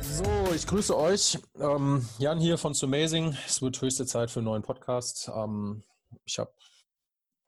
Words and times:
So, 0.00 0.54
ich 0.54 0.66
grüße 0.66 0.96
euch. 0.96 1.38
Ähm, 1.60 2.06
Jan 2.18 2.38
hier 2.38 2.58
von 2.58 2.74
Amazing. 2.80 3.36
Es 3.46 3.62
wird 3.62 3.80
höchste 3.80 4.06
Zeit 4.06 4.30
für 4.30 4.40
einen 4.40 4.46
neuen 4.46 4.62
Podcast. 4.62 5.30
Ähm, 5.34 5.82
ich 6.24 6.38
habe 6.38 6.52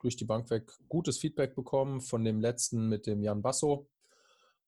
durch 0.01 0.15
die 0.15 0.25
Bank 0.25 0.49
weg 0.49 0.71
gutes 0.87 1.17
Feedback 1.17 1.55
bekommen 1.55 2.01
von 2.01 2.23
dem 2.23 2.39
letzten 2.39 2.89
mit 2.89 3.07
dem 3.07 3.23
Jan 3.23 3.41
Basso. 3.41 3.87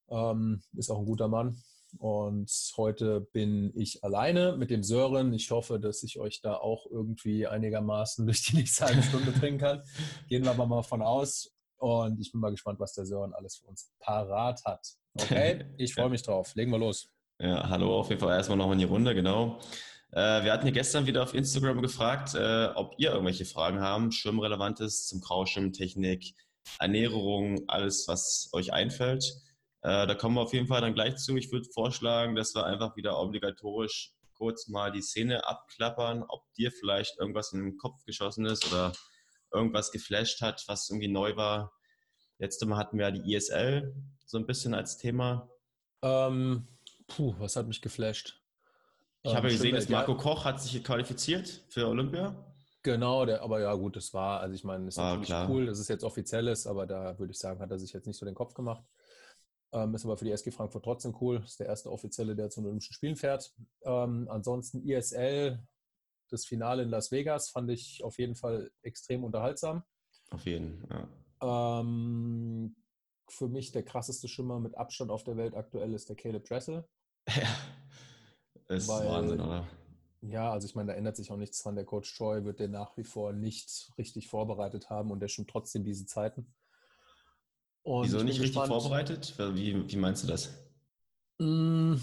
Ähm, 0.09 0.61
ist 0.75 0.89
auch 0.89 0.99
ein 0.99 1.05
guter 1.05 1.27
Mann. 1.27 1.61
Und 1.99 2.51
heute 2.75 3.21
bin 3.21 3.71
ich 3.75 4.03
alleine 4.03 4.55
mit 4.57 4.69
dem 4.69 4.83
Sören. 4.83 5.33
Ich 5.33 5.49
hoffe, 5.51 5.79
dass 5.79 6.03
ich 6.03 6.19
euch 6.19 6.41
da 6.41 6.55
auch 6.55 6.85
irgendwie 6.89 7.47
einigermaßen 7.47 8.25
durch 8.27 8.43
die 8.43 8.57
nächste 8.57 8.85
halbe 8.85 9.03
Stunde 9.03 9.31
bringen 9.31 9.57
kann. 9.57 9.83
Gehen 10.27 10.43
wir 10.43 10.51
aber 10.51 10.65
mal 10.65 10.83
von 10.83 11.01
aus. 11.01 11.56
Und 11.77 12.19
ich 12.19 12.31
bin 12.31 12.41
mal 12.41 12.51
gespannt, 12.51 12.79
was 12.79 12.93
der 12.93 13.05
Sören 13.05 13.33
alles 13.33 13.57
für 13.57 13.67
uns 13.67 13.91
parat 13.99 14.63
hat. 14.65 14.87
Okay, 15.13 15.65
ich 15.77 15.93
freue 15.93 16.09
mich 16.09 16.23
drauf. 16.23 16.55
Legen 16.55 16.71
wir 16.71 16.79
los. 16.79 17.09
Ja, 17.39 17.69
hallo, 17.69 17.99
auf 17.99 18.09
jeden 18.09 18.19
Fall 18.19 18.35
erstmal 18.35 18.57
nochmal 18.57 18.73
in 18.73 18.79
die 18.79 18.85
Runde, 18.85 19.13
genau. 19.13 19.59
Äh, 20.11 20.43
wir 20.43 20.51
hatten 20.51 20.63
hier 20.63 20.71
gestern 20.71 21.05
wieder 21.05 21.21
auf 21.21 21.33
Instagram 21.33 21.81
gefragt, 21.81 22.33
äh, 22.33 22.67
ob 22.75 22.95
ihr 22.97 23.11
irgendwelche 23.11 23.45
Fragen 23.45 23.79
haben, 23.79 24.11
Schwimmrelevantes 24.11 25.05
zum 25.05 25.21
Grauschwimmtechnik, 25.21 26.33
Ernährung, 26.79 27.63
alles, 27.67 28.07
was 28.07 28.49
euch 28.53 28.73
einfällt. 28.73 29.23
Äh, 29.81 30.07
da 30.07 30.15
kommen 30.15 30.35
wir 30.35 30.41
auf 30.41 30.53
jeden 30.53 30.67
Fall 30.67 30.81
dann 30.81 30.93
gleich 30.93 31.17
zu. 31.17 31.37
Ich 31.37 31.51
würde 31.51 31.67
vorschlagen, 31.71 32.35
dass 32.35 32.55
wir 32.55 32.65
einfach 32.65 32.95
wieder 32.95 33.19
obligatorisch 33.19 34.13
kurz 34.33 34.67
mal 34.67 34.91
die 34.91 35.01
Szene 35.01 35.47
abklappern, 35.47 36.23
ob 36.27 36.51
dir 36.53 36.71
vielleicht 36.71 37.19
irgendwas 37.19 37.53
in 37.53 37.63
den 37.63 37.77
Kopf 37.77 38.03
geschossen 38.05 38.45
ist 38.45 38.71
oder 38.71 38.93
irgendwas 39.57 39.91
geflasht 39.91 40.41
hat, 40.41 40.63
was 40.67 40.89
irgendwie 40.89 41.07
neu 41.07 41.35
war. 41.35 41.73
Letztes 42.39 42.67
Mal 42.67 42.77
hatten 42.77 42.97
wir 42.97 43.05
ja 43.07 43.11
die 43.11 43.33
ISL 43.33 43.95
so 44.25 44.37
ein 44.37 44.45
bisschen 44.45 44.73
als 44.73 44.97
Thema. 44.97 45.49
Ähm, 46.01 46.67
puh, 47.07 47.35
was 47.39 47.55
hat 47.55 47.67
mich 47.67 47.81
geflasht? 47.81 48.41
Ich 49.23 49.35
habe 49.35 49.47
ähm, 49.47 49.53
gesehen, 49.53 49.75
dass 49.75 49.89
Marco 49.89 50.13
ja. 50.13 50.17
Koch 50.17 50.45
hat 50.45 50.61
sich 50.61 50.83
qualifiziert 50.83 51.65
für 51.69 51.87
Olympia. 51.87 52.35
Genau, 52.83 53.25
der, 53.25 53.41
aber 53.41 53.59
ja 53.59 53.73
gut, 53.73 53.95
das 53.95 54.13
war, 54.13 54.39
also 54.39 54.55
ich 54.55 54.63
meine, 54.63 54.85
das 54.85 54.95
ist 54.95 54.99
ah, 54.99 55.09
natürlich 55.09 55.27
klar. 55.27 55.49
cool, 55.49 55.65
dass 55.65 55.79
es 55.79 55.87
jetzt 55.87 56.03
offiziell 56.03 56.47
ist, 56.47 56.67
aber 56.67 56.85
da 56.85 57.17
würde 57.19 57.31
ich 57.31 57.39
sagen, 57.39 57.59
hat 57.59 57.71
er 57.71 57.79
sich 57.79 57.91
jetzt 57.91 58.07
nicht 58.07 58.17
so 58.17 58.25
den 58.25 58.35
Kopf 58.35 58.53
gemacht. 58.53 58.83
Ähm, 59.73 59.93
ist 59.93 60.05
aber 60.05 60.15
für 60.15 60.25
die 60.25 60.31
SG 60.31 60.51
Frankfurt 60.51 60.85
trotzdem 60.85 61.15
cool. 61.19 61.41
Ist 61.43 61.59
der 61.59 61.67
erste 61.67 61.91
Offizielle, 61.91 62.35
der 62.35 62.49
zu 62.49 62.61
den 62.61 62.67
Olympischen 62.67 62.93
Spielen 62.93 63.17
fährt. 63.17 63.53
Ähm, 63.83 64.27
ansonsten 64.29 64.81
ISL, 64.87 65.59
das 66.29 66.45
Finale 66.45 66.83
in 66.83 66.89
Las 66.89 67.11
Vegas, 67.11 67.49
fand 67.49 67.69
ich 67.71 68.03
auf 68.03 68.17
jeden 68.19 68.35
Fall 68.35 68.71
extrem 68.81 69.23
unterhaltsam. 69.23 69.83
Auf 70.29 70.45
jeden, 70.45 70.87
ja. 70.89 71.79
Ähm, 71.79 72.75
für 73.29 73.47
mich 73.47 73.71
der 73.71 73.83
krasseste 73.83 74.27
Schimmer 74.27 74.59
mit 74.59 74.77
Abstand 74.77 75.11
auf 75.11 75.23
der 75.23 75.37
Welt 75.37 75.55
aktuell 75.55 75.93
ist 75.93 76.09
der 76.09 76.15
Caleb 76.15 76.45
Dressel. 76.45 76.87
Ja, 77.27 78.75
ist 78.75 78.87
Weil, 78.87 79.07
Wahnsinn, 79.07 79.39
oder? 79.39 79.67
Ja, 80.21 80.51
also 80.51 80.67
ich 80.67 80.75
meine, 80.75 80.91
da 80.91 80.97
ändert 80.97 81.15
sich 81.15 81.31
auch 81.31 81.37
nichts 81.37 81.61
dran. 81.61 81.75
Der 81.75 81.85
Coach 81.85 82.13
Choi 82.15 82.43
wird 82.43 82.59
den 82.59 82.71
nach 82.71 82.97
wie 82.97 83.03
vor 83.03 83.33
nicht 83.33 83.91
richtig 83.97 84.27
vorbereitet 84.27 84.89
haben 84.89 85.11
und 85.11 85.19
der 85.19 85.27
schon 85.27 85.47
trotzdem 85.47 85.85
diese 85.85 86.05
Zeiten. 86.05 86.53
Und 87.83 88.05
Wieso 88.05 88.17
nicht 88.17 88.41
richtig 88.41 88.55
gespannt, 88.55 88.67
vorbereitet? 88.67 89.35
Wie, 89.37 89.89
wie 89.89 89.95
meinst 89.95 90.23
du 90.23 90.27
das? 90.27 90.51
Mm, 91.39 91.95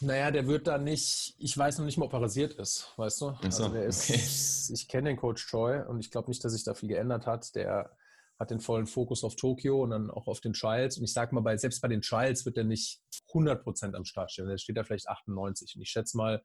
naja, 0.00 0.30
der 0.30 0.46
wird 0.46 0.66
da 0.66 0.78
nicht, 0.78 1.34
ich 1.38 1.56
weiß 1.56 1.78
noch 1.78 1.84
nicht 1.84 1.98
mal, 1.98 2.06
ob 2.06 2.12
er 2.12 2.22
rasiert 2.22 2.54
ist, 2.54 2.92
weißt 2.96 3.20
du? 3.20 3.26
So, 3.26 3.64
also 3.64 3.68
der 3.68 3.84
ist, 3.84 4.10
okay. 4.10 4.72
ich 4.72 4.88
kenne 4.88 5.10
den 5.10 5.16
Coach 5.16 5.46
Choi 5.46 5.86
und 5.86 6.00
ich 6.00 6.10
glaube 6.10 6.30
nicht, 6.30 6.42
dass 6.44 6.52
sich 6.52 6.64
da 6.64 6.74
viel 6.74 6.88
geändert 6.88 7.26
hat. 7.26 7.54
Der 7.54 7.96
hat 8.38 8.50
den 8.50 8.60
vollen 8.60 8.86
Fokus 8.86 9.22
auf 9.22 9.36
Tokio 9.36 9.82
und 9.82 9.90
dann 9.90 10.10
auch 10.10 10.26
auf 10.26 10.40
den 10.40 10.54
Trials. 10.54 10.96
Und 10.96 11.04
ich 11.04 11.12
sage 11.12 11.34
mal, 11.34 11.42
bei, 11.42 11.56
selbst 11.58 11.82
bei 11.82 11.88
den 11.88 12.00
Trials 12.00 12.46
wird 12.46 12.56
er 12.56 12.64
nicht 12.64 13.02
100% 13.32 13.94
am 13.94 14.06
Start 14.06 14.32
stehen. 14.32 14.48
Da 14.48 14.56
steht 14.56 14.78
er 14.78 14.84
vielleicht 14.84 15.08
98. 15.08 15.76
Und 15.76 15.82
ich 15.82 15.90
schätze 15.90 16.16
mal, 16.16 16.42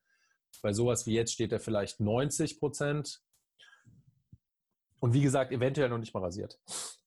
bei 0.62 0.74
sowas 0.74 1.06
wie 1.06 1.14
jetzt 1.14 1.32
steht 1.32 1.54
er 1.54 1.62
vielleicht 1.62 2.02
90%. 2.02 3.20
Und 5.00 5.14
wie 5.14 5.22
gesagt, 5.22 5.54
eventuell 5.54 5.90
noch 5.90 5.98
nicht 5.98 6.14
mal 6.14 6.24
rasiert. 6.24 6.60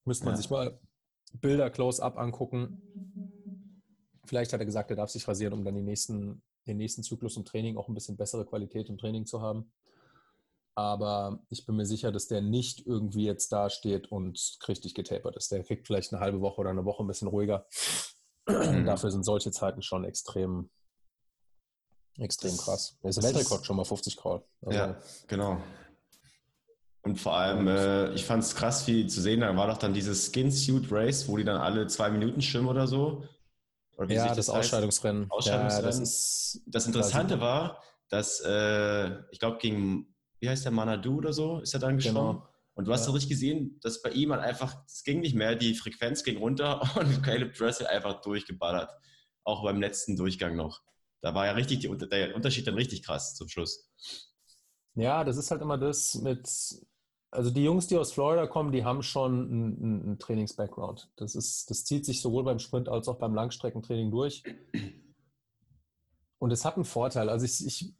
Müsste 0.06 0.24
man 0.24 0.34
ja. 0.34 0.38
sich 0.38 0.48
mal 0.48 0.80
Bilder 1.34 1.68
close-up 1.68 2.16
angucken. 2.16 2.80
Vielleicht 4.28 4.52
hat 4.52 4.60
er 4.60 4.66
gesagt, 4.66 4.90
er 4.90 4.96
darf 4.96 5.10
sich 5.10 5.26
rasieren, 5.26 5.54
um 5.54 5.64
dann 5.64 5.74
die 5.74 5.82
nächsten, 5.82 6.42
den 6.66 6.76
nächsten 6.76 7.02
Zyklus 7.02 7.36
im 7.36 7.44
Training 7.44 7.76
auch 7.76 7.88
ein 7.88 7.94
bisschen 7.94 8.16
bessere 8.16 8.44
Qualität 8.44 8.88
im 8.88 8.98
Training 8.98 9.24
zu 9.26 9.40
haben. 9.40 9.72
Aber 10.74 11.40
ich 11.48 11.66
bin 11.66 11.74
mir 11.74 11.86
sicher, 11.86 12.12
dass 12.12 12.28
der 12.28 12.40
nicht 12.40 12.86
irgendwie 12.86 13.24
jetzt 13.24 13.50
da 13.50 13.68
steht 13.68 14.12
und 14.12 14.58
richtig 14.68 14.94
getapert 14.94 15.36
ist. 15.36 15.50
Der 15.50 15.64
kriegt 15.64 15.86
vielleicht 15.86 16.12
eine 16.12 16.20
halbe 16.20 16.40
Woche 16.40 16.60
oder 16.60 16.70
eine 16.70 16.84
Woche 16.84 17.02
ein 17.02 17.08
bisschen 17.08 17.26
ruhiger. 17.26 17.66
Mhm. 18.46 18.84
Dafür 18.84 19.10
sind 19.10 19.24
solche 19.24 19.50
Zeiten 19.50 19.82
schon 19.82 20.04
extrem, 20.04 20.70
extrem 22.18 22.56
krass. 22.56 22.96
Der 23.02 23.10
ist 23.10 23.22
Weltrekord 23.22 23.66
schon 23.66 23.76
mal 23.76 23.84
50 23.84 24.16
Crawl. 24.16 24.44
Also, 24.62 24.78
ja, 24.78 25.00
genau. 25.26 25.60
Und 27.02 27.16
vor 27.16 27.34
allem, 27.36 27.66
äh, 27.66 28.12
ich 28.12 28.24
fand 28.24 28.42
es 28.42 28.54
krass, 28.54 28.86
wie 28.86 29.06
zu 29.06 29.20
sehen, 29.20 29.40
da 29.40 29.56
war 29.56 29.66
doch 29.66 29.78
dann 29.78 29.94
dieses 29.94 30.30
Skin 30.30 30.52
Suit 30.52 30.92
Race, 30.92 31.28
wo 31.28 31.36
die 31.36 31.44
dann 31.44 31.60
alle 31.60 31.86
zwei 31.86 32.10
Minuten 32.10 32.42
schwimmen 32.42 32.68
oder 32.68 32.86
so. 32.86 33.24
Oder 33.98 34.14
ja, 34.14 34.28
das, 34.28 34.36
das 34.36 34.50
Ausscheidungsrennen. 34.50 35.26
Ausscheidungsrennen. 35.28 35.82
Ja, 35.82 35.86
das, 35.86 35.98
ist 35.98 36.62
das 36.66 36.86
Interessante 36.86 37.40
war, 37.40 37.82
dass, 38.08 38.40
äh, 38.40 39.10
ich 39.32 39.40
glaube, 39.40 39.58
gegen, 39.58 40.14
wie 40.38 40.48
heißt 40.48 40.64
der, 40.64 40.72
Manadu 40.72 41.18
oder 41.18 41.32
so, 41.32 41.60
ist 41.60 41.74
er 41.74 41.80
dann 41.80 41.96
geschwommen. 41.96 42.36
Genau. 42.36 42.48
Und 42.74 42.86
du 42.86 42.92
hast 42.92 43.06
ja. 43.06 43.12
richtig 43.12 43.30
gesehen, 43.30 43.80
dass 43.82 44.00
bei 44.00 44.10
ihm 44.10 44.30
halt 44.30 44.42
einfach, 44.42 44.84
es 44.86 45.02
ging 45.02 45.18
nicht 45.18 45.34
mehr, 45.34 45.56
die 45.56 45.74
Frequenz 45.74 46.22
ging 46.22 46.38
runter 46.38 46.80
und 46.96 47.24
Caleb 47.24 47.54
Dressel 47.54 47.88
einfach 47.88 48.20
durchgeballert. 48.20 48.92
Auch 49.42 49.64
beim 49.64 49.80
letzten 49.80 50.16
Durchgang 50.16 50.54
noch. 50.54 50.80
Da 51.20 51.34
war 51.34 51.46
ja 51.46 51.52
richtig 51.52 51.80
die, 51.80 52.08
der 52.08 52.36
Unterschied 52.36 52.68
dann 52.68 52.74
richtig 52.74 53.02
krass 53.02 53.34
zum 53.34 53.48
Schluss. 53.48 53.90
Ja, 54.94 55.24
das 55.24 55.36
ist 55.36 55.50
halt 55.50 55.60
immer 55.60 55.76
das 55.76 56.14
mit, 56.14 56.48
also 57.30 57.50
die 57.50 57.64
Jungs, 57.64 57.86
die 57.86 57.96
aus 57.96 58.12
Florida 58.12 58.46
kommen, 58.46 58.72
die 58.72 58.84
haben 58.84 59.02
schon 59.02 59.50
einen, 59.50 60.02
einen 60.04 60.18
Trainings-Background. 60.18 61.10
Das, 61.16 61.32
das 61.32 61.84
zieht 61.84 62.06
sich 62.06 62.22
sowohl 62.22 62.44
beim 62.44 62.58
Sprint 62.58 62.88
als 62.88 63.08
auch 63.08 63.18
beim 63.18 63.34
Langstreckentraining 63.34 64.10
durch. 64.10 64.42
Und 66.38 66.52
es 66.52 66.64
hat 66.64 66.76
einen 66.76 66.84
Vorteil. 66.84 67.28
Also 67.28 67.44
ich, 67.44 67.66
ich, 67.66 67.94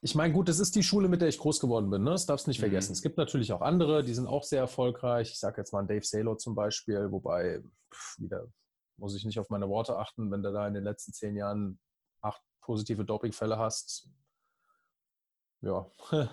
ich 0.00 0.14
meine, 0.14 0.32
gut, 0.32 0.48
das 0.48 0.58
ist 0.58 0.74
die 0.74 0.82
Schule, 0.82 1.08
mit 1.08 1.20
der 1.20 1.28
ich 1.28 1.38
groß 1.38 1.60
geworden 1.60 1.90
bin. 1.90 2.02
Ne? 2.02 2.10
Das 2.10 2.26
darfst 2.26 2.46
du 2.46 2.50
nicht 2.50 2.58
mhm. 2.58 2.64
vergessen. 2.64 2.92
Es 2.92 3.02
gibt 3.02 3.18
natürlich 3.18 3.52
auch 3.52 3.60
andere, 3.60 4.04
die 4.04 4.14
sind 4.14 4.26
auch 4.26 4.44
sehr 4.44 4.60
erfolgreich. 4.60 5.30
Ich 5.32 5.38
sage 5.38 5.60
jetzt 5.60 5.72
mal 5.72 5.80
einen 5.80 5.88
Dave 5.88 6.04
Salo 6.04 6.36
zum 6.36 6.54
Beispiel, 6.54 7.10
wobei 7.12 7.62
pff, 7.92 8.18
wieder 8.18 8.46
muss 8.96 9.14
ich 9.16 9.24
nicht 9.24 9.38
auf 9.38 9.50
meine 9.50 9.68
Worte 9.68 9.98
achten, 9.98 10.30
wenn 10.30 10.42
du 10.42 10.52
da 10.52 10.66
in 10.66 10.74
den 10.74 10.84
letzten 10.84 11.12
zehn 11.12 11.36
Jahren 11.36 11.78
acht 12.20 12.40
positive 12.60 13.04
Dopingfälle 13.04 13.58
hast. 13.58 14.08
Ja, 15.60 15.90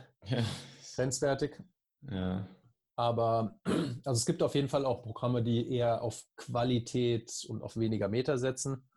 grenzwertig. 0.95 1.61
Ja. 2.01 2.47
Aber 2.95 3.59
also 4.03 4.17
es 4.17 4.25
gibt 4.25 4.43
auf 4.43 4.55
jeden 4.55 4.69
Fall 4.69 4.85
auch 4.85 5.01
Programme, 5.01 5.41
die 5.41 5.71
eher 5.71 6.01
auf 6.01 6.23
Qualität 6.35 7.45
und 7.47 7.61
auf 7.61 7.77
weniger 7.77 8.09
Meter 8.09 8.37
setzen. 8.37 8.89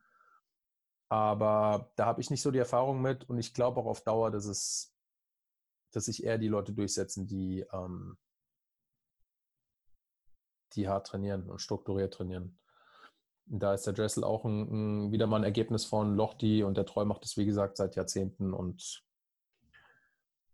Aber 1.09 1.93
da 1.97 2.07
habe 2.07 2.21
ich 2.21 2.31
nicht 2.31 2.43
so 2.43 2.51
die 2.51 2.59
Erfahrung 2.59 3.03
mit 3.03 3.29
und 3.29 3.39
ich 3.39 3.53
glaube 3.53 3.81
auch 3.81 3.87
auf 3.87 4.03
Dauer, 4.03 4.31
dass 4.31 4.47
es, 4.47 4.97
dass 5.93 6.07
sich 6.07 6.25
eher 6.25 6.39
die 6.39 6.49
Leute 6.49 6.73
durchsetzen, 6.73 7.27
die, 7.27 7.67
ähm, 7.73 8.17
die 10.73 10.89
hart 10.89 11.07
trainieren 11.07 11.51
und 11.51 11.61
strukturiert 11.61 12.15
trainieren. 12.15 12.59
Da 13.45 13.75
ist 13.75 13.87
der 13.87 13.93
Dressel 13.93 14.25
auch 14.25 14.45
ein, 14.45 15.07
ein, 15.07 15.13
wieder 15.13 15.27
mal 15.27 15.37
ein 15.37 15.45
Ergebnis 15.45 15.85
von 15.85 16.17
Lochti 16.17 16.63
und 16.63 16.77
der 16.77 16.87
Treu 16.87 17.05
macht 17.05 17.25
es, 17.25 17.37
wie 17.37 17.45
gesagt, 17.45 17.77
seit 17.77 17.95
Jahrzehnten 17.95 18.55
und 18.55 19.05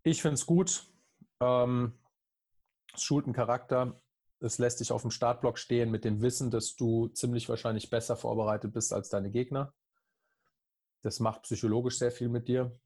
ich 0.02 0.20
finde 0.22 0.34
es 0.34 0.44
gut. 0.44 0.86
Ähm, 1.40 1.92
es 2.98 3.04
schult 3.04 3.26
einen 3.26 3.34
Charakter. 3.34 4.00
Es 4.40 4.58
lässt 4.58 4.80
dich 4.80 4.92
auf 4.92 5.02
dem 5.02 5.10
Startblock 5.10 5.58
stehen 5.58 5.90
mit 5.90 6.04
dem 6.04 6.22
Wissen, 6.22 6.50
dass 6.50 6.76
du 6.76 7.08
ziemlich 7.08 7.48
wahrscheinlich 7.48 7.90
besser 7.90 8.16
vorbereitet 8.16 8.72
bist 8.72 8.92
als 8.92 9.08
deine 9.08 9.30
Gegner. 9.30 9.74
Das 11.02 11.20
macht 11.20 11.42
psychologisch 11.42 11.98
sehr 11.98 12.12
viel 12.12 12.28
mit 12.28 12.48
dir. 12.48 12.78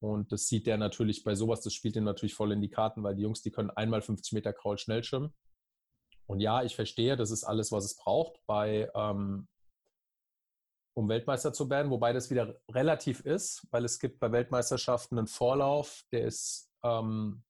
Und 0.00 0.32
das 0.32 0.46
sieht 0.46 0.66
der 0.66 0.76
natürlich 0.76 1.24
bei 1.24 1.34
sowas, 1.34 1.60
das 1.60 1.74
spielt 1.74 1.96
ihm 1.96 2.04
natürlich 2.04 2.34
voll 2.34 2.52
in 2.52 2.60
die 2.60 2.70
Karten, 2.70 3.02
weil 3.02 3.16
die 3.16 3.22
Jungs, 3.22 3.42
die 3.42 3.50
können 3.50 3.70
einmal 3.70 4.00
50 4.00 4.32
Meter 4.32 4.52
Kraul 4.52 4.78
schnell 4.78 5.02
schwimmen. 5.02 5.34
Und 6.26 6.40
ja, 6.40 6.62
ich 6.62 6.76
verstehe, 6.76 7.16
das 7.16 7.30
ist 7.30 7.44
alles, 7.44 7.72
was 7.72 7.84
es 7.84 7.96
braucht, 7.96 8.38
bei, 8.46 8.90
ähm, 8.94 9.48
um 10.94 11.08
Weltmeister 11.08 11.52
zu 11.52 11.68
werden, 11.70 11.90
wobei 11.90 12.12
das 12.12 12.30
wieder 12.30 12.60
relativ 12.70 13.20
ist, 13.20 13.66
weil 13.70 13.84
es 13.84 13.98
gibt 13.98 14.20
bei 14.20 14.30
Weltmeisterschaften 14.30 15.18
einen 15.18 15.26
Vorlauf, 15.26 16.04
der 16.12 16.24
ist 16.26 16.70
ähm, 16.84 17.44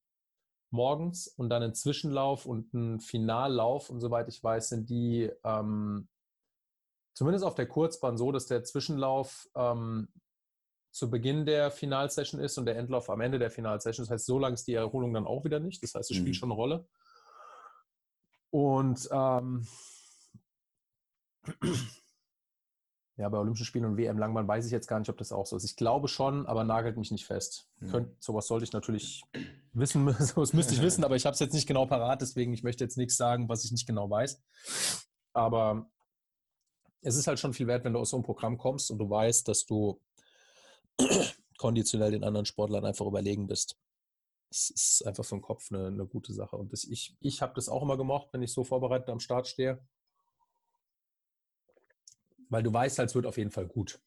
morgens 0.71 1.29
und 1.29 1.51
dann 1.51 1.63
ein 1.63 1.75
Zwischenlauf 1.75 2.47
und 2.47 2.73
ein 2.75 3.01
Finallauf. 3.01 3.91
Und 3.91 4.01
soweit 4.01 4.29
ich 4.29 4.43
weiß, 4.43 4.69
sind 4.69 4.91
die 4.91 5.31
ähm, 5.45 6.09
zumindest 7.15 7.45
auf 7.45 7.55
der 7.55 7.67
Kurzbahn 7.67 8.17
so, 8.17 8.33
dass 8.33 8.47
der 8.47 8.65
Zwischenlauf 8.65 9.49
ähm, 9.55 10.09
zu 10.91 11.11
Beginn 11.11 11.47
der 11.47 11.71
Finalsession 11.71 12.41
ist 12.41 12.59
und 12.59 12.67
der 12.67 12.77
Endlauf 12.77 13.11
am 13.11 13.21
Ende 13.21 13.39
der 13.39 13.51
Finalsession. 13.51 14.05
Das 14.05 14.13
heißt, 14.13 14.27
so 14.27 14.39
lange 14.39 14.55
ist 14.55 14.67
die 14.67 14.75
Erholung 14.75 15.13
dann 15.15 15.27
auch 15.27 15.45
wieder 15.45 15.61
nicht. 15.61 15.83
Das 15.83 15.95
heißt, 15.95 16.11
es 16.11 16.17
spielt 16.17 16.31
mhm. 16.31 16.35
schon 16.35 16.51
eine 16.51 16.57
Rolle. 16.57 16.89
Und 18.51 19.09
ähm, 19.13 19.67
Ja, 23.19 23.29
bei 23.29 23.39
Olympischen 23.39 23.67
Spielen 23.67 23.85
und 23.85 23.97
WM 23.97 24.17
Langbahn 24.17 24.47
weiß 24.47 24.65
ich 24.65 24.71
jetzt 24.71 24.87
gar 24.87 25.01
nicht, 25.01 25.09
ob 25.11 25.19
das 25.19 25.33
auch 25.33 25.45
so 25.45 25.57
ist. 25.57 25.65
Ich 25.65 25.75
glaube 25.75 26.07
schon, 26.07 26.47
aber 26.47 26.63
nagelt 26.63 26.97
mich 26.97 27.11
nicht 27.11 27.27
fest. 27.27 27.69
Mhm. 27.81 27.91
Könnt, 27.91 28.23
sowas 28.23 28.47
sollte 28.47 28.65
ich 28.65 28.73
natürlich 28.73 29.25
wissen, 29.73 30.09
sowas 30.21 30.53
müsste 30.53 30.75
ich 30.75 30.83
wissen, 30.83 31.03
aber 31.03 31.17
ich 31.17 31.27
habe 31.27 31.35
es 31.35 31.41
jetzt 31.41 31.53
nicht 31.53 31.67
genau 31.67 31.85
parat, 31.87 32.23
deswegen 32.23 32.53
ich 32.53 32.63
möchte 32.63 32.85
jetzt 32.85 32.97
nichts 32.97 33.17
sagen, 33.17 33.49
was 33.49 33.65
ich 33.65 33.73
nicht 33.73 33.89
genau 33.89 34.09
weiß. 34.09 34.41
Aber 35.33 35.91
es 37.03 37.17
ist 37.17 37.27
halt 37.27 37.41
schon 37.41 37.55
viel 37.55 37.67
wert, 37.67 37.85
wenn 37.85 37.93
du 37.93 37.99
aus 37.99 38.11
so 38.11 38.17
einem 38.17 38.25
Programm 38.25 38.57
kommst 38.57 38.93
und 38.93 38.99
du 38.99 39.11
weißt, 39.11 39.49
dass 39.49 39.67
du 39.67 40.01
konditionell 41.59 42.13
den 42.13 42.23
anderen 42.23 42.47
Sportlern 42.47 42.85
einfach 42.85 43.07
überlegen 43.07 43.49
bist. 43.49 43.77
Das 44.49 44.71
ist 44.71 45.05
einfach 45.05 45.25
für 45.25 45.35
den 45.35 45.43
Kopf 45.43 45.73
eine, 45.73 45.89
eine 45.89 46.07
gute 46.07 46.33
Sache. 46.33 46.57
Und 46.57 46.73
das, 46.73 46.85
ich, 46.85 47.17
ich 47.19 47.43
habe 47.43 47.53
das 47.57 47.69
auch 47.69 47.83
immer 47.83 47.97
gemocht, 47.97 48.29
wenn 48.33 48.43
ich 48.43 48.53
so 48.53 48.63
vorbereitet 48.63 49.09
am 49.09 49.19
Start 49.19 49.49
stehe 49.49 49.83
weil 52.49 52.63
du 52.63 52.73
weißt 52.73 52.99
halt, 52.99 53.11
es 53.11 53.15
wird 53.15 53.27
auf 53.27 53.39
jeden 53.39 53.51
Fall 53.51 53.67
gut. 53.67 54.01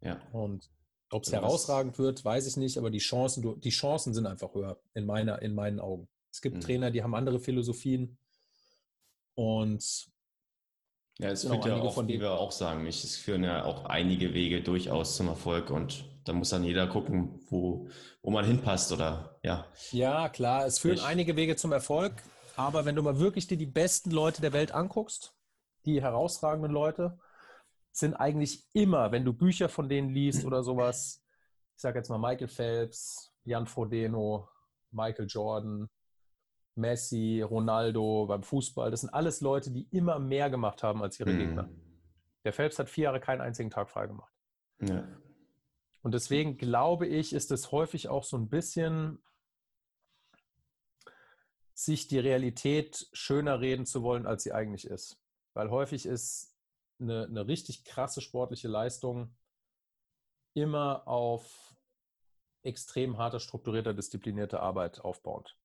Ja. 0.00 0.20
Und 0.32 0.70
ob 1.10 1.24
es 1.24 1.32
herausragend 1.32 1.98
wird, 1.98 2.24
weiß 2.24 2.46
ich 2.46 2.56
nicht, 2.56 2.78
aber 2.78 2.90
die 2.90 2.98
Chancen, 2.98 3.60
die 3.60 3.70
Chancen 3.70 4.12
sind 4.12 4.26
einfach 4.26 4.54
höher 4.54 4.80
in, 4.94 5.06
meiner, 5.06 5.40
in 5.42 5.54
meinen 5.54 5.80
Augen. 5.80 6.08
Es 6.32 6.40
gibt 6.40 6.56
mhm. 6.56 6.60
Trainer, 6.60 6.90
die 6.90 7.02
haben 7.02 7.14
andere 7.14 7.40
Philosophien 7.40 8.18
und 9.34 10.08
ja, 11.18 11.30
es 11.30 11.44
führt 11.44 11.64
ja 11.64 11.76
auch, 11.76 12.06
wie 12.06 12.20
wir 12.20 12.32
auch 12.32 12.52
sagen, 12.52 12.86
es 12.86 13.16
führen 13.16 13.42
ja 13.42 13.64
auch 13.64 13.86
einige 13.86 14.34
Wege 14.34 14.62
durchaus 14.62 15.16
zum 15.16 15.28
Erfolg 15.28 15.70
und 15.70 16.04
da 16.24 16.34
muss 16.34 16.50
dann 16.50 16.64
jeder 16.64 16.88
gucken, 16.88 17.40
wo, 17.48 17.88
wo 18.20 18.30
man 18.30 18.44
hinpasst 18.44 18.92
oder 18.92 19.38
ja. 19.42 19.66
Ja, 19.92 20.28
klar, 20.28 20.66
es 20.66 20.78
führen 20.78 20.96
ich. 20.96 21.04
einige 21.04 21.36
Wege 21.36 21.56
zum 21.56 21.72
Erfolg, 21.72 22.22
aber 22.56 22.84
wenn 22.84 22.96
du 22.96 23.02
mal 23.02 23.18
wirklich 23.18 23.46
dir 23.46 23.56
die 23.56 23.66
besten 23.66 24.10
Leute 24.10 24.42
der 24.42 24.52
Welt 24.52 24.72
anguckst, 24.72 25.34
die 25.86 26.02
herausragenden 26.02 26.72
Leute, 26.72 27.18
sind 27.98 28.14
eigentlich 28.14 28.66
immer, 28.74 29.10
wenn 29.10 29.24
du 29.24 29.32
Bücher 29.32 29.70
von 29.70 29.88
denen 29.88 30.10
liest 30.10 30.44
oder 30.44 30.62
sowas, 30.62 31.24
ich 31.74 31.80
sage 31.80 31.98
jetzt 31.98 32.10
mal 32.10 32.18
Michael 32.18 32.48
Phelps, 32.48 33.32
Jan 33.44 33.66
Frodeno, 33.66 34.48
Michael 34.90 35.26
Jordan, 35.26 35.88
Messi, 36.74 37.40
Ronaldo 37.40 38.26
beim 38.26 38.42
Fußball, 38.42 38.90
das 38.90 39.00
sind 39.00 39.14
alles 39.14 39.40
Leute, 39.40 39.70
die 39.70 39.88
immer 39.90 40.18
mehr 40.18 40.50
gemacht 40.50 40.82
haben 40.82 41.02
als 41.02 41.18
ihre 41.18 41.30
mhm. 41.30 41.38
Gegner. 41.38 41.70
Der 42.44 42.52
Phelps 42.52 42.78
hat 42.78 42.90
vier 42.90 43.04
Jahre 43.04 43.20
keinen 43.20 43.40
einzigen 43.40 43.70
Tag 43.70 43.88
frei 43.88 44.06
gemacht. 44.06 44.32
Ja. 44.80 45.08
Und 46.02 46.12
deswegen 46.12 46.58
glaube 46.58 47.06
ich, 47.06 47.32
ist 47.32 47.50
es 47.50 47.72
häufig 47.72 48.08
auch 48.08 48.24
so 48.24 48.36
ein 48.36 48.50
bisschen, 48.50 49.22
sich 51.72 52.08
die 52.08 52.18
Realität 52.18 53.08
schöner 53.12 53.60
reden 53.60 53.86
zu 53.86 54.02
wollen, 54.02 54.26
als 54.26 54.42
sie 54.42 54.52
eigentlich 54.52 54.86
ist. 54.86 55.18
Weil 55.54 55.70
häufig 55.70 56.04
ist 56.04 56.55
eine, 57.00 57.24
eine 57.24 57.46
richtig 57.46 57.84
krasse 57.84 58.20
sportliche 58.20 58.68
Leistung 58.68 59.36
immer 60.54 61.06
auf 61.06 61.76
extrem 62.62 63.18
harter, 63.18 63.40
strukturierter, 63.40 63.94
disziplinierter 63.94 64.60
Arbeit 64.60 65.00
aufbauend. 65.00 65.56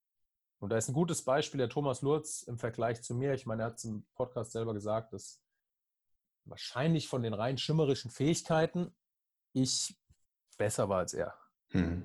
Und 0.59 0.69
da 0.69 0.77
ist 0.77 0.89
ein 0.89 0.93
gutes 0.93 1.23
Beispiel 1.23 1.57
der 1.57 1.69
Thomas 1.69 2.01
Lurz 2.01 2.43
im 2.43 2.59
Vergleich 2.59 3.01
zu 3.01 3.15
mir. 3.15 3.33
Ich 3.33 3.47
meine, 3.47 3.63
er 3.63 3.67
hat 3.67 3.77
es 3.77 3.85
im 3.85 4.05
Podcast 4.13 4.51
selber 4.51 4.73
gesagt, 4.73 5.11
dass 5.13 5.41
wahrscheinlich 6.45 7.07
von 7.07 7.23
den 7.23 7.33
rein 7.33 7.57
schimmerischen 7.57 8.11
Fähigkeiten 8.11 8.93
ich 9.53 9.97
besser 10.57 10.87
war 10.89 10.99
als 10.99 11.13
er. 11.13 11.33
Hm. 11.69 12.03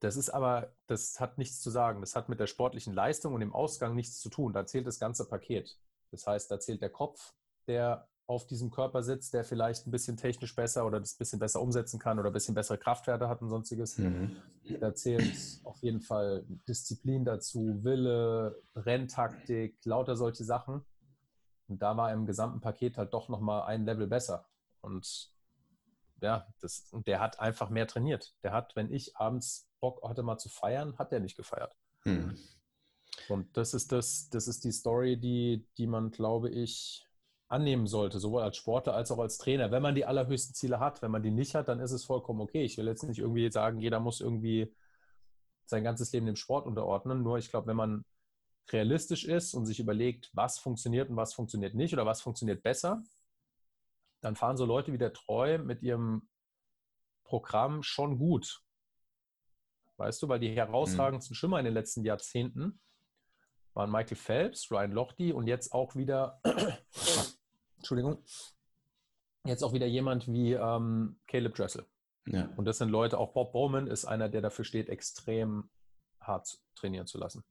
Das 0.00 0.16
ist 0.16 0.30
aber, 0.30 0.74
das 0.86 1.20
hat 1.20 1.38
nichts 1.38 1.60
zu 1.60 1.70
sagen. 1.70 2.00
Das 2.00 2.16
hat 2.16 2.28
mit 2.28 2.40
der 2.40 2.46
sportlichen 2.46 2.92
Leistung 2.92 3.34
und 3.34 3.40
dem 3.40 3.54
Ausgang 3.54 3.94
nichts 3.94 4.18
zu 4.18 4.28
tun. 4.28 4.52
Da 4.52 4.66
zählt 4.66 4.86
das 4.86 4.98
ganze 4.98 5.28
Paket. 5.28 5.78
Das 6.10 6.26
heißt, 6.26 6.50
da 6.50 6.58
zählt 6.58 6.82
der 6.82 6.90
Kopf, 6.90 7.34
der 7.66 8.08
auf 8.26 8.46
diesem 8.46 8.70
Körper 8.70 9.02
sitzt, 9.02 9.34
der 9.34 9.44
vielleicht 9.44 9.86
ein 9.86 9.90
bisschen 9.90 10.16
technisch 10.16 10.54
besser 10.56 10.86
oder 10.86 10.98
das 10.98 11.14
ein 11.14 11.18
bisschen 11.18 11.38
besser 11.38 11.60
umsetzen 11.60 11.98
kann 11.98 12.18
oder 12.18 12.30
ein 12.30 12.32
bisschen 12.32 12.54
bessere 12.54 12.78
Kraftwerte 12.78 13.28
hat 13.28 13.42
und 13.42 13.50
sonstiges. 13.50 13.98
Mhm. 13.98 14.36
Da 14.80 14.94
zählt 14.94 15.60
auf 15.64 15.82
jeden 15.82 16.00
Fall 16.00 16.44
Disziplin 16.66 17.24
dazu, 17.24 17.84
Wille, 17.84 18.62
Renntaktik, 18.74 19.76
lauter 19.84 20.16
solche 20.16 20.44
Sachen. 20.44 20.82
Und 21.68 21.82
da 21.82 21.96
war 21.96 22.12
im 22.12 22.26
gesamten 22.26 22.60
Paket 22.60 22.96
halt 22.96 23.12
doch 23.12 23.28
nochmal 23.28 23.64
ein 23.64 23.84
Level 23.84 24.06
besser. 24.06 24.46
Und 24.80 25.30
ja, 26.22 26.46
das, 26.60 26.88
und 26.92 27.06
der 27.06 27.20
hat 27.20 27.40
einfach 27.40 27.68
mehr 27.68 27.86
trainiert. 27.86 28.34
Der 28.42 28.52
hat, 28.52 28.74
wenn 28.76 28.90
ich 28.90 29.16
abends 29.16 29.68
Bock 29.80 30.02
hatte 30.02 30.22
mal 30.22 30.38
zu 30.38 30.48
feiern, 30.48 30.96
hat 30.98 31.12
der 31.12 31.20
nicht 31.20 31.36
gefeiert. 31.36 31.76
Mhm. 32.04 32.38
Und 33.28 33.56
das 33.56 33.74
ist 33.74 33.92
das, 33.92 34.28
das 34.30 34.48
ist 34.48 34.64
die 34.64 34.72
Story, 34.72 35.18
die, 35.18 35.66
die 35.76 35.86
man, 35.86 36.10
glaube 36.10 36.50
ich, 36.50 37.06
annehmen 37.54 37.86
sollte, 37.86 38.18
sowohl 38.18 38.42
als 38.42 38.56
Sportler 38.56 38.94
als 38.94 39.10
auch 39.10 39.18
als 39.18 39.38
Trainer, 39.38 39.70
wenn 39.70 39.82
man 39.82 39.94
die 39.94 40.04
allerhöchsten 40.04 40.54
Ziele 40.54 40.80
hat. 40.80 41.00
Wenn 41.00 41.12
man 41.12 41.22
die 41.22 41.30
nicht 41.30 41.54
hat, 41.54 41.68
dann 41.68 41.80
ist 41.80 41.92
es 41.92 42.04
vollkommen 42.04 42.40
okay. 42.40 42.64
Ich 42.64 42.76
will 42.76 42.86
jetzt 42.86 43.04
nicht 43.04 43.18
irgendwie 43.18 43.50
sagen, 43.50 43.78
jeder 43.78 44.00
muss 44.00 44.20
irgendwie 44.20 44.74
sein 45.64 45.84
ganzes 45.84 46.12
Leben 46.12 46.26
dem 46.26 46.36
Sport 46.36 46.66
unterordnen. 46.66 47.22
Nur 47.22 47.38
ich 47.38 47.50
glaube, 47.50 47.68
wenn 47.68 47.76
man 47.76 48.04
realistisch 48.70 49.24
ist 49.24 49.54
und 49.54 49.66
sich 49.66 49.78
überlegt, 49.78 50.30
was 50.32 50.58
funktioniert 50.58 51.10
und 51.10 51.16
was 51.16 51.32
funktioniert 51.32 51.74
nicht 51.74 51.92
oder 51.94 52.06
was 52.06 52.20
funktioniert 52.20 52.62
besser, 52.62 53.02
dann 54.20 54.36
fahren 54.36 54.56
so 54.56 54.64
Leute 54.64 54.92
wie 54.92 54.98
der 54.98 55.12
Treu 55.12 55.58
mit 55.58 55.82
ihrem 55.82 56.28
Programm 57.24 57.82
schon 57.82 58.18
gut. 58.18 58.62
Weißt 59.96 60.20
du, 60.22 60.28
weil 60.28 60.40
die 60.40 60.50
herausragendsten. 60.50 61.36
Schimmer 61.36 61.58
in 61.58 61.66
den 61.66 61.74
letzten 61.74 62.04
Jahrzehnten 62.04 62.80
waren 63.74 63.90
Michael 63.90 64.16
Phelps, 64.16 64.70
Ryan 64.70 64.92
Lochte 64.92 65.34
und 65.34 65.46
jetzt 65.46 65.72
auch 65.72 65.94
wieder 65.94 66.40
Entschuldigung, 67.84 68.16
jetzt 69.44 69.62
auch 69.62 69.74
wieder 69.74 69.84
jemand 69.84 70.26
wie 70.26 70.54
ähm, 70.54 71.16
Caleb 71.26 71.54
Dressel. 71.54 71.84
Ja. 72.26 72.48
Und 72.56 72.64
das 72.64 72.78
sind 72.78 72.88
Leute, 72.88 73.18
auch 73.18 73.34
Bob 73.34 73.52
Bowman 73.52 73.88
ist 73.88 74.06
einer, 74.06 74.30
der 74.30 74.40
dafür 74.40 74.64
steht, 74.64 74.88
extrem 74.88 75.68
hart 76.18 76.58
trainieren 76.74 77.06
zu 77.06 77.18
lassen. 77.18 77.44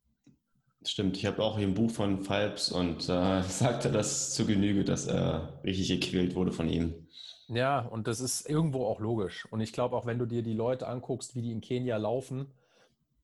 Stimmt, 0.83 1.17
ich 1.17 1.27
habe 1.27 1.43
auch 1.43 1.59
hier 1.59 1.67
ein 1.67 1.75
Buch 1.75 1.91
von 1.91 2.23
Phelps 2.23 2.71
und 2.71 3.07
äh, 3.09 3.43
sagte 3.47 3.91
das 3.91 4.33
zu 4.33 4.47
Genüge, 4.47 4.83
dass 4.83 5.05
er 5.05 5.61
richtig 5.63 5.89
gequält 5.89 6.33
wurde 6.33 6.51
von 6.51 6.67
ihm. 6.67 7.07
Ja, 7.47 7.81
und 7.81 8.07
das 8.07 8.19
ist 8.19 8.49
irgendwo 8.49 8.87
auch 8.87 8.99
logisch. 8.99 9.45
Und 9.51 9.61
ich 9.61 9.71
glaube 9.71 9.95
auch, 9.95 10.07
wenn 10.07 10.17
du 10.17 10.25
dir 10.25 10.41
die 10.41 10.55
Leute 10.55 10.87
anguckst, 10.87 11.35
wie 11.35 11.43
die 11.43 11.51
in 11.51 11.61
Kenia 11.61 11.97
laufen, 11.97 12.51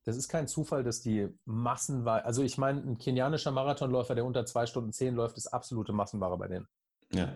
das 0.04 0.16
ist 0.16 0.30
kein 0.30 0.48
Zufall, 0.48 0.84
dass 0.84 1.02
die 1.02 1.28
Massenware, 1.46 2.24
also 2.24 2.44
ich 2.44 2.60
meine, 2.60 2.82
ein 2.82 3.00
kenianischer 3.00 3.52
Marathonläufer, 3.52 4.14
der 4.14 4.26
unter 4.26 4.46
zwei 4.46 4.68
Stunden 4.68 4.94
zehn 4.94 5.16
läuft, 5.16 5.38
ist 5.38 5.48
absolute 5.48 5.92
Massenware 5.92 6.38
bei 6.38 6.48
denen. 6.48 6.68
Ja. 7.14 7.34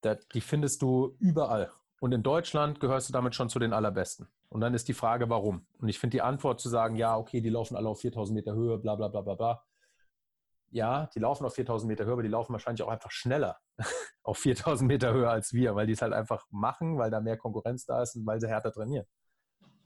Da, 0.00 0.14
die 0.14 0.40
findest 0.40 0.82
du 0.82 1.16
überall. 1.18 1.70
Und 2.00 2.12
in 2.12 2.22
Deutschland 2.22 2.80
gehörst 2.80 3.08
du 3.08 3.12
damit 3.12 3.34
schon 3.34 3.48
zu 3.48 3.58
den 3.58 3.72
allerbesten. 3.72 4.28
Und 4.48 4.60
dann 4.60 4.74
ist 4.74 4.88
die 4.88 4.94
Frage, 4.94 5.28
warum? 5.28 5.66
Und 5.78 5.88
ich 5.88 5.98
finde 5.98 6.16
die 6.16 6.22
Antwort 6.22 6.60
zu 6.60 6.68
sagen, 6.68 6.96
ja, 6.96 7.16
okay, 7.16 7.40
die 7.40 7.50
laufen 7.50 7.76
alle 7.76 7.88
auf 7.88 8.00
4000 8.00 8.34
Meter 8.34 8.54
Höhe, 8.54 8.78
bla, 8.78 8.94
bla, 8.94 9.08
bla, 9.08 9.20
bla, 9.20 9.34
bla. 9.34 9.64
Ja, 10.70 11.08
die 11.14 11.18
laufen 11.18 11.44
auf 11.44 11.54
4000 11.54 11.88
Meter 11.88 12.04
Höhe, 12.04 12.12
aber 12.12 12.22
die 12.22 12.28
laufen 12.28 12.52
wahrscheinlich 12.52 12.82
auch 12.82 12.88
einfach 12.88 13.10
schneller 13.10 13.58
auf 14.22 14.38
4000 14.38 14.86
Meter 14.86 15.12
Höhe 15.12 15.28
als 15.28 15.52
wir, 15.52 15.74
weil 15.74 15.86
die 15.86 15.94
es 15.94 16.02
halt 16.02 16.12
einfach 16.12 16.46
machen, 16.50 16.98
weil 16.98 17.10
da 17.10 17.20
mehr 17.20 17.36
Konkurrenz 17.36 17.86
da 17.86 18.02
ist 18.02 18.16
und 18.16 18.26
weil 18.26 18.40
sie 18.40 18.48
härter 18.48 18.72
trainieren. 18.72 19.06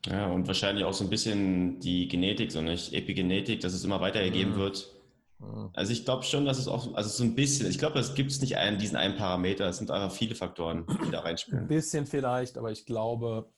Ja, 0.07 0.27
und 0.27 0.49
wahrscheinlich 0.49 0.85
auch 0.85 0.93
so 0.93 1.05
ein 1.05 1.11
bisschen 1.11 1.79
die 1.79 2.09
Genetik, 2.09 2.51
so 2.51 2.61
nicht 2.61 2.93
Epigenetik, 2.93 3.61
dass 3.61 3.73
es 3.73 3.85
immer 3.85 4.01
weitergegeben 4.01 4.55
mhm. 4.55 4.59
wird. 4.59 5.02
Also 5.75 5.93
ich 5.93 6.05
glaube 6.05 6.23
schon, 6.23 6.45
dass 6.45 6.59
es 6.59 6.69
auch, 6.69 6.95
also 6.95 7.09
so 7.09 7.25
ein 7.25 7.35
bisschen, 7.35 7.69
ich 7.69 7.79
glaube, 7.79 7.99
es 7.99 8.15
gibt 8.15 8.41
nicht 8.41 8.57
einen, 8.57 8.79
diesen 8.79 8.97
einen 8.97 9.17
Parameter, 9.17 9.69
es 9.69 9.79
sind 9.79 9.91
einfach 9.91 10.15
viele 10.15 10.35
Faktoren, 10.35 10.87
die 11.05 11.11
da 11.11 11.21
reinspielen. 11.21 11.61
Ein 11.61 11.69
bisschen 11.69 12.07
vielleicht, 12.07 12.59
aber 12.59 12.71
ich 12.71 12.87
glaube. 12.87 13.51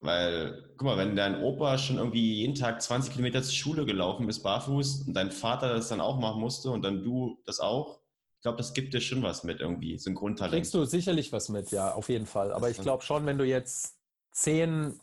Weil, 0.00 0.64
guck 0.76 0.86
mal, 0.86 0.96
wenn 0.96 1.14
dein 1.14 1.40
Opa 1.40 1.78
schon 1.78 1.98
irgendwie 1.98 2.40
jeden 2.40 2.56
Tag 2.56 2.82
20 2.82 3.12
Kilometer 3.12 3.40
zur 3.42 3.52
Schule 3.52 3.86
gelaufen 3.86 4.28
ist, 4.28 4.42
barfuß, 4.42 5.06
und 5.06 5.14
dein 5.14 5.30
Vater 5.30 5.68
das 5.68 5.88
dann 5.88 6.00
auch 6.00 6.18
machen 6.18 6.40
musste 6.40 6.70
und 6.70 6.82
dann 6.82 7.04
du 7.04 7.38
das 7.46 7.60
auch, 7.60 8.00
ich 8.34 8.42
glaube, 8.42 8.58
das 8.58 8.74
gibt 8.74 8.94
dir 8.94 9.00
schon 9.00 9.22
was 9.22 9.44
mit 9.44 9.60
irgendwie, 9.60 9.98
so 9.98 10.10
ein 10.10 10.16
Grundtalent. 10.16 10.54
Kriegst 10.54 10.74
du 10.74 10.84
sicherlich 10.84 11.32
was 11.32 11.48
mit, 11.48 11.70
ja, 11.70 11.94
auf 11.94 12.08
jeden 12.08 12.26
Fall. 12.26 12.52
Aber 12.52 12.68
ich 12.68 12.78
glaube 12.78 13.04
schon, 13.04 13.24
wenn 13.26 13.38
du 13.38 13.44
jetzt 13.44 13.96
zehn 14.32 14.98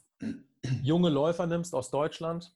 junge 0.84 1.10
Läufer 1.10 1.48
nimmst 1.48 1.74
aus 1.74 1.90
Deutschland, 1.90 2.52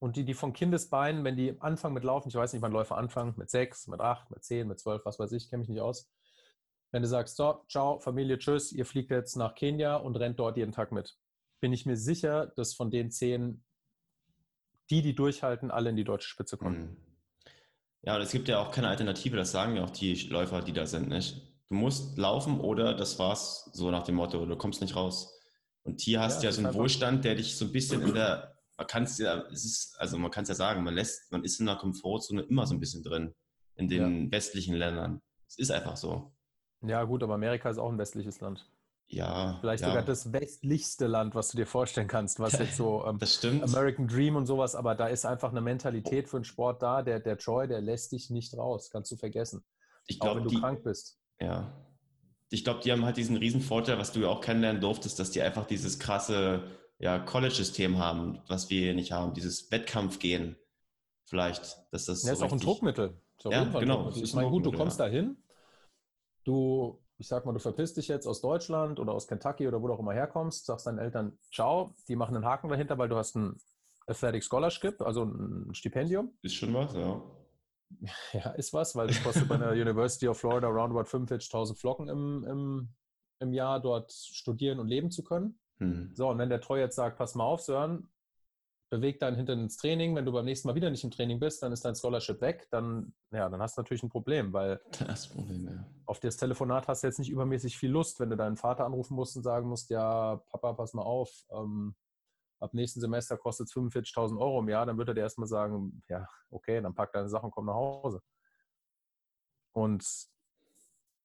und 0.00 0.16
die, 0.16 0.24
die 0.24 0.34
von 0.34 0.54
Kindesbeinen, 0.54 1.24
wenn 1.24 1.36
die 1.36 1.60
anfangen 1.60 1.94
mit 1.94 2.04
Laufen, 2.04 2.30
ich 2.30 2.34
weiß 2.34 2.52
nicht, 2.54 2.62
wann 2.62 2.72
Läufer 2.72 2.96
anfangen, 2.96 3.34
mit 3.36 3.50
sechs, 3.50 3.86
mit 3.86 4.00
acht, 4.00 4.30
mit 4.30 4.42
zehn, 4.42 4.66
mit 4.66 4.80
zwölf, 4.80 5.04
was 5.04 5.18
weiß 5.18 5.30
ich, 5.32 5.50
kenne 5.50 5.60
mich 5.60 5.68
nicht 5.68 5.80
aus. 5.80 6.10
Wenn 6.90 7.02
du 7.02 7.08
sagst, 7.08 7.36
so, 7.36 7.64
ciao, 7.68 8.00
Familie, 8.00 8.38
tschüss, 8.38 8.72
ihr 8.72 8.86
fliegt 8.86 9.10
jetzt 9.10 9.36
nach 9.36 9.54
Kenia 9.54 9.96
und 9.96 10.16
rennt 10.16 10.40
dort 10.40 10.56
jeden 10.56 10.72
Tag 10.72 10.90
mit, 10.90 11.16
bin 11.60 11.72
ich 11.72 11.84
mir 11.84 11.96
sicher, 11.96 12.46
dass 12.56 12.74
von 12.74 12.90
den 12.90 13.10
zehn, 13.10 13.62
die, 14.88 15.02
die 15.02 15.14
durchhalten, 15.14 15.70
alle 15.70 15.90
in 15.90 15.96
die 15.96 16.04
deutsche 16.04 16.28
Spitze 16.28 16.56
kommen. 16.56 16.80
Mhm. 16.80 16.96
Ja, 18.02 18.16
und 18.16 18.22
es 18.22 18.32
gibt 18.32 18.48
ja 18.48 18.58
auch 18.58 18.70
keine 18.70 18.88
Alternative, 18.88 19.36
das 19.36 19.52
sagen 19.52 19.76
ja 19.76 19.84
auch 19.84 19.90
die 19.90 20.14
Läufer, 20.14 20.62
die 20.62 20.72
da 20.72 20.86
sind, 20.86 21.10
nicht? 21.10 21.46
Du 21.68 21.74
musst 21.74 22.16
laufen 22.16 22.58
oder 22.58 22.94
das 22.94 23.18
war's, 23.18 23.70
so 23.74 23.90
nach 23.90 24.04
dem 24.04 24.14
Motto, 24.14 24.46
du 24.46 24.56
kommst 24.56 24.80
nicht 24.80 24.96
raus. 24.96 25.38
Und 25.82 26.00
hier 26.00 26.20
hast 26.20 26.38
du 26.38 26.44
ja, 26.44 26.50
ja 26.50 26.52
so 26.52 26.64
einen 26.64 26.74
Wohlstand, 26.74 27.24
der 27.26 27.34
dich 27.34 27.56
so 27.56 27.66
ein 27.66 27.72
bisschen 27.72 28.00
in 28.00 28.14
der 28.14 28.59
man 28.80 28.86
kann 28.86 29.02
es 29.02 29.18
ja, 29.18 29.44
es 29.52 29.66
ist, 29.66 30.00
also 30.00 30.16
man 30.16 30.30
kann 30.30 30.44
es 30.44 30.48
ja 30.48 30.54
sagen, 30.54 30.82
man 30.82 30.94
lässt, 30.94 31.30
man 31.30 31.44
ist 31.44 31.60
in 31.60 31.66
der 31.66 31.76
Komfortzone 31.76 32.40
immer 32.40 32.66
so 32.66 32.72
ein 32.72 32.80
bisschen 32.80 33.02
drin, 33.02 33.34
in 33.76 33.88
den 33.88 34.24
ja. 34.24 34.32
westlichen 34.32 34.74
Ländern. 34.74 35.20
Es 35.46 35.58
ist 35.58 35.70
einfach 35.70 35.98
so. 35.98 36.32
Ja, 36.80 37.04
gut, 37.04 37.22
aber 37.22 37.34
Amerika 37.34 37.68
ist 37.68 37.76
auch 37.76 37.92
ein 37.92 37.98
westliches 37.98 38.40
Land. 38.40 38.66
Ja. 39.06 39.58
Vielleicht 39.60 39.82
ja. 39.82 39.88
sogar 39.88 40.02
das 40.02 40.32
westlichste 40.32 41.08
Land, 41.08 41.34
was 41.34 41.50
du 41.50 41.58
dir 41.58 41.66
vorstellen 41.66 42.08
kannst, 42.08 42.40
was 42.40 42.54
jetzt 42.58 42.76
so 42.76 43.04
ähm, 43.06 43.18
Das 43.18 43.34
stimmt. 43.34 43.62
American 43.64 44.08
Dream 44.08 44.36
und 44.36 44.46
sowas, 44.46 44.74
aber 44.74 44.94
da 44.94 45.08
ist 45.08 45.26
einfach 45.26 45.50
eine 45.50 45.60
Mentalität 45.60 46.26
für 46.26 46.38
einen 46.38 46.44
Sport 46.44 46.80
da. 46.80 47.02
Der, 47.02 47.20
der 47.20 47.36
Troy, 47.36 47.68
der 47.68 47.82
lässt 47.82 48.12
dich 48.12 48.30
nicht 48.30 48.56
raus, 48.56 48.88
kannst 48.90 49.12
du 49.12 49.16
vergessen. 49.16 49.62
Ich 50.06 50.22
auch 50.22 50.24
glaube, 50.24 50.40
wenn 50.40 50.44
du 50.44 50.50
die, 50.54 50.60
krank 50.60 50.82
bist. 50.84 51.18
ja. 51.38 51.70
Ich 52.52 52.64
glaube, 52.64 52.80
die 52.80 52.90
haben 52.90 53.04
halt 53.04 53.16
diesen 53.16 53.36
riesen 53.36 53.60
Vorteil, 53.60 53.98
was 53.98 54.10
du 54.10 54.20
ja 54.20 54.28
auch 54.28 54.40
kennenlernen 54.40 54.80
durftest, 54.80 55.20
dass 55.20 55.30
die 55.30 55.40
einfach 55.40 55.66
dieses 55.66 56.00
krasse 56.00 56.64
ja, 57.00 57.18
College-System 57.18 57.98
haben, 57.98 58.40
was 58.46 58.70
wir 58.70 58.80
hier 58.80 58.94
nicht 58.94 59.12
haben, 59.12 59.32
dieses 59.32 59.70
Wettkampfgehen. 59.72 60.56
Vielleicht, 61.24 61.78
dass 61.90 62.04
das 62.04 62.22
Ja, 62.24 62.34
so 62.34 62.44
ist 62.44 62.50
auch 62.50 62.52
ein 62.52 62.60
Druckmittel. 62.60 63.18
Ist 63.38 63.44
Ja, 63.46 63.64
genau, 63.64 64.02
Druckmittel. 64.02 64.24
Ich 64.24 64.32
ein 64.34 64.36
meine, 64.36 64.50
gut, 64.50 64.66
du 64.66 64.72
kommst 64.72 64.98
ja. 64.98 65.06
da 65.06 65.10
hin, 65.10 65.42
du, 66.44 67.02
ich 67.16 67.26
sag 67.26 67.46
mal, 67.46 67.52
du 67.52 67.58
verpisst 67.58 67.96
dich 67.96 68.08
jetzt 68.08 68.26
aus 68.26 68.42
Deutschland 68.42 69.00
oder 69.00 69.12
aus 69.12 69.26
Kentucky 69.26 69.66
oder 69.66 69.80
wo 69.80 69.88
du 69.88 69.94
auch 69.94 70.00
immer 70.00 70.12
herkommst, 70.12 70.66
sagst 70.66 70.86
deinen 70.86 70.98
Eltern, 70.98 71.38
ciao, 71.52 71.94
die 72.06 72.16
machen 72.16 72.36
einen 72.36 72.44
Haken 72.44 72.68
dahinter, 72.68 72.98
weil 72.98 73.08
du 73.08 73.16
hast 73.16 73.34
ein 73.34 73.56
Athletic 74.06 74.44
Scholarship, 74.44 75.00
also 75.00 75.24
ein 75.24 75.74
Stipendium. 75.74 76.32
Ist 76.42 76.54
schon 76.54 76.74
was, 76.74 76.94
ja. 76.94 77.22
Ja, 78.32 78.50
ist 78.50 78.72
was, 78.72 78.94
weil 78.94 79.08
das 79.08 79.22
kostet 79.22 79.48
bei 79.48 79.56
der 79.56 79.70
University 79.72 80.28
of 80.28 80.38
Florida 80.38 80.68
roundabout 80.68 81.08
45.000 81.08 81.76
Flocken 81.76 82.08
im, 82.08 82.44
im, 82.44 82.88
im 83.40 83.52
Jahr, 83.52 83.80
dort 83.80 84.12
studieren 84.12 84.78
und 84.78 84.88
leben 84.88 85.10
zu 85.10 85.24
können. 85.24 85.59
Hm. 85.80 86.12
So, 86.14 86.28
und 86.28 86.38
wenn 86.38 86.48
der 86.48 86.60
Treu 86.60 86.78
jetzt 86.78 86.96
sagt, 86.96 87.18
pass 87.18 87.34
mal 87.34 87.44
auf, 87.44 87.60
Sören, 87.60 88.08
beweg 88.90 89.20
deinen 89.20 89.36
Hintern 89.36 89.60
ins 89.60 89.76
Training, 89.76 90.14
wenn 90.16 90.24
du 90.24 90.32
beim 90.32 90.44
nächsten 90.44 90.68
Mal 90.68 90.74
wieder 90.74 90.90
nicht 90.90 91.04
im 91.04 91.12
Training 91.12 91.38
bist, 91.38 91.62
dann 91.62 91.72
ist 91.72 91.84
dein 91.84 91.94
Scholarship 91.94 92.40
weg, 92.40 92.66
dann, 92.70 93.14
ja, 93.30 93.48
dann 93.48 93.62
hast 93.62 93.76
du 93.76 93.80
natürlich 93.80 94.02
ein 94.02 94.08
Problem, 94.08 94.52
weil 94.52 94.80
Das 94.98 95.28
Problem, 95.28 95.66
ja. 95.66 95.86
auf 96.06 96.18
das 96.18 96.36
Telefonat 96.36 96.88
hast 96.88 97.02
du 97.02 97.06
jetzt 97.06 97.18
nicht 97.18 97.30
übermäßig 97.30 97.78
viel 97.78 97.90
Lust, 97.90 98.18
wenn 98.18 98.30
du 98.30 98.36
deinen 98.36 98.56
Vater 98.56 98.84
anrufen 98.84 99.14
musst 99.14 99.36
und 99.36 99.44
sagen 99.44 99.68
musst, 99.68 99.90
ja, 99.90 100.36
Papa, 100.50 100.72
pass 100.72 100.92
mal 100.92 101.02
auf, 101.02 101.30
ähm, 101.52 101.94
ab 102.58 102.74
nächsten 102.74 103.00
Semester 103.00 103.36
kostet 103.36 103.68
es 103.68 103.74
45.000 103.74 104.38
Euro 104.38 104.60
im 104.60 104.68
Jahr, 104.68 104.84
dann 104.86 104.98
wird 104.98 105.08
er 105.08 105.14
dir 105.14 105.22
erstmal 105.22 105.48
sagen, 105.48 106.02
ja, 106.08 106.26
okay, 106.50 106.80
dann 106.82 106.94
pack 106.94 107.12
deine 107.12 107.28
Sachen 107.28 107.46
und 107.46 107.52
komm 107.52 107.66
nach 107.66 107.74
Hause. 107.74 108.20
Und 109.72 110.04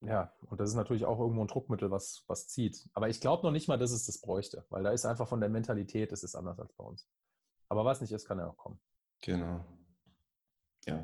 ja, 0.02 0.34
und 0.42 0.60
das 0.60 0.70
ist 0.70 0.76
natürlich 0.76 1.06
auch 1.06 1.20
irgendwo 1.20 1.44
ein 1.44 1.48
Druckmittel, 1.48 1.92
was, 1.92 2.24
was 2.28 2.48
zieht. 2.48 2.90
Aber 2.94 3.10
ich 3.10 3.22
glaube 3.22 3.44
noch 3.44 3.52
nicht 3.52 3.68
mal, 3.68 3.78
dass 3.78 3.92
es 3.92 4.06
das 4.06 4.22
bräuchte, 4.22 4.66
weil 4.70 4.84
da 4.84 4.92
ist 4.92 5.06
einfach 5.06 5.28
von 5.28 5.40
der 5.40 5.50
Mentalität, 5.50 6.12
es 6.12 6.24
ist 6.24 6.36
anders 6.36 6.60
als 6.60 6.74
bei 6.74 6.84
uns. 6.84 7.08
Aber 7.70 7.86
was 7.86 8.02
nicht 8.02 8.12
ist, 8.12 8.28
kann 8.28 8.40
ja 8.40 8.48
auch 8.48 8.58
kommen. 8.58 8.80
Genau. 9.22 9.66
Ja. 10.86 11.04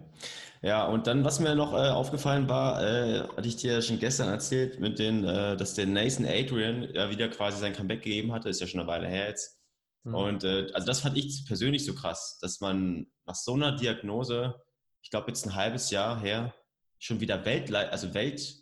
Ja, 0.61 0.85
und 0.85 1.07
dann, 1.07 1.23
was 1.25 1.39
mir 1.39 1.55
noch 1.55 1.73
äh, 1.73 1.89
aufgefallen 1.89 2.47
war, 2.47 2.83
äh, 2.83 3.21
hatte 3.35 3.47
ich 3.47 3.55
dir 3.55 3.73
ja 3.73 3.81
schon 3.81 3.97
gestern 3.97 4.29
erzählt, 4.29 4.79
mit 4.79 4.99
den, 4.99 5.23
äh, 5.23 5.57
dass 5.57 5.73
der 5.73 5.87
Nathan 5.87 6.25
Adrian 6.25 6.83
ja 6.93 7.09
wieder 7.09 7.29
quasi 7.29 7.59
sein 7.59 7.73
Comeback 7.73 8.03
gegeben 8.03 8.31
hatte, 8.31 8.49
ist 8.49 8.61
ja 8.61 8.67
schon 8.67 8.79
eine 8.79 8.89
Weile 8.89 9.07
her 9.07 9.29
jetzt. 9.29 9.59
Mhm. 10.03 10.15
Und 10.15 10.43
äh, 10.43 10.67
also 10.73 10.85
das 10.85 10.99
fand 10.99 11.17
ich 11.17 11.45
persönlich 11.47 11.83
so 11.83 11.95
krass, 11.95 12.37
dass 12.41 12.59
man 12.59 13.07
nach 13.25 13.33
so 13.33 13.53
einer 13.55 13.75
Diagnose, 13.75 14.61
ich 15.01 15.09
glaube 15.09 15.29
jetzt 15.29 15.47
ein 15.47 15.55
halbes 15.55 15.89
Jahr 15.89 16.19
her, 16.19 16.53
schon 16.99 17.19
wieder 17.19 17.43
Weltle 17.45 17.91
also 17.91 18.13
Welt, 18.13 18.60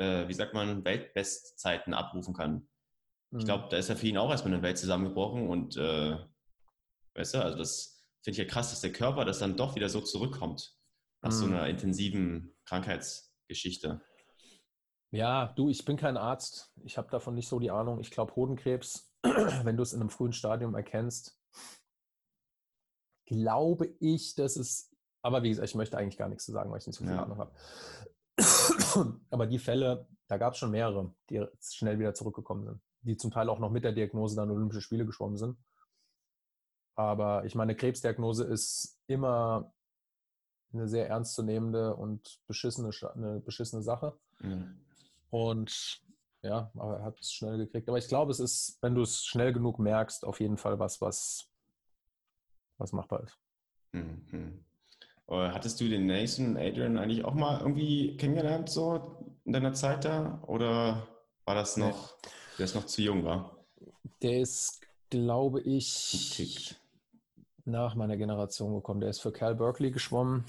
äh, 0.00 0.26
wie 0.28 0.34
sagt 0.34 0.54
man, 0.54 0.84
Weltbestzeiten 0.84 1.94
abrufen 1.94 2.34
kann. 2.34 2.68
Ich 3.32 3.42
Mhm. 3.42 3.44
glaube, 3.44 3.68
da 3.70 3.76
ist 3.76 3.88
ja 3.88 3.94
für 3.94 4.06
ihn 4.06 4.16
auch 4.18 4.30
erstmal 4.30 4.54
eine 4.54 4.62
Welt 4.62 4.78
zusammengebrochen 4.78 5.48
und 5.48 5.76
äh, 5.76 6.16
weißt 7.14 7.34
du, 7.34 7.44
also 7.44 7.58
das 7.58 8.02
finde 8.22 8.32
ich 8.32 8.38
ja 8.38 8.52
krass, 8.52 8.70
dass 8.70 8.80
der 8.80 8.92
Körper 8.92 9.24
das 9.24 9.38
dann 9.38 9.56
doch 9.56 9.76
wieder 9.76 9.88
so 9.88 10.00
zurückkommt 10.00 10.76
nach 11.22 11.30
so 11.32 11.46
Mhm. 11.46 11.52
einer 11.52 11.68
intensiven 11.68 12.56
Krankheitsgeschichte. 12.64 14.00
Ja, 15.12 15.52
du, 15.56 15.68
ich 15.68 15.84
bin 15.84 15.96
kein 15.96 16.16
Arzt. 16.16 16.72
Ich 16.84 16.96
habe 16.96 17.10
davon 17.10 17.34
nicht 17.34 17.48
so 17.48 17.58
die 17.58 17.70
Ahnung. 17.70 18.00
Ich 18.00 18.10
glaube, 18.10 18.34
Hodenkrebs, 18.36 19.12
wenn 19.22 19.76
du 19.76 19.82
es 19.82 19.92
in 19.92 20.00
einem 20.00 20.10
frühen 20.10 20.32
Stadium 20.32 20.74
erkennst, 20.74 21.38
glaube 23.26 23.94
ich, 24.00 24.34
dass 24.34 24.56
es, 24.56 24.90
aber 25.22 25.42
wie 25.42 25.50
gesagt, 25.50 25.68
ich 25.68 25.74
möchte 25.74 25.98
eigentlich 25.98 26.16
gar 26.16 26.28
nichts 26.28 26.44
zu 26.44 26.52
sagen, 26.52 26.70
weil 26.70 26.78
ich 26.78 26.86
nicht 26.86 26.96
so 26.96 27.04
viel 27.04 27.12
Ja. 27.12 27.22
Ahnung 27.22 27.38
habe. 27.38 27.52
Aber 29.30 29.46
die 29.46 29.58
Fälle, 29.58 30.06
da 30.28 30.38
gab 30.38 30.54
es 30.54 30.58
schon 30.58 30.70
mehrere, 30.70 31.12
die 31.28 31.44
schnell 31.60 31.98
wieder 31.98 32.14
zurückgekommen 32.14 32.64
sind, 32.64 32.80
die 33.02 33.16
zum 33.16 33.30
Teil 33.30 33.48
auch 33.48 33.58
noch 33.58 33.70
mit 33.70 33.84
der 33.84 33.92
Diagnose 33.92 34.36
dann 34.36 34.50
Olympische 34.50 34.80
Spiele 34.80 35.06
geschwommen 35.06 35.36
sind. 35.36 35.56
Aber 36.94 37.44
ich 37.44 37.54
meine, 37.54 37.74
Krebsdiagnose 37.74 38.44
ist 38.44 39.00
immer 39.06 39.72
eine 40.72 40.86
sehr 40.86 41.08
ernstzunehmende 41.08 41.96
und 41.96 42.40
beschissene, 42.46 42.90
eine 43.14 43.40
beschissene 43.40 43.82
Sache. 43.82 44.18
Ja. 44.42 44.66
Und 45.30 46.02
ja, 46.42 46.70
aber 46.74 46.98
er 46.98 47.04
hat 47.04 47.20
es 47.20 47.32
schnell 47.32 47.58
gekriegt. 47.58 47.88
Aber 47.88 47.98
ich 47.98 48.08
glaube, 48.08 48.30
es 48.30 48.40
ist, 48.40 48.78
wenn 48.80 48.94
du 48.94 49.02
es 49.02 49.24
schnell 49.24 49.52
genug 49.52 49.78
merkst, 49.78 50.24
auf 50.24 50.40
jeden 50.40 50.56
Fall 50.56 50.78
was, 50.78 51.00
was, 51.00 51.48
was 52.78 52.92
machbar 52.92 53.24
ist. 53.24 53.38
Mhm. 53.92 54.64
Äh, 55.30 55.50
Hattest 55.50 55.80
du 55.80 55.88
den 55.88 56.06
Nathan 56.06 56.56
Adrian 56.56 56.98
eigentlich 56.98 57.24
auch 57.24 57.34
mal 57.34 57.60
irgendwie 57.60 58.16
kennengelernt, 58.16 58.68
so 58.68 59.16
in 59.44 59.52
deiner 59.52 59.72
Zeit 59.72 60.04
da? 60.04 60.42
Oder 60.46 61.06
war 61.44 61.54
das 61.54 61.76
Nee. 61.76 61.88
noch, 61.88 62.14
der 62.58 62.64
ist 62.64 62.74
noch 62.74 62.86
zu 62.86 63.02
jung 63.02 63.24
war? 63.24 63.56
Der 64.22 64.40
ist, 64.40 64.80
glaube 65.08 65.60
ich, 65.62 66.32
Tick. 66.36 66.76
nach 67.64 67.94
meiner 67.94 68.16
Generation 68.16 68.74
gekommen. 68.74 69.00
Der 69.00 69.10
ist 69.10 69.20
für 69.20 69.32
Cal 69.32 69.54
Berkeley 69.54 69.90
geschwommen. 69.90 70.44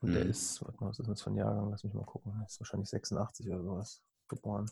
Und 0.00 0.14
der 0.14 0.24
Mhm. 0.24 0.30
ist, 0.30 0.64
warte 0.64 0.78
mal, 0.80 0.88
was 0.90 0.98
ist 0.98 1.06
denn 1.06 1.12
das 1.14 1.22
für 1.22 1.30
ein 1.30 1.36
Jahrgang? 1.36 1.70
Lass 1.70 1.84
mich 1.84 1.92
mal 1.92 2.04
gucken. 2.04 2.32
Der 2.38 2.46
ist 2.46 2.58
wahrscheinlich 2.60 2.88
86 2.88 3.48
oder 3.50 3.62
sowas 3.62 4.02
geboren. 4.28 4.70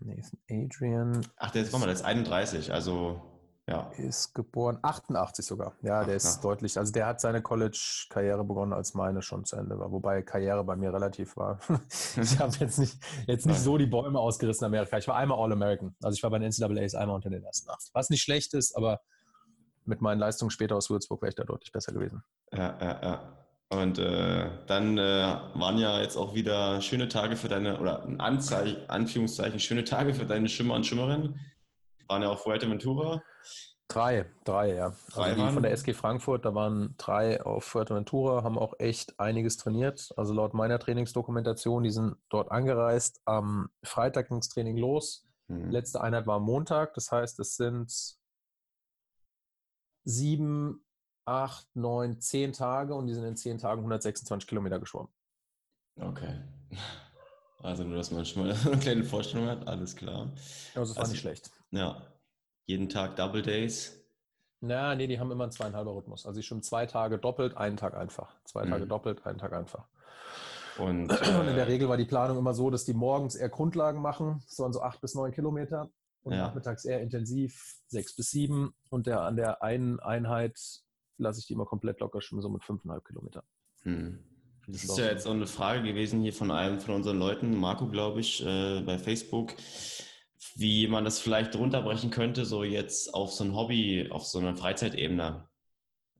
Nathan 0.00 0.38
Adrian 0.50 1.26
Ach, 1.36 1.50
der 1.50 1.62
ist, 1.62 1.70
guck 1.72 1.80
mal, 1.80 1.86
der 1.86 1.94
ist 1.94 2.04
31, 2.04 2.72
also 2.72 3.35
ja. 3.68 3.90
ist 3.96 4.34
geboren, 4.34 4.78
88 4.82 5.44
sogar. 5.44 5.74
Ja, 5.82 6.04
der 6.04 6.16
ist 6.16 6.26
88. 6.26 6.42
deutlich, 6.42 6.78
also 6.78 6.92
der 6.92 7.06
hat 7.06 7.20
seine 7.20 7.42
College-Karriere 7.42 8.44
begonnen, 8.44 8.72
als 8.72 8.94
meine 8.94 9.22
schon 9.22 9.44
zu 9.44 9.56
Ende 9.56 9.78
war. 9.78 9.90
Wobei 9.90 10.22
Karriere 10.22 10.62
bei 10.64 10.76
mir 10.76 10.92
relativ 10.92 11.36
war. 11.36 11.58
ich 12.16 12.38
habe 12.38 12.54
jetzt 12.60 12.78
nicht, 12.78 12.98
jetzt 13.26 13.46
nicht 13.46 13.58
so 13.58 13.76
die 13.76 13.86
Bäume 13.86 14.18
ausgerissen 14.18 14.64
in 14.64 14.66
Amerika. 14.66 14.98
Ich 14.98 15.08
war 15.08 15.16
einmal 15.16 15.38
All-American. 15.38 15.96
Also 16.02 16.16
ich 16.16 16.22
war 16.22 16.30
bei 16.30 16.38
den 16.38 16.50
NCAAs 16.50 16.94
einmal 16.94 17.16
unter 17.16 17.30
den 17.30 17.42
ersten 17.42 17.68
acht. 17.70 17.90
Was 17.92 18.10
nicht 18.10 18.22
schlecht 18.22 18.54
ist, 18.54 18.76
aber 18.76 19.00
mit 19.84 20.00
meinen 20.00 20.18
Leistungen 20.18 20.50
später 20.50 20.76
aus 20.76 20.90
Würzburg 20.90 21.22
wäre 21.22 21.30
ich 21.30 21.36
da 21.36 21.44
deutlich 21.44 21.72
besser 21.72 21.92
gewesen. 21.92 22.22
Ja, 22.52 22.76
ja, 22.80 23.00
ja. 23.02 23.46
Und 23.68 23.98
äh, 23.98 24.48
dann 24.68 24.96
äh, 24.96 25.02
waren 25.54 25.78
ja 25.78 26.00
jetzt 26.00 26.16
auch 26.16 26.34
wieder 26.34 26.80
schöne 26.80 27.08
Tage 27.08 27.34
für 27.34 27.48
deine, 27.48 27.80
oder 27.80 28.06
Anzeichen, 28.18 28.88
Anführungszeichen, 28.88 29.58
schöne 29.58 29.82
Tage 29.82 30.14
für 30.14 30.24
deine 30.24 30.48
Schimmer 30.48 30.74
und 30.74 30.86
Schimmerinnen. 30.86 31.40
Waren 32.08 32.22
ja 32.22 32.30
auf 32.30 32.42
Fuerteventura. 32.42 33.22
Drei, 33.88 34.26
drei, 34.44 34.74
ja. 34.74 34.96
Drei 35.12 35.30
also 35.30 35.46
die 35.46 35.52
von 35.52 35.62
der 35.62 35.70
SG 35.72 35.94
Frankfurt, 35.94 36.44
da 36.44 36.54
waren 36.54 36.94
drei 36.98 37.40
auf 37.44 37.64
Fuerteventura, 37.64 38.42
haben 38.42 38.58
auch 38.58 38.74
echt 38.78 39.18
einiges 39.20 39.56
trainiert. 39.58 40.12
Also 40.16 40.34
laut 40.34 40.54
meiner 40.54 40.78
Trainingsdokumentation, 40.80 41.84
die 41.84 41.90
sind 41.90 42.16
dort 42.28 42.50
angereist. 42.50 43.20
Am 43.26 43.68
Freitag 43.84 44.28
ging 44.28 44.38
das 44.40 44.48
Training 44.48 44.76
los. 44.76 45.28
Hm. 45.48 45.70
Letzte 45.70 46.00
Einheit 46.00 46.26
war 46.26 46.36
am 46.36 46.42
Montag, 46.42 46.94
das 46.94 47.12
heißt, 47.12 47.38
es 47.38 47.54
sind 47.54 47.92
sieben, 50.04 50.84
acht, 51.24 51.68
neun, 51.74 52.20
zehn 52.20 52.52
Tage 52.52 52.94
und 52.94 53.06
die 53.06 53.14
sind 53.14 53.24
in 53.24 53.36
zehn 53.36 53.58
Tagen 53.58 53.80
126 53.82 54.48
Kilometer 54.48 54.78
geschwommen. 54.78 55.12
Okay. 56.00 56.40
Also 57.62 57.84
nur, 57.84 57.96
dass 57.96 58.10
man 58.10 58.24
schon 58.26 58.46
mal 58.46 58.54
eine 58.66 58.78
kleine 58.78 59.02
Vorstellung 59.02 59.48
hat, 59.48 59.66
alles 59.66 59.96
klar. 59.96 60.30
Also 60.74 60.94
war 60.94 61.00
Also- 61.00 61.12
nicht 61.12 61.20
schlecht. 61.22 61.50
Ja, 61.70 62.02
jeden 62.66 62.88
Tag 62.88 63.16
Double 63.16 63.42
Days. 63.42 64.00
Na, 64.60 64.94
nee, 64.94 65.06
die 65.06 65.20
haben 65.20 65.30
immer 65.30 65.44
einen 65.44 65.52
zweieinhalber 65.52 65.94
Rhythmus. 65.94 66.26
Also 66.26 66.40
ich 66.40 66.46
schwimme 66.46 66.62
zwei 66.62 66.86
Tage 66.86 67.18
doppelt, 67.18 67.56
einen 67.56 67.76
Tag 67.76 67.94
einfach. 67.94 68.34
Zwei 68.44 68.64
Tage 68.66 68.84
Mhm. 68.84 68.88
doppelt, 68.88 69.26
einen 69.26 69.38
Tag 69.38 69.52
einfach. 69.52 69.86
Und, 70.78 71.08
Und 71.40 71.48
in 71.48 71.54
der 71.56 71.66
äh, 71.66 71.70
Regel 71.70 71.88
war 71.88 71.96
die 71.96 72.04
Planung 72.04 72.38
immer 72.38 72.54
so, 72.54 72.70
dass 72.70 72.84
die 72.84 72.94
morgens 72.94 73.34
eher 73.34 73.48
Grundlagen 73.48 74.00
machen, 74.00 74.42
so 74.46 74.64
an 74.64 74.72
so 74.72 74.80
acht 74.82 75.00
bis 75.00 75.14
neun 75.14 75.32
Kilometer 75.32 75.90
und 76.22 76.32
Ja. 76.32 76.46
nachmittags 76.48 76.84
eher 76.84 77.00
intensiv 77.00 77.76
sechs 77.86 78.16
bis 78.16 78.30
sieben 78.30 78.74
und 78.90 79.06
der, 79.06 79.20
an 79.22 79.36
der 79.36 79.62
einen 79.62 80.00
Einheit 80.00 80.58
lasse 81.18 81.40
ich 81.40 81.46
die 81.46 81.52
immer 81.54 81.66
komplett 81.66 82.00
locker 82.00 82.20
schwimmen, 82.20 82.42
so 82.42 82.48
mit 82.48 82.64
fünfeinhalb 82.64 83.04
Kilometer. 83.04 83.44
Hm. 83.82 84.18
Das 84.66 84.82
Das 84.82 84.90
ist 84.90 84.98
ja 84.98 85.06
jetzt 85.06 85.26
auch 85.26 85.32
eine 85.32 85.46
Frage 85.46 85.82
gewesen 85.82 86.20
hier 86.22 86.32
von 86.32 86.50
einem 86.50 86.80
von 86.80 86.94
unseren 86.94 87.18
Leuten, 87.18 87.54
Marco, 87.56 87.86
glaube 87.88 88.20
ich, 88.20 88.44
äh, 88.44 88.80
bei 88.80 88.98
Facebook, 88.98 89.54
wie 90.58 90.88
man 90.88 91.04
das 91.04 91.20
vielleicht 91.20 91.54
runterbrechen 91.54 92.10
könnte, 92.10 92.46
so 92.46 92.64
jetzt 92.64 93.12
auf 93.12 93.30
so 93.30 93.44
ein 93.44 93.54
Hobby, 93.54 94.08
auf 94.10 94.24
so 94.24 94.38
einer 94.38 94.56
Freizeitebene. 94.56 95.46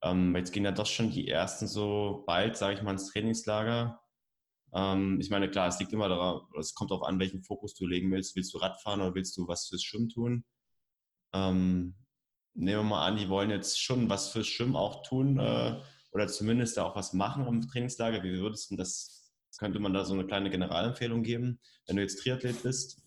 Ähm, 0.03 0.37
jetzt 0.37 0.53
gehen 0.53 0.65
ja 0.65 0.73
doch 0.73 0.85
schon 0.85 1.11
die 1.11 1.27
ersten 1.27 1.67
so 1.67 2.23
bald, 2.27 2.55
sage 2.57 2.75
ich 2.75 2.83
mal, 2.83 2.93
ins 2.93 3.11
Trainingslager. 3.11 3.99
Ähm, 4.75 5.19
ich 5.23 5.31
meine, 5.31 5.51
klar, 5.51 5.69
es 5.69 5.81
liegt 5.81 5.95
immer 5.95 6.11
daran, 6.11 6.43
es 6.61 6.75
kommt 6.75 6.91
darauf 6.91 7.07
an, 7.07 7.19
welchen 7.19 7.43
Fokus 7.43 7.75
du 7.75 7.87
legen 7.87 8.13
willst. 8.13 8.37
Willst 8.37 8.53
du 8.53 8.59
Radfahren 8.59 9.01
oder 9.01 9.15
willst 9.15 9.35
du 9.39 9.49
was 9.49 9.69
fürs 9.69 9.83
Schwimmen 9.83 10.11
tun? 10.11 10.45
Ähm, 11.33 11.95
nehmen 12.53 12.81
wir 12.81 12.91
mal 12.91 13.07
an, 13.07 13.17
die 13.17 13.31
wollen 13.31 13.49
jetzt 13.49 13.81
schon 13.83 14.11
was 14.11 14.29
fürs 14.29 14.49
Schwimmen 14.49 14.77
auch 14.77 15.03
tun 15.03 15.39
äh, 15.39 15.81
oder 16.13 16.29
zumindest 16.29 16.77
da 16.77 16.85
auch 16.85 16.95
was 16.95 17.15
machen 17.15 17.47
im 17.47 17.67
Trainingslager. 17.67 18.23
Wie 18.23 18.39
würdest 18.39 18.71
du 18.71 18.77
das 18.77 19.33
könnte 19.59 19.79
man 19.79 19.95
da 19.95 20.05
so 20.05 20.13
eine 20.13 20.27
kleine 20.27 20.51
Generalempfehlung 20.51 21.23
geben, 21.23 21.59
wenn 21.87 21.97
du 21.97 22.03
jetzt 22.03 22.21
Triathlet 22.21 22.63
bist 22.63 23.06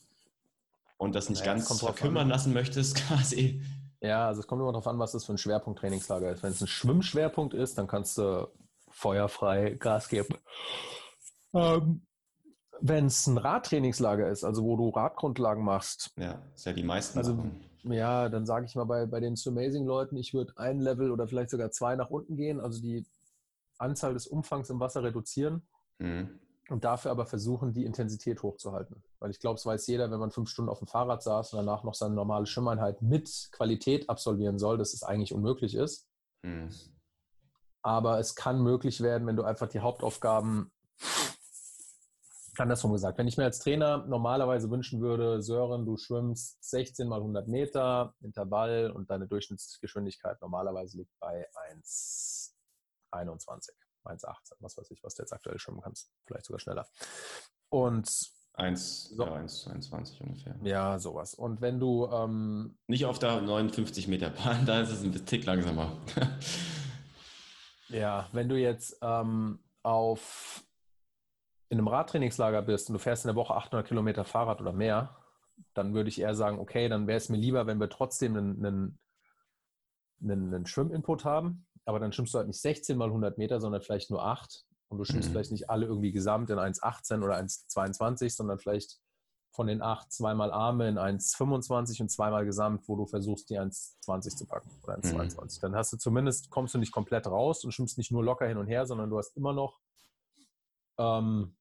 und 1.00 1.16
das 1.16 1.30
nicht 1.30 1.40
naja, 1.40 1.54
ganz 1.54 1.80
verkümmern 1.80 2.24
an. 2.24 2.30
lassen 2.30 2.54
möchtest, 2.54 2.96
quasi. 3.08 3.62
Ja, 4.02 4.28
also 4.28 4.42
es 4.42 4.48
kommt 4.48 4.62
immer 4.62 4.72
darauf 4.72 4.88
an, 4.88 5.00
was 5.00 5.14
das 5.14 5.26
für 5.26 5.34
ein 5.34 5.38
Schwerpunkt-Trainingslager 5.38 6.32
ist. 6.32 6.44
Wenn 6.44 6.52
es 6.52 6.62
ein 6.62 6.68
Schwimmschwerpunkt 6.68 7.54
ist, 7.54 7.78
dann 7.78 7.88
kannst 7.88 8.18
du 8.18 8.48
feuerfrei 8.90 9.72
Gas 9.72 10.10
geben. 10.10 10.36
Ähm, 11.54 12.06
wenn 12.82 13.06
es 13.08 13.28
ein 13.28 13.38
Radtrainingslager 13.38 14.30
ist, 14.30 14.44
also 14.44 14.64
wo 14.64 14.78
du 14.78 14.90
Radgrundlagen 14.90 15.64
machst. 15.64 16.12
Ja, 16.18 16.42
ist 16.54 16.66
ja 16.66 16.74
die 16.74 16.84
meisten. 16.84 17.18
Also, 17.18 17.38
ja, 17.84 18.30
dann 18.30 18.46
sage 18.46 18.66
ich 18.66 18.76
mal 18.76 18.86
bei, 18.86 19.06
bei 19.06 19.20
den 19.20 19.36
Amazing-Leuten, 19.46 20.18
ich 20.18 20.34
würde 20.34 20.54
ein 20.58 20.80
Level 20.80 21.12
oder 21.12 21.28
vielleicht 21.28 21.50
sogar 21.50 21.72
zwei 21.72 21.96
nach 21.96 22.10
unten 22.10 22.36
gehen, 22.36 22.60
also 22.60 22.82
die 22.82 23.06
Anzahl 23.78 24.14
des 24.14 24.28
Umfangs 24.28 24.70
im 24.70 24.80
Wasser 24.80 25.04
reduzieren. 25.04 25.62
Mhm. 25.98 26.40
Und 26.70 26.84
dafür 26.84 27.12
aber 27.12 27.26
versuchen, 27.26 27.74
die 27.74 27.86
Intensität 27.86 28.44
hochzuhalten. 28.44 29.04
Weil 29.20 29.32
ich 29.32 29.40
glaube, 29.40 29.56
es 29.56 29.66
weiß 29.66 29.88
jeder, 29.88 30.12
wenn 30.12 30.20
man 30.20 30.32
fünf 30.32 30.50
Stunden 30.50 30.70
auf 30.70 30.80
dem 30.80 30.88
Fahrrad 30.88 31.24
saß 31.24 31.54
und 31.54 31.58
danach 31.58 31.84
noch 31.84 31.96
seine 31.96 32.14
normale 32.14 32.46
Schwimmeinheit 32.46 33.02
mit 33.02 33.50
Qualität 33.52 34.10
absolvieren 34.10 34.60
soll, 34.60 34.78
dass 34.78 34.94
es 34.94 35.04
eigentlich 35.04 35.34
unmöglich 35.34 35.76
ist. 35.76 36.08
Mhm. 36.44 36.70
Aber 37.82 38.20
es 38.20 38.36
kann 38.36 38.62
möglich 38.62 39.02
werden, 39.02 39.28
wenn 39.28 39.36
du 39.36 39.44
einfach 39.44 39.68
die 39.68 39.80
Hauptaufgaben 39.80 40.72
andersrum 42.60 42.92
gesagt, 42.92 43.18
wenn 43.18 43.28
ich 43.28 43.38
mir 43.38 43.46
als 43.46 43.60
Trainer 43.60 44.06
normalerweise 44.06 44.70
wünschen 44.70 45.02
würde, 45.02 45.42
Sören, 45.42 45.86
du 45.86 45.98
schwimmst 45.98 46.62
16 46.64 47.08
mal 47.08 47.22
100 47.22 47.48
Meter 47.48 48.14
Intervall 48.22 48.92
und 48.92 49.10
deine 49.10 49.28
Durchschnittsgeschwindigkeit 49.28 50.42
normalerweise 50.42 50.98
liegt 50.98 51.18
bei 51.20 51.48
1,21. 53.14 53.72
1,18, 54.06 54.56
was 54.60 54.78
weiß 54.78 54.92
ich, 54.92 55.04
was 55.04 55.16
du 55.16 55.24
jetzt 55.24 55.34
aktuell 55.34 55.60
schwimmen 55.60 55.82
kannst. 55.82 56.12
Vielleicht 56.26 56.46
sogar 56.46 56.60
schneller. 56.60 56.88
Und 57.70 58.10
1, 58.54 59.10
so. 59.10 59.26
ja, 59.26 59.36
1,22 59.36 60.22
ungefähr. 60.22 60.56
Ja, 60.64 61.00
sowas. 61.00 61.34
Und 61.34 61.62
wenn 61.62 61.80
du. 61.80 62.08
Ähm, 62.12 62.78
Nicht 62.88 63.06
auf 63.06 63.20
der 63.20 63.42
59 63.42 64.08
Meter 64.08 64.30
Bahn, 64.30 64.66
da 64.66 64.82
ist 64.82 64.92
es 64.92 65.04
ein 65.04 65.14
Tick 65.26 65.46
langsamer. 65.46 65.98
ja, 67.90 68.28
wenn 68.34 68.50
du 68.50 68.60
jetzt 68.60 68.98
ähm, 69.02 69.60
auf 69.84 70.64
in 71.70 71.78
einem 71.78 71.88
Radtrainingslager 71.88 72.64
bist 72.64 72.90
und 72.90 72.94
du 72.94 73.00
fährst 73.00 73.26
in 73.26 73.30
der 73.30 73.36
Woche 73.36 73.54
800 73.54 73.88
Kilometer 73.88 74.26
Fahrrad 74.26 74.60
oder 74.60 74.74
mehr, 74.74 75.16
dann 75.74 75.94
würde 75.94 76.10
ich 76.10 76.20
eher 76.20 76.34
sagen, 76.34 76.60
okay, 76.60 76.90
dann 76.90 77.08
wäre 77.08 77.18
es 77.18 77.30
mir 77.30 77.38
lieber, 77.38 77.68
wenn 77.68 77.80
wir 77.80 77.90
trotzdem 77.90 78.36
einen, 78.36 78.66
einen, 78.66 79.00
einen, 80.22 80.54
einen 80.54 80.66
Schwimminput 80.66 81.26
haben, 81.26 81.68
aber 81.90 82.00
dann 82.00 82.14
schwimmst 82.14 82.36
du 82.36 82.38
halt 82.38 82.48
nicht 82.48 82.62
16 82.62 82.96
mal 82.96 83.08
100 83.08 83.40
Meter, 83.40 83.60
sondern 83.60 83.82
vielleicht 83.82 84.12
nur 84.12 84.24
8 84.24 84.64
und 84.90 85.00
du 85.00 85.06
schwimmst 85.06 85.30
mhm. 85.30 85.34
vielleicht 85.34 85.52
nicht 85.52 85.72
alle 85.72 85.88
irgendwie 85.88 86.12
gesamt 86.12 86.52
in 86.52 86.60
1,18 86.60 87.24
oder 87.24 87.36
1,22, 87.36 88.30
sondern 88.30 88.60
vielleicht 88.60 89.00
von 89.50 89.66
den 89.66 89.82
8 89.82 90.12
zweimal 90.12 90.52
Arme 90.52 90.88
in 90.88 91.00
1,25 91.00 92.02
und 92.02 92.10
zweimal 92.10 92.46
gesamt, 92.46 92.88
wo 92.88 92.96
du 92.96 93.08
versuchst, 93.08 93.50
die 93.50 93.60
1,20 93.60 94.38
zu 94.38 94.46
packen 94.46 94.70
oder 94.84 95.00
1,22. 95.00 95.58
Mhm. 95.58 95.62
Dann 95.62 95.76
hast 95.76 95.92
du 95.92 95.98
zumindest, 95.98 96.52
kommst 96.52 96.76
du 96.76 96.78
nicht 96.78 96.92
komplett 96.92 97.26
raus 97.26 97.66
und 97.66 97.72
schwimmst 97.72 97.98
nicht 97.98 98.12
nur 98.12 98.24
locker 98.24 98.46
hin 98.46 98.58
und 98.58 98.68
her, 98.68 98.86
sondern 98.86 99.10
du 99.10 99.18
hast 99.18 99.36
immer 99.36 99.54
noch 99.54 99.80
ähm, 101.00 101.56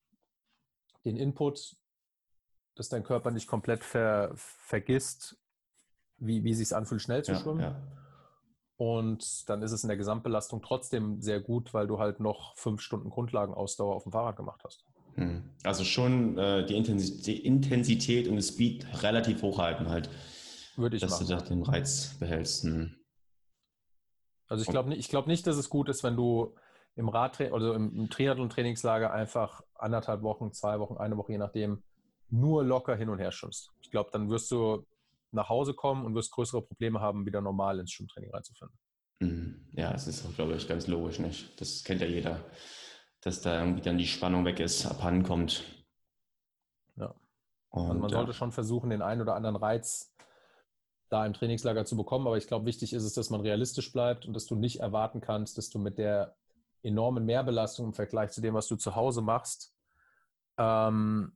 den 1.06 1.16
Input, 1.16 1.74
dass 2.74 2.90
dein 2.90 3.02
Körper 3.02 3.30
nicht 3.30 3.46
komplett 3.46 3.82
ver, 3.82 4.30
vergisst, 4.34 5.38
wie, 6.18 6.44
wie 6.44 6.52
sich 6.52 6.76
anfühlt, 6.76 7.00
schnell 7.00 7.24
zu 7.24 7.32
ja, 7.32 7.38
schwimmen. 7.38 7.60
Ja. 7.60 7.80
Und 8.78 9.50
dann 9.50 9.60
ist 9.62 9.72
es 9.72 9.82
in 9.82 9.88
der 9.88 9.96
Gesamtbelastung 9.96 10.62
trotzdem 10.62 11.20
sehr 11.20 11.40
gut, 11.40 11.74
weil 11.74 11.88
du 11.88 11.98
halt 11.98 12.20
noch 12.20 12.56
fünf 12.56 12.80
Stunden 12.80 13.10
Grundlagenausdauer 13.10 13.94
auf 13.94 14.04
dem 14.04 14.12
Fahrrad 14.12 14.36
gemacht 14.36 14.62
hast. 14.64 14.84
Hm. 15.16 15.50
Also 15.64 15.82
schon 15.82 16.38
äh, 16.38 16.64
die, 16.64 16.76
Intensität, 16.76 18.28
und 18.28 18.36
das 18.36 18.48
Speed 18.48 18.86
relativ 19.02 19.42
hochhalten 19.42 19.88
halt. 19.88 20.08
Würde 20.76 20.94
ich 20.94 21.02
dass 21.02 21.10
machen. 21.10 21.28
Dass 21.28 21.42
du 21.42 21.48
den 21.48 21.62
Reiz 21.64 22.16
behältst. 22.20 22.62
Hm. 22.62 22.94
Also 24.46 24.62
ich 24.62 24.70
glaube 24.70 24.90
nicht, 24.90 25.10
glaub 25.10 25.26
nicht, 25.26 25.44
dass 25.48 25.56
es 25.56 25.68
gut 25.68 25.88
ist, 25.88 26.04
wenn 26.04 26.14
du 26.14 26.54
im 26.94 27.08
Radtraining, 27.08 27.52
also 27.52 27.74
im, 27.74 27.92
im 27.96 28.10
Triathlon-Trainingslager 28.10 29.12
einfach 29.12 29.60
anderthalb 29.74 30.22
Wochen, 30.22 30.52
zwei 30.52 30.78
Wochen, 30.78 30.96
eine 30.98 31.16
Woche, 31.16 31.32
je 31.32 31.38
nachdem, 31.38 31.82
nur 32.30 32.62
locker 32.62 32.94
hin 32.94 33.08
und 33.08 33.18
her 33.18 33.32
schwimmst. 33.32 33.72
Ich 33.80 33.90
glaube, 33.90 34.10
dann 34.12 34.30
wirst 34.30 34.52
du 34.52 34.86
nach 35.30 35.48
Hause 35.48 35.74
kommen 35.74 36.04
und 36.04 36.14
wirst 36.14 36.32
größere 36.32 36.62
Probleme 36.62 37.00
haben, 37.00 37.26
wieder 37.26 37.40
normal 37.40 37.80
ins 37.80 37.92
Schwimmtraining 37.92 38.32
reinzufinden. 38.32 38.78
Mhm. 39.20 39.68
Ja, 39.72 39.92
es 39.92 40.06
ist, 40.06 40.34
glaube 40.36 40.54
ich, 40.54 40.68
ganz 40.68 40.86
logisch, 40.86 41.18
nicht? 41.18 41.60
Das 41.60 41.84
kennt 41.84 42.00
ja 42.00 42.06
jeder, 42.06 42.44
dass 43.20 43.40
da 43.40 43.58
irgendwie 43.60 43.82
dann 43.82 43.98
die 43.98 44.06
Spannung 44.06 44.44
weg 44.44 44.60
ist, 44.60 44.86
abhanden 44.86 45.24
kommt. 45.24 45.64
Ja. 46.96 47.14
Und, 47.70 47.88
also 47.88 48.00
man 48.00 48.10
ja. 48.10 48.16
sollte 48.16 48.32
schon 48.32 48.52
versuchen, 48.52 48.90
den 48.90 49.02
einen 49.02 49.20
oder 49.20 49.34
anderen 49.34 49.56
Reiz 49.56 50.14
da 51.08 51.24
im 51.24 51.32
Trainingslager 51.32 51.84
zu 51.84 51.96
bekommen, 51.96 52.26
aber 52.26 52.36
ich 52.36 52.46
glaube, 52.46 52.66
wichtig 52.66 52.92
ist 52.92 53.04
es, 53.04 53.14
dass 53.14 53.30
man 53.30 53.40
realistisch 53.40 53.92
bleibt 53.92 54.26
und 54.26 54.34
dass 54.34 54.46
du 54.46 54.54
nicht 54.54 54.80
erwarten 54.80 55.20
kannst, 55.20 55.56
dass 55.56 55.70
du 55.70 55.78
mit 55.78 55.98
der 55.98 56.36
enormen 56.82 57.24
Mehrbelastung 57.24 57.86
im 57.86 57.94
Vergleich 57.94 58.30
zu 58.30 58.40
dem, 58.40 58.54
was 58.54 58.68
du 58.68 58.76
zu 58.76 58.94
Hause 58.94 59.22
machst, 59.22 59.74
ähm, 60.58 61.32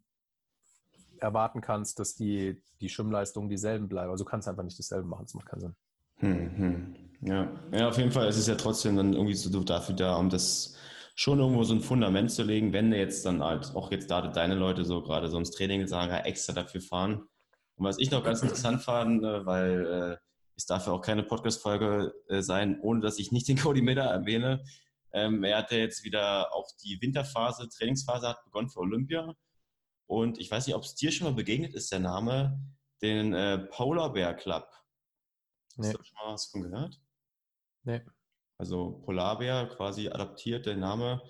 erwarten 1.23 1.61
kannst, 1.61 1.99
dass 1.99 2.15
die, 2.15 2.63
die 2.81 2.89
Schwimmleistungen 2.89 3.49
dieselben 3.49 3.89
bleiben. 3.89 4.11
Also 4.11 4.25
du 4.25 4.31
kannst 4.31 4.49
einfach 4.49 4.63
nicht 4.63 4.79
dasselbe 4.79 5.07
machen, 5.07 5.25
das 5.25 5.35
macht 5.35 5.47
keinen 5.47 5.61
Sinn. 5.61 5.77
Hm, 6.17 6.57
hm. 6.57 6.97
Ja. 7.23 7.49
ja, 7.73 7.89
auf 7.89 7.99
jeden 7.99 8.11
Fall 8.11 8.29
ist 8.29 8.37
es 8.37 8.49
ja 8.49 8.57
trotzdem 8.57 8.97
dann 8.97 9.13
irgendwie 9.13 9.35
so 9.35 9.63
dafür 9.63 9.95
da, 9.95 10.17
um 10.17 10.29
das 10.29 10.77
schon 11.15 11.39
irgendwo 11.39 11.63
so 11.63 11.75
ein 11.75 11.81
Fundament 11.81 12.31
zu 12.31 12.43
legen, 12.43 12.73
wenn 12.73 12.91
du 12.91 12.97
jetzt 12.97 13.25
dann 13.25 13.43
halt 13.43 13.75
auch 13.75 13.93
jetzt 13.93 14.11
da 14.11 14.27
deine 14.27 14.55
Leute 14.55 14.85
so 14.85 15.03
gerade 15.03 15.29
so 15.29 15.39
ins 15.39 15.51
Training 15.51 15.87
sagen, 15.87 16.13
extra 16.13 16.53
dafür 16.53 16.81
fahren. 16.81 17.29
Und 17.77 17.87
was 17.87 17.99
ich 17.99 18.11
noch 18.11 18.25
ganz 18.25 18.43
interessant 18.43 18.83
fand, 18.83 19.23
äh, 19.23 19.47
weil 19.47 19.87
äh, 19.87 20.17
es 20.57 20.67
darf 20.67 20.87
ja 20.87 20.93
auch 20.93 21.01
keine 21.01 21.23
Podcast-Folge 21.23 22.15
äh, 22.29 22.43
sein, 22.43 22.81
ohne 22.81 23.01
dass 23.01 23.19
ich 23.19 23.33
nicht 23.33 23.49
den 23.49 23.59
Cody 23.59 23.83
Miller 23.83 24.05
erwähne. 24.05 24.63
Ähm, 25.13 25.45
er 25.45 25.59
hatte 25.59 25.77
jetzt 25.77 26.05
wieder 26.05 26.55
auch 26.55 26.69
die 26.83 27.01
Winterphase, 27.01 27.69
Trainingsphase 27.69 28.29
hat 28.29 28.45
begonnen 28.45 28.71
für 28.71 28.81
Olympia. 28.81 29.35
Und 30.13 30.39
ich 30.39 30.51
weiß 30.51 30.67
nicht, 30.67 30.77
ob 30.77 30.83
es 30.83 30.95
dir 30.95 31.11
schon 31.11 31.27
mal 31.27 31.35
begegnet 31.35 31.73
ist, 31.73 31.91
der 31.91 31.99
Name, 31.99 32.61
den 33.01 33.33
äh, 33.33 33.61
Polar 33.71 34.13
Bear 34.13 34.35
Club. 34.35 34.69
Nee. 35.77 35.87
Hast 35.87 35.99
du 35.99 36.05
schon 36.05 36.17
mal 36.23 36.35
was 36.35 36.45
von 36.51 36.63
gehört? 36.65 37.01
Nee. 37.85 38.03
Also 38.59 39.01
Polarbär 39.07 39.71
quasi 39.75 40.11
adaptiert 40.11 40.67
der 40.67 40.77
Name. 40.77 41.23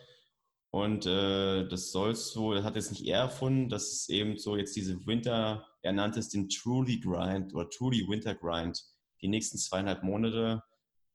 Und 0.72 1.06
äh, 1.06 1.68
das 1.68 1.92
soll 1.92 2.16
so, 2.16 2.54
das 2.54 2.64
hat 2.64 2.74
jetzt 2.74 2.90
nicht 2.90 3.06
er 3.06 3.20
erfunden, 3.20 3.68
das 3.68 3.92
ist 3.92 4.10
eben 4.10 4.36
so 4.36 4.56
jetzt 4.56 4.74
diese 4.74 5.06
Winter, 5.06 5.64
er 5.82 5.92
nannte 5.92 6.18
es 6.18 6.30
den 6.30 6.48
Truly 6.48 6.98
Grind 6.98 7.54
oder 7.54 7.70
Truly 7.70 8.08
Winter 8.08 8.34
Grind. 8.34 8.82
Die 9.20 9.28
nächsten 9.28 9.58
zweieinhalb 9.58 10.02
Monate, 10.02 10.60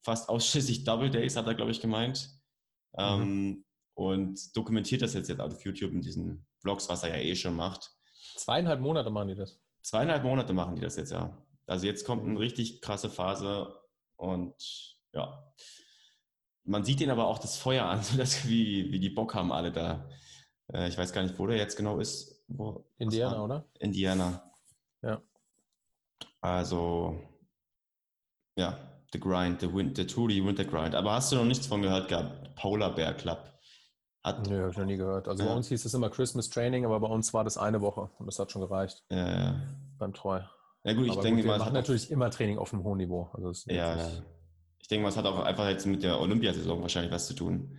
fast 0.05 0.29
ausschließlich 0.29 0.85
Double 0.85 1.09
Days, 1.09 1.35
hat 1.35 1.47
er, 1.47 1.55
glaube 1.55 1.71
ich, 1.71 1.81
gemeint. 1.81 2.29
Mhm. 2.93 3.01
Ähm, 3.03 3.65
und 3.93 4.55
dokumentiert 4.55 5.01
das 5.01 5.15
jetzt, 5.15 5.27
jetzt 5.27 5.41
auf 5.41 5.65
YouTube 5.65 5.91
in 5.91 6.01
diesen 6.01 6.46
Vlogs, 6.59 6.89
was 6.89 7.03
er 7.03 7.09
ja 7.09 7.23
eh 7.23 7.35
schon 7.35 7.55
macht. 7.55 7.91
Zweieinhalb 8.35 8.79
Monate 8.79 9.09
machen 9.09 9.29
die 9.29 9.35
das. 9.35 9.59
Zweieinhalb 9.81 10.23
Monate 10.23 10.53
machen 10.53 10.75
die 10.75 10.81
das 10.81 10.95
jetzt, 10.95 11.11
ja. 11.11 11.37
Also 11.65 11.85
jetzt 11.85 12.05
kommt 12.05 12.23
eine 12.25 12.39
richtig 12.39 12.81
krasse 12.81 13.09
Phase 13.09 13.73
und 14.15 14.55
ja. 15.13 15.43
Man 16.63 16.83
sieht 16.83 17.01
ihnen 17.01 17.11
aber 17.11 17.27
auch 17.27 17.39
das 17.39 17.57
Feuer 17.57 17.85
an, 17.85 18.01
dass, 18.17 18.47
wie, 18.47 18.91
wie 18.91 18.99
die 18.99 19.09
Bock 19.09 19.33
haben 19.35 19.51
alle 19.51 19.71
da. 19.71 20.09
Äh, 20.73 20.89
ich 20.89 20.97
weiß 20.97 21.13
gar 21.13 21.23
nicht, 21.23 21.37
wo 21.39 21.47
der 21.47 21.57
jetzt 21.57 21.75
genau 21.75 21.99
ist. 21.99 22.43
Wo, 22.47 22.85
Indiana, 22.97 23.43
oder? 23.43 23.65
Indiana. 23.79 24.51
Ja. 25.01 25.21
Also, 26.41 27.19
ja, 28.55 28.77
The 29.11 29.19
Grind, 29.19 29.61
The, 29.61 29.73
Win 29.73 29.95
the 29.95 30.05
Truly 30.05 30.43
Winter 30.43 30.65
Grind. 30.65 30.95
Aber 30.95 31.13
hast 31.13 31.31
du 31.31 31.37
noch 31.37 31.45
nichts 31.45 31.67
von 31.67 31.81
gehört 31.81 32.07
gehabt? 32.07 32.55
Polar 32.55 32.93
Bear 32.93 33.13
Club. 33.13 33.56
Hat, 34.27 34.47
Nö, 34.47 34.59
habe 34.59 34.71
ich 34.71 34.77
noch 34.77 34.85
nie 34.85 34.97
gehört. 34.97 35.27
Also 35.27 35.43
ja. 35.43 35.49
bei 35.49 35.55
uns 35.55 35.67
hieß 35.67 35.85
es 35.85 35.93
immer 35.93 36.09
Christmas 36.09 36.49
Training, 36.49 36.85
aber 36.85 36.99
bei 36.99 37.07
uns 37.07 37.33
war 37.33 37.43
das 37.43 37.57
eine 37.57 37.81
Woche 37.81 38.09
und 38.19 38.25
das 38.25 38.39
hat 38.39 38.51
schon 38.51 38.61
gereicht. 38.61 39.03
Ja, 39.09 39.39
ja. 39.39 39.61
Beim 39.97 40.13
Treu. 40.13 40.41
Ja 40.83 40.93
gut, 40.93 41.05
ich 41.05 41.11
aber 41.11 41.21
denke 41.21 41.41
gut, 41.41 41.47
mal. 41.47 41.55
Wir 41.55 41.59
machen 41.59 41.73
natürlich 41.73 42.11
immer 42.11 42.29
Training 42.29 42.57
auf 42.57 42.73
einem 42.73 42.83
hohen 42.83 42.97
Niveau. 42.97 43.29
Also 43.33 43.51
ja, 43.71 43.97
ja. 43.97 44.09
Ich 44.79 44.87
denke 44.87 45.03
mal, 45.03 45.09
es 45.09 45.17
hat 45.17 45.25
auch 45.25 45.39
einfach 45.39 45.67
jetzt 45.67 45.85
mit 45.85 46.03
der 46.03 46.19
Olympiasaison 46.19 46.81
wahrscheinlich 46.81 47.11
was 47.11 47.27
zu 47.27 47.33
tun. 47.33 47.77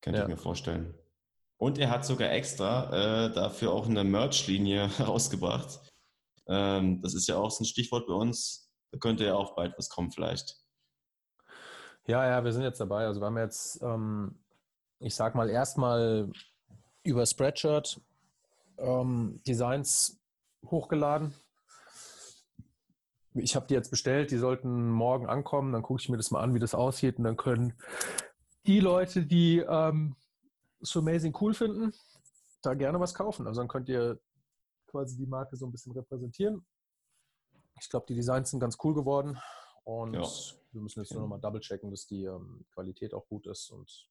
Könnte 0.00 0.20
ja. 0.20 0.24
ich 0.24 0.30
mir 0.30 0.36
vorstellen. 0.36 0.94
Und 1.58 1.78
er 1.78 1.90
hat 1.90 2.04
sogar 2.04 2.30
extra 2.30 3.26
äh, 3.26 3.32
dafür 3.32 3.72
auch 3.72 3.86
eine 3.86 4.04
Merch-Linie 4.04 4.90
rausgebracht. 5.00 5.80
Ähm, 6.48 7.00
das 7.02 7.14
ist 7.14 7.28
ja 7.28 7.36
auch 7.36 7.50
so 7.50 7.64
ein 7.64 7.66
Stichwort 7.66 8.06
bei 8.06 8.14
uns 8.14 8.66
da 8.96 8.98
könnte 8.98 9.24
ja 9.24 9.34
auch 9.34 9.54
bald 9.54 9.76
was 9.76 9.88
kommen 9.88 10.10
vielleicht. 10.10 10.56
Ja, 12.06 12.26
ja, 12.26 12.44
wir 12.44 12.52
sind 12.52 12.62
jetzt 12.62 12.80
dabei. 12.80 13.06
Also 13.06 13.20
wir 13.20 13.26
haben 13.26 13.38
jetzt, 13.38 13.82
ähm, 13.82 14.38
ich 14.98 15.14
sag 15.14 15.34
mal, 15.34 15.50
erstmal 15.50 16.30
über 17.02 17.24
Spreadshirt 17.26 18.00
ähm, 18.78 19.40
Designs 19.46 20.18
hochgeladen. 20.64 21.34
Ich 23.34 23.54
habe 23.54 23.66
die 23.66 23.74
jetzt 23.74 23.90
bestellt, 23.90 24.30
die 24.30 24.38
sollten 24.38 24.90
morgen 24.90 25.26
ankommen, 25.26 25.72
dann 25.72 25.82
gucke 25.82 26.00
ich 26.00 26.08
mir 26.08 26.16
das 26.16 26.30
mal 26.30 26.40
an, 26.40 26.54
wie 26.54 26.58
das 26.58 26.74
aussieht 26.74 27.18
und 27.18 27.24
dann 27.24 27.36
können 27.36 27.74
die 28.66 28.80
Leute, 28.80 29.26
die 29.26 29.58
ähm, 29.58 30.16
So 30.80 31.00
Amazing 31.00 31.36
cool 31.40 31.54
finden, 31.54 31.92
da 32.62 32.74
gerne 32.74 32.98
was 32.98 33.14
kaufen. 33.14 33.46
Also 33.46 33.60
dann 33.60 33.68
könnt 33.68 33.88
ihr 33.88 34.18
quasi 34.86 35.16
die 35.16 35.26
Marke 35.26 35.56
so 35.56 35.66
ein 35.66 35.72
bisschen 35.72 35.92
repräsentieren. 35.92 36.66
Ich 37.80 37.90
glaube, 37.90 38.06
die 38.08 38.14
Designs 38.14 38.50
sind 38.50 38.60
ganz 38.60 38.78
cool 38.82 38.94
geworden 38.94 39.38
und 39.84 40.14
ja. 40.14 40.22
wir 40.72 40.80
müssen 40.80 41.00
jetzt 41.00 41.12
nur 41.12 41.22
noch 41.22 41.28
mal 41.28 41.38
double 41.38 41.60
checken, 41.60 41.90
dass 41.90 42.06
die 42.06 42.24
ähm, 42.24 42.64
Qualität 42.72 43.12
auch 43.12 43.28
gut 43.28 43.46
ist 43.46 43.70
und 43.70 44.08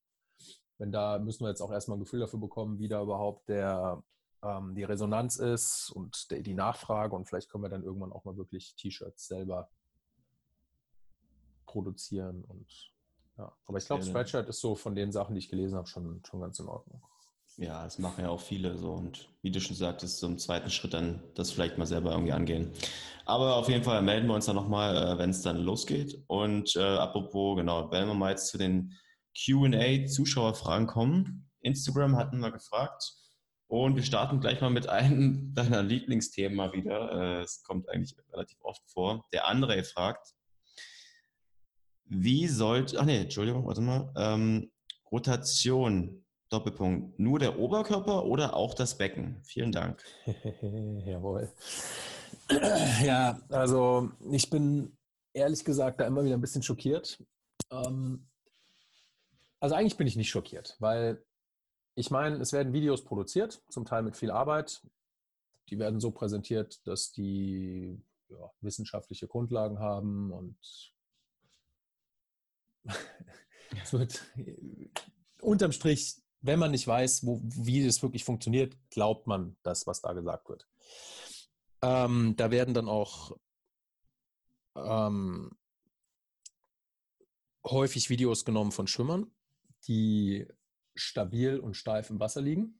wenn 0.78 0.92
da 0.92 1.20
müssen 1.20 1.44
wir 1.44 1.50
jetzt 1.50 1.62
auch 1.62 1.72
erstmal 1.72 1.98
ein 1.98 2.02
Gefühl 2.02 2.20
dafür 2.20 2.40
bekommen, 2.40 2.80
wie 2.80 2.88
da 2.88 3.02
überhaupt 3.02 3.50
der, 3.50 4.04
ähm, 4.44 4.76
die 4.76 4.84
Resonanz 4.84 5.38
ist 5.38 5.92
und 5.92 6.32
der, 6.32 6.42
die 6.42 6.54
Nachfrage 6.54 7.16
und 7.16 7.26
vielleicht 7.26 7.50
können 7.50 7.64
wir 7.64 7.70
dann 7.70 7.84
irgendwann 7.84 8.12
auch 8.12 8.26
mal 8.26 8.38
wirklich 8.38 8.76
T-Shirts 8.76 9.28
selber 9.28 9.70
produzieren 11.66 12.44
und 12.46 12.92
ja. 13.38 13.52
Aber 13.66 13.78
ich 13.78 13.86
glaube, 13.86 14.04
Spreadshirt 14.04 14.48
ist 14.48 14.62
so 14.62 14.76
von 14.76 14.96
den 14.96 15.12
Sachen, 15.12 15.36
die 15.36 15.40
ich 15.40 15.50
gelesen 15.50 15.78
habe, 15.78 15.88
schon, 15.88 16.22
schon 16.26 16.40
ganz 16.40 16.60
in 16.60 16.68
Ordnung. 16.68 17.02
Ja, 17.58 17.84
das 17.84 18.00
machen 18.00 18.24
ja 18.24 18.30
auch 18.30 18.42
viele 18.42 18.78
so. 18.78 18.92
Und 18.92 19.30
wie 19.42 19.52
du 19.52 19.62
schon 19.62 19.76
sagtest, 19.76 20.20
so 20.20 20.28
im 20.28 20.38
zweiten 20.38 20.70
Schritt 20.70 20.94
dann 20.94 21.24
das 21.36 21.52
vielleicht 21.52 21.78
mal 21.78 21.86
selber 21.86 22.12
irgendwie 22.12 22.34
angehen. 22.34 22.72
Aber 23.26 23.56
auf 23.56 23.70
jeden 23.70 23.84
Fall 23.84 24.02
melden 24.02 24.28
wir 24.28 24.36
uns 24.36 24.46
dann 24.46 24.56
nochmal, 24.56 24.96
äh, 24.96 25.18
wenn 25.18 25.30
es 25.30 25.42
dann 25.42 25.58
losgeht. 25.58 26.22
Und 26.28 26.76
äh, 26.76 26.82
apropos, 26.82 27.58
genau, 27.58 27.90
wenn 27.92 28.08
wir 28.08 28.14
mal 28.14 28.32
jetzt 28.32 28.48
zu 28.48 28.58
den 28.58 28.94
QA-Zuschauerfragen 29.38 30.88
kommen. 30.88 31.50
Instagram 31.62 32.16
hatten 32.16 32.40
wir 32.40 32.52
gefragt. 32.52 33.14
Und 33.68 33.96
wir 33.96 34.04
starten 34.04 34.40
gleich 34.40 34.62
mal 34.62 34.70
mit 34.70 34.88
einem 34.88 35.54
deiner 35.56 35.84
Lieblingsthemen 35.84 36.56
mal 36.56 36.74
wieder. 36.74 37.12
Äh, 37.12 37.42
es 37.42 37.64
kommt 37.64 37.90
eigentlich 37.90 38.16
relativ 38.32 38.58
oft 38.62 38.84
vor. 38.90 39.26
Der 39.34 39.48
André 39.48 39.84
fragt, 39.84 40.34
wie 42.06 42.48
sollte, 42.48 43.00
ach 43.00 43.06
nee, 43.06 43.22
Entschuldigung, 43.22 43.66
warte 43.66 43.82
mal, 43.82 44.12
ähm, 44.16 44.72
Rotation 45.12 46.24
Doppelpunkt. 46.50 47.20
Nur 47.20 47.40
der 47.40 47.58
Oberkörper 47.58 48.26
oder 48.26 48.56
auch 48.56 48.76
das 48.76 48.98
Becken? 48.98 49.42
Vielen 49.44 49.72
Dank. 49.72 50.04
Jawohl. 51.06 51.52
Ja, 53.04 53.40
also 53.50 54.12
ich 54.32 54.50
bin 54.50 54.96
ehrlich 55.34 55.64
gesagt 55.64 56.00
da 56.00 56.06
immer 56.06 56.24
wieder 56.24 56.36
ein 56.36 56.42
bisschen 56.42 56.62
schockiert. 56.62 57.24
Ähm, 57.72 58.28
also 59.60 59.76
eigentlich 59.76 59.98
bin 59.98 60.08
ich 60.08 60.16
nicht 60.16 60.30
schockiert, 60.30 60.76
weil 60.80 61.24
ich 61.96 62.12
meine, 62.12 62.38
es 62.38 62.52
werden 62.54 62.74
Videos 62.74 63.04
produziert, 63.04 63.64
zum 63.70 63.86
Teil 63.86 64.04
mit 64.04 64.18
viel 64.18 64.32
Arbeit. 64.32 64.82
Die 65.70 65.80
werden 65.80 66.00
so 66.00 66.12
präsentiert, 66.12 66.86
dass 66.86 67.12
die 67.12 68.02
ja, 68.30 68.52
wissenschaftliche 68.62 69.28
Grundlagen 69.28 69.80
haben 69.80 70.32
und 70.32 70.58
es 73.82 73.94
wird 73.94 74.26
unterm 75.42 75.72
Strich 75.72 76.18
wenn 76.46 76.60
man 76.60 76.72
nicht 76.72 76.88
weiß, 76.88 77.26
wo, 77.26 77.42
wie 77.44 77.84
das 77.84 78.04
wirklich 78.04 78.24
funktioniert, 78.24 78.78
glaubt 78.92 79.26
man 79.26 79.58
das, 79.64 79.88
was 79.88 80.02
da 80.02 80.14
gesagt 80.14 80.48
wird. 80.48 80.68
Ähm, 81.82 82.36
da 82.38 82.52
werden 82.52 82.74
dann 82.76 82.88
auch 82.88 83.36
ähm, 84.76 85.52
häufig 87.66 88.10
Videos 88.10 88.46
genommen 88.46 88.72
von 88.72 88.86
Schwimmern, 88.86 89.32
die 89.88 90.48
stabil 90.96 91.60
und 91.60 91.76
steif 91.76 92.10
im 92.10 92.20
Wasser 92.20 92.42
liegen. 92.42 92.80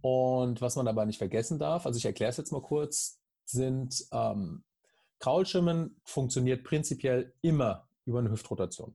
Und 0.00 0.60
was 0.60 0.76
man 0.76 0.86
dabei 0.86 1.04
nicht 1.06 1.18
vergessen 1.18 1.58
darf, 1.58 1.86
also 1.86 1.96
ich 1.96 2.04
erkläre 2.04 2.30
es 2.30 2.36
jetzt 2.36 2.52
mal 2.52 2.62
kurz, 2.62 3.20
sind 3.44 4.06
ähm, 4.12 4.64
Kraulschwimmen 5.18 6.00
funktioniert 6.04 6.64
prinzipiell 6.64 7.32
immer 7.40 7.88
über 8.04 8.18
eine 8.18 8.30
Hüftrotation. 8.30 8.94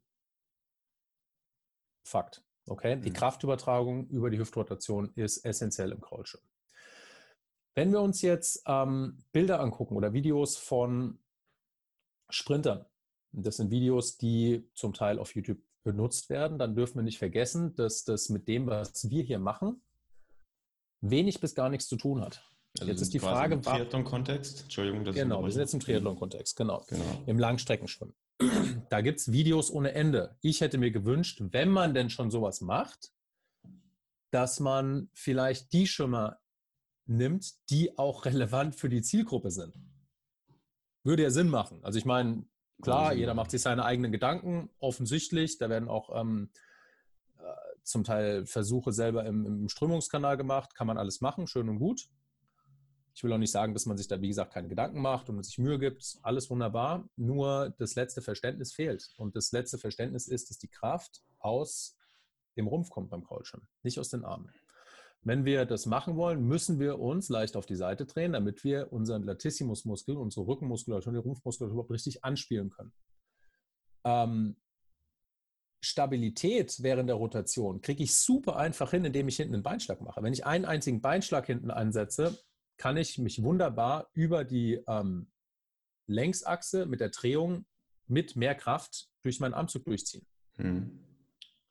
Fakt. 2.03 2.43
Okay, 2.67 2.99
die 2.99 3.09
mhm. 3.09 3.13
Kraftübertragung 3.13 4.07
über 4.09 4.29
die 4.29 4.37
Hüftrotation 4.37 5.11
ist 5.15 5.43
essentiell 5.43 5.91
im 5.91 6.01
Kraulschirm. 6.01 6.43
Wenn 7.73 7.91
wir 7.91 8.01
uns 8.01 8.21
jetzt 8.21 8.61
ähm, 8.67 9.23
Bilder 9.31 9.59
angucken 9.59 9.95
oder 9.95 10.13
Videos 10.13 10.57
von 10.57 11.19
Sprintern, 12.29 12.85
das 13.31 13.57
sind 13.57 13.71
Videos, 13.71 14.17
die 14.17 14.69
zum 14.75 14.93
Teil 14.93 15.17
auf 15.17 15.35
YouTube 15.35 15.59
benutzt 15.83 16.29
werden, 16.29 16.57
dann 16.57 16.75
dürfen 16.75 16.95
wir 16.95 17.03
nicht 17.03 17.17
vergessen, 17.17 17.75
dass 17.75 18.03
das 18.03 18.29
mit 18.29 18.47
dem, 18.47 18.67
was 18.67 19.09
wir 19.09 19.23
hier 19.23 19.39
machen, 19.39 19.81
wenig 21.01 21.39
bis 21.39 21.55
gar 21.55 21.69
nichts 21.69 21.87
zu 21.87 21.95
tun 21.95 22.21
hat. 22.21 22.43
Also 22.79 22.91
jetzt 22.91 23.01
ist 23.01 23.13
die 23.13 23.19
Frage, 23.19 23.55
im 23.55 23.61
Triathlon-Kontext. 23.61 24.63
Entschuldigung, 24.63 25.03
dass 25.03 25.15
genau, 25.15 25.43
wir 25.43 25.51
sind 25.51 25.61
jetzt 25.61 25.73
im 25.73 25.79
Triathlon-Kontext, 25.79 26.55
genau. 26.55 26.83
genau. 26.87 27.23
Im 27.25 27.39
Langstreckenschwimmen 27.39 28.13
da 28.89 29.01
gibt 29.01 29.19
es 29.19 29.31
Videos 29.31 29.69
ohne 29.71 29.93
Ende. 29.93 30.37
Ich 30.41 30.61
hätte 30.61 30.77
mir 30.77 30.91
gewünscht, 30.91 31.41
wenn 31.51 31.69
man 31.69 31.93
denn 31.93 32.09
schon 32.09 32.31
sowas 32.31 32.61
macht, 32.61 33.11
dass 34.31 34.59
man 34.59 35.09
vielleicht 35.13 35.73
die 35.73 35.87
Schimmer 35.87 36.39
nimmt, 37.05 37.53
die 37.69 37.97
auch 37.97 38.25
relevant 38.25 38.75
für 38.75 38.89
die 38.89 39.01
Zielgruppe 39.01 39.51
sind. 39.51 39.75
Würde 41.03 41.23
ja 41.23 41.31
Sinn 41.31 41.49
machen. 41.49 41.83
Also 41.83 41.97
ich 41.97 42.05
meine, 42.05 42.45
klar, 42.81 43.13
jeder 43.13 43.33
macht 43.33 43.51
sich 43.51 43.61
seine 43.61 43.85
eigenen 43.85 44.11
Gedanken, 44.11 44.69
offensichtlich. 44.79 45.57
Da 45.57 45.69
werden 45.69 45.89
auch 45.89 46.19
ähm, 46.19 46.49
äh, 47.39 47.43
zum 47.83 48.03
Teil 48.03 48.45
Versuche 48.45 48.91
selber 48.91 49.25
im, 49.25 49.45
im 49.45 49.69
Strömungskanal 49.69 50.37
gemacht, 50.37 50.75
kann 50.75 50.87
man 50.87 50.97
alles 50.97 51.21
machen, 51.21 51.47
schön 51.47 51.69
und 51.69 51.79
gut. 51.79 52.09
Ich 53.13 53.23
will 53.23 53.33
auch 53.33 53.37
nicht 53.37 53.51
sagen, 53.51 53.73
dass 53.73 53.85
man 53.85 53.97
sich 53.97 54.07
da, 54.07 54.21
wie 54.21 54.29
gesagt, 54.29 54.53
keine 54.53 54.69
Gedanken 54.69 55.01
macht 55.01 55.29
und 55.29 55.43
sich 55.43 55.57
Mühe 55.57 55.77
gibt. 55.77 56.19
Alles 56.21 56.49
wunderbar. 56.49 57.09
Nur 57.17 57.75
das 57.77 57.95
letzte 57.95 58.21
Verständnis 58.21 58.71
fehlt. 58.71 59.13
Und 59.17 59.35
das 59.35 59.51
letzte 59.51 59.77
Verständnis 59.77 60.27
ist, 60.27 60.49
dass 60.49 60.57
die 60.57 60.69
Kraft 60.69 61.21
aus 61.39 61.97
dem 62.55 62.67
Rumpf 62.67 62.89
kommt 62.89 63.09
beim 63.09 63.25
Kraulschirm, 63.25 63.67
nicht 63.83 63.99
aus 63.99 64.09
den 64.09 64.23
Armen. 64.23 64.49
Wenn 65.21 65.43
wir 65.43 65.65
das 65.65 65.85
machen 65.85 66.15
wollen, 66.15 66.45
müssen 66.45 66.79
wir 66.79 66.99
uns 66.99 67.29
leicht 67.29 67.57
auf 67.57 67.65
die 67.65 67.75
Seite 67.75 68.05
drehen, 68.05 68.33
damit 68.33 68.63
wir 68.63 68.93
unseren 68.93 69.23
Latissimusmuskel, 69.23 70.15
unsere 70.15 70.47
Rückenmuskulatur, 70.47 71.11
die 71.11 71.19
Rumpfmuskulatur 71.19 71.73
überhaupt 71.73 71.91
richtig 71.91 72.23
anspielen 72.23 72.69
können. 72.69 72.93
Ähm, 74.05 74.55
Stabilität 75.81 76.81
während 76.81 77.09
der 77.09 77.15
Rotation 77.15 77.81
kriege 77.81 78.03
ich 78.03 78.15
super 78.15 78.55
einfach 78.55 78.91
hin, 78.91 79.05
indem 79.05 79.27
ich 79.27 79.37
hinten 79.37 79.55
einen 79.55 79.63
Beinschlag 79.63 80.01
mache. 80.01 80.23
Wenn 80.23 80.33
ich 80.33 80.45
einen 80.45 80.65
einzigen 80.65 81.01
Beinschlag 81.01 81.45
hinten 81.45 81.71
einsetze, 81.71 82.37
kann 82.77 82.95
ich 82.97 83.17
mich 83.17 83.43
wunderbar 83.43 84.09
über 84.13 84.45
die 84.45 84.81
ähm, 84.87 85.31
Längsachse 86.07 86.85
mit 86.85 87.01
der 87.01 87.09
Drehung 87.09 87.65
mit 88.07 88.35
mehr 88.35 88.55
Kraft 88.55 89.09
durch 89.21 89.39
meinen 89.39 89.53
Armzug 89.53 89.85
durchziehen. 89.85 90.25
Hm. 90.55 91.08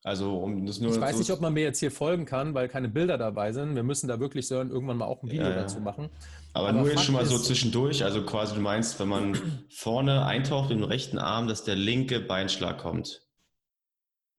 Also 0.04 0.38
um 0.38 0.64
das 0.64 0.78
nur. 0.80 0.92
Ich 0.92 1.00
weiß 1.00 1.18
nicht, 1.18 1.30
ob 1.32 1.40
man 1.40 1.52
mir 1.52 1.64
jetzt 1.64 1.80
hier 1.80 1.90
folgen 1.90 2.24
kann, 2.24 2.54
weil 2.54 2.68
keine 2.68 2.88
Bilder 2.88 3.18
dabei 3.18 3.52
sind. 3.52 3.74
Wir 3.74 3.82
müssen 3.82 4.06
da 4.06 4.20
wirklich 4.20 4.50
irgendwann 4.50 4.96
mal 4.96 5.06
auch 5.06 5.22
ein 5.22 5.30
Video 5.30 5.46
ja, 5.46 5.50
ja. 5.50 5.56
dazu 5.56 5.80
machen. 5.80 6.08
Aber, 6.52 6.68
Aber 6.68 6.78
nur 6.78 6.90
jetzt 6.90 7.04
schon 7.04 7.14
mal 7.14 7.26
so 7.26 7.38
zwischendurch. 7.38 8.04
Also 8.04 8.24
quasi 8.24 8.54
du 8.54 8.60
meinst, 8.60 8.98
wenn 9.00 9.08
man 9.08 9.66
vorne 9.70 10.24
eintaucht 10.24 10.70
im 10.70 10.84
rechten 10.84 11.18
Arm, 11.18 11.48
dass 11.48 11.64
der 11.64 11.74
linke 11.74 12.20
Beinschlag 12.20 12.78
kommt. 12.78 13.26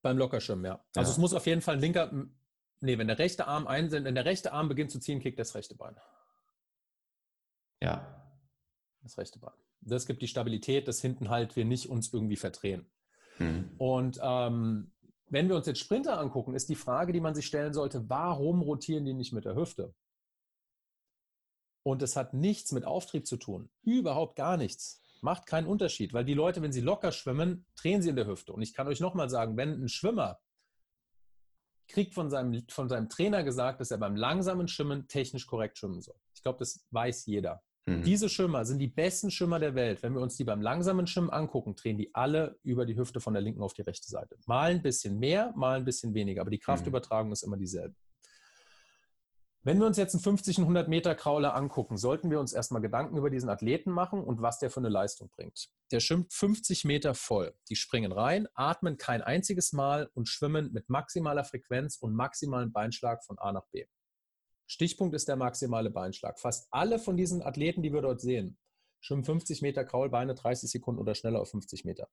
Beim 0.01 0.17
Lockerschirm, 0.17 0.63
ja. 0.63 0.83
Also 0.95 1.09
ja. 1.09 1.13
es 1.13 1.17
muss 1.17 1.33
auf 1.33 1.45
jeden 1.45 1.61
Fall 1.61 1.75
ein 1.75 1.81
linker. 1.81 2.11
Nee, 2.81 2.97
wenn 2.97 3.07
der 3.07 3.19
rechte 3.19 3.45
Arm 3.45 3.67
einsendet, 3.67 4.05
wenn 4.05 4.15
der 4.15 4.23
rechte 4.25 4.53
Arm 4.53 4.69
beginnt 4.69 4.91
zu 4.91 4.99
ziehen, 5.01 5.19
kickt 5.19 5.37
das 5.37 5.55
rechte 5.55 5.75
Bein. 5.75 5.97
Ja. 7.81 8.33
Das 9.01 9.17
rechte 9.17 9.39
Bein. 9.39 9.53
Das 9.81 10.05
gibt 10.05 10.21
die 10.21 10.27
Stabilität, 10.27 10.87
dass 10.87 11.01
hinten 11.01 11.29
halt 11.29 11.57
wir 11.57 11.65
nicht 11.65 11.89
uns 11.89 12.13
irgendwie 12.13 12.37
verdrehen. 12.37 12.89
Mhm. 13.39 13.71
Und 13.77 14.19
ähm, 14.21 14.91
wenn 15.29 15.47
wir 15.47 15.55
uns 15.55 15.67
jetzt 15.67 15.79
Sprinter 15.79 16.19
angucken, 16.19 16.55
ist 16.55 16.69
die 16.69 16.75
Frage, 16.75 17.13
die 17.13 17.21
man 17.21 17.35
sich 17.35 17.45
stellen 17.45 17.73
sollte, 17.73 18.09
warum 18.09 18.61
rotieren 18.61 19.05
die 19.05 19.13
nicht 19.13 19.33
mit 19.33 19.45
der 19.45 19.55
Hüfte? 19.55 19.93
Und 21.83 22.01
es 22.01 22.15
hat 22.15 22.33
nichts 22.33 22.71
mit 22.71 22.85
Auftrieb 22.85 23.25
zu 23.25 23.37
tun. 23.37 23.69
Überhaupt 23.83 24.35
gar 24.35 24.57
nichts. 24.57 25.01
Macht 25.21 25.45
keinen 25.45 25.67
Unterschied, 25.67 26.13
weil 26.13 26.25
die 26.25 26.33
Leute, 26.33 26.61
wenn 26.61 26.71
sie 26.71 26.81
locker 26.81 27.11
schwimmen, 27.11 27.65
drehen 27.75 28.01
sie 28.01 28.09
in 28.09 28.15
der 28.15 28.27
Hüfte. 28.27 28.53
Und 28.53 28.61
ich 28.61 28.73
kann 28.73 28.87
euch 28.87 28.99
nochmal 28.99 29.29
sagen, 29.29 29.57
wenn 29.57 29.83
ein 29.83 29.89
Schwimmer 29.89 30.39
kriegt 31.87 32.13
von 32.13 32.29
seinem, 32.29 32.63
von 32.69 32.87
seinem 32.87 33.09
Trainer 33.09 33.43
gesagt, 33.43 33.81
dass 33.81 33.91
er 33.91 33.97
beim 33.97 34.15
langsamen 34.15 34.67
Schwimmen 34.67 35.07
technisch 35.07 35.47
korrekt 35.47 35.77
schwimmen 35.77 36.01
soll. 36.01 36.15
Ich 36.33 36.41
glaube, 36.41 36.59
das 36.59 36.85
weiß 36.91 37.25
jeder. 37.25 37.63
Mhm. 37.89 38.03
Diese 38.03 38.29
Schimmer 38.29 38.65
sind 38.65 38.79
die 38.79 38.87
besten 38.87 39.31
Schimmer 39.31 39.59
der 39.59 39.75
Welt. 39.75 40.03
Wenn 40.03 40.13
wir 40.13 40.21
uns 40.21 40.35
die 40.35 40.43
beim 40.43 40.61
langsamen 40.61 41.07
Schwimmen 41.07 41.29
angucken, 41.29 41.75
drehen 41.75 41.97
die 41.97 42.13
alle 42.13 42.57
über 42.63 42.85
die 42.85 42.95
Hüfte 42.95 43.19
von 43.19 43.33
der 43.33 43.41
linken 43.41 43.61
auf 43.61 43.73
die 43.73 43.81
rechte 43.81 44.07
Seite. 44.07 44.37
Mal 44.45 44.71
ein 44.71 44.81
bisschen 44.81 45.19
mehr, 45.19 45.53
mal 45.55 45.77
ein 45.77 45.85
bisschen 45.85 46.13
weniger, 46.13 46.41
aber 46.41 46.51
die 46.51 46.59
Kraftübertragung 46.59 47.27
mhm. 47.27 47.33
ist 47.33 47.43
immer 47.43 47.57
dieselbe. 47.57 47.95
Wenn 49.61 49.77
wir 49.79 49.87
uns 49.87 49.97
jetzt 49.97 50.15
einen 50.15 50.23
50 50.23 50.59
und 50.59 50.63
100 50.63 50.87
Meter 50.87 51.15
Krauler 51.15 51.53
angucken, 51.53 51.97
sollten 51.97 52.31
wir 52.31 52.39
uns 52.39 52.53
erstmal 52.53 52.81
Gedanken 52.81 53.17
über 53.17 53.29
diesen 53.29 53.49
Athleten 53.49 53.91
machen 53.91 54.23
und 54.23 54.41
was 54.41 54.57
der 54.59 54.69
für 54.69 54.79
eine 54.79 54.87
Leistung 54.87 55.29
bringt. 55.29 55.67
Der 55.91 55.99
schwimmt 55.99 56.31
50 56.31 56.85
Meter 56.85 57.13
voll. 57.13 57.53
Die 57.69 57.75
springen 57.75 58.13
rein, 58.13 58.47
atmen 58.53 58.97
kein 58.97 59.21
einziges 59.21 59.73
Mal 59.73 60.09
und 60.13 60.29
schwimmen 60.29 60.71
mit 60.71 60.89
maximaler 60.89 61.43
Frequenz 61.43 61.97
und 61.97 62.15
maximalen 62.15 62.71
Beinschlag 62.71 63.25
von 63.25 63.37
A 63.37 63.51
nach 63.51 63.65
B. 63.71 63.85
Stichpunkt 64.69 65.15
ist 65.15 65.27
der 65.27 65.35
maximale 65.35 65.89
Beinschlag. 65.89 66.39
Fast 66.39 66.67
alle 66.69 66.99
von 66.99 67.17
diesen 67.17 67.41
Athleten, 67.41 67.81
die 67.81 67.91
wir 67.91 68.03
dort 68.03 68.21
sehen, 68.21 68.59
schwimmen 68.99 69.23
50 69.23 69.63
Meter 69.63 69.83
Kraulbeine 69.83 70.35
30 70.35 70.69
Sekunden 70.69 71.01
oder 71.01 71.15
schneller 71.15 71.41
auf 71.41 71.49
50 71.49 71.85
Meter. 71.85 72.07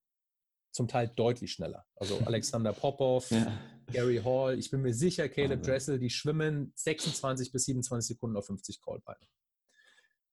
zum 0.73 0.89
Teil 0.89 1.09
deutlich 1.09 1.53
schneller. 1.53 1.87
Also 1.95 2.19
Alexander 2.27 2.73
Popov, 2.73 3.31
ja. 3.31 3.59
Gary 3.93 4.21
Hall, 4.25 4.59
ich 4.59 4.71
bin 4.71 4.83
mir 4.83 4.93
sicher, 4.95 5.29
Caleb 5.29 5.63
Dressel, 5.63 5.99
die 5.99 6.11
schwimmen 6.11 6.73
26 6.77 7.53
bis 7.53 7.65
27 7.65 8.17
Sekunden 8.17 8.37
auf 8.37 8.47
50 8.47 8.81
Crawlbeine. 8.83 9.27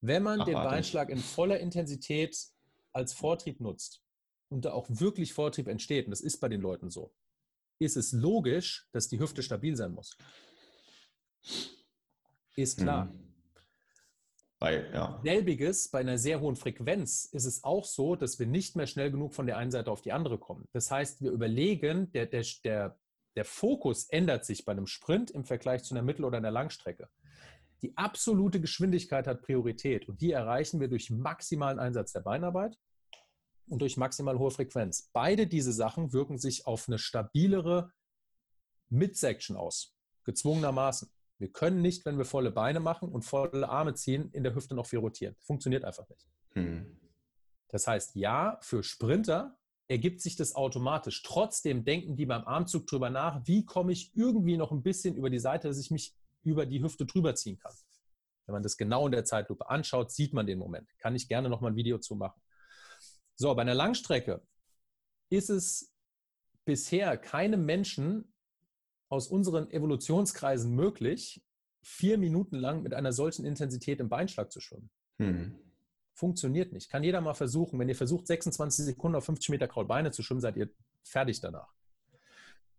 Wenn 0.02 0.24
man 0.24 0.42
Ach, 0.42 0.46
den 0.46 0.56
Beinschlag 0.56 1.10
in 1.10 1.20
voller 1.20 1.60
Intensität 1.60 2.38
als 2.94 3.14
Vortrieb 3.14 3.62
nutzt 3.62 4.02
und 4.50 4.66
da 4.66 4.74
auch 4.74 4.88
wirklich 4.90 5.34
Vortrieb 5.34 5.68
entsteht, 5.68 6.06
und 6.06 6.12
das 6.12 6.22
ist 6.22 6.40
bei 6.40 6.50
den 6.50 6.62
Leuten 6.62 6.90
so, 6.90 7.14
ist 7.80 7.96
es 7.96 8.12
logisch, 8.12 8.88
dass 8.92 9.08
die 9.08 9.20
Hüfte 9.20 9.44
stabil 9.44 9.76
sein 9.76 9.94
muss. 9.94 10.18
Ist 12.56 12.80
klar. 12.80 13.10
Hm. 13.10 13.20
Bei, 14.60 14.90
ja. 14.94 15.20
Selbiges, 15.24 15.90
bei 15.90 16.00
einer 16.00 16.18
sehr 16.18 16.40
hohen 16.40 16.56
Frequenz 16.56 17.26
ist 17.26 17.44
es 17.44 17.66
auch 17.66 17.84
so, 17.84 18.16
dass 18.16 18.40
wir 18.40 18.48
nicht 18.48 18.78
mehr 18.78 18.88
schnell 18.88 19.12
genug 19.12 19.34
von 19.34 19.46
der 19.46 19.58
einen 19.58 19.72
Seite 19.72 19.92
auf 19.92 20.02
die 20.02 20.14
andere 20.14 20.38
kommen. 20.38 20.70
Das 20.72 20.90
heißt, 20.90 21.22
wir 21.22 21.32
überlegen, 21.32 22.14
der, 22.14 22.28
der, 22.28 22.46
der, 22.64 22.98
der 23.36 23.44
Fokus 23.44 24.06
ändert 24.06 24.46
sich 24.46 24.64
bei 24.64 24.72
einem 24.72 24.88
Sprint 24.88 25.32
im 25.32 25.44
Vergleich 25.44 25.84
zu 25.84 25.94
einer 25.94 26.02
Mittel- 26.02 26.24
oder 26.24 26.38
einer 26.38 26.50
Langstrecke. 26.50 27.10
Die 27.82 27.98
absolute 27.98 28.62
Geschwindigkeit 28.62 29.28
hat 29.28 29.42
Priorität 29.42 30.08
und 30.08 30.22
die 30.22 30.32
erreichen 30.32 30.80
wir 30.80 30.88
durch 30.88 31.10
maximalen 31.10 31.80
Einsatz 31.80 32.14
der 32.14 32.22
Beinarbeit 32.22 32.78
und 33.68 33.80
durch 33.80 33.98
maximal 33.98 34.40
hohe 34.40 34.52
Frequenz. 34.52 35.10
Beide 35.12 35.46
diese 35.46 35.74
Sachen 35.74 36.14
wirken 36.14 36.38
sich 36.38 36.66
auf 36.66 36.88
eine 36.88 37.00
stabilere 37.00 37.92
Midsection 38.88 39.58
aus, 39.58 39.94
gezwungenermaßen. 40.24 41.10
Wir 41.40 41.52
können 41.52 41.82
nicht, 41.82 42.06
wenn 42.06 42.18
wir 42.18 42.26
volle 42.26 42.52
Beine 42.52 42.80
machen 42.80 43.10
und 43.10 43.24
volle 43.24 43.68
Arme 43.68 43.94
ziehen, 43.96 44.30
in 44.32 44.44
der 44.44 44.56
Hüfte 44.56 44.76
noch 44.76 44.86
viel 44.86 45.00
rotieren. 45.00 45.36
Funktioniert 45.40 45.84
einfach 45.84 46.08
nicht. 46.10 46.28
Hm. 46.54 47.00
Das 47.70 47.88
heißt, 47.88 48.16
ja, 48.16 48.60
für 48.62 48.84
Sprinter 48.84 49.58
ergibt 49.88 50.22
sich 50.22 50.36
das 50.36 50.56
automatisch. 50.56 51.24
Trotzdem 51.24 51.84
denken 51.84 52.16
die 52.16 52.26
beim 52.26 52.46
Armzug 52.46 52.88
drüber 52.88 53.10
nach, 53.10 53.46
wie 53.46 53.66
komme 53.66 53.92
ich 53.92 54.16
irgendwie 54.16 54.58
noch 54.58 54.72
ein 54.72 54.84
bisschen 54.84 55.16
über 55.16 55.30
die 55.30 55.40
Seite, 55.40 55.68
dass 55.68 55.80
ich 55.80 55.92
mich 55.92 56.16
über 56.44 56.66
die 56.66 56.84
Hüfte 56.84 57.06
drüber 57.06 57.36
ziehen 57.36 57.58
kann. 57.60 57.74
Wenn 58.46 58.54
man 58.54 58.64
das 58.64 58.78
genau 58.78 59.06
in 59.06 59.12
der 59.12 59.26
Zeitlupe 59.26 59.70
anschaut, 59.70 60.12
sieht 60.12 60.34
man 60.34 60.46
den 60.46 60.60
Moment. 60.60 60.88
Kann 61.00 61.16
ich 61.16 61.28
gerne 61.28 61.50
noch 61.50 61.62
mal 61.62 61.70
ein 61.70 61.76
Video 61.76 61.98
zu 61.98 62.16
machen. 62.16 62.42
So, 63.36 63.54
bei 63.56 63.62
einer 63.62 63.74
Langstrecke 63.74 64.42
ist 65.30 65.50
es 65.50 65.94
bisher 66.66 67.18
keinem 67.18 67.66
Menschen 67.66 68.33
aus 69.14 69.28
unseren 69.28 69.70
Evolutionskreisen 69.70 70.74
möglich, 70.74 71.44
vier 71.84 72.18
Minuten 72.18 72.56
lang 72.56 72.82
mit 72.82 72.96
einer 72.96 73.14
solchen 73.14 73.46
Intensität 73.46 74.00
im 74.00 74.10
Beinschlag 74.10 74.52
zu 74.52 74.60
schwimmen. 74.60 74.90
Hm. 75.20 75.56
Funktioniert 76.16 76.74
nicht. 76.74 76.90
Kann 76.90 77.04
jeder 77.04 77.22
mal 77.22 77.36
versuchen. 77.36 77.78
Wenn 77.78 77.90
ihr 77.90 77.96
versucht, 77.96 78.26
26 78.26 78.86
Sekunden 78.86 79.16
auf 79.16 79.26
50 79.26 79.50
Meter 79.50 79.68
Kraulbeine 79.68 80.10
zu 80.10 80.24
schwimmen, 80.24 80.42
seid 80.42 80.58
ihr 80.58 80.72
fertig 81.04 81.42
danach. 81.42 81.72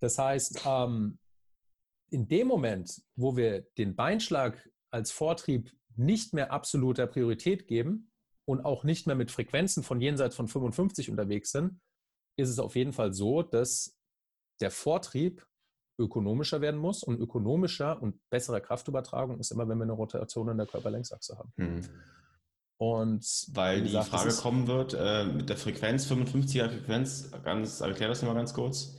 Das 0.00 0.18
heißt, 0.18 0.62
ähm, 0.66 1.18
in 2.10 2.26
dem 2.26 2.48
Moment, 2.48 3.00
wo 3.14 3.36
wir 3.36 3.60
den 3.78 3.94
Beinschlag 3.94 4.68
als 4.90 5.12
Vortrieb 5.12 5.72
nicht 5.94 6.32
mehr 6.34 6.50
absoluter 6.50 7.06
Priorität 7.06 7.68
geben 7.68 8.10
und 8.44 8.64
auch 8.64 8.82
nicht 8.82 9.06
mehr 9.06 9.16
mit 9.16 9.30
Frequenzen 9.30 9.84
von 9.84 10.00
jenseits 10.00 10.34
von 10.34 10.48
55 10.48 11.10
unterwegs 11.10 11.52
sind, 11.52 11.80
ist 12.36 12.48
es 12.48 12.58
auf 12.58 12.74
jeden 12.74 12.92
Fall 12.92 13.12
so, 13.12 13.42
dass 13.42 13.96
der 14.60 14.72
Vortrieb 14.72 15.46
ökonomischer 15.98 16.60
werden 16.60 16.80
muss. 16.80 17.02
Und 17.02 17.20
ökonomischer 17.20 18.00
und 18.00 18.18
bessere 18.30 18.60
Kraftübertragung 18.60 19.38
ist 19.38 19.50
immer, 19.52 19.68
wenn 19.68 19.78
wir 19.78 19.84
eine 19.84 19.92
Rotation 19.92 20.48
in 20.48 20.58
der 20.58 20.66
Körperlängsachse 20.66 21.38
haben. 21.38 21.52
Hm. 21.56 21.80
Und 22.76 23.24
weil 23.52 23.82
gesagt, 23.82 24.06
die 24.06 24.10
Frage 24.10 24.34
kommen 24.34 24.66
wird, 24.66 24.94
äh, 24.98 25.24
mit 25.24 25.48
der 25.48 25.56
Frequenz, 25.56 26.10
55er 26.10 26.68
Frequenz, 26.68 27.30
ganz, 27.44 27.80
erklär 27.80 28.08
das 28.08 28.22
mal 28.22 28.34
ganz 28.34 28.52
kurz. 28.52 28.96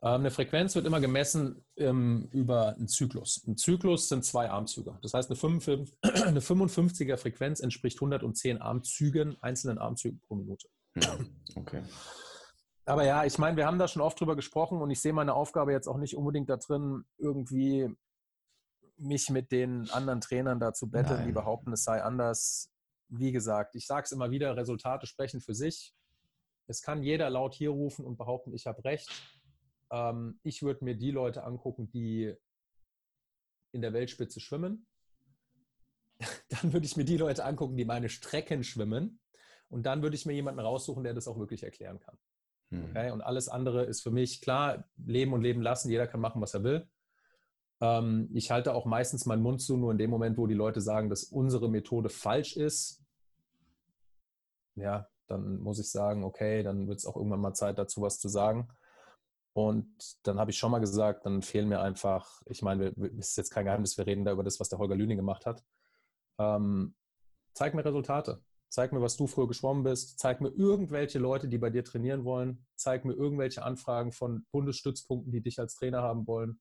Ähm, 0.00 0.20
eine 0.20 0.30
Frequenz 0.30 0.74
wird 0.76 0.86
immer 0.86 1.00
gemessen 1.00 1.64
ähm, 1.76 2.28
über 2.32 2.76
einen 2.76 2.86
Zyklus. 2.86 3.44
Ein 3.46 3.56
Zyklus 3.56 4.08
sind 4.08 4.24
zwei 4.24 4.48
Armzüge. 4.48 4.96
Das 5.02 5.14
heißt, 5.14 5.30
eine, 5.30 5.36
55, 5.36 5.96
eine 6.24 6.40
55er 6.40 7.16
Frequenz 7.16 7.60
entspricht 7.60 7.96
110 7.96 8.60
Armzügen, 8.60 9.36
einzelnen 9.42 9.78
Armzügen 9.78 10.20
pro 10.20 10.36
Minute. 10.36 10.68
Hm. 10.94 11.28
Okay. 11.56 11.82
Aber 12.88 13.04
ja, 13.04 13.24
ich 13.24 13.36
meine, 13.36 13.56
wir 13.58 13.66
haben 13.66 13.78
da 13.78 13.86
schon 13.86 14.00
oft 14.00 14.18
drüber 14.18 14.34
gesprochen 14.34 14.80
und 14.80 14.90
ich 14.90 15.00
sehe 15.02 15.12
meine 15.12 15.34
Aufgabe 15.34 15.72
jetzt 15.72 15.88
auch 15.88 15.98
nicht 15.98 16.16
unbedingt 16.16 16.48
da 16.48 16.56
drin, 16.56 17.04
irgendwie 17.18 17.94
mich 18.96 19.28
mit 19.28 19.52
den 19.52 19.90
anderen 19.90 20.22
Trainern 20.22 20.58
da 20.58 20.72
zu 20.72 20.90
betteln, 20.90 21.26
die 21.26 21.32
behaupten, 21.32 21.70
es 21.72 21.84
sei 21.84 22.02
anders. 22.02 22.72
Wie 23.08 23.30
gesagt, 23.30 23.74
ich 23.74 23.86
sage 23.86 24.04
es 24.04 24.12
immer 24.12 24.30
wieder, 24.30 24.56
Resultate 24.56 25.06
sprechen 25.06 25.42
für 25.42 25.54
sich. 25.54 25.94
Es 26.66 26.80
kann 26.80 27.02
jeder 27.02 27.28
laut 27.28 27.54
hier 27.54 27.70
rufen 27.70 28.06
und 28.06 28.16
behaupten, 28.16 28.54
ich 28.54 28.66
habe 28.66 28.82
recht. 28.84 29.10
Ähm, 29.90 30.40
ich 30.42 30.62
würde 30.62 30.82
mir 30.82 30.96
die 30.96 31.10
Leute 31.10 31.44
angucken, 31.44 31.90
die 31.90 32.34
in 33.72 33.82
der 33.82 33.92
Weltspitze 33.92 34.40
schwimmen. 34.40 34.86
Dann 36.48 36.72
würde 36.72 36.86
ich 36.86 36.96
mir 36.96 37.04
die 37.04 37.18
Leute 37.18 37.44
angucken, 37.44 37.76
die 37.76 37.84
meine 37.84 38.08
Strecken 38.08 38.64
schwimmen. 38.64 39.20
Und 39.68 39.84
dann 39.84 40.00
würde 40.00 40.16
ich 40.16 40.24
mir 40.24 40.32
jemanden 40.32 40.60
raussuchen, 40.60 41.04
der 41.04 41.12
das 41.12 41.28
auch 41.28 41.38
wirklich 41.38 41.62
erklären 41.62 42.00
kann. 42.00 42.18
Hm. 42.70 42.90
Okay? 42.90 43.10
Und 43.10 43.20
alles 43.22 43.48
andere 43.48 43.84
ist 43.84 44.02
für 44.02 44.10
mich 44.10 44.40
klar, 44.40 44.84
leben 45.04 45.32
und 45.32 45.42
leben 45.42 45.62
lassen. 45.62 45.90
Jeder 45.90 46.06
kann 46.06 46.20
machen, 46.20 46.40
was 46.40 46.54
er 46.54 46.64
will. 46.64 46.88
Ähm, 47.80 48.28
ich 48.32 48.50
halte 48.50 48.74
auch 48.74 48.86
meistens 48.86 49.26
meinen 49.26 49.42
Mund 49.42 49.60
zu, 49.60 49.76
nur 49.76 49.92
in 49.92 49.98
dem 49.98 50.10
Moment, 50.10 50.36
wo 50.36 50.46
die 50.46 50.54
Leute 50.54 50.80
sagen, 50.80 51.08
dass 51.08 51.24
unsere 51.24 51.68
Methode 51.68 52.08
falsch 52.08 52.56
ist. 52.56 53.02
Ja, 54.74 55.08
dann 55.26 55.58
muss 55.58 55.78
ich 55.78 55.90
sagen, 55.90 56.24
okay, 56.24 56.62
dann 56.62 56.88
wird 56.88 56.98
es 56.98 57.06
auch 57.06 57.16
irgendwann 57.16 57.40
mal 57.40 57.54
Zeit 57.54 57.78
dazu, 57.78 58.00
was 58.00 58.18
zu 58.18 58.28
sagen. 58.28 58.68
Und 59.52 59.88
dann 60.22 60.38
habe 60.38 60.50
ich 60.50 60.58
schon 60.58 60.70
mal 60.70 60.78
gesagt, 60.78 61.26
dann 61.26 61.42
fehlen 61.42 61.68
mir 61.68 61.80
einfach, 61.80 62.42
ich 62.46 62.62
meine, 62.62 62.94
es 63.18 63.30
ist 63.30 63.36
jetzt 63.36 63.50
kein 63.50 63.64
Geheimnis, 63.64 63.98
wir 63.98 64.06
reden 64.06 64.24
da 64.24 64.32
über 64.32 64.44
das, 64.44 64.60
was 64.60 64.68
der 64.68 64.78
Holger 64.78 64.94
Lüning 64.94 65.16
gemacht 65.16 65.46
hat. 65.46 65.64
Ähm, 66.38 66.94
zeig 67.54 67.74
mir 67.74 67.84
Resultate. 67.84 68.40
Zeig 68.70 68.92
mir, 68.92 69.00
was 69.00 69.16
du 69.16 69.26
früher 69.26 69.48
geschwommen 69.48 69.82
bist. 69.82 70.18
Zeig 70.18 70.40
mir 70.40 70.50
irgendwelche 70.50 71.18
Leute, 71.18 71.48
die 71.48 71.58
bei 71.58 71.70
dir 71.70 71.84
trainieren 71.84 72.24
wollen. 72.24 72.66
Zeig 72.76 73.04
mir 73.04 73.14
irgendwelche 73.14 73.62
Anfragen 73.62 74.12
von 74.12 74.46
Bundesstützpunkten, 74.52 75.32
die 75.32 75.40
dich 75.40 75.58
als 75.58 75.74
Trainer 75.74 76.02
haben 76.02 76.26
wollen. 76.26 76.60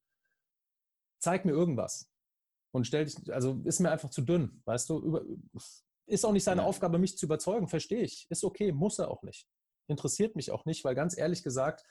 Zeig 1.20 1.46
mir 1.46 1.52
irgendwas. 1.52 2.10
Und 2.72 2.86
stell 2.86 3.06
dich, 3.06 3.34
also 3.34 3.62
ist 3.65 3.80
mir 3.80 3.91
einfach 3.91 4.10
zu 4.10 4.22
dünn, 4.22 4.62
weißt 4.65 4.89
du? 4.89 5.00
Über, 5.00 5.26
ist 6.06 6.26
auch 6.26 6.32
nicht 6.32 6.43
seine 6.43 6.62
ja. 6.62 6.67
Aufgabe, 6.67 7.00
mich 7.00 7.17
zu 7.17 7.26
überzeugen, 7.26 7.67
verstehe 7.67 8.04
ich. 8.04 8.28
Ist 8.30 8.43
okay, 8.43 8.72
muss 8.72 9.00
er 9.00 9.12
auch 9.12 9.24
nicht. 9.24 9.48
Interessiert 9.88 10.36
mich 10.36 10.52
auch 10.52 10.65
nicht, 10.65 10.84
weil 10.86 10.96
ganz 10.96 11.17
ehrlich 11.17 11.43
gesagt, 11.43 11.84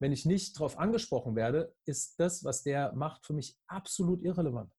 wenn 0.00 0.12
ich 0.12 0.24
nicht 0.24 0.56
darauf 0.56 0.78
angesprochen 0.78 1.34
werde, 1.34 1.74
ist 1.84 2.20
das, 2.20 2.44
was 2.44 2.62
der 2.62 2.92
macht, 2.92 3.26
für 3.26 3.32
mich 3.32 3.58
absolut 3.66 4.22
irrelevant. 4.22 4.72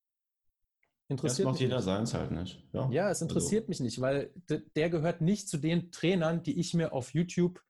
Interessiert 1.10 1.48
das 1.48 1.54
macht 1.54 1.60
jeder 1.60 1.82
seins 1.82 2.14
halt 2.14 2.30
nicht. 2.30 2.64
Ja, 2.72 2.88
ja 2.92 3.10
es 3.10 3.22
interessiert 3.22 3.64
also. 3.64 3.70
mich 3.70 3.80
nicht, 3.80 4.00
weil 4.00 4.32
der 4.76 4.92
gehört 4.92 5.22
nicht 5.22 5.50
zu 5.50 5.58
den 5.58 5.92
Trainern, 5.92 6.44
die 6.44 6.60
ich 6.60 6.76
mir 6.76 6.94
auf 6.94 7.16
YouTube 7.16 7.64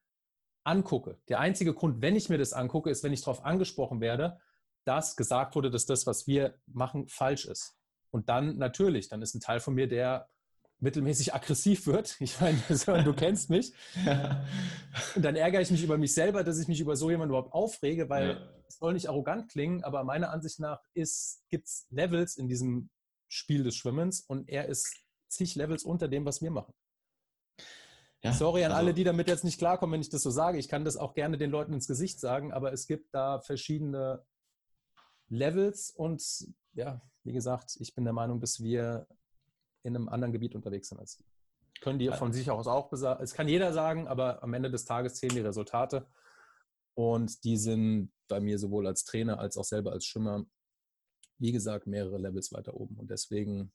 angucke. 0.62 1.18
Der 1.28 1.40
einzige 1.40 1.72
Grund, 1.72 2.02
wenn 2.02 2.16
ich 2.16 2.28
mir 2.28 2.36
das 2.36 2.52
angucke, 2.52 2.90
ist, 2.90 3.02
wenn 3.02 3.14
ich 3.14 3.22
darauf 3.22 3.44
angesprochen 3.44 4.02
werde, 4.02 4.38
dass 4.84 5.16
gesagt 5.16 5.54
wurde, 5.54 5.70
dass 5.70 5.86
das, 5.86 6.06
was 6.06 6.26
wir 6.26 6.58
machen, 6.66 7.08
falsch 7.08 7.46
ist. 7.46 7.78
Und 8.10 8.28
dann 8.28 8.58
natürlich, 8.58 9.08
dann 9.08 9.22
ist 9.22 9.34
ein 9.34 9.40
Teil 9.40 9.60
von 9.60 9.74
mir, 9.74 9.88
der 9.88 10.28
mittelmäßig 10.78 11.32
aggressiv 11.34 11.86
wird. 11.86 12.16
Ich 12.20 12.38
meine, 12.42 12.60
du 13.04 13.14
kennst 13.14 13.48
mich. 13.48 13.72
Und 15.16 15.24
dann 15.24 15.36
ärgere 15.36 15.62
ich 15.62 15.70
mich 15.70 15.82
über 15.82 15.96
mich 15.96 16.12
selber, 16.12 16.44
dass 16.44 16.58
ich 16.58 16.68
mich 16.68 16.80
über 16.80 16.94
so 16.94 17.10
jemanden 17.10 17.30
überhaupt 17.30 17.54
aufrege, 17.54 18.10
weil 18.10 18.28
ja. 18.28 18.48
es 18.68 18.76
soll 18.76 18.92
nicht 18.92 19.08
arrogant 19.08 19.50
klingen, 19.50 19.82
aber 19.82 20.04
meiner 20.04 20.30
Ansicht 20.30 20.60
nach 20.60 20.82
gibt 20.92 21.66
es 21.66 21.86
Levels 21.90 22.36
in 22.36 22.46
diesem 22.46 22.90
Spiel 23.30 23.62
des 23.62 23.76
Schwimmens 23.76 24.20
und 24.20 24.48
er 24.48 24.66
ist 24.66 24.92
zig 25.28 25.54
Levels 25.54 25.84
unter 25.84 26.08
dem, 26.08 26.26
was 26.26 26.42
wir 26.42 26.50
machen. 26.50 26.74
Ja, 28.22 28.32
Sorry 28.32 28.64
an 28.64 28.72
also, 28.72 28.82
alle, 28.82 28.94
die 28.94 29.04
damit 29.04 29.28
jetzt 29.28 29.44
nicht 29.44 29.58
klarkommen, 29.58 29.94
wenn 29.94 30.00
ich 30.02 30.10
das 30.10 30.22
so 30.22 30.30
sage. 30.30 30.58
Ich 30.58 30.68
kann 30.68 30.84
das 30.84 30.96
auch 30.96 31.14
gerne 31.14 31.38
den 31.38 31.50
Leuten 31.50 31.72
ins 31.72 31.86
Gesicht 31.86 32.20
sagen, 32.20 32.52
aber 32.52 32.72
es 32.72 32.86
gibt 32.86 33.14
da 33.14 33.40
verschiedene 33.40 34.22
Levels 35.28 35.90
und 35.90 36.22
ja, 36.74 37.00
wie 37.22 37.32
gesagt, 37.32 37.76
ich 37.78 37.94
bin 37.94 38.04
der 38.04 38.12
Meinung, 38.12 38.40
dass 38.40 38.60
wir 38.60 39.06
in 39.84 39.96
einem 39.96 40.08
anderen 40.08 40.32
Gebiet 40.32 40.54
unterwegs 40.54 40.88
sind 40.88 40.98
als 40.98 41.16
die. 41.16 41.24
Können 41.80 41.98
die 41.98 42.08
von 42.08 42.32
sich 42.32 42.50
aus 42.50 42.66
auch 42.66 42.90
sagen. 42.92 43.22
Es 43.22 43.32
kann 43.32 43.48
jeder 43.48 43.72
sagen, 43.72 44.06
aber 44.06 44.42
am 44.42 44.52
Ende 44.52 44.70
des 44.70 44.84
Tages 44.84 45.14
zählen 45.14 45.34
die 45.34 45.40
Resultate. 45.40 46.06
Und 46.94 47.44
die 47.44 47.56
sind 47.56 48.12
bei 48.28 48.40
mir 48.40 48.58
sowohl 48.58 48.86
als 48.86 49.04
Trainer 49.04 49.38
als 49.38 49.56
auch 49.56 49.64
selber 49.64 49.92
als 49.92 50.04
Schwimmer 50.04 50.44
wie 51.40 51.52
gesagt, 51.52 51.86
mehrere 51.86 52.18
Levels 52.18 52.52
weiter 52.52 52.74
oben. 52.74 52.96
Und 52.96 53.10
deswegen, 53.10 53.72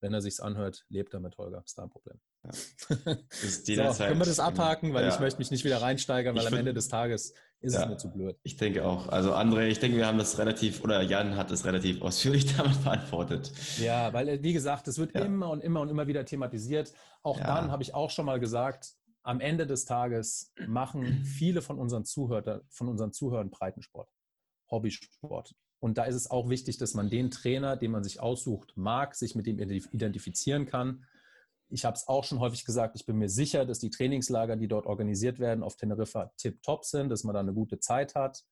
wenn 0.00 0.12
er 0.12 0.22
sich's 0.22 0.40
anhört, 0.40 0.84
lebt 0.88 1.14
er 1.14 1.20
mit 1.20 1.38
Holger. 1.38 1.62
Ist 1.64 1.78
da 1.78 1.84
ein 1.84 1.90
Problem. 1.90 2.18
Ja. 2.44 2.52
so, 2.52 4.04
können 4.04 4.18
wir 4.18 4.26
das 4.26 4.40
abhaken, 4.40 4.94
weil 4.94 5.04
ja. 5.04 5.14
ich 5.14 5.20
möchte 5.20 5.38
mich 5.38 5.50
nicht 5.50 5.64
wieder 5.64 5.80
reinsteigern, 5.80 6.34
weil 6.34 6.42
ich 6.42 6.48
am 6.48 6.58
Ende 6.58 6.74
des 6.74 6.88
Tages 6.88 7.34
ist 7.60 7.74
ja, 7.74 7.82
es 7.82 7.88
mir 7.88 7.96
zu 7.96 8.10
blöd. 8.10 8.38
Ich 8.42 8.56
denke 8.56 8.84
auch. 8.84 9.08
Also 9.08 9.32
André, 9.34 9.66
ich 9.68 9.78
denke, 9.78 9.96
wir 9.96 10.06
haben 10.06 10.18
das 10.18 10.38
relativ, 10.38 10.82
oder 10.82 11.02
Jan 11.02 11.36
hat 11.36 11.50
das 11.50 11.64
relativ 11.64 12.02
ausführlich 12.02 12.46
damit 12.56 12.82
beantwortet. 12.82 13.52
Ja, 13.78 14.12
weil, 14.12 14.42
wie 14.42 14.52
gesagt, 14.52 14.88
es 14.88 14.98
wird 14.98 15.12
immer 15.12 15.50
und 15.50 15.62
immer 15.62 15.80
und 15.80 15.88
immer 15.88 16.06
wieder 16.06 16.24
thematisiert. 16.24 16.92
Auch 17.22 17.38
dann 17.38 17.70
habe 17.70 17.82
ich 17.82 17.94
auch 17.94 18.10
schon 18.10 18.26
mal 18.26 18.40
gesagt, 18.40 18.94
am 19.22 19.40
Ende 19.40 19.66
des 19.66 19.86
Tages 19.86 20.52
machen 20.66 21.24
viele 21.24 21.62
von 21.62 21.78
unseren 21.78 22.04
Zuhörern, 22.04 22.60
von 22.68 22.88
unseren 22.88 23.12
Zuhörern 23.12 23.50
Breitensport, 23.50 24.10
Hobbysport. 24.70 25.54
Und 25.80 25.98
da 25.98 26.04
ist 26.04 26.14
es 26.14 26.30
auch 26.30 26.48
wichtig, 26.48 26.78
dass 26.78 26.94
man 26.94 27.10
den 27.10 27.30
Trainer, 27.30 27.76
den 27.76 27.90
man 27.90 28.02
sich 28.02 28.20
aussucht, 28.20 28.72
mag, 28.76 29.14
sich 29.14 29.34
mit 29.34 29.46
dem 29.46 29.58
identifizieren 29.58 30.66
kann. 30.66 31.04
Ich 31.68 31.84
habe 31.84 31.96
es 31.96 32.08
auch 32.08 32.24
schon 32.24 32.40
häufig 32.40 32.64
gesagt, 32.64 32.96
ich 32.96 33.04
bin 33.04 33.16
mir 33.16 33.28
sicher, 33.28 33.66
dass 33.66 33.80
die 33.80 33.90
Trainingslager, 33.90 34.56
die 34.56 34.68
dort 34.68 34.86
organisiert 34.86 35.38
werden, 35.38 35.62
auf 35.62 35.76
Teneriffa 35.76 36.32
tip-top 36.36 36.84
sind, 36.84 37.10
dass 37.10 37.24
man 37.24 37.34
da 37.34 37.40
eine 37.40 37.52
gute 37.52 37.80
Zeit 37.80 38.14
hat. 38.14 38.44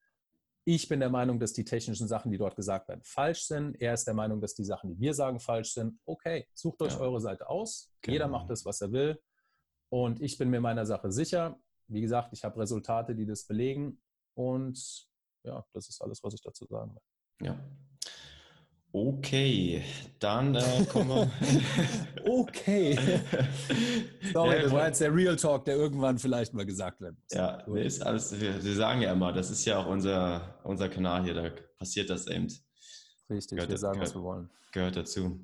Ich 0.65 0.87
bin 0.87 0.99
der 0.99 1.09
Meinung, 1.09 1.39
dass 1.39 1.53
die 1.53 1.65
technischen 1.65 2.07
Sachen, 2.07 2.31
die 2.31 2.37
dort 2.37 2.55
gesagt 2.55 2.87
werden, 2.87 3.01
falsch 3.03 3.43
sind. 3.43 3.81
Er 3.81 3.93
ist 3.93 4.05
der 4.05 4.13
Meinung, 4.13 4.39
dass 4.39 4.53
die 4.53 4.63
Sachen, 4.63 4.91
die 4.91 4.99
wir 4.99 5.13
sagen, 5.13 5.39
falsch 5.39 5.73
sind. 5.73 5.99
Okay, 6.05 6.47
sucht 6.53 6.81
euch 6.81 6.93
ja. 6.93 6.99
eure 6.99 7.19
Seite 7.19 7.49
aus. 7.49 7.91
Genau. 8.01 8.13
Jeder 8.13 8.27
macht 8.27 8.49
das, 8.49 8.63
was 8.63 8.79
er 8.79 8.91
will. 8.91 9.19
Und 9.89 10.21
ich 10.21 10.37
bin 10.37 10.49
mir 10.49 10.61
meiner 10.61 10.85
Sache 10.85 11.11
sicher. 11.11 11.59
Wie 11.87 12.01
gesagt, 12.01 12.29
ich 12.31 12.43
habe 12.43 12.59
Resultate, 12.59 13.13
die 13.13 13.25
das 13.25 13.45
belegen. 13.45 14.01
Und 14.35 15.07
ja, 15.43 15.65
das 15.73 15.89
ist 15.89 16.01
alles, 16.01 16.23
was 16.23 16.33
ich 16.33 16.41
dazu 16.41 16.65
sagen 16.65 16.95
will. 16.95 17.01
Ja. 17.41 17.57
Okay, 18.95 19.83
dann 20.19 20.53
äh, 20.53 20.85
kommen 20.87 21.09
wir. 21.09 21.31
okay. 22.31 22.95
Sorry, 24.33 24.61
das 24.61 24.71
war 24.71 24.85
jetzt 24.85 25.01
der 25.01 25.15
Real 25.15 25.35
Talk, 25.35 25.65
der 25.65 25.77
irgendwann 25.77 26.19
vielleicht 26.19 26.53
mal 26.53 26.63
gesagt 26.63 27.01
wird. 27.01 27.15
Ja, 27.31 27.61
ist 27.75 28.05
alles, 28.05 28.39
wir, 28.39 28.63
wir, 28.63 28.75
sagen 28.75 29.01
ja 29.01 29.11
immer, 29.11 29.33
das 29.33 29.49
ist 29.49 29.65
ja 29.65 29.79
auch 29.79 29.87
unser, 29.87 30.59
unser 30.63 30.89
Kanal 30.89 31.23
hier, 31.23 31.33
da 31.33 31.49
passiert 31.79 32.11
das 32.11 32.27
eben. 32.27 32.47
Richtig, 33.31 33.55
gehört, 33.55 33.71
wir 33.71 33.77
sagen, 33.79 33.93
gehört, 33.93 34.09
was 34.09 34.15
wir 34.15 34.21
wollen. 34.21 34.49
Gehört 34.71 34.95
dazu. 34.95 35.43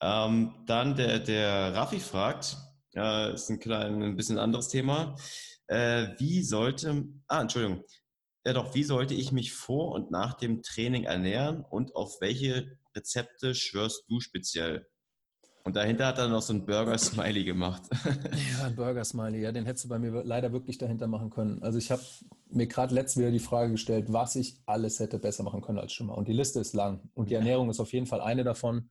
Ähm, 0.00 0.54
dann 0.66 0.96
der, 0.96 1.20
der 1.20 1.72
Raffi 1.72 2.00
fragt, 2.00 2.56
äh, 2.96 3.34
ist 3.34 3.50
ein, 3.50 3.60
klein, 3.60 4.02
ein 4.02 4.16
bisschen 4.16 4.38
anderes 4.38 4.66
Thema. 4.66 5.14
Äh, 5.68 6.08
wie 6.18 6.42
sollte, 6.42 7.04
ah, 7.28 7.42
Entschuldigung, 7.42 7.84
ja 8.44 8.52
doch, 8.52 8.74
wie 8.74 8.84
sollte 8.84 9.14
ich 9.14 9.32
mich 9.32 9.52
vor 9.52 9.92
und 9.92 10.10
nach 10.10 10.34
dem 10.34 10.62
Training 10.62 11.04
ernähren 11.04 11.64
und 11.68 11.94
auf 11.94 12.20
welche 12.20 12.78
Rezepte 12.94 13.54
schwörst 13.54 14.04
du 14.08 14.20
speziell? 14.20 14.86
Und 15.62 15.76
dahinter 15.76 16.06
hat 16.06 16.18
er 16.18 16.28
noch 16.28 16.40
so 16.40 16.54
ein 16.54 16.64
Burger-Smiley 16.64 17.44
gemacht. 17.44 17.82
Ja, 18.52 18.66
ein 18.66 18.74
Burger-Smiley, 18.76 19.42
ja, 19.42 19.52
den 19.52 19.66
hättest 19.66 19.84
du 19.84 19.88
bei 19.88 19.98
mir 19.98 20.24
leider 20.24 20.52
wirklich 20.52 20.78
dahinter 20.78 21.06
machen 21.06 21.30
können. 21.30 21.62
Also 21.62 21.78
ich 21.78 21.90
habe 21.90 22.02
mir 22.48 22.66
gerade 22.66 22.94
letztes 22.94 23.18
wieder 23.18 23.30
die 23.30 23.38
Frage 23.38 23.72
gestellt, 23.72 24.06
was 24.08 24.36
ich 24.36 24.58
alles 24.66 24.98
hätte 25.00 25.18
besser 25.18 25.42
machen 25.42 25.60
können 25.60 25.78
als 25.78 25.92
schon 25.92 26.06
mal. 26.06 26.14
Und 26.14 26.28
die 26.28 26.32
Liste 26.32 26.60
ist 26.60 26.72
lang. 26.72 27.10
Und 27.14 27.30
die 27.30 27.34
Ernährung 27.34 27.68
ist 27.68 27.80
auf 27.80 27.92
jeden 27.92 28.06
Fall 28.06 28.22
eine 28.22 28.42
davon. 28.42 28.90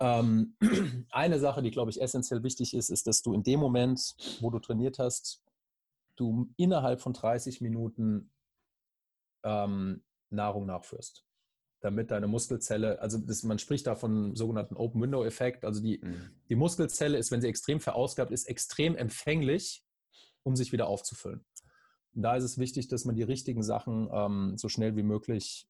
Ähm, 0.00 0.54
eine 1.10 1.40
Sache, 1.40 1.62
die, 1.62 1.72
glaube 1.72 1.90
ich, 1.90 2.00
essentiell 2.00 2.44
wichtig 2.44 2.74
ist, 2.74 2.90
ist, 2.90 3.08
dass 3.08 3.22
du 3.22 3.32
in 3.32 3.42
dem 3.42 3.58
Moment, 3.58 4.14
wo 4.40 4.50
du 4.50 4.60
trainiert 4.60 5.00
hast, 5.00 5.42
du 6.14 6.48
innerhalb 6.56 7.00
von 7.00 7.12
30 7.12 7.60
Minuten 7.60 8.30
ähm, 9.44 10.02
Nahrung 10.30 10.66
nachführst 10.66 11.28
damit 11.80 12.10
deine 12.10 12.26
Muskelzelle, 12.26 13.00
also 13.00 13.18
das, 13.18 13.42
man 13.42 13.58
spricht 13.58 13.86
da 13.86 13.94
von 13.94 14.34
sogenannten 14.34 14.76
Open 14.76 15.00
Window 15.00 15.24
Effekt, 15.24 15.64
also 15.64 15.80
die, 15.80 16.00
mhm. 16.02 16.30
die 16.48 16.56
Muskelzelle 16.56 17.18
ist, 17.18 17.30
wenn 17.30 17.40
sie 17.40 17.48
extrem 17.48 17.80
verausgabt 17.80 18.32
ist, 18.32 18.48
extrem 18.48 18.96
empfänglich, 18.96 19.84
um 20.42 20.56
sich 20.56 20.72
wieder 20.72 20.88
aufzufüllen. 20.88 21.44
Und 22.14 22.22
da 22.22 22.36
ist 22.36 22.44
es 22.44 22.58
wichtig, 22.58 22.88
dass 22.88 23.04
man 23.04 23.14
die 23.14 23.22
richtigen 23.22 23.62
Sachen 23.62 24.08
ähm, 24.12 24.56
so 24.56 24.68
schnell 24.68 24.96
wie 24.96 25.02
möglich 25.02 25.68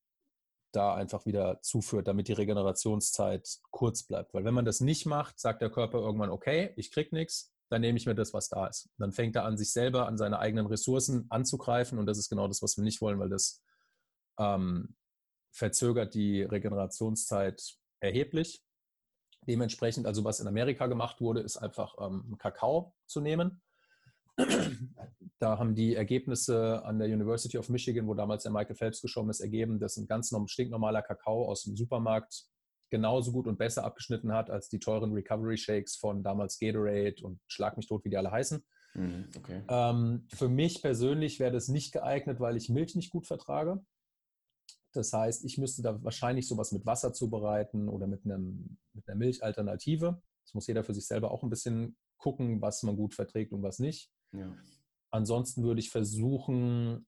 da 0.73 0.95
einfach 0.95 1.27
wieder 1.27 1.61
zuführt, 1.63 2.09
damit 2.09 2.29
die 2.29 2.35
Regenerationszeit 2.35 3.59
kurz 3.71 4.03
bleibt. 4.03 4.35
Weil 4.35 4.45
wenn 4.45 4.55
man 4.55 4.65
das 4.65 4.81
nicht 4.81 5.07
macht, 5.07 5.39
sagt 5.39 5.61
der 5.63 5.71
Körper 5.71 5.99
irgendwann, 5.99 6.31
okay, 6.31 6.73
ich 6.77 6.91
krieg 6.91 7.13
nichts, 7.13 7.53
dann 7.71 7.81
nehme 7.81 7.99
ich 7.99 8.07
mir 8.07 8.15
das, 8.15 8.33
was 8.33 8.49
da 8.49 8.67
ist. 8.67 8.89
Dann 8.99 9.13
fängt 9.13 9.37
er 9.37 9.45
an, 9.45 9.57
sich 9.57 9.73
selber 9.73 10.07
an 10.07 10.17
seine 10.17 10.39
eigenen 10.39 10.67
Ressourcen 10.67 11.27
anzugreifen 11.31 11.99
und 11.99 12.07
das 12.07 12.19
ist 12.19 12.29
genau 12.29 12.49
das, 12.49 12.63
was 12.63 12.77
wir 12.77 12.85
nicht 12.85 13.01
wollen, 13.01 13.19
weil 13.19 13.29
das 13.29 13.63
ähm, 14.39 14.97
verzögert 15.53 16.15
die 16.15 16.43
Regenerationszeit 16.43 17.63
erheblich. 18.01 18.63
Dementsprechend, 19.47 20.07
also 20.07 20.25
was 20.25 20.41
in 20.41 20.47
Amerika 20.47 20.87
gemacht 20.87 21.21
wurde, 21.21 21.41
ist 21.41 21.57
einfach 21.57 21.95
ähm, 22.01 22.37
Kakao 22.39 22.95
zu 23.07 23.21
nehmen. 23.21 23.63
Da 25.41 25.59
haben 25.59 25.75
die 25.75 25.95
Ergebnisse 25.95 26.85
an 26.85 26.99
der 26.99 27.09
University 27.09 27.59
of 27.59 27.69
Michigan, 27.69 28.07
wo 28.07 28.15
damals 28.15 28.45
der 28.45 28.53
Michael 28.53 28.77
Phelps 28.77 29.01
geschoben 29.01 29.31
ist, 29.31 29.41
ergeben, 29.41 29.79
dass 29.79 29.97
ein 29.97 30.07
ganz 30.07 30.35
stinknormaler 30.47 31.03
Kakao 31.03 31.49
aus 31.49 31.65
dem 31.65 31.77
Supermarkt 31.77 32.45
genauso 32.91 33.33
gut 33.33 33.47
und 33.47 33.59
besser 33.59 33.85
abgeschnitten 33.85 34.33
hat 34.33 34.51
als 34.51 34.69
die 34.69 34.79
teuren 34.79 35.13
Recovery 35.13 35.57
Shakes 35.57 35.97
von 35.97 36.23
damals 36.23 36.59
Gatorade 36.59 37.17
und 37.23 37.41
Schlag 37.47 37.77
mich 37.77 37.87
tot, 37.87 38.05
wie 38.05 38.11
die 38.11 38.17
alle 38.17 38.31
heißen. 38.31 38.65
Mhm, 38.95 39.29
okay. 39.37 39.63
Ähm, 39.69 40.27
für 40.35 40.49
mich 40.49 40.83
persönlich 40.83 41.39
wäre 41.41 41.53
das 41.53 41.69
nicht 41.69 41.93
geeignet, 41.93 42.41
weil 42.41 42.57
ich 42.57 42.69
Milch 42.69 42.95
nicht 42.95 43.11
gut 43.11 43.27
vertrage. 43.27 43.85
Das 44.93 45.13
heißt, 45.13 45.45
ich 45.45 45.59
müsste 45.59 45.83
da 45.83 46.03
wahrscheinlich 46.03 46.49
sowas 46.49 46.73
mit 46.73 46.87
Wasser 46.87 47.13
zubereiten 47.13 47.89
oder 47.89 48.07
mit, 48.07 48.25
einem, 48.25 48.79
mit 48.95 49.07
einer 49.07 49.17
Milchalternative. 49.17 50.21
Das 50.45 50.55
muss 50.55 50.67
jeder 50.67 50.83
für 50.83 50.95
sich 50.95 51.07
selber 51.07 51.31
auch 51.31 51.43
ein 51.43 51.51
bisschen 51.51 51.97
gucken, 52.17 52.61
was 52.63 52.83
man 52.83 52.97
gut 52.97 53.15
verträgt 53.15 53.53
und 53.53 53.63
was 53.63 53.79
nicht. 53.79 54.11
Ja. 54.33 54.57
Ansonsten 55.11 55.63
würde 55.63 55.81
ich 55.81 55.91
versuchen, 55.91 57.07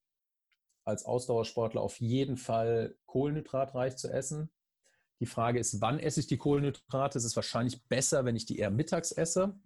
als 0.85 1.05
Ausdauersportler 1.05 1.81
auf 1.81 2.01
jeden 2.01 2.37
Fall 2.37 2.97
kohlenhydratreich 3.07 3.97
zu 3.97 4.09
essen. 4.09 4.51
Die 5.20 5.26
Frage 5.26 5.59
ist, 5.59 5.80
wann 5.80 5.98
esse 5.98 6.20
ich 6.20 6.26
die 6.26 6.38
Kohlenhydrate? 6.38 7.18
Es 7.18 7.24
ist 7.24 7.37
wahrscheinlich 7.37 7.87
besser, 7.88 8.24
wenn 8.24 8.37
ich 8.37 8.46
die 8.46 8.59
eher 8.59 8.70
mittags 8.70 9.12
esse, 9.12 9.59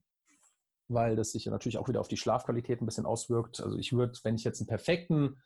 weil 0.88 1.14
das 1.14 1.32
sich 1.32 1.44
ja 1.44 1.52
natürlich 1.52 1.78
auch 1.78 1.88
wieder 1.88 2.00
auf 2.00 2.08
die 2.08 2.16
Schlafqualität 2.16 2.82
ein 2.82 2.86
bisschen 2.86 3.06
auswirkt. 3.06 3.60
Also 3.60 3.78
ich 3.78 3.92
würde, 3.92 4.18
wenn 4.24 4.34
ich 4.34 4.44
jetzt 4.44 4.60
einen 4.60 4.66
perfekten 4.66 5.40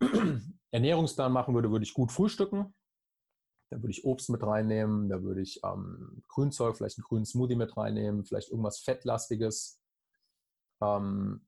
Ernährungsplan 0.70 1.32
machen 1.32 1.54
würde, 1.54 1.70
würde 1.70 1.84
ich 1.84 1.94
gut 1.94 2.12
frühstücken. 2.12 2.74
Da 3.70 3.78
würde 3.78 3.92
ich 3.92 4.04
Obst 4.04 4.28
mit 4.30 4.42
reinnehmen, 4.42 5.08
da 5.08 5.22
würde 5.22 5.40
ich 5.40 5.60
ähm, 5.64 6.22
Grünzeug, 6.28 6.76
vielleicht 6.76 6.98
einen 6.98 7.04
grünen 7.04 7.24
Smoothie 7.24 7.54
mit 7.54 7.76
reinnehmen, 7.76 8.24
vielleicht 8.24 8.50
irgendwas 8.50 8.80
Fettlastiges. 8.80 9.80
Ähm, 10.82 11.46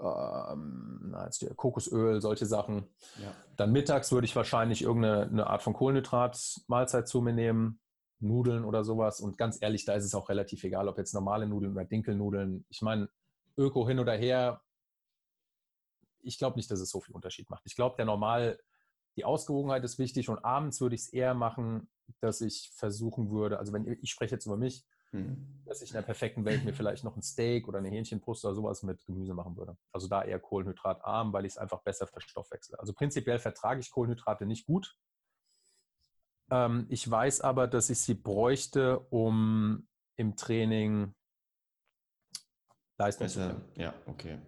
ähm, 0.00 1.14
Kokosöl, 1.56 2.20
solche 2.20 2.46
Sachen. 2.46 2.86
Ja. 3.22 3.32
Dann 3.56 3.72
mittags 3.72 4.12
würde 4.12 4.26
ich 4.26 4.36
wahrscheinlich 4.36 4.82
irgendeine 4.82 5.46
Art 5.46 5.62
von 5.62 5.72
Kohlenhydrat-Mahlzeit 5.72 7.08
zu 7.08 7.20
mir 7.20 7.32
nehmen, 7.32 7.80
Nudeln 8.18 8.64
oder 8.64 8.84
sowas. 8.84 9.20
Und 9.20 9.38
ganz 9.38 9.60
ehrlich, 9.60 9.84
da 9.84 9.94
ist 9.94 10.04
es 10.04 10.14
auch 10.14 10.28
relativ 10.28 10.64
egal, 10.64 10.88
ob 10.88 10.98
jetzt 10.98 11.14
normale 11.14 11.46
Nudeln 11.46 11.72
oder 11.72 11.84
Dinkelnudeln. 11.84 12.64
Ich 12.68 12.82
meine, 12.82 13.08
Öko 13.56 13.86
hin 13.86 13.98
oder 13.98 14.14
her, 14.14 14.62
ich 16.20 16.38
glaube 16.38 16.56
nicht, 16.56 16.70
dass 16.70 16.80
es 16.80 16.90
so 16.90 17.00
viel 17.00 17.14
Unterschied 17.14 17.48
macht. 17.50 17.62
Ich 17.66 17.76
glaube, 17.76 17.96
der 17.96 18.04
normal, 18.04 18.58
die 19.16 19.24
Ausgewogenheit 19.24 19.84
ist 19.84 19.98
wichtig 19.98 20.28
und 20.28 20.44
abends 20.44 20.80
würde 20.80 20.94
ich 20.94 21.02
es 21.02 21.12
eher 21.12 21.34
machen, 21.34 21.88
dass 22.20 22.40
ich 22.40 22.72
versuchen 22.74 23.30
würde, 23.30 23.58
also 23.58 23.72
wenn 23.72 23.86
ich 23.86 24.10
spreche 24.10 24.34
jetzt 24.34 24.46
über 24.46 24.56
mich, 24.56 24.84
hm. 25.12 25.62
dass 25.64 25.82
ich 25.82 25.90
in 25.90 25.94
der 25.94 26.02
perfekten 26.02 26.44
Welt 26.44 26.64
mir 26.64 26.72
vielleicht 26.74 27.04
noch 27.04 27.16
ein 27.16 27.22
Steak 27.22 27.68
oder 27.68 27.78
eine 27.78 27.88
Hähnchenbrust 27.88 28.44
oder 28.44 28.54
sowas 28.54 28.82
mit 28.82 29.04
Gemüse 29.06 29.34
machen 29.34 29.56
würde. 29.56 29.76
Also 29.92 30.08
da 30.08 30.24
eher 30.24 30.38
kohlenhydratarm, 30.38 31.32
weil 31.32 31.44
ich 31.44 31.52
es 31.52 31.58
einfach 31.58 31.82
besser 31.82 32.06
verstoffwechsle. 32.06 32.78
Also 32.78 32.92
prinzipiell 32.92 33.38
vertrage 33.38 33.80
ich 33.80 33.90
Kohlenhydrate 33.90 34.46
nicht 34.46 34.66
gut. 34.66 34.96
Ähm, 36.50 36.86
ich 36.88 37.08
weiß 37.10 37.40
aber, 37.40 37.66
dass 37.66 37.90
ich 37.90 37.98
sie 37.98 38.14
bräuchte, 38.14 39.00
um 39.10 39.88
im 40.16 40.36
Training 40.36 41.14
Leistung 42.98 43.26
Besser, 43.26 43.50
zu 43.50 43.56
können. 43.56 43.72
Ja, 43.76 43.94
okay. 44.06 44.38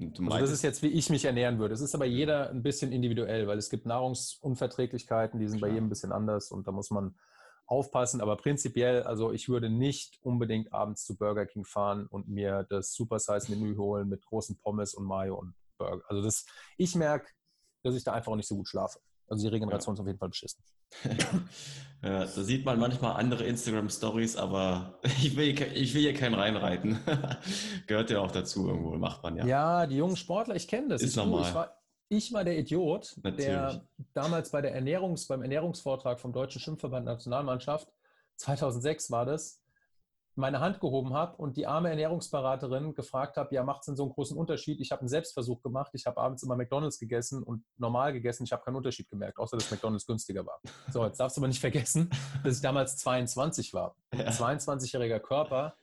Also 0.00 0.38
das 0.38 0.52
ist 0.52 0.62
jetzt, 0.62 0.82
wie 0.82 0.88
ich 0.88 1.10
mich 1.10 1.24
ernähren 1.24 1.58
würde. 1.58 1.74
Es 1.74 1.80
ist 1.80 1.94
aber 1.94 2.04
jeder 2.04 2.50
ein 2.50 2.62
bisschen 2.62 2.92
individuell, 2.92 3.48
weil 3.48 3.58
es 3.58 3.68
gibt 3.68 3.84
Nahrungsunverträglichkeiten, 3.84 5.40
die 5.40 5.48
sind 5.48 5.58
Klar. 5.58 5.70
bei 5.70 5.74
jedem 5.74 5.86
ein 5.86 5.88
bisschen 5.88 6.12
anders 6.12 6.52
und 6.52 6.68
da 6.68 6.72
muss 6.72 6.90
man 6.90 7.18
aufpassen. 7.68 8.20
Aber 8.20 8.36
prinzipiell, 8.36 9.02
also 9.02 9.32
ich 9.32 9.48
würde 9.48 9.70
nicht 9.70 10.18
unbedingt 10.22 10.72
abends 10.72 11.04
zu 11.04 11.16
Burger 11.16 11.46
King 11.46 11.64
fahren 11.64 12.06
und 12.06 12.28
mir 12.28 12.66
das 12.68 12.92
Super 12.92 13.18
Size 13.18 13.50
Menü 13.50 13.76
holen 13.76 14.08
mit 14.08 14.24
großen 14.26 14.58
Pommes 14.58 14.94
und 14.94 15.04
Mayo 15.04 15.36
und 15.36 15.54
Burger. 15.76 16.04
Also 16.08 16.22
das, 16.22 16.46
ich 16.76 16.94
merke, 16.94 17.28
dass 17.84 17.94
ich 17.94 18.04
da 18.04 18.12
einfach 18.12 18.32
auch 18.32 18.36
nicht 18.36 18.48
so 18.48 18.56
gut 18.56 18.68
schlafe. 18.68 18.98
Also 19.28 19.46
die 19.46 19.52
Regeneration 19.52 19.94
ja. 19.94 19.96
ist 19.96 20.00
auf 20.00 20.06
jeden 20.06 20.18
Fall 20.18 20.30
beschissen. 20.30 20.62
ja, 22.02 22.24
da 22.24 22.26
sieht 22.26 22.64
man 22.64 22.78
manchmal 22.78 23.16
andere 23.16 23.44
Instagram-Stories, 23.44 24.36
aber 24.36 24.98
ich 25.02 25.36
will, 25.36 25.48
ich 25.48 25.94
will 25.94 26.00
hier 26.00 26.14
keinen 26.14 26.34
reinreiten. 26.34 26.98
Gehört 27.86 28.08
ja 28.10 28.20
auch 28.20 28.32
dazu 28.32 28.68
irgendwo, 28.68 28.96
macht 28.96 29.22
man 29.22 29.36
ja. 29.36 29.44
Ja, 29.46 29.86
die 29.86 29.96
jungen 29.96 30.16
Sportler, 30.16 30.56
ich 30.56 30.66
kenne 30.66 30.88
das. 30.88 31.02
Ist 31.02 31.10
ich, 31.10 31.16
normal. 31.16 31.42
Ich 31.42 31.54
war, 31.54 31.78
ich 32.08 32.32
war 32.32 32.44
der 32.44 32.58
Idiot, 32.58 33.16
Natürlich. 33.22 33.46
der 33.46 33.84
damals 34.14 34.50
bei 34.50 34.62
der 34.62 34.74
Ernährungs-, 34.74 35.28
beim 35.28 35.42
Ernährungsvortrag 35.42 36.20
vom 36.20 36.32
Deutschen 36.32 36.60
Schimpfverband 36.60 37.04
Nationalmannschaft, 37.04 37.92
2006 38.36 39.10
war 39.10 39.26
das, 39.26 39.60
meine 40.38 40.60
Hand 40.60 40.80
gehoben 40.80 41.12
habe 41.12 41.36
und 41.36 41.56
die 41.56 41.66
arme 41.66 41.90
Ernährungsberaterin 41.90 42.94
gefragt 42.94 43.36
habe, 43.36 43.52
ja, 43.54 43.64
macht 43.64 43.80
es 43.80 43.86
denn 43.86 43.96
so 43.96 44.04
einen 44.04 44.12
großen 44.12 44.36
Unterschied? 44.36 44.80
Ich 44.80 44.92
habe 44.92 45.00
einen 45.00 45.08
Selbstversuch 45.08 45.60
gemacht, 45.62 45.90
ich 45.94 46.06
habe 46.06 46.18
abends 46.18 46.44
immer 46.44 46.56
McDonalds 46.56 46.98
gegessen 46.98 47.42
und 47.42 47.64
normal 47.76 48.12
gegessen, 48.12 48.44
ich 48.44 48.52
habe 48.52 48.62
keinen 48.62 48.76
Unterschied 48.76 49.10
gemerkt, 49.10 49.38
außer 49.38 49.56
dass 49.56 49.70
McDonalds 49.70 50.06
günstiger 50.06 50.46
war. 50.46 50.60
So, 50.92 51.04
jetzt 51.04 51.18
darfst 51.18 51.36
du 51.36 51.40
aber 51.40 51.48
nicht 51.48 51.60
vergessen, 51.60 52.08
dass 52.44 52.56
ich 52.56 52.62
damals 52.62 52.96
22 52.98 53.74
war. 53.74 53.96
Ja. 54.14 54.26
Ein 54.26 54.32
22-jähriger 54.32 55.18
Körper, 55.18 55.74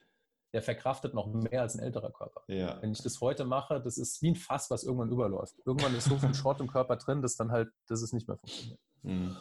der 0.55 0.61
verkraftet 0.61 1.13
noch 1.13 1.27
mehr 1.27 1.63
als 1.63 1.75
ein 1.75 1.81
älterer 1.81 2.11
Körper. 2.11 2.43
Ja. 2.47 2.81
Wenn 2.81 2.93
ich 2.93 3.03
das 3.03 3.19
heute 3.19 3.43
mache, 3.43 3.81
das 3.81 3.97
ist 3.97 4.21
wie 4.21 4.29
ein 4.29 4.35
Fass, 4.37 4.71
was 4.71 4.85
irgendwann 4.85 5.11
überläuft. 5.11 5.53
Irgendwann 5.65 5.93
ist 5.93 6.05
so 6.05 6.17
viel 6.17 6.33
Schrott 6.33 6.61
im 6.61 6.67
Körper 6.67 6.95
drin, 6.95 7.21
dass 7.21 7.35
dann 7.35 7.51
halt, 7.51 7.67
dass 7.89 8.01
es 8.01 8.13
nicht 8.13 8.29
mehr 8.29 8.37
funktioniert. 8.37 8.79
Mhm. 9.03 9.35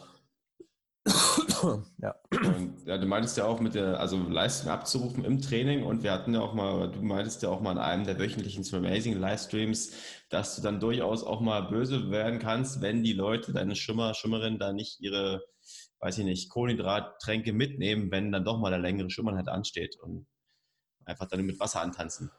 ja. 2.01 2.15
Und, 2.31 2.85
ja, 2.85 2.97
du 2.97 3.07
meintest 3.07 3.37
ja 3.37 3.45
auch 3.45 3.61
mit 3.61 3.75
der, 3.75 3.97
also 3.97 4.17
Leistung 4.27 4.69
abzurufen 4.69 5.23
im 5.23 5.39
Training 5.39 5.85
und 5.85 6.03
wir 6.03 6.11
hatten 6.11 6.33
ja 6.33 6.41
auch 6.41 6.53
mal, 6.53 6.91
du 6.91 7.01
meintest 7.01 7.43
ja 7.43 7.49
auch 7.49 7.61
mal 7.61 7.71
in 7.71 7.77
einem 7.77 8.03
der 8.03 8.19
wöchentlichen 8.19 8.65
Swim 8.65 8.83
Amazing 8.83 9.17
Livestreams, 9.17 9.93
dass 10.29 10.57
du 10.57 10.61
dann 10.63 10.81
durchaus 10.81 11.23
auch 11.23 11.39
mal 11.39 11.61
böse 11.61 12.11
werden 12.11 12.39
kannst, 12.39 12.81
wenn 12.81 13.03
die 13.03 13.13
Leute, 13.13 13.53
deine 13.53 13.77
Schimmer, 13.77 14.13
Schimmerinnen 14.15 14.59
da 14.59 14.73
nicht 14.73 14.99
ihre, 14.99 15.45
weiß 16.01 16.17
ich 16.17 16.25
nicht, 16.25 16.49
Kohlenhydrattränke 16.49 17.53
mitnehmen, 17.53 18.11
wenn 18.11 18.33
dann 18.33 18.43
doch 18.43 18.59
mal 18.59 18.71
der 18.71 18.79
längere 18.79 19.09
Schimmern 19.09 19.37
halt 19.37 19.47
ansteht 19.47 19.95
und 20.01 20.27
einfach 21.05 21.27
dann 21.27 21.45
mit 21.45 21.59
Wasser 21.59 21.81
antanzen. 21.81 22.31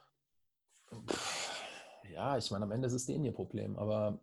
Ja, 2.12 2.36
ich 2.38 2.50
meine, 2.50 2.64
am 2.64 2.72
Ende 2.72 2.86
ist 2.86 2.94
es 2.94 3.06
denen 3.06 3.24
ihr 3.24 3.32
Problem, 3.32 3.76
aber 3.76 4.18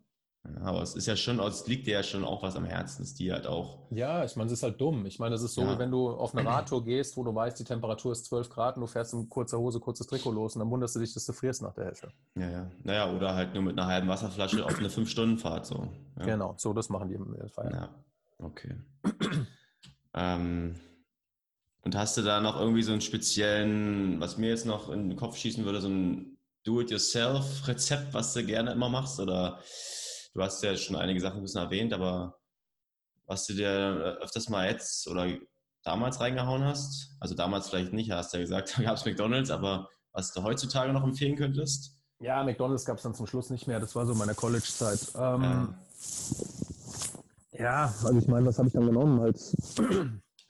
ja, 0.46 0.60
aber 0.62 0.82
es 0.82 0.94
ist 0.94 1.06
ja 1.06 1.16
schon, 1.16 1.40
es 1.40 1.66
liegt 1.66 1.86
dir 1.86 1.94
ja 1.94 2.02
schon 2.02 2.22
auch 2.22 2.42
was 2.42 2.54
am 2.54 2.66
Herzen, 2.66 3.02
dass 3.02 3.14
die 3.14 3.32
halt 3.32 3.46
auch. 3.46 3.78
Ja, 3.90 4.24
ich 4.24 4.36
meine, 4.36 4.48
es 4.48 4.52
ist 4.52 4.62
halt 4.62 4.78
dumm. 4.78 5.06
Ich 5.06 5.18
meine, 5.18 5.34
es 5.34 5.42
ist 5.42 5.54
so, 5.54 5.62
Ja. 5.62 5.74
wie 5.74 5.78
wenn 5.78 5.90
du 5.90 6.10
auf 6.10 6.34
eine 6.34 6.46
Radtour 6.46 6.84
gehst, 6.84 7.16
wo 7.16 7.24
du 7.24 7.34
weißt, 7.34 7.58
die 7.58 7.64
Temperatur 7.64 8.12
ist 8.12 8.26
12 8.26 8.50
Grad 8.50 8.76
und 8.76 8.82
du 8.82 8.86
fährst 8.86 9.14
in 9.14 9.26
kurzer 9.30 9.58
Hose, 9.58 9.80
kurzes 9.80 10.06
Trikot 10.06 10.32
los 10.32 10.54
und 10.54 10.60
dann 10.60 10.70
wunderst 10.70 10.96
du 10.96 11.00
dich, 11.00 11.14
dass 11.14 11.24
du 11.24 11.32
frierst 11.32 11.62
nach 11.62 11.72
der 11.72 11.86
Hälfte. 11.86 12.12
Ja, 12.34 12.50
ja. 12.50 12.70
Naja, 12.82 13.10
oder 13.14 13.34
halt 13.34 13.54
nur 13.54 13.62
mit 13.62 13.78
einer 13.78 13.86
halben 13.86 14.06
Wasserflasche 14.08 14.62
auf 14.66 14.78
eine 14.78 14.88
5-Stunden-Fahrt 14.88 15.64
so. 15.64 15.88
Ja. 16.18 16.24
Genau, 16.26 16.54
so 16.58 16.74
das 16.74 16.90
machen 16.90 17.08
die 17.08 17.14
im 17.14 17.48
Fall. 17.48 17.70
Ja, 17.72 17.88
okay. 18.44 18.76
ähm, 20.14 20.74
und 21.84 21.94
hast 21.96 22.16
du 22.16 22.22
da 22.22 22.40
noch 22.40 22.58
irgendwie 22.58 22.82
so 22.82 22.92
einen 22.92 23.02
speziellen, 23.02 24.18
was 24.20 24.38
mir 24.38 24.48
jetzt 24.48 24.66
noch 24.66 24.88
in 24.90 25.10
den 25.10 25.18
Kopf 25.18 25.36
schießen 25.36 25.64
würde, 25.64 25.80
so 25.80 25.88
ein 25.88 26.38
Do-it-yourself-Rezept, 26.64 28.14
was 28.14 28.32
du 28.32 28.44
gerne 28.44 28.72
immer 28.72 28.88
machst? 28.88 29.20
Oder 29.20 29.60
du 30.32 30.42
hast 30.42 30.62
ja 30.62 30.74
schon 30.76 30.96
einige 30.96 31.20
Sachen 31.20 31.38
ein 31.38 31.42
bisschen 31.42 31.60
erwähnt, 31.62 31.92
aber 31.92 32.38
was 33.26 33.46
du 33.46 33.54
dir 33.54 34.18
öfters 34.22 34.48
mal 34.48 34.68
jetzt 34.68 35.06
oder 35.08 35.26
damals 35.82 36.20
reingehauen 36.20 36.64
hast? 36.64 37.14
Also 37.20 37.34
damals 37.34 37.68
vielleicht 37.68 37.92
nicht, 37.92 38.10
hast 38.10 38.32
du 38.32 38.38
ja 38.38 38.42
gesagt, 38.44 38.74
da 38.78 38.82
gab 38.82 38.96
es 38.96 39.04
McDonalds, 39.04 39.50
aber 39.50 39.88
was 40.12 40.32
du 40.32 40.42
heutzutage 40.42 40.92
noch 40.92 41.04
empfehlen 41.04 41.36
könntest? 41.36 41.98
Ja, 42.20 42.42
McDonalds 42.42 42.86
gab 42.86 42.96
es 42.96 43.02
dann 43.02 43.14
zum 43.14 43.26
Schluss 43.26 43.50
nicht 43.50 43.66
mehr. 43.66 43.80
Das 43.80 43.94
war 43.94 44.06
so 44.06 44.14
meine 44.14 44.34
College-Zeit. 44.34 45.00
Ähm, 45.16 45.42
Ja. 45.42 45.78
ja, 47.52 47.94
also 48.04 48.18
ich 48.18 48.26
meine, 48.28 48.46
was 48.46 48.56
habe 48.56 48.68
ich 48.68 48.74
dann 48.74 48.86
genommen? 48.86 49.20
Als 49.20 49.54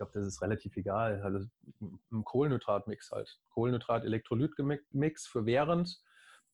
glaube, 0.05 0.19
das 0.19 0.27
ist 0.27 0.43
relativ 0.43 0.77
egal. 0.77 1.23
Also 1.23 1.47
ein 2.13 2.25
Kohlenhydratmix 2.25 3.11
halt. 3.11 3.39
Kohlenhydrat-Elektrolyt-Mix 3.51 5.27
für 5.27 5.47
während. 5.47 6.01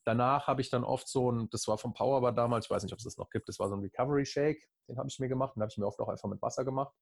Danach 0.04 0.46
habe 0.46 0.60
ich 0.60 0.70
dann 0.70 0.84
oft 0.84 1.08
so 1.08 1.30
ein, 1.30 1.50
das 1.50 1.68
war 1.68 1.76
vom 1.76 1.92
Powerbar 1.92 2.32
damals, 2.32 2.66
ich 2.66 2.70
weiß 2.70 2.82
nicht, 2.82 2.92
ob 2.92 2.98
es 2.98 3.04
das 3.04 3.18
noch 3.18 3.28
gibt, 3.28 3.48
das 3.48 3.58
war 3.58 3.68
so 3.68 3.76
ein 3.76 3.82
Recovery 3.82 4.24
Shake, 4.24 4.66
den 4.88 4.96
habe 4.96 5.08
ich 5.08 5.18
mir 5.18 5.28
gemacht, 5.28 5.56
den 5.56 5.62
habe 5.62 5.70
ich 5.70 5.76
mir 5.76 5.86
oft 5.86 6.00
auch 6.00 6.08
einfach 6.08 6.28
mit 6.28 6.40
Wasser 6.40 6.64
gemacht. 6.64 6.94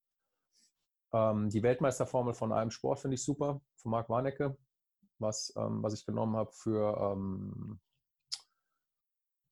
Ähm, 1.12 1.49
die 1.49 1.62
Weltmeisterformel 1.62 2.34
von 2.34 2.53
einem 2.53 2.72
Sport 2.72 2.99
finde 2.99 3.14
ich 3.14 3.24
super, 3.24 3.61
von 3.76 3.92
Marc 3.92 4.09
Warnecke, 4.09 4.59
was, 5.18 5.53
ähm, 5.57 5.80
was 5.80 5.94
ich 5.94 6.05
genommen 6.07 6.36
habe 6.36 6.51
für 6.53 7.12
ähm, 7.12 7.80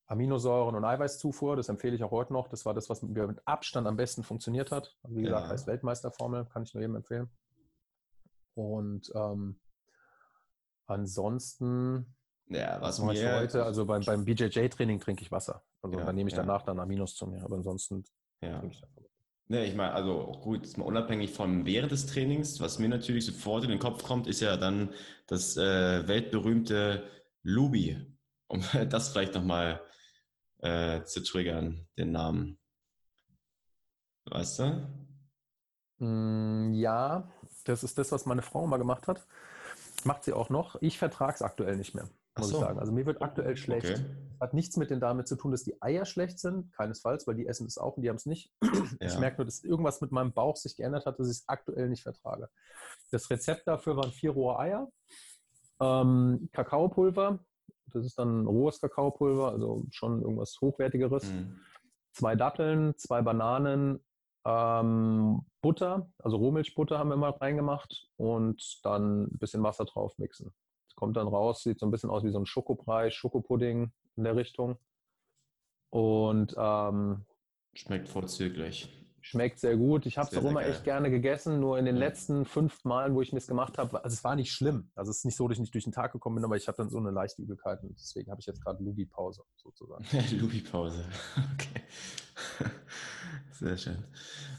Aminosäuren 0.06 0.74
und 0.74 0.84
Eiweißzufuhr. 0.84 1.56
Das 1.56 1.68
empfehle 1.68 1.96
ich 1.96 2.04
auch 2.04 2.10
heute 2.12 2.32
noch. 2.32 2.48
Das 2.48 2.64
war 2.64 2.74
das, 2.74 2.88
was 2.88 3.02
mir 3.02 3.26
mit 3.26 3.40
Abstand 3.46 3.86
am 3.86 3.96
besten 3.96 4.22
funktioniert 4.22 4.70
hat. 4.70 4.96
Also 5.02 5.16
wie 5.16 5.22
gesagt, 5.22 5.46
Ja. 5.46 5.52
heißt 5.52 5.66
Weltmeisterformel, 5.66 6.44
kann 6.46 6.62
ich 6.62 6.74
nur 6.74 6.80
jedem 6.82 6.96
empfehlen. 6.96 7.28
Und 8.54 9.12
ähm, 9.14 9.60
ansonsten 10.86 12.14
Ja, 12.48 12.80
was 12.80 13.00
mache 13.00 13.14
ich 13.14 13.26
heute? 13.26 13.64
Also 13.64 13.84
beim, 13.86 14.02
beim 14.04 14.24
BJJ-Training 14.24 15.00
trinke 15.00 15.22
ich 15.22 15.32
Wasser. 15.32 15.62
Also 15.82 15.98
Ja, 15.98 16.04
dann 16.04 16.14
nehme 16.14 16.28
ich 16.28 16.36
ja. 16.36 16.42
danach 16.42 16.62
dann 16.62 16.78
Aminos 16.78 17.16
zu 17.16 17.26
mir. 17.26 17.42
Aber 17.42 17.56
ansonsten 17.56 18.04
ja. 18.40 18.58
trinke 18.58 18.76
ich 18.76 18.82
einfach. 18.84 19.02
Ne, 19.48 19.64
ich 19.64 19.76
meine, 19.76 19.92
also 19.92 20.32
gut, 20.42 20.64
jetzt 20.64 20.76
mal 20.76 20.84
unabhängig 20.86 21.32
von 21.32 21.64
während 21.66 21.92
des 21.92 22.06
Trainings, 22.06 22.60
was 22.60 22.80
mir 22.80 22.88
natürlich 22.88 23.26
sofort 23.26 23.62
in 23.62 23.70
den 23.70 23.78
Kopf 23.78 24.02
kommt, 24.02 24.26
ist 24.26 24.40
ja 24.40 24.56
dann 24.56 24.90
das 25.28 25.56
äh, 25.56 26.06
weltberühmte 26.08 27.04
Lubi. 27.42 27.96
Um 28.48 28.60
das 28.90 29.10
vielleicht 29.10 29.34
nochmal 29.34 29.80
äh, 30.58 31.02
zu 31.04 31.22
triggern, 31.22 31.86
den 31.98 32.12
Namen. 32.12 32.58
Weißt 34.26 34.58
du? 34.60 34.88
Mm, 35.98 36.72
ja, 36.72 37.30
das 37.64 37.84
ist 37.84 37.98
das, 37.98 38.12
was 38.12 38.26
meine 38.26 38.42
Frau 38.42 38.64
immer 38.64 38.78
gemacht 38.78 39.08
hat. 39.08 39.26
Macht 40.04 40.24
sie 40.24 40.32
auch 40.32 40.50
noch. 40.50 40.76
Ich 40.80 40.98
vertrage 40.98 41.34
es 41.34 41.42
aktuell 41.42 41.76
nicht 41.76 41.94
mehr, 41.94 42.08
muss 42.36 42.48
so. 42.48 42.54
ich 42.56 42.60
sagen. 42.60 42.78
Also 42.78 42.92
mir 42.92 43.06
wird 43.06 43.22
aktuell 43.22 43.56
schlecht. 43.56 43.86
Okay. 43.86 44.04
Hat 44.40 44.52
nichts 44.52 44.76
mit 44.76 44.90
den 44.90 45.00
damit 45.00 45.26
zu 45.26 45.36
tun, 45.36 45.52
dass 45.52 45.64
die 45.64 45.80
Eier 45.80 46.04
schlecht 46.04 46.38
sind, 46.38 46.70
keinesfalls, 46.74 47.26
weil 47.26 47.36
die 47.36 47.46
essen 47.46 47.66
es 47.66 47.78
auch 47.78 47.96
und 47.96 48.02
die 48.02 48.08
haben 48.10 48.16
es 48.16 48.26
nicht. 48.26 48.52
Ich 49.00 49.12
Ja. 49.14 49.18
merke 49.20 49.38
nur, 49.38 49.46
dass 49.46 49.64
irgendwas 49.64 50.00
mit 50.00 50.12
meinem 50.12 50.32
Bauch 50.32 50.56
sich 50.56 50.76
geändert 50.76 51.06
hat, 51.06 51.18
dass 51.18 51.28
ich 51.28 51.38
es 51.38 51.48
aktuell 51.48 51.88
nicht 51.88 52.02
vertrage. 52.02 52.48
Das 53.10 53.30
Rezept 53.30 53.66
dafür 53.66 53.96
waren 53.96 54.12
vier 54.12 54.32
rohe 54.32 54.58
Eier, 54.58 54.90
ähm, 55.80 56.48
Kakaopulver, 56.52 57.38
das 57.92 58.04
ist 58.04 58.18
dann 58.18 58.46
rohes 58.46 58.80
Kakaopulver, 58.80 59.52
also 59.52 59.84
schon 59.90 60.22
irgendwas 60.22 60.58
Hochwertigeres, 60.60 61.24
Hm. 61.30 61.60
zwei 62.12 62.34
Datteln, 62.34 62.96
zwei 62.96 63.22
Bananen, 63.22 64.04
ähm, 64.44 65.42
Butter, 65.60 66.08
also 66.18 66.36
Rohmilchbutter 66.36 66.98
haben 66.98 67.10
wir 67.10 67.16
mal 67.16 67.30
reingemacht 67.30 68.08
und 68.16 68.80
dann 68.84 69.24
ein 69.24 69.38
bisschen 69.38 69.62
Wasser 69.62 69.84
drauf 69.84 70.16
mixen. 70.18 70.52
Das 70.88 70.94
kommt 70.94 71.16
dann 71.16 71.26
raus, 71.26 71.62
sieht 71.62 71.80
so 71.80 71.86
ein 71.86 71.90
bisschen 71.90 72.10
aus 72.10 72.22
wie 72.22 72.30
so 72.30 72.38
ein 72.38 72.46
Schokobrei, 72.46 73.10
Schokopudding 73.10 73.92
in 74.16 74.24
der 74.24 74.36
Richtung. 74.36 74.78
Und 75.90 76.54
ähm, 76.56 77.26
Schmeckt 77.74 78.08
vorzüglich. 78.08 79.05
Schmeckt 79.26 79.58
sehr 79.58 79.76
gut. 79.76 80.06
Ich 80.06 80.18
habe 80.18 80.28
es 80.30 80.36
auch 80.36 80.44
immer 80.48 80.60
geil. 80.60 80.70
echt 80.70 80.84
gerne 80.84 81.10
gegessen, 81.10 81.58
nur 81.60 81.78
in 81.78 81.84
den 81.84 81.96
Ja. 81.96 82.00
letzten 82.00 82.44
fünf 82.44 82.84
Malen, 82.84 83.14
wo 83.14 83.22
ich 83.22 83.32
mir 83.32 83.38
es 83.38 83.46
gemacht 83.46 83.76
habe, 83.78 84.02
also 84.04 84.14
es 84.14 84.22
war 84.24 84.36
nicht 84.36 84.52
schlimm. 84.52 84.90
Also 84.94 85.10
es 85.10 85.18
ist 85.18 85.24
nicht 85.24 85.36
so, 85.36 85.48
dass 85.48 85.56
ich 85.56 85.60
nicht 85.60 85.74
durch 85.74 85.84
den 85.84 85.92
Tag 85.92 86.12
gekommen 86.12 86.36
bin, 86.36 86.44
aber 86.44 86.56
ich 86.56 86.68
hatte 86.68 86.78
dann 86.78 86.90
so 86.90 86.98
eine 86.98 87.10
leichte 87.10 87.42
Übelkeit 87.42 87.82
und 87.82 87.98
deswegen 87.98 88.30
habe 88.30 88.40
ich 88.40 88.46
jetzt 88.46 88.62
gerade 88.62 88.82
Lubi-Pause 88.82 89.42
sozusagen. 89.56 90.04
Lubi-Pause. 90.40 91.04
Okay. 91.54 91.82
Sehr 93.52 93.76
schön. 93.78 94.04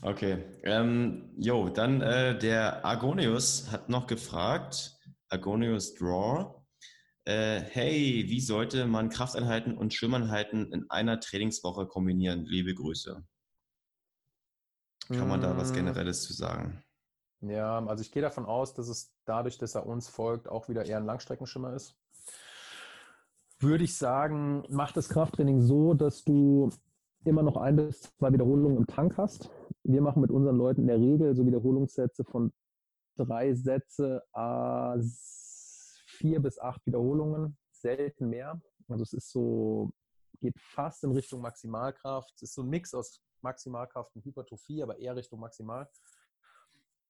Okay. 0.02 0.44
Ähm, 0.64 1.30
jo, 1.38 1.70
dann 1.70 2.02
äh, 2.02 2.38
der 2.38 2.84
Argonius 2.84 3.72
hat 3.72 3.90
noch 3.90 4.08
gefragt, 4.08 4.98
Argonius 5.30 5.94
Draw, 5.96 6.56
äh, 7.26 7.60
hey, 7.62 8.26
wie 8.28 8.42
sollte 8.42 8.86
man 8.88 9.10
Krafteinheiten 9.10 9.78
und 9.78 9.94
Schwimmeinheiten 9.94 10.72
in 10.72 10.90
einer 10.90 11.20
Trainingswoche 11.20 11.86
kombinieren? 11.86 12.46
Liebe 12.46 12.74
Grüße. 12.74 13.24
Kann 15.10 15.28
man 15.28 15.42
da 15.42 15.56
was 15.58 15.72
Mm, 15.72 15.76
Generelles 15.76 16.24
zu 16.24 16.34
sagen? 16.34 16.84
Ja, 17.42 17.86
also 17.86 18.02
ich 18.02 18.12
gehe 18.12 18.22
davon 18.22 18.46
aus, 18.46 18.74
dass 18.74 18.88
es 18.88 19.14
dadurch, 19.26 19.58
dass 19.58 19.76
er 19.76 19.86
uns 19.86 20.08
folgt, 20.08 20.50
auch 20.50 20.70
wieder 20.70 20.86
eher 20.86 20.98
ein 20.98 21.06
Langstreckenschimmer 21.06 21.74
ist. 21.74 21.96
Würde 23.60 23.84
ich 23.84 23.96
sagen, 23.98 24.64
mach 24.70 24.92
das 24.92 25.10
Krafttraining 25.10 25.62
so, 25.62 25.94
dass 25.94 26.24
du 26.24 26.70
immer 27.26 27.44
noch 27.44 27.58
ein 27.58 27.76
bis 27.76 28.02
zwei 28.02 28.32
Wiederholungen 28.32 28.78
im 28.78 28.88
Tank 28.88 29.18
hast. 29.18 29.50
Wir 29.84 30.02
machen 30.02 30.22
mit 30.22 30.32
unseren 30.32 30.58
Leuten 30.58 30.82
in 30.82 30.88
der 30.88 31.00
Regel 31.00 31.36
so 31.36 31.46
Wiederholungssätze 31.46 32.24
von 32.24 32.54
drei 33.18 33.54
Sätze, 33.54 34.24
a 34.34 34.96
vier 36.06 36.40
bis 36.40 36.60
acht 36.60 36.86
Wiederholungen, 36.86 37.58
selten 37.72 38.30
mehr. 38.30 38.60
Also 38.88 39.04
es 39.04 39.14
ist 39.14 39.32
so, 39.32 39.92
geht 40.40 40.60
fast 40.60 41.04
in 41.04 41.12
Richtung 41.12 41.42
Maximalkraft. 41.42 42.34
Es 42.36 42.44
ist 42.44 42.54
so 42.56 42.64
ein 42.64 42.70
Mix 42.70 42.94
aus 42.94 43.22
Maximalkraft 43.44 44.16
und 44.16 44.26
Hypertrophie, 44.26 44.84
aber 44.84 44.98
eher 45.00 45.16
Richtung 45.16 45.40
Maximal 45.40 45.90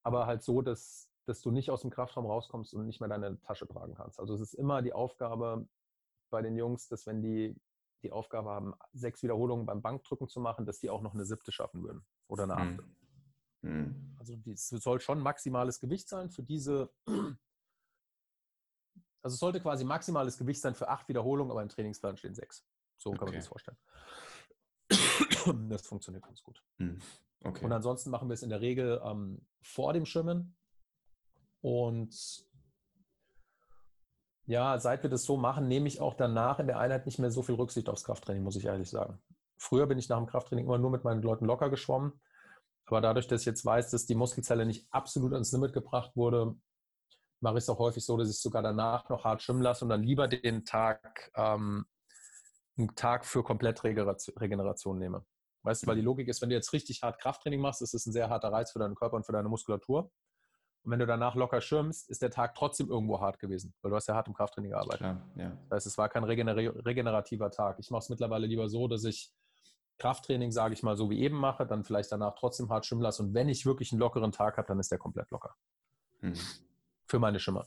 aber 0.08 0.26
halt 0.26 0.42
so, 0.42 0.62
dass, 0.62 1.10
dass 1.26 1.42
du 1.42 1.52
nicht 1.52 1.70
aus 1.70 1.82
dem 1.82 1.92
Kraftraum 1.92 2.26
rauskommst 2.26 2.74
und 2.74 2.86
nicht 2.86 3.02
mehr 3.02 3.10
deine 3.10 3.42
Tasche 3.42 3.68
tragen 3.68 3.94
kannst. 3.94 4.22
Also 4.22 4.34
es 4.36 4.40
ist 4.40 4.54
immer 4.54 4.82
die 4.82 4.94
Aufgabe 4.94 5.68
bei 6.30 6.42
den 6.42 6.56
Jungs, 6.56 6.88
dass 6.88 7.06
wenn 7.06 7.22
die 7.22 7.60
die 8.04 8.12
Aufgabe 8.14 8.50
haben, 8.52 8.74
sechs 8.94 9.22
Wiederholungen 9.22 9.66
beim 9.66 9.82
Bankdrücken 9.82 10.30
zu 10.30 10.40
machen, 10.40 10.66
dass 10.66 10.80
die 10.80 10.90
auch 10.90 11.02
noch 11.02 11.14
eine 11.14 11.26
siebte 11.26 11.52
schaffen 11.52 11.84
würden 11.84 12.06
oder 12.30 12.44
eine 12.44 12.56
achte. 12.56 12.84
Hm. 13.62 13.70
Hm. 13.70 14.16
Also 14.20 14.38
es 14.46 14.70
soll 14.70 15.02
schon 15.02 15.20
maximales 15.20 15.82
Gewicht 15.82 16.08
sein 16.08 16.30
für 16.30 16.44
diese. 16.44 16.90
Also 19.24 19.34
es 19.34 19.40
sollte 19.42 19.60
quasi 19.60 19.84
maximales 19.84 20.38
Gewicht 20.38 20.62
sein 20.62 20.74
für 20.74 20.88
acht 20.88 21.10
Wiederholungen, 21.10 21.52
aber 21.52 21.62
im 21.62 21.68
Trainingsplan 21.68 22.16
stehen 22.16 22.34
sechs. 22.34 22.64
So 22.96 23.12
kann 23.12 23.26
man 23.26 23.28
Okay. 23.28 23.32
sich 23.34 23.44
das 23.44 23.50
vorstellen. 23.50 23.78
Das 25.70 25.86
funktioniert 25.86 26.24
ganz 26.24 26.42
gut. 26.42 26.64
Hm. 26.78 27.00
Okay. 27.44 27.64
Und 27.64 27.72
ansonsten 27.72 28.10
machen 28.10 28.30
wir 28.30 28.34
es 28.34 28.44
in 28.44 28.50
der 28.50 28.62
Regel 28.62 29.02
ähm, 29.04 29.46
vor 29.62 29.94
dem 29.94 30.06
Schwimmen. 30.06 30.56
Und 31.62 32.46
ja, 34.46 34.80
seit 34.80 35.04
wir 35.04 35.10
das 35.10 35.24
so 35.24 35.38
machen, 35.38 35.68
nehme 35.68 35.88
ich 35.88 36.00
auch 36.00 36.14
danach 36.14 36.60
in 36.60 36.68
der 36.68 36.80
Einheit 36.80 37.06
nicht 37.06 37.20
mehr 37.20 37.32
so 37.32 37.44
viel 37.44 37.56
Rücksicht 37.56 37.90
aufs 37.90 38.06
Krafttraining, 38.06 38.44
muss 38.44 38.56
ich 38.56 38.66
ehrlich 38.66 38.90
sagen. 38.90 39.20
Früher 39.58 39.88
bin 39.88 39.98
ich 39.98 40.08
nach 40.08 40.18
dem 40.18 40.28
Krafttraining 40.28 40.66
immer 40.66 40.78
nur 40.78 40.92
mit 40.92 41.04
meinen 41.04 41.22
Leuten 41.22 41.46
locker 41.46 41.70
geschwommen. 41.70 42.20
Aber 42.86 43.02
dadurch, 43.02 43.28
dass 43.28 43.42
ich 43.42 43.46
jetzt 43.46 43.66
weiß, 43.66 43.92
dass 43.92 44.06
die 44.06 44.16
Muskelzelle 44.16 44.66
nicht 44.66 44.88
absolut 44.92 45.34
ans 45.34 45.52
Limit 45.52 45.74
gebracht 45.74 46.16
wurde, 46.16 46.56
mache 47.42 47.58
ich 47.58 47.64
es 47.64 47.70
auch 47.70 47.80
häufig 47.80 48.06
so, 48.06 48.18
dass 48.18 48.30
ich 48.30 48.40
sogar 48.40 48.64
danach 48.64 49.10
noch 49.10 49.26
hart 49.26 49.42
schwimmen 49.42 49.62
lasse 49.62 49.84
und 49.84 49.90
dann 49.90 50.04
lieber 50.04 50.28
den 50.28 50.64
Tag, 50.64 51.32
ähm, 51.36 51.86
einen 52.78 52.96
Tag 52.96 53.26
für 53.26 53.44
Komplettregeneration 53.44 54.98
nehme. 54.98 55.26
Weißt 55.68 55.84
du, 55.84 55.88
weil 55.88 55.98
die 55.98 56.02
Logik 56.02 56.30
ist, 56.30 56.42
wenn 56.42 56.48
du 56.48 56.56
jetzt 56.56 56.72
richtig 56.72 57.04
hart 57.04 57.20
Krafttraining 57.20 57.60
machst, 57.60 57.82
ist 57.82 57.94
es 57.94 58.06
ein 58.06 58.14
sehr 58.14 58.30
harter 58.30 58.54
Reiz 58.54 58.72
für 58.72 58.80
deinen 58.80 58.96
Körper 58.96 59.18
und 59.18 59.26
für 59.26 59.34
deine 59.34 59.50
Muskulatur. 59.50 60.10
Und 60.84 60.92
wenn 60.92 61.00
du 61.00 61.06
danach 61.06 61.36
locker 61.36 61.60
schwimmst, 61.60 62.10
ist 62.10 62.22
der 62.22 62.32
Tag 62.32 62.56
trotzdem 62.56 62.90
irgendwo 62.90 63.20
hart 63.20 63.38
gewesen, 63.38 63.74
weil 63.82 63.92
du 63.92 63.98
hast 63.98 64.08
ja 64.08 64.16
hart 64.16 64.30
im 64.30 64.34
Krafttraining 64.34 64.72
gearbeitet. 64.72 65.00
Klar, 65.00 65.22
ja. 65.36 65.58
Das 65.70 65.76
heißt, 65.76 65.88
es 65.88 65.98
war 65.98 66.08
kein 66.08 66.24
regenerativer 66.24 67.52
Tag. 67.52 67.80
Ich 67.80 67.92
mache 67.92 68.04
es 68.04 68.08
mittlerweile 68.10 68.48
lieber 68.48 68.70
so, 68.70 68.88
dass 68.88 69.04
ich 69.04 69.34
Krafttraining, 69.98 70.54
sage 70.54 70.74
ich 70.74 70.84
mal, 70.84 70.96
so 70.96 71.10
wie 71.10 71.20
eben 71.20 71.36
mache, 71.36 71.68
dann 71.68 71.84
vielleicht 71.84 72.14
danach 72.14 72.36
trotzdem 72.36 72.70
hart 72.70 72.86
schwimmen 72.86 73.02
lasse. 73.02 73.22
Und 73.22 73.34
wenn 73.34 73.50
ich 73.50 73.66
wirklich 73.66 73.92
einen 73.92 74.00
lockeren 74.00 74.32
Tag 74.32 74.56
habe, 74.56 74.70
dann 74.70 74.80
ist 74.80 74.90
der 74.90 75.00
komplett 75.00 75.30
locker. 75.32 75.54
Mhm. 76.22 76.40
Für 77.08 77.20
meine 77.20 77.40
Schimmer. 77.40 77.66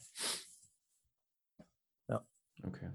Ja. 2.09 2.25
Okay. 2.65 2.91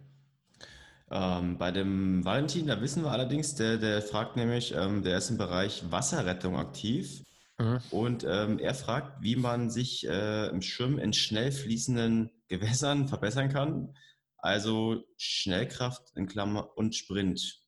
Ähm, 1.12 1.58
bei 1.58 1.72
dem 1.72 2.26
Valentin, 2.26 2.68
da 2.68 2.82
wissen 2.82 3.04
wir 3.04 3.12
allerdings, 3.12 3.56
der, 3.56 3.78
der 3.78 4.02
fragt 4.02 4.36
nämlich, 4.36 4.74
ähm, 4.74 5.04
der 5.04 5.18
ist 5.18 5.30
im 5.30 5.38
Bereich 5.38 5.84
Wasserrettung 5.92 6.58
aktiv. 6.58 7.24
Mhm. 7.58 7.80
Und 7.92 8.26
ähm, 8.28 8.60
er 8.60 8.74
fragt, 8.74 9.22
wie 9.22 9.36
man 9.36 9.70
sich 9.70 10.08
äh, 10.08 10.48
im 10.48 10.62
Schwimmen 10.62 10.98
in 10.98 11.14
schnell 11.14 11.52
fließenden 11.52 12.32
Gewässern 12.48 13.08
verbessern 13.08 13.50
kann. 13.50 13.96
Also 14.38 15.04
Schnellkraft 15.18 16.12
in 16.16 16.28
Klammer 16.28 16.76
und 16.78 16.96
Sprint. 16.96 17.62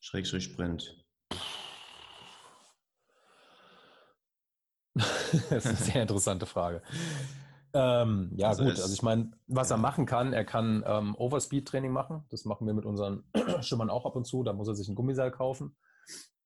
Schrägstrich 0.00 0.44
Sprint. 0.44 1.04
das 4.94 5.50
ist 5.50 5.66
eine 5.66 5.76
sehr 5.76 6.02
interessante 6.02 6.46
Frage. 6.46 6.82
Ähm, 7.76 8.32
ja, 8.36 8.48
also 8.48 8.64
gut. 8.64 8.72
also 8.72 8.92
ich 8.92 9.02
meine, 9.02 9.32
was 9.46 9.68
ja. 9.68 9.76
er 9.76 9.78
machen 9.78 10.06
kann, 10.06 10.32
er 10.32 10.44
kann 10.44 10.82
ähm, 10.86 11.14
Overspeed-Training 11.16 11.92
machen. 11.92 12.24
Das 12.30 12.44
machen 12.44 12.66
wir 12.66 12.74
mit 12.74 12.86
unseren 12.86 13.24
Schimmern 13.60 13.90
auch 13.90 14.06
ab 14.06 14.16
und 14.16 14.24
zu. 14.24 14.42
Da 14.42 14.52
muss 14.52 14.68
er 14.68 14.74
sich 14.74 14.88
ein 14.88 14.94
Gummiseil 14.94 15.30
kaufen 15.30 15.76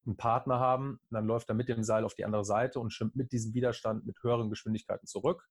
einen 0.07 0.17
Partner 0.17 0.59
haben, 0.59 1.01
dann 1.11 1.27
läuft 1.27 1.49
er 1.49 1.55
mit 1.55 1.69
dem 1.69 1.83
Seil 1.83 2.05
auf 2.05 2.15
die 2.15 2.25
andere 2.25 2.45
Seite 2.45 2.81
und 2.81 2.91
schwimmt 2.93 3.17
mit 3.17 3.33
diesem 3.33 3.55
Widerstand 3.55 4.07
mit 4.07 4.23
höheren 4.23 4.51
Geschwindigkeiten 4.51 5.07
zurück. 5.07 5.49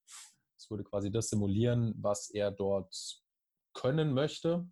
Das 0.57 0.69
würde 0.69 0.83
quasi 0.83 1.11
das 1.11 1.29
simulieren, 1.29 1.93
was 1.97 2.29
er 2.29 2.51
dort 2.51 3.21
können 3.73 4.13
möchte. 4.13 4.67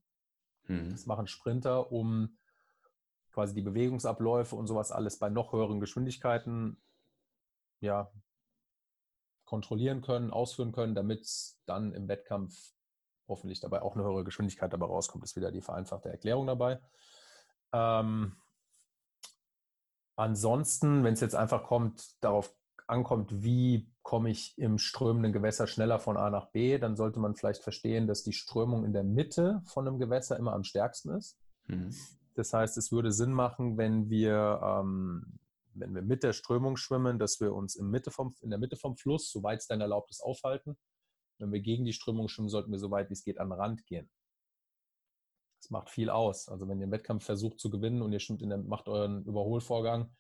Hm. 0.66 0.90
Das 0.92 1.06
machen 1.06 1.28
Sprinter, 1.28 1.92
um 1.92 2.38
quasi 3.32 3.54
die 3.54 3.62
Bewegungsabläufe 3.62 4.56
und 4.56 4.68
sowas 4.68 4.92
alles 4.92 5.20
bei 5.20 5.30
noch 5.30 5.54
höheren 5.54 5.80
Geschwindigkeiten 5.80 6.82
ja, 7.80 8.12
kontrollieren 9.48 10.02
können, 10.02 10.30
ausführen 10.30 10.72
können, 10.72 10.94
damit 10.94 11.28
dann 11.66 11.94
im 11.94 12.08
Wettkampf 12.08 12.74
hoffentlich 13.28 13.60
dabei 13.60 13.82
auch 13.82 13.96
eine 13.96 14.04
höhere 14.04 14.24
Geschwindigkeit 14.24 14.72
dabei 14.72 14.86
rauskommt. 14.86 15.24
Ist 15.24 15.36
wieder 15.36 15.52
die 15.52 15.62
vereinfachte 15.62 16.10
Erklärung 16.10 16.46
dabei. 16.46 16.80
Ähm, 17.74 18.38
Ansonsten, 20.18 21.04
wenn 21.04 21.14
es 21.14 21.22
jetzt 21.22 21.36
einfach 21.36 21.64
kommt, 21.64 22.16
darauf 22.22 22.52
ankommt, 22.88 23.44
wie 23.44 23.88
komme 24.02 24.32
ich 24.32 24.58
im 24.58 24.80
strömenden 24.80 25.32
Gewässer 25.32 25.68
schneller 25.68 26.00
von 26.00 26.18
A 26.18 26.32
nach 26.32 26.48
B, 26.48 26.80
dann 26.80 26.96
sollte 26.96 27.20
man 27.20 27.36
vielleicht 27.36 27.62
verstehen, 27.62 28.08
dass 28.08 28.24
die 28.24 28.34
Strömung 28.34 28.84
in 28.84 28.94
der 28.94 29.04
Mitte 29.04 29.62
von 29.66 29.88
einem 29.88 30.00
Gewässer 30.00 30.38
immer 30.38 30.54
am 30.54 30.64
stärksten 30.64 31.12
ist. 31.12 31.38
Mhm. 31.68 31.94
Das 32.34 32.52
heißt, 32.52 32.78
es 32.78 32.92
würde 32.92 33.12
Sinn 33.12 33.32
machen, 33.32 33.78
wenn 33.78 34.10
wir, 34.10 34.60
ähm, 34.64 35.38
wenn 35.80 35.94
wir 35.96 36.02
mit 36.02 36.24
der 36.24 36.34
Strömung 36.34 36.78
schwimmen, 36.78 37.20
dass 37.20 37.40
wir 37.40 37.54
uns 37.54 37.76
in, 37.76 37.90
Mitte 37.90 38.12
vom, 38.12 38.36
in 38.42 38.50
der 38.50 38.60
Mitte 38.60 38.76
vom 38.76 38.98
Fluss, 38.98 39.32
soweit 39.32 39.60
es 39.60 39.68
denn 39.68 39.82
erlaubt 39.82 40.12
ist, 40.12 40.22
aufhalten. 40.22 40.78
Wenn 41.40 41.52
wir 41.52 41.60
gegen 41.60 41.86
die 41.86 41.94
Strömung 41.94 42.28
schwimmen, 42.28 42.50
sollten 42.50 42.72
wir 42.72 42.80
so 42.80 42.92
weit 42.92 43.10
wie 43.10 43.14
es 43.14 43.24
geht 43.24 43.40
an 43.40 43.50
den 43.50 43.60
Rand 43.60 43.86
gehen. 43.86 44.10
Das 45.62 45.70
macht 45.70 45.90
viel 45.90 46.10
aus. 46.10 46.50
Also 46.50 46.68
wenn 46.68 46.80
ihr 46.80 46.84
einen 46.84 46.92
Wettkampf 46.92 47.26
versucht 47.26 47.60
zu 47.60 47.70
gewinnen 47.70 48.02
und 48.02 48.12
ihr 48.12 48.20
schwimmt 48.20 48.42
in 48.42 48.50
der, 48.50 48.60
macht 48.60 48.88
euren 48.88 49.24
Überholvorgang 49.26 50.16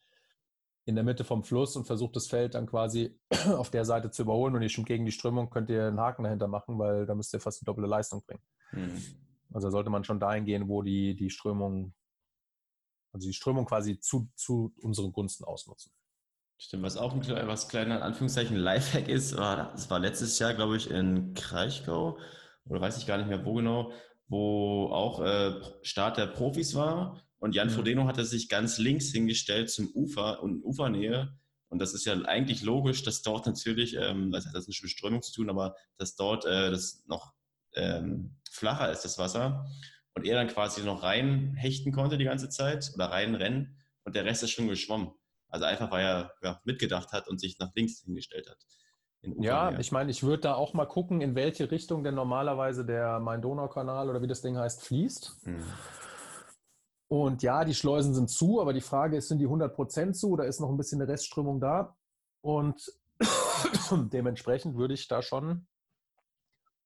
in 0.85 0.95
der 0.95 1.03
Mitte 1.03 1.23
vom 1.23 1.43
Fluss 1.43 1.75
und 1.75 1.85
versucht 1.85 2.15
das 2.15 2.27
Feld 2.27 2.55
dann 2.55 2.65
quasi 2.65 3.19
auf 3.57 3.69
der 3.69 3.85
Seite 3.85 4.09
zu 4.09 4.23
überholen 4.23 4.55
und 4.55 4.61
ihr 4.61 4.69
schwimmt 4.69 4.87
gegen 4.87 5.05
die 5.05 5.11
Strömung, 5.11 5.49
könnt 5.49 5.69
ihr 5.69 5.87
einen 5.87 5.99
Haken 5.99 6.23
dahinter 6.23 6.47
machen, 6.47 6.79
weil 6.79 7.05
da 7.05 7.13
müsst 7.13 7.33
ihr 7.33 7.39
fast 7.39 7.61
die 7.61 7.65
doppelte 7.65 7.89
Leistung 7.89 8.23
bringen. 8.25 8.41
Mhm. 8.71 9.01
Also 9.53 9.69
sollte 9.69 9.89
man 9.89 10.03
schon 10.03 10.19
dahin 10.19 10.45
gehen, 10.45 10.67
wo 10.67 10.81
die, 10.81 11.15
die 11.15 11.29
Strömung, 11.29 11.93
also 13.11 13.27
die 13.27 13.33
Strömung 13.33 13.65
quasi 13.65 13.99
zu, 13.99 14.29
zu 14.35 14.73
unseren 14.81 15.11
Gunsten 15.11 15.43
ausnutzen. 15.43 15.91
Stimmt, 16.59 16.83
was 16.83 16.97
auch 16.97 17.13
ein 17.13 17.47
was 17.47 17.69
kleiner 17.69 18.01
Anführungszeichen 18.01 18.57
Lifehack 18.57 19.07
ist, 19.07 19.37
war, 19.37 19.71
das 19.71 19.89
war 19.89 19.99
letztes 19.99 20.39
Jahr, 20.39 20.55
glaube 20.55 20.77
ich, 20.77 20.89
in 20.89 21.35
Kraichgau, 21.35 22.17
oder 22.65 22.81
weiß 22.81 22.97
ich 22.97 23.05
gar 23.05 23.17
nicht 23.17 23.29
mehr 23.29 23.45
wo 23.45 23.53
genau, 23.53 23.91
wo 24.27 24.89
auch 24.91 25.21
äh, 25.21 25.61
Start 25.83 26.17
der 26.17 26.27
Profis 26.27 26.75
war. 26.75 27.21
Und 27.39 27.53
Jan 27.53 27.67
mhm. 27.67 27.73
Frodeno 27.73 28.07
hatte 28.07 28.25
sich 28.25 28.49
ganz 28.49 28.79
links 28.79 29.11
hingestellt 29.11 29.69
zum 29.69 29.89
Ufer 29.93 30.41
und 30.41 30.63
Ufernähe. 30.63 31.37
Und 31.69 31.79
das 31.79 31.93
ist 31.93 32.05
ja 32.05 32.13
eigentlich 32.23 32.63
logisch, 32.63 33.03
dass 33.03 33.21
dort 33.21 33.45
natürlich, 33.45 33.95
ähm, 33.95 34.31
das 34.31 34.45
hat 34.45 34.55
das 34.55 34.67
nicht 34.67 34.81
mit 34.81 34.91
Strömung 34.91 35.21
zu 35.21 35.33
tun, 35.33 35.49
aber 35.49 35.75
dass 35.97 36.15
dort 36.15 36.45
äh, 36.45 36.71
das 36.71 37.03
noch 37.07 37.33
ähm, 37.73 38.37
flacher 38.49 38.91
ist, 38.91 39.03
das 39.03 39.17
Wasser. 39.17 39.69
Und 40.17 40.25
er 40.25 40.35
dann 40.35 40.47
quasi 40.47 40.81
noch 40.81 41.03
rein 41.03 41.53
hechten 41.53 41.91
konnte 41.91 42.17
die 42.17 42.23
ganze 42.23 42.49
Zeit 42.49 42.91
oder 42.95 43.05
rein 43.11 43.35
rennen 43.35 43.77
und 44.03 44.15
der 44.15 44.25
Rest 44.25 44.41
ist 44.41 44.49
schon 44.49 44.67
geschwommen. 44.67 45.11
Also 45.47 45.65
einfach, 45.65 45.91
weil 45.91 46.03
er 46.03 46.33
ja, 46.41 46.59
mitgedacht 46.63 47.11
hat 47.11 47.27
und 47.27 47.39
sich 47.39 47.59
nach 47.59 47.69
links 47.75 48.01
hingestellt 48.01 48.49
hat. 48.49 48.57
Ja, 49.21 49.77
ich 49.77 49.91
meine, 49.91 50.09
ich 50.09 50.23
würde 50.23 50.41
da 50.41 50.55
auch 50.55 50.73
mal 50.73 50.87
gucken, 50.87 51.21
in 51.21 51.35
welche 51.35 51.69
Richtung 51.69 52.03
denn 52.03 52.15
normalerweise 52.15 52.83
der 52.83 53.19
Main-Donau-Kanal 53.19 54.09
oder 54.09 54.19
wie 54.23 54.27
das 54.27 54.41
Ding 54.41 54.57
heißt, 54.57 54.81
fließt. 54.81 55.37
Hm. 55.43 55.63
Und 57.09 57.43
ja, 57.43 57.63
die 57.63 57.75
Schleusen 57.75 58.15
sind 58.15 58.31
zu, 58.31 58.59
aber 58.59 58.73
die 58.73 58.81
Frage 58.81 59.17
ist, 59.17 59.27
sind 59.27 59.37
die 59.37 59.47
100% 59.47 60.13
zu 60.13 60.31
oder 60.31 60.47
ist 60.47 60.59
noch 60.59 60.69
ein 60.69 60.77
bisschen 60.77 60.99
eine 60.99 61.11
Restströmung 61.11 61.59
da? 61.59 61.95
Und 62.41 62.91
dementsprechend 63.91 64.77
würde 64.77 64.95
ich 64.95 65.07
da 65.07 65.21
schon 65.21 65.67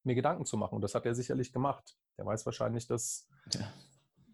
mir 0.04 0.16
Gedanken 0.16 0.46
zu 0.46 0.58
machen. 0.58 0.76
Und 0.76 0.82
das 0.82 0.96
hat 0.96 1.06
er 1.06 1.16
sicherlich 1.16 1.54
gemacht. 1.54 1.96
Der 2.18 2.26
weiß 2.26 2.46
wahrscheinlich, 2.46 2.88
dass 2.88 3.28
ja 3.54 3.72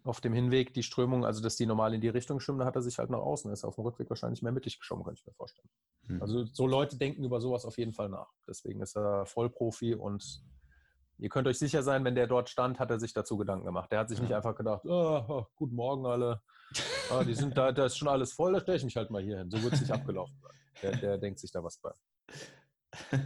auf 0.08 0.20
dem 0.20 0.32
Hinweg 0.32 0.72
die 0.74 0.82
Strömung, 0.82 1.24
also 1.24 1.42
dass 1.42 1.56
die 1.56 1.66
normal 1.66 1.94
in 1.94 2.00
die 2.00 2.08
Richtung 2.08 2.40
schwimmen, 2.40 2.60
da 2.60 2.64
hat 2.64 2.76
er 2.76 2.82
sich 2.82 2.98
halt 2.98 3.10
nach 3.10 3.18
außen, 3.18 3.52
ist 3.52 3.64
auf 3.64 3.74
dem 3.74 3.84
Rückweg 3.84 4.08
wahrscheinlich 4.08 4.42
mehr 4.42 4.52
mittig 4.52 4.78
geschwommen, 4.78 5.04
kann 5.04 5.14
ich 5.14 5.26
mir 5.26 5.34
vorstellen. 5.34 5.68
Mhm. 6.06 6.22
Also 6.22 6.44
so 6.44 6.66
Leute 6.66 6.96
denken 6.96 7.24
über 7.24 7.40
sowas 7.40 7.64
auf 7.64 7.78
jeden 7.78 7.92
Fall 7.92 8.08
nach. 8.08 8.32
Deswegen 8.46 8.80
ist 8.80 8.96
er 8.96 9.26
Vollprofi 9.26 9.94
und 9.94 10.42
ihr 11.18 11.28
könnt 11.28 11.46
euch 11.46 11.58
sicher 11.58 11.82
sein, 11.82 12.04
wenn 12.04 12.14
der 12.14 12.26
dort 12.26 12.48
stand, 12.48 12.78
hat 12.78 12.90
er 12.90 12.98
sich 12.98 13.12
dazu 13.12 13.36
Gedanken 13.36 13.66
gemacht. 13.66 13.92
Der 13.92 14.00
hat 14.00 14.08
sich 14.08 14.18
ja. 14.18 14.24
nicht 14.24 14.34
einfach 14.34 14.54
gedacht, 14.54 14.84
oh, 14.84 15.24
oh, 15.28 15.46
guten 15.56 15.74
Morgen 15.74 16.06
alle, 16.06 16.42
ah, 17.10 17.24
die 17.24 17.34
sind 17.34 17.56
da, 17.56 17.72
da 17.72 17.86
ist 17.86 17.98
schon 17.98 18.08
alles 18.08 18.32
voll, 18.32 18.52
da 18.54 18.60
stelle 18.60 18.78
ich 18.78 18.84
mich 18.84 18.96
halt 18.96 19.10
mal 19.10 19.22
hier 19.22 19.38
hin. 19.38 19.50
So 19.50 19.62
wird 19.62 19.74
es 19.74 19.80
nicht 19.80 19.92
abgelaufen 19.92 20.36
sein. 20.40 20.52
Der, 20.82 20.96
der 20.96 21.18
denkt 21.18 21.38
sich 21.38 21.50
da 21.50 21.62
was 21.62 21.78
bei. 21.78 21.92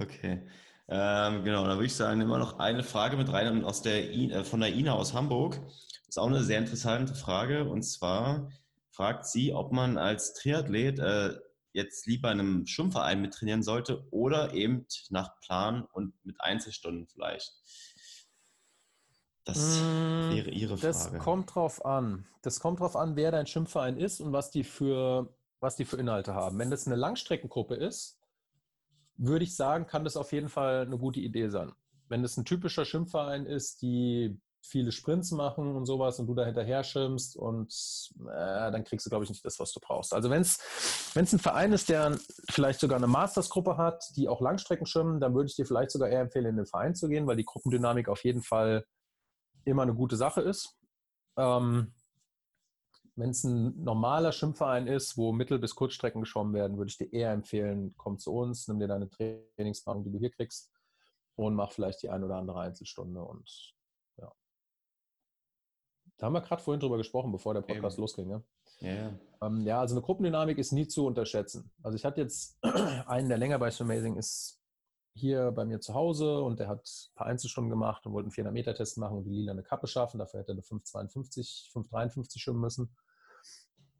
Okay. 0.00 0.46
Ähm, 0.90 1.44
genau, 1.44 1.64
da 1.66 1.74
würde 1.74 1.86
ich 1.86 1.94
sagen, 1.94 2.20
immer 2.20 2.38
noch 2.38 2.58
eine 2.58 2.82
Frage 2.82 3.16
mit 3.16 3.30
rein 3.30 3.64
aus 3.64 3.82
der 3.82 4.10
I, 4.10 4.32
äh, 4.32 4.44
von 4.44 4.60
der 4.60 4.72
Ina 4.72 4.94
aus 4.94 5.12
Hamburg. 5.12 5.60
Das 6.06 6.16
ist 6.16 6.18
auch 6.18 6.28
eine 6.28 6.42
sehr 6.42 6.58
interessante 6.58 7.14
Frage. 7.14 7.68
Und 7.68 7.82
zwar 7.82 8.50
fragt 8.90 9.26
sie, 9.26 9.52
ob 9.52 9.70
man 9.70 9.98
als 9.98 10.32
Triathlet 10.32 10.98
äh, 10.98 11.34
jetzt 11.72 12.06
lieber 12.06 12.32
in 12.32 12.40
einem 12.40 12.66
Schwimmverein 12.66 13.20
mittrainieren 13.20 13.62
sollte 13.62 14.06
oder 14.10 14.54
eben 14.54 14.86
nach 15.10 15.38
Plan 15.40 15.86
und 15.92 16.14
mit 16.24 16.40
Einzelstunden 16.40 17.06
vielleicht. 17.06 17.52
Das 19.44 19.80
mmh, 19.80 20.34
wäre 20.34 20.50
Ihre 20.50 20.76
Frage. 20.76 20.86
Das 20.86 21.18
kommt 21.18 21.54
drauf 21.54 21.84
an. 21.84 22.26
Das 22.42 22.60
kommt 22.60 22.80
drauf 22.80 22.96
an, 22.96 23.16
wer 23.16 23.30
dein 23.30 23.46
Schwimmverein 23.46 23.98
ist 23.98 24.20
und 24.20 24.32
was 24.32 24.50
die 24.50 24.64
für, 24.64 25.34
was 25.60 25.76
die 25.76 25.84
für 25.84 25.96
Inhalte 25.96 26.34
haben. 26.34 26.58
Wenn 26.58 26.70
das 26.70 26.86
eine 26.86 26.96
Langstreckengruppe 26.96 27.74
ist, 27.74 28.17
würde 29.18 29.44
ich 29.44 29.54
sagen, 29.56 29.86
kann 29.86 30.04
das 30.04 30.16
auf 30.16 30.32
jeden 30.32 30.48
Fall 30.48 30.86
eine 30.86 30.96
gute 30.96 31.20
Idee 31.20 31.48
sein. 31.48 31.72
Wenn 32.08 32.24
es 32.24 32.36
ein 32.36 32.44
typischer 32.44 32.84
Schwimmverein 32.84 33.44
ist, 33.44 33.82
die 33.82 34.40
viele 34.62 34.92
Sprints 34.92 35.30
machen 35.30 35.76
und 35.76 35.86
sowas 35.86 36.18
und 36.18 36.26
du 36.26 36.34
da 36.34 36.44
hinterher 36.44 36.84
schwimmst 36.84 37.36
und 37.36 37.72
äh, 38.20 38.70
dann 38.70 38.84
kriegst 38.84 39.06
du, 39.06 39.10
glaube 39.10 39.24
ich, 39.24 39.30
nicht 39.30 39.44
das, 39.44 39.58
was 39.58 39.72
du 39.72 39.80
brauchst. 39.80 40.12
Also 40.12 40.30
wenn 40.30 40.42
es 40.42 40.58
ein 41.14 41.38
Verein 41.38 41.72
ist, 41.72 41.88
der 41.88 42.18
vielleicht 42.50 42.80
sogar 42.80 42.98
eine 42.98 43.06
Mastersgruppe 43.06 43.76
hat, 43.76 44.04
die 44.16 44.28
auch 44.28 44.40
Langstrecken 44.40 44.86
schwimmen, 44.86 45.20
dann 45.20 45.34
würde 45.34 45.48
ich 45.48 45.56
dir 45.56 45.66
vielleicht 45.66 45.90
sogar 45.90 46.08
eher 46.08 46.20
empfehlen, 46.20 46.46
in 46.46 46.56
den 46.56 46.66
Verein 46.66 46.94
zu 46.94 47.08
gehen, 47.08 47.26
weil 47.26 47.36
die 47.36 47.44
Gruppendynamik 47.44 48.08
auf 48.08 48.24
jeden 48.24 48.42
Fall 48.42 48.84
immer 49.64 49.82
eine 49.82 49.94
gute 49.94 50.16
Sache 50.16 50.40
ist. 50.40 50.76
Ähm, 51.36 51.94
wenn 53.18 53.30
es 53.30 53.42
ein 53.42 53.82
normaler 53.82 54.32
Schwimmverein 54.32 54.86
ist, 54.86 55.16
wo 55.16 55.32
Mittel- 55.32 55.58
bis 55.58 55.74
Kurzstrecken 55.74 56.20
geschwommen 56.20 56.54
werden, 56.54 56.78
würde 56.78 56.90
ich 56.90 56.98
dir 56.98 57.12
eher 57.12 57.32
empfehlen, 57.32 57.94
komm 57.96 58.18
zu 58.18 58.32
uns, 58.32 58.68
nimm 58.68 58.78
dir 58.78 58.86
deine 58.86 59.08
Trainingsplanung, 59.10 60.04
die 60.04 60.12
du 60.12 60.18
hier 60.18 60.30
kriegst 60.30 60.70
und 61.34 61.54
mach 61.54 61.72
vielleicht 61.72 62.02
die 62.02 62.10
ein 62.10 62.22
oder 62.22 62.36
andere 62.36 62.60
Einzelstunde 62.60 63.20
und 63.20 63.74
ja. 64.18 64.32
Da 66.16 66.26
haben 66.26 66.32
wir 66.32 66.42
gerade 66.42 66.62
vorhin 66.62 66.80
drüber 66.80 66.96
gesprochen, 66.96 67.32
bevor 67.32 67.54
der 67.54 67.62
Podcast 67.62 67.96
Eben. 67.96 68.02
losging. 68.02 68.30
Ja? 68.30 68.42
Ja, 68.80 69.12
ähm, 69.42 69.62
ja, 69.62 69.80
also 69.80 69.96
eine 69.96 70.02
Gruppendynamik 70.02 70.58
ist 70.58 70.72
nie 70.72 70.86
zu 70.86 71.04
unterschätzen. 71.04 71.72
Also 71.82 71.96
ich 71.96 72.04
hatte 72.04 72.20
jetzt 72.20 72.56
einen, 73.06 73.28
der 73.28 73.38
länger 73.38 73.58
bei 73.58 73.72
Amazing 73.76 74.16
ist, 74.16 74.60
hier 75.14 75.50
bei 75.50 75.64
mir 75.64 75.80
zu 75.80 75.94
Hause 75.94 76.40
und 76.40 76.60
der 76.60 76.68
hat 76.68 76.86
ein 76.86 77.14
paar 77.16 77.26
Einzelstunden 77.26 77.70
gemacht 77.70 78.06
und 78.06 78.12
wollte 78.12 78.26
einen 78.26 78.32
400 78.32 78.54
Meter 78.54 78.74
Test 78.74 78.98
machen 78.98 79.18
und 79.18 79.24
die 79.24 79.30
Lila 79.30 79.50
eine 79.50 79.64
Kappe 79.64 79.88
schaffen. 79.88 80.18
Dafür 80.18 80.40
hätte 80.40 80.52
er 80.52 80.54
eine 80.54 80.62
5,52, 80.62 81.72
5,53 81.72 82.38
schwimmen 82.38 82.60
müssen. 82.60 82.94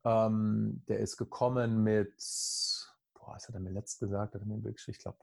Ähm, 0.09 0.83
der 0.89 1.01
ist 1.01 1.17
gekommen 1.17 1.83
mit, 1.83 2.15
boah, 3.15 3.35
was 3.35 3.47
hat 3.49 3.55
er 3.55 3.61
mir 3.61 3.71
letzt 3.71 4.01
gesagt? 4.01 4.35
Hat 4.35 4.41
er 4.41 4.47
mir 4.47 4.55
ein 4.55 4.63
Bild 4.63 4.77
geschickt, 4.77 4.99
ich 4.99 5.03
glaube. 5.03 5.19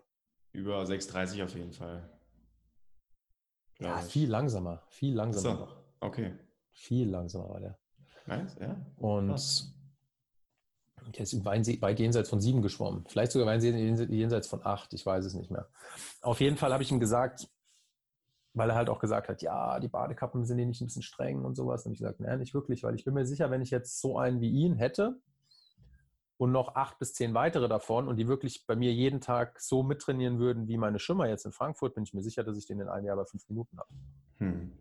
Über 0.51 0.83
6,30 0.83 1.43
auf 1.43 1.55
jeden 1.55 1.73
Fall. 1.73 2.09
Ja, 3.79 3.97
viel 3.97 4.29
langsamer, 4.29 4.83
viel 4.87 5.15
langsamer 5.15 5.59
noch. 5.59 5.83
Okay. 5.99 6.37
Viel 6.71 7.09
langsamer 7.09 7.49
war 7.49 7.59
der. 7.59 7.79
Nice, 8.27 8.55
ja. 8.59 8.75
Und 8.97 9.29
Krass. 9.29 9.73
der 11.07 11.21
ist 11.21 11.45
weit 11.45 11.99
jenseits 11.99 12.29
von 12.29 12.39
sieben 12.39 12.61
geschwommen. 12.61 13.05
Vielleicht 13.07 13.31
sogar 13.31 13.47
weit 13.47 13.63
jenseits 13.63 14.47
von 14.47 14.65
acht, 14.65 14.93
ich 14.93 15.05
weiß 15.05 15.25
es 15.25 15.33
nicht 15.33 15.51
mehr. 15.51 15.67
Auf 16.21 16.39
jeden 16.39 16.57
Fall 16.57 16.71
habe 16.71 16.83
ich 16.83 16.91
ihm 16.91 16.99
gesagt, 16.99 17.49
weil 18.55 18.69
er 18.69 18.75
halt 18.75 18.89
auch 18.89 18.99
gesagt 18.99 19.27
hat, 19.27 19.41
ja, 19.41 19.79
die 19.79 19.89
Badekappen 19.89 20.45
sind 20.45 20.57
die 20.57 20.65
nicht 20.65 20.81
ein 20.81 20.87
bisschen 20.87 21.03
streng 21.03 21.43
und 21.43 21.55
sowas. 21.55 21.85
Und 21.85 21.91
ich 21.91 21.99
gesagt, 21.99 22.21
nein, 22.21 22.39
nicht 22.39 22.53
wirklich, 22.53 22.83
weil 22.83 22.95
ich 22.95 23.03
bin 23.03 23.13
mir 23.13 23.25
sicher, 23.25 23.51
wenn 23.51 23.61
ich 23.61 23.69
jetzt 23.69 23.99
so 23.99 24.17
einen 24.17 24.39
wie 24.39 24.49
ihn 24.49 24.75
hätte 24.75 25.19
und 26.37 26.53
noch 26.53 26.75
acht 26.75 26.97
bis 26.97 27.13
zehn 27.13 27.33
weitere 27.33 27.67
davon 27.67 28.07
und 28.07 28.15
die 28.15 28.27
wirklich 28.27 28.65
bei 28.65 28.75
mir 28.75 28.93
jeden 28.93 29.19
Tag 29.19 29.59
so 29.59 29.83
mittrainieren 29.83 30.39
würden 30.39 30.67
wie 30.69 30.77
meine 30.77 30.99
Schimmer 30.99 31.27
jetzt 31.27 31.45
in 31.45 31.51
Frankfurt, 31.51 31.95
bin 31.95 32.03
ich 32.03 32.13
mir 32.13 32.23
sicher, 32.23 32.43
dass 32.43 32.57
ich 32.57 32.65
den 32.65 32.79
in 32.79 32.87
einem 32.87 33.05
Jahr 33.05 33.17
bei 33.17 33.25
fünf 33.25 33.47
Minuten 33.49 33.77
habe. 33.77 33.89
Hm. 34.39 34.71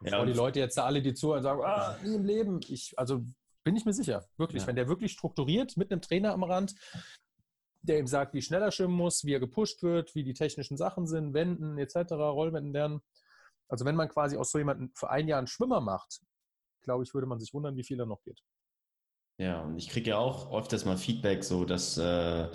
Bevor 0.00 0.18
ja, 0.18 0.24
die 0.26 0.32
Leute 0.32 0.58
jetzt 0.58 0.76
da 0.76 0.84
alle, 0.84 1.00
die 1.00 1.14
zuhören, 1.14 1.44
sagen, 1.44 1.62
ah, 1.64 1.96
nie 2.02 2.16
im 2.16 2.24
Leben. 2.24 2.60
Ich, 2.68 2.98
also 2.98 3.24
bin 3.62 3.76
ich 3.76 3.84
mir 3.84 3.92
sicher, 3.92 4.26
wirklich. 4.36 4.62
Ja. 4.62 4.66
Wenn 4.68 4.76
der 4.76 4.88
wirklich 4.88 5.12
strukturiert 5.12 5.76
mit 5.76 5.92
einem 5.92 6.00
Trainer 6.00 6.32
am 6.32 6.42
Rand, 6.42 6.74
der 7.82 7.98
ihm 7.98 8.06
sagt, 8.06 8.34
wie 8.34 8.42
schnell 8.42 8.62
er 8.62 8.70
schwimmen 8.70 8.94
muss, 8.94 9.24
wie 9.24 9.34
er 9.34 9.40
gepusht 9.40 9.82
wird, 9.82 10.14
wie 10.14 10.24
die 10.24 10.34
technischen 10.34 10.76
Sachen 10.76 11.06
sind, 11.06 11.34
Wenden 11.34 11.78
etc., 11.78 12.12
Rollwenden 12.12 12.72
lernen. 12.72 13.00
Also 13.68 13.84
wenn 13.84 13.96
man 13.96 14.08
quasi 14.08 14.36
aus 14.36 14.50
so 14.50 14.58
jemandem 14.58 14.92
für 14.94 15.10
ein 15.10 15.28
Jahr 15.28 15.38
einen 15.38 15.46
Schwimmer 15.46 15.80
macht, 15.80 16.20
glaube 16.82 17.04
ich, 17.04 17.14
würde 17.14 17.26
man 17.26 17.40
sich 17.40 17.52
wundern, 17.54 17.76
wie 17.76 17.84
viel 17.84 17.96
da 17.96 18.06
noch 18.06 18.22
geht. 18.22 18.40
Ja, 19.38 19.62
und 19.62 19.78
ich 19.78 19.88
kriege 19.88 20.10
ja 20.10 20.18
auch 20.18 20.52
öfters 20.52 20.84
mal 20.84 20.96
Feedback, 20.96 21.42
so 21.42 21.64
dass 21.64 21.96
äh, 21.98 22.48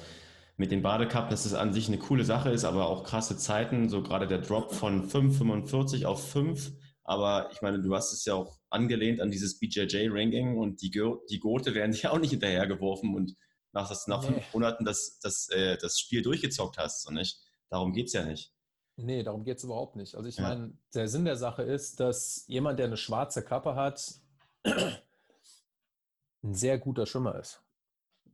mit 0.57 0.71
dem 0.71 0.82
Badekappen, 0.82 1.30
dass 1.30 1.43
das 1.43 1.53
an 1.53 1.73
sich 1.73 1.88
eine 1.88 1.97
coole 1.97 2.23
Sache 2.23 2.49
ist, 2.49 2.65
aber 2.65 2.88
auch 2.88 3.03
krasse 3.03 3.38
Zeiten, 3.38 3.89
so 3.89 4.01
gerade 4.01 4.28
der 4.28 4.39
Drop 4.39 4.73
von 4.73 5.09
5,45 5.09 6.05
auf 6.05 6.32
5. 6.32 6.71
Aber 7.03 7.49
ich 7.51 7.61
meine, 7.61 7.82
du 7.82 7.95
hast 7.95 8.11
es 8.11 8.25
ja 8.25 8.34
auch 8.36 8.59
angelehnt 8.69 9.21
an 9.21 9.32
dieses 9.32 9.59
BJJ-Ranking 9.59 10.57
und 10.57 10.82
die, 10.82 10.91
die 10.91 11.39
Gurte 11.39 11.73
werden 11.73 11.91
dir 11.93 12.11
auch 12.11 12.19
nicht 12.19 12.32
hinterhergeworfen 12.32 13.15
und 13.15 13.36
nach, 13.78 13.89
das, 13.89 14.07
nach 14.07 14.21
nee. 14.23 14.34
fünf 14.34 14.53
Monaten 14.53 14.86
das, 14.86 15.19
das, 15.19 15.49
äh, 15.49 15.78
das 15.78 15.99
Spiel 15.99 16.21
durchgezockt 16.21 16.78
hast. 16.78 17.03
So 17.03 17.11
nicht? 17.11 17.39
Darum 17.69 17.93
geht 17.93 18.07
es 18.07 18.13
ja 18.13 18.25
nicht. 18.25 18.53
Nee, 18.95 19.21
darum 19.21 19.43
geht 19.43 19.57
es 19.57 19.63
überhaupt 19.63 19.95
nicht. 19.95 20.15
Also 20.15 20.28
ich 20.28 20.38
ja. 20.38 20.49
meine, 20.49 20.73
der 20.95 21.07
Sinn 21.07 21.25
der 21.25 21.36
Sache 21.36 21.61
ist, 21.61 21.99
dass 21.99 22.43
jemand, 22.47 22.80
der 22.80 22.88
eine 22.88 22.97
schwarze 22.97 23.43
Kappe 23.43 23.75
hat, 23.75 24.15
ein 24.63 26.53
sehr 26.53 26.80
guter 26.80 27.05
Schwimmer 27.05 27.36
ist. 27.36 27.61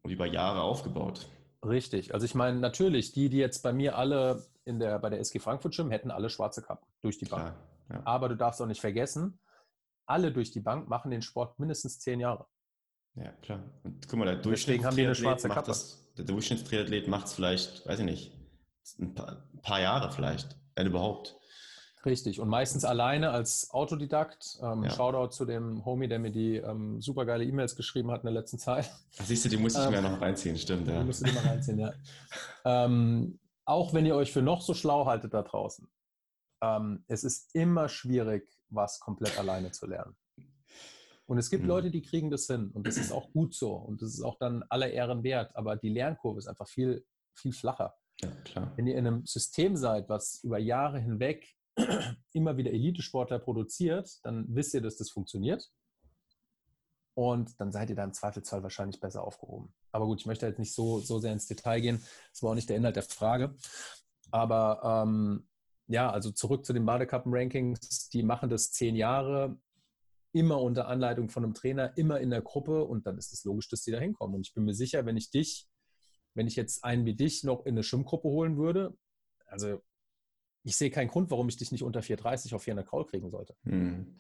Und 0.02 0.12
über 0.12 0.26
Jahre 0.26 0.62
aufgebaut. 0.62 1.28
Richtig. 1.66 2.14
Also 2.14 2.26
ich 2.26 2.36
meine, 2.36 2.60
natürlich, 2.60 3.12
die, 3.12 3.30
die 3.30 3.38
jetzt 3.38 3.62
bei 3.62 3.74
mir 3.74 3.98
alle 3.98 4.46
in 4.64 4.80
der, 4.80 5.00
bei 5.00 5.10
der 5.10 5.20
SG 5.20 5.40
Frankfurt 5.40 5.76
schwimmen, 5.76 5.92
hätten 5.92 6.12
alle 6.12 6.30
schwarze 6.30 6.62
Kappen 6.62 6.88
durch 7.02 7.18
die 7.18 7.26
Bank. 7.26 7.54
ja. 7.90 8.02
Aber 8.06 8.30
du 8.30 8.38
darfst 8.38 8.62
auch 8.62 8.66
nicht 8.66 8.82
vergessen, 8.82 9.40
alle 10.06 10.32
durch 10.32 10.52
die 10.52 10.62
Bank 10.62 10.88
machen 10.88 11.12
den 11.12 11.22
Sport 11.22 11.60
mindestens 11.60 12.00
zehn 12.00 12.22
Jahre. 12.22 12.48
Ja, 13.16 13.32
klar. 13.42 13.64
Und 13.84 14.08
guck 14.08 14.20
mal, 14.20 14.26
der 14.26 14.38
Durchschnittstriathlet 14.38 15.48
macht 15.48 15.68
das, 15.68 16.14
der 16.18 16.26
Durchschnittstriathlet 16.26 17.08
macht 17.08 17.28
es 17.28 17.34
vielleicht, 17.34 17.86
weiß 17.86 18.00
ich 18.00 18.06
nicht, 18.06 18.32
ein 19.00 19.14
paar, 19.14 19.44
ein 19.54 19.62
paar, 19.62 19.82
Jahre 19.82 20.12
vielleicht, 20.12 20.58
wenn 20.76 20.88
überhaupt. 20.88 21.38
Richtig. 22.06 22.40
Und 22.42 22.50
meistens 22.50 22.84
alleine 22.84 23.30
als 23.30 23.70
Autodidakt. 23.72 24.60
Ähm, 24.62 24.84
ja. 24.84 24.90
Shoutout 24.90 25.32
zu 25.32 25.46
dem 25.46 25.86
Homie, 25.86 26.10
der 26.10 26.20
mir 26.20 26.32
die 26.32 26.58
ähm, 26.58 27.02
super 27.02 27.26
geile 27.26 27.46
E-Mails 27.46 27.76
geschrieben 27.76 28.12
hat 28.12 28.22
in 28.22 28.26
der 28.26 28.34
letzten 28.34 28.60
Zeit. 28.60 28.92
Ach, 29.20 29.24
siehst 29.24 29.46
du, 29.46 29.50
die 29.50 29.58
muss 29.58 29.76
ich 29.76 29.86
ähm, 29.86 29.92
mir 29.92 30.02
noch 30.02 30.20
reinziehen, 30.20 30.58
stimmt. 30.58 30.88
Ja. 30.88 31.00
Die 31.00 31.06
musst 31.06 31.22
du 31.22 31.26
dir 31.26 31.34
mal 31.34 31.48
reinziehen, 31.48 31.80
ja. 31.80 31.94
ähm, 32.66 33.40
auch 33.66 33.94
wenn 33.94 34.06
ihr 34.06 34.16
euch 34.16 34.34
für 34.34 34.42
noch 34.42 34.62
so 34.62 34.74
schlau 34.74 35.06
haltet 35.06 35.34
da 35.34 35.44
draußen, 35.44 35.88
ähm, 36.62 37.06
es 37.08 37.24
ist 37.24 37.56
immer 37.56 37.88
schwierig, 37.88 38.50
was 38.70 39.00
komplett 39.00 39.40
alleine 39.40 39.72
zu 39.72 39.86
lernen. 39.86 40.16
Und 41.26 41.38
es 41.38 41.50
gibt 41.50 41.64
mhm. 41.64 41.70
Leute, 41.70 41.92
die 41.92 42.02
kriegen 42.02 42.30
das 42.30 42.48
hin 42.48 42.72
und 42.74 42.86
das 42.86 42.98
ist 42.98 43.12
auch 43.12 43.32
gut 43.32 43.54
so 43.54 43.74
und 43.74 44.02
das 44.02 44.10
ist 44.10 44.22
auch 44.22 44.38
dann 44.38 44.64
aller 44.70 44.92
Ehren 44.92 45.24
wert, 45.24 45.56
aber 45.56 45.78
die 45.78 45.90
Lernkurve 45.90 46.40
ist 46.40 46.48
einfach 46.48 46.68
viel, 46.68 47.06
viel 47.34 47.54
flacher. 47.54 47.96
Ja, 48.22 48.72
Wenn 48.76 48.88
ihr 48.88 48.96
in 48.96 49.08
einem 49.08 49.26
System 49.26 49.76
seid, 49.76 50.10
was 50.10 50.44
über 50.44 50.60
Jahre 50.60 51.00
hinweg 51.00 51.56
immer 52.34 52.58
wieder 52.58 52.72
Elitesportler 52.72 53.40
produziert, 53.40 54.20
dann 54.24 54.46
wisst 54.50 54.74
ihr, 54.74 54.82
dass 54.82 54.98
das 54.98 55.10
funktioniert. 55.10 55.72
Und 57.16 57.60
dann 57.60 57.72
seid 57.72 57.90
ihr 57.90 57.96
da 57.96 58.04
im 58.04 58.14
Zweifelsfall 58.14 58.64
wahrscheinlich 58.64 59.00
besser 59.00 59.24
aufgehoben. 59.24 59.74
Aber 59.92 60.06
gut, 60.06 60.22
ich 60.22 60.26
möchte 60.26 60.48
jetzt 60.48 60.60
nicht 60.60 60.74
so, 60.74 61.00
so 61.00 61.20
sehr 61.20 61.32
ins 61.32 61.48
Detail 61.48 61.80
gehen. 61.80 62.04
Das 62.32 62.42
war 62.42 62.52
auch 62.52 62.56
nicht 62.56 62.70
der 62.70 62.78
Inhalt 62.78 62.96
der 62.96 63.04
Frage. 63.04 63.56
Aber 64.32 65.04
ähm, 65.06 65.48
ja, 65.88 66.10
also 66.10 66.32
zurück 66.32 66.66
zu 66.66 66.74
den 66.74 66.86
Badekappen-Rankings. 66.86 68.10
Die 68.10 68.24
machen 68.24 68.50
das 68.50 68.72
zehn 68.72 68.96
Jahre 68.96 69.58
immer 70.34 70.62
unter 70.62 70.88
Anleitung 70.88 71.30
von 71.30 71.44
einem 71.44 71.54
Trainer, 71.54 71.96
immer 71.98 72.20
in 72.20 72.30
der 72.30 72.42
Gruppe 72.42 72.84
und 72.84 73.06
dann 73.08 73.18
ist 73.18 73.32
es 73.32 73.44
logisch, 73.46 73.70
dass 73.70 73.84
die 73.84 73.92
da 73.92 74.00
hinkommen. 74.00 74.36
Und 74.36 74.48
ich 74.48 74.54
bin 74.54 74.66
mir 74.66 74.74
sicher, 74.74 75.06
wenn 75.06 75.16
ich 75.16 75.32
dich, 75.32 75.68
wenn 76.34 76.48
ich 76.48 76.56
jetzt 76.56 76.84
einen 76.84 77.06
wie 77.06 77.16
dich 77.16 77.44
noch 77.44 77.66
in 77.66 77.76
eine 77.76 77.84
Schwimmgruppe 77.84 78.28
holen 78.28 78.58
würde, 78.58 78.98
also 79.46 79.80
ich 80.64 80.76
sehe 80.76 80.90
keinen 80.90 81.10
Grund, 81.10 81.30
warum 81.30 81.50
ich 81.50 81.58
dich 81.58 81.72
nicht 81.72 81.84
unter 81.84 82.02
430 82.02 82.56
auf 82.56 82.64
400 82.64 82.88
Kraul 82.88 83.06
kriegen 83.06 83.30
sollte. 83.30 83.56
Mhm. 83.64 84.20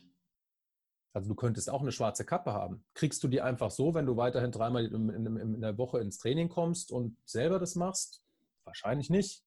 Also 1.13 1.29
du 1.29 1.35
könntest 1.35 1.69
auch 1.69 1.81
eine 1.81 1.91
schwarze 1.91 2.25
Kappe 2.25 2.53
haben. 2.53 2.85
Kriegst 2.93 3.23
du 3.23 3.27
die 3.27 3.41
einfach 3.41 3.71
so, 3.71 3.93
wenn 3.93 4.05
du 4.05 4.17
weiterhin 4.17 4.51
dreimal 4.51 4.85
in, 4.85 5.09
in, 5.09 5.37
in 5.37 5.61
der 5.61 5.77
Woche 5.77 5.99
ins 5.99 6.17
Training 6.17 6.49
kommst 6.49 6.91
und 6.91 7.17
selber 7.25 7.59
das 7.59 7.75
machst? 7.75 8.23
Wahrscheinlich 8.63 9.09
nicht. 9.09 9.43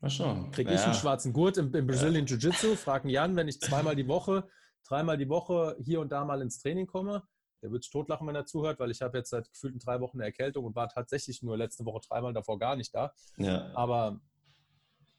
Mal 0.00 0.10
schauen. 0.10 0.50
Kriege 0.52 0.72
ich 0.72 0.80
einen 0.82 0.94
schwarzen 0.94 1.32
Gurt 1.32 1.56
im, 1.56 1.74
im 1.74 1.86
Brazilian 1.86 2.26
ja. 2.26 2.36
Jiu-Jitsu? 2.36 2.76
Fragen 2.76 3.08
Jan, 3.08 3.36
wenn 3.36 3.48
ich 3.48 3.60
zweimal 3.60 3.96
die 3.96 4.06
Woche 4.06 4.48
dreimal 4.84 5.18
die 5.18 5.28
Woche 5.28 5.76
hier 5.80 6.00
und 6.00 6.12
da 6.12 6.24
mal 6.24 6.42
ins 6.42 6.60
Training 6.60 6.86
komme. 6.86 7.22
Der 7.62 7.70
wird 7.72 7.82
sich 7.82 7.92
totlachen, 7.92 8.26
wenn 8.26 8.34
er 8.34 8.44
zuhört, 8.44 8.78
weil 8.78 8.90
ich 8.90 9.00
habe 9.00 9.16
jetzt 9.16 9.30
seit 9.30 9.50
gefühlten 9.50 9.80
drei 9.80 10.00
Wochen 10.00 10.18
eine 10.18 10.26
Erkältung 10.26 10.66
und 10.66 10.76
war 10.76 10.88
tatsächlich 10.88 11.42
nur 11.42 11.56
letzte 11.56 11.84
Woche 11.86 12.00
dreimal 12.06 12.34
davor 12.34 12.58
gar 12.58 12.76
nicht 12.76 12.94
da. 12.94 13.14
Ja. 13.38 13.70
Aber 13.74 14.20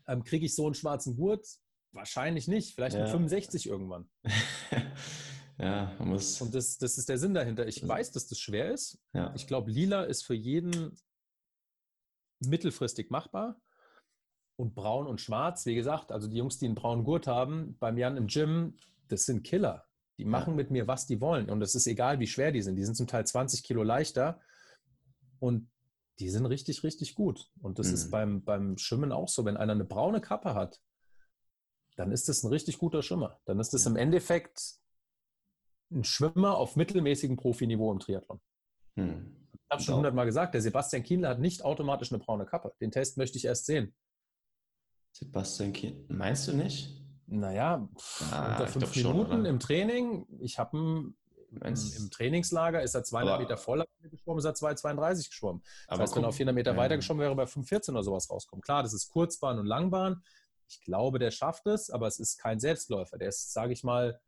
ähm, 0.08 0.24
kriege 0.24 0.46
ich 0.46 0.56
so 0.56 0.66
einen 0.66 0.76
schwarzen 0.76 1.16
Gurt? 1.16 1.48
Wahrscheinlich 1.92 2.48
nicht. 2.48 2.76
Vielleicht 2.76 2.96
ja. 2.96 3.04
mit 3.04 3.10
65 3.10 3.68
irgendwann. 3.68 4.08
ja, 5.58 5.92
man 5.98 6.10
muss. 6.10 6.40
Und 6.42 6.54
das, 6.54 6.78
das 6.78 6.98
ist 6.98 7.10
der 7.10 7.18
Sinn 7.18 7.34
dahinter. 7.34 7.68
Ich 7.68 7.88
weiß, 7.88 8.12
dass 8.12 8.28
das 8.28 8.38
schwer 8.38 8.72
ist. 8.72 9.00
Ja. 9.14 9.34
Ich 9.36 9.48
glaube, 9.48 9.72
lila 9.72 10.04
ist 10.04 10.24
für 10.24 10.36
jeden 10.36 10.96
mittelfristig 12.42 13.10
machbar. 13.10 13.60
Und 14.58 14.74
braun 14.74 15.08
und 15.08 15.20
schwarz, 15.20 15.66
wie 15.66 15.76
gesagt, 15.76 16.12
also 16.12 16.30
die 16.30 16.38
Jungs, 16.38 16.60
die 16.60 16.66
einen 16.66 16.76
braunen 16.76 17.04
Gurt 17.04 17.28
haben, 17.28 17.76
beim 17.80 17.98
Jan 17.98 18.16
im 18.16 18.28
Gym, 18.28 18.78
das 19.08 19.26
sind 19.26 19.44
Killer. 19.44 19.86
Die 20.18 20.26
machen 20.26 20.52
ja. 20.52 20.56
mit 20.56 20.72
mir, 20.72 20.88
was 20.88 21.06
die 21.06 21.20
wollen. 21.20 21.50
Und 21.50 21.62
es 21.62 21.76
ist 21.76 21.88
egal, 21.88 22.20
wie 22.20 22.28
schwer 22.28 22.52
die 22.52 22.62
sind. 22.62 22.76
Die 22.76 22.86
sind 22.86 22.96
zum 22.96 23.08
Teil 23.08 23.26
20 23.26 23.64
Kilo 23.64 23.84
leichter. 23.84 24.40
Und 25.40 25.70
die 26.20 26.30
sind 26.30 26.46
richtig, 26.46 26.84
richtig 26.84 27.16
gut. 27.16 27.52
Und 27.62 27.80
das 27.80 27.88
mhm. 27.88 27.94
ist 27.94 28.12
beim, 28.12 28.44
beim 28.44 28.78
Schwimmen 28.78 29.12
auch 29.12 29.28
so. 29.28 29.44
Wenn 29.44 29.58
einer 29.58 29.74
eine 29.74 29.84
braune 29.84 30.22
Kappe 30.22 30.54
hat, 30.54 30.82
dann 31.98 32.12
ist 32.12 32.30
das 32.30 32.44
ein 32.44 32.50
richtig 32.50 32.78
guter 32.78 33.02
Schwimmer. 33.02 33.40
Dann 33.46 33.60
ist 33.60 33.74
das 33.74 33.86
ja. 33.86 33.92
im 33.92 33.98
Endeffekt 33.98 34.76
ein 35.92 36.04
Schwimmer 36.04 36.58
auf 36.58 36.76
mittelmäßigem 36.76 37.36
Profiniveau 37.38 37.92
im 37.92 38.00
Triathlon. 38.00 38.40
Mhm. 38.96 39.36
Ich 39.54 39.72
habe 39.72 39.82
schon 39.82 39.96
hundertmal 39.96 40.26
gesagt, 40.26 40.54
der 40.54 40.62
Sebastian 40.62 41.04
Kienle 41.04 41.28
hat 41.28 41.40
nicht 41.40 41.64
automatisch 41.64 42.12
eine 42.12 42.20
braune 42.20 42.46
Kappe. 42.46 42.74
Den 42.80 42.92
Test 42.92 43.18
möchte 43.18 43.38
ich 43.38 43.46
erst 43.46 43.66
sehen. 43.66 43.94
Sebastian 45.12 45.74
Kienle, 45.74 46.06
meinst 46.10 46.48
du 46.48 46.54
nicht? 46.54 47.05
Naja, 47.28 47.88
ah, 48.32 48.52
unter 48.52 48.68
fünf 48.68 48.96
Minuten 48.96 49.32
schon, 49.32 49.46
im 49.46 49.60
Training. 49.60 50.28
Ich 50.42 50.60
habe 50.60 50.78
im, 50.78 51.16
im, 51.62 52.12
Trainingslager 52.12 52.84
ist 52.84 52.94
er 52.94 53.04
200 53.04 53.34
aber, 53.34 53.44
Meter 53.44 53.58
voller 53.58 53.86
geschwommen, 54.04 54.40
ist 54.40 54.46
er 54.46 54.54
2,32 54.54 55.30
geschwommen. 55.30 55.64
Das 55.88 56.00
heißt, 56.00 56.14
guck, 56.14 56.18
wenn 56.18 56.26
er 56.26 56.30
auf 56.30 56.36
400 56.36 56.56
Meter 56.56 56.72
ja. 56.72 56.78
weiter 56.78 56.96
geschwommen 56.98 57.22
wäre, 57.22 57.36
bei 57.36 57.44
5,14 57.44 57.92
oder 57.92 58.04
sowas 58.04 58.30
rauskommen. 58.30 58.62
Klar, 58.62 58.84
das 58.84 58.94
ist 58.94 59.10
Kurzbahn 59.10 59.58
und 59.58 59.66
Langbahn. 59.66 60.22
Ich 60.68 60.82
glaube, 60.82 61.20
der 61.20 61.32
schafft 61.32 61.66
es, 61.68 61.90
aber 61.90 62.08
es 62.08 62.20
ist 62.20 62.38
kein 62.38 62.60
Selbstläufer. 62.60 63.18
Der 63.18 63.30
ist, 63.30 63.54
sage 63.54 63.74
ich 63.74 63.84
mal, 63.84 64.20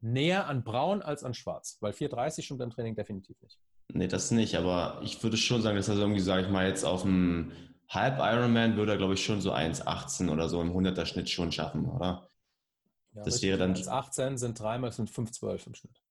näher 0.00 0.46
an 0.46 0.64
Braun 0.64 1.02
als 1.02 1.24
an 1.24 1.34
Schwarz, 1.34 1.78
weil 1.80 1.92
4,30 1.92 2.42
stimmt 2.42 2.60
im 2.60 2.70
Training 2.70 2.94
definitiv 2.94 3.40
nicht. 3.40 3.58
Nee, 3.88 4.08
das 4.08 4.30
nicht, 4.30 4.56
aber 4.56 5.00
ich 5.02 5.22
würde 5.22 5.36
schon 5.36 5.62
sagen, 5.62 5.76
dass 5.76 5.88
er 5.88 5.96
irgendwie, 5.96 6.20
sage 6.20 6.42
ich 6.42 6.48
mal, 6.48 6.66
jetzt 6.66 6.84
auf 6.84 7.02
dem 7.02 7.52
Halb 7.92 8.18
Ironman 8.20 8.76
würde 8.76 8.92
er, 8.92 8.98
glaube 8.98 9.14
ich, 9.14 9.24
schon 9.24 9.42
so 9.42 9.52
1,18 9.52 10.30
oder 10.30 10.48
so 10.48 10.62
im 10.62 10.72
100er 10.72 11.04
Schnitt 11.04 11.28
schon 11.28 11.52
schaffen, 11.52 11.84
oder? 11.84 12.30
Ja, 13.12 13.22
das 13.22 13.42
wäre 13.42 13.58
dann. 13.58 13.74
1,18 13.74 14.38
sind 14.38 14.58
dreimal, 14.58 14.90
sind 14.92 15.10
5,12 15.10 15.66
im 15.66 15.74
Schnitt. 15.74 16.02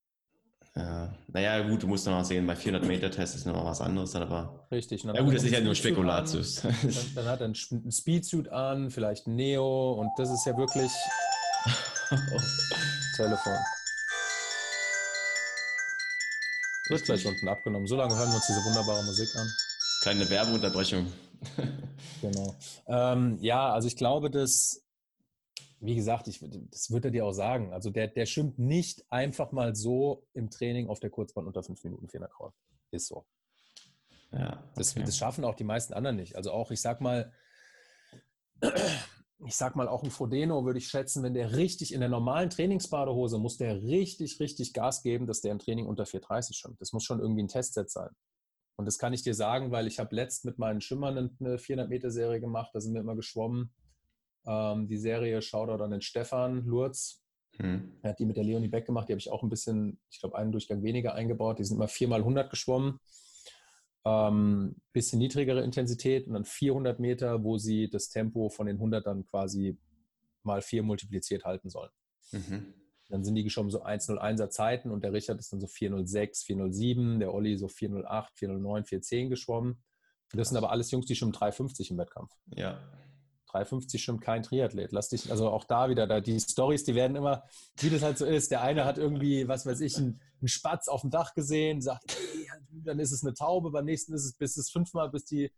Ja, 0.75 1.13
naja, 1.27 1.67
gut, 1.67 1.82
du 1.82 1.88
musst 1.88 2.05
noch 2.05 2.23
sehen, 2.23 2.45
bei 2.45 2.55
400 2.55 2.88
Meter 2.88 3.09
Test 3.09 3.36
ist 3.36 3.45
noch 3.45 3.65
was 3.65 3.82
anderes, 3.82 4.11
dann 4.11 4.21
aber. 4.21 4.67
Richtig. 4.71 5.03
ja, 5.03 5.21
gut, 5.21 5.34
das 5.34 5.43
ist 5.43 5.51
ja 5.51 5.59
nur 5.59 5.73
Spekulatius. 5.73 6.61
Dann, 6.61 6.75
dann, 7.15 7.25
hat 7.25 7.41
er 7.41 7.45
einen 7.45 7.91
Speedsuit 7.91 8.47
an, 8.49 8.91
vielleicht 8.91 9.25
ein 9.27 9.36
Neo 9.36 9.93
und 9.93 10.11
das 10.17 10.29
ist 10.29 10.45
ja 10.45 10.55
wirklich. 10.55 10.91
Telefon. 13.15 13.57
Wird 16.89 17.03
gleich 17.05 17.25
unten 17.25 17.47
abgenommen. 17.47 17.88
So 17.88 17.95
lange 17.95 18.15
hören 18.15 18.29
wir 18.29 18.36
uns 18.36 18.47
diese 18.47 18.63
wunderbare 18.63 19.03
Musik 19.03 19.29
an. 19.36 19.47
Kleine 20.03 20.29
Werbeunterbrechung. 20.29 21.11
Genau. 22.22 22.56
Ähm, 22.88 23.38
ja, 23.42 23.74
also 23.74 23.88
ich 23.88 23.96
glaube, 23.96 24.30
dass, 24.30 24.86
wie 25.80 25.96
gesagt, 25.96 26.28
ich, 26.28 26.39
das 26.70 26.92
wird 26.92 27.06
er 27.06 27.12
dir 27.12 27.26
auch 27.26 27.34
sagen. 27.34 27.74
Also 27.74 27.89
der, 27.89 28.08
der 28.08 28.26
schwimmt 28.26 28.60
nicht 28.60 29.06
einfach 29.10 29.52
mal 29.52 29.76
so 29.76 30.28
im 30.34 30.50
Training 30.50 30.89
auf 30.89 31.00
der 31.00 31.10
Kurzbahn 31.10 31.48
unter 31.48 31.64
fünf 31.64 31.84
Minuten 31.84 32.08
400 32.08 32.32
Kraut. 32.32 32.54
Ist 32.92 33.08
so. 33.08 33.26
Ja, 34.32 34.54
okay. 34.54 34.72
das, 34.76 34.94
das 34.94 35.18
schaffen 35.18 35.44
auch 35.44 35.56
die 35.56 35.64
meisten 35.64 35.94
anderen 35.94 36.16
nicht. 36.16 36.36
Also 36.36 36.52
auch, 36.52 36.72
ich 36.72 36.82
sag 36.82 37.02
mal, 37.02 37.32
ich 39.46 39.56
sag 39.56 39.76
mal, 39.76 39.88
auch 39.88 40.04
ein 40.04 40.12
Frodeno 40.12 40.66
würde 40.66 40.80
ich 40.80 40.88
schätzen, 40.88 41.24
wenn 41.24 41.34
der 41.34 41.56
richtig 41.56 41.94
in 41.94 42.00
der 42.00 42.10
normalen 42.10 42.50
Trainingsbadehose 42.50 43.39
muss 43.39 43.58
der 43.58 43.82
richtig, 43.82 44.39
richtig 44.39 44.74
Gas 44.74 45.02
geben, 45.02 45.26
dass 45.26 45.42
der 45.42 45.52
im 45.52 45.60
Training 45.60 45.88
unter 45.88 46.04
4,30 46.04 46.54
schon. 46.54 46.76
Das 46.80 46.94
muss 46.94 47.04
schon 47.04 47.20
irgendwie 47.20 47.44
ein 47.44 47.48
Testset 47.48 47.89
sein. 47.89 48.10
Und 48.76 48.86
das 48.86 48.97
kann 48.97 49.13
ich 49.13 49.24
dir 49.24 49.34
sagen, 49.34 49.72
weil 49.72 49.88
ich 49.88 49.99
habe 49.99 50.15
letzt 50.15 50.45
mit 50.45 50.57
meinen 50.57 50.82
Schimmern 50.82 51.17
eine 51.39 51.57
400-Meter-Serie 51.57 52.39
gemacht, 52.39 52.72
da 52.74 52.82
sind 52.82 52.93
wir 52.93 53.01
immer 53.01 53.15
geschwommen. 53.15 53.74
Ähm, 54.45 54.88
die 54.88 54.97
Serie 54.97 55.41
Shoutout 55.41 55.84
an 55.84 55.91
den 55.91 56.01
Stefan 56.01 56.65
Lurz. 56.65 57.24
Hm. 57.57 57.99
Er 58.01 58.11
hat 58.11 58.19
die 58.19 58.26
mit 58.26 58.38
der 58.38 58.43
Leonie 58.43 58.69
Beck 58.69 58.86
gemacht, 58.86 59.09
die 59.09 59.13
habe 59.13 59.19
ich 59.19 59.30
auch 59.30 59.43
ein 59.43 59.49
bisschen, 59.49 59.99
ich 60.09 60.19
glaube, 60.19 60.38
einen 60.38 60.51
Durchgang 60.51 60.84
weniger 60.84 61.13
eingebaut. 61.13 61.59
Die 61.59 61.63
sind 61.63 61.76
immer 61.76 61.88
4 61.88 62.07
mal 62.07 62.19
100 62.19 62.49
geschwommen 62.49 62.99
ähm, 64.05 64.76
bisschen 64.93 65.19
niedrigere 65.19 65.61
Intensität 65.61 66.28
und 66.28 66.34
dann 66.34 66.45
400 66.45 66.99
Meter, 66.99 67.43
wo 67.43 67.57
sie 67.57 67.89
das 67.89 68.09
Tempo 68.09 68.49
von 68.49 68.67
den 68.67 68.78
100 68.78 69.05
dann 69.05 69.26
quasi 69.26 69.78
mal 70.43 70.61
4 70.61 70.84
multipliziert 70.84 71.45
halten 71.45 71.69
sollen. 71.69 71.91
Mhm. 72.32 72.74
Dann 73.12 73.24
sind 73.24 73.36
die 73.36 73.43
geschwommen 73.43 73.70
so 73.70 73.84
1,01er 73.84 74.49
Zeiten 74.49 74.89
und 74.89 75.03
der 75.03 75.14
Richard 75.14 75.39
ist 75.39 75.51
dann 75.51 75.59
so 75.59 75.68
4,06, 75.68 76.45
4,07, 76.45 77.20
der 77.20 77.34
Olli 77.34 77.57
so 77.57 77.68
4,08, 77.68 78.05
4,09, 78.39 78.88
4,10 78.88 79.30
geschwommen. 79.30 79.84
Und 80.32 80.39
das 80.39 80.49
sind 80.49 80.57
aber 80.57 80.72
alles 80.72 80.91
Jungs, 80.91 81.05
die 81.05 81.16
schon 81.16 81.34
3,50 81.34 81.91
im 81.91 81.97
Wettkampf. 81.97 82.32
Ja. 82.55 82.80
3,50 83.53 83.99
stimmt 83.99 84.22
kein 84.22 84.43
Triathlet. 84.43 84.91
Lass 84.91 85.09
dich, 85.09 85.30
also 85.30 85.49
auch 85.49 85.66
da 85.66 85.89
wieder, 85.89 86.07
da 86.07 86.22
die 86.22 86.39
Stories, 86.39 86.86
die 86.86 86.95
werden 86.95 87.18
immer, 87.18 87.43
wie 87.80 87.89
das 87.89 88.01
halt 88.01 88.18
so 88.18 88.26
ist. 88.26 88.49
Der 88.51 88.62
eine 88.62 88.86
hat 88.86 88.97
irgendwie, 88.97 89.47
was 89.47 89.66
weiß 89.66 89.82
ich, 89.82 89.97
einen, 89.97 90.22
einen 90.39 90.47
Spatz 90.47 90.88
auf 90.88 91.01
dem 91.01 91.09
Dach 91.09 91.34
gesehen, 91.34 91.82
sagt, 91.82 92.18
ey, 92.18 92.47
dann 92.84 92.99
ist 92.99 93.12
es 93.12 93.24
eine 93.24 93.34
Taube, 93.34 93.72
beim 93.72 93.86
nächsten 93.86 94.14
ist 94.14 94.24
es, 94.24 94.34
bis 94.34 94.55
es 94.55 94.72
fünfmal, 94.72 95.09
bis 95.09 95.26
die 95.26 95.51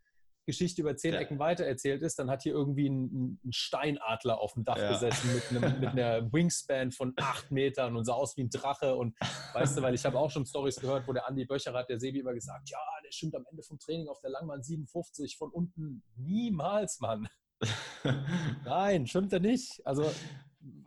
Geschichte 0.45 0.81
über 0.81 0.95
zehn 0.95 1.13
ja. 1.13 1.19
Ecken 1.21 1.39
weitererzählt 1.39 2.01
ist, 2.01 2.19
dann 2.19 2.29
hat 2.29 2.43
hier 2.43 2.53
irgendwie 2.53 2.89
ein, 2.89 3.39
ein 3.43 3.53
Steinadler 3.53 4.39
auf 4.39 4.53
dem 4.53 4.65
Dach 4.65 4.77
ja. 4.77 4.91
gesessen 4.91 5.33
mit, 5.33 5.49
einem, 5.49 5.79
mit, 5.79 5.89
einer 5.89 6.31
Wingspan 6.33 6.91
von 6.91 7.13
acht 7.17 7.51
Metern 7.51 7.95
und 7.95 8.05
sah 8.05 8.13
aus 8.13 8.35
wie 8.37 8.43
ein 8.43 8.49
Drache. 8.49 8.95
Und 8.95 9.15
weißt 9.53 9.77
du, 9.77 9.81
weil 9.81 9.95
ich 9.95 10.05
habe 10.05 10.17
auch 10.19 10.29
schon 10.29 10.45
Stories 10.45 10.77
gehört, 10.77 11.07
wo 11.07 11.13
der 11.13 11.27
Andi 11.27 11.45
Böcher 11.45 11.73
hat, 11.73 11.89
der 11.89 11.99
Sebi 11.99 12.19
immer 12.19 12.33
gesagt, 12.33 12.69
ja, 12.69 12.79
der 13.03 13.11
stimmt 13.11 13.35
am 13.35 13.45
Ende 13.49 13.63
vom 13.63 13.79
Training 13.79 14.07
auf 14.07 14.19
der 14.21 14.31
Langbahn 14.31 14.63
57 14.63 15.37
von 15.37 15.49
unten. 15.51 16.03
Niemals, 16.15 16.99
Mann. 16.99 17.27
Nein, 18.65 19.07
stimmt 19.07 19.31
er 19.33 19.39
nicht. 19.39 19.81
Also 19.85 20.11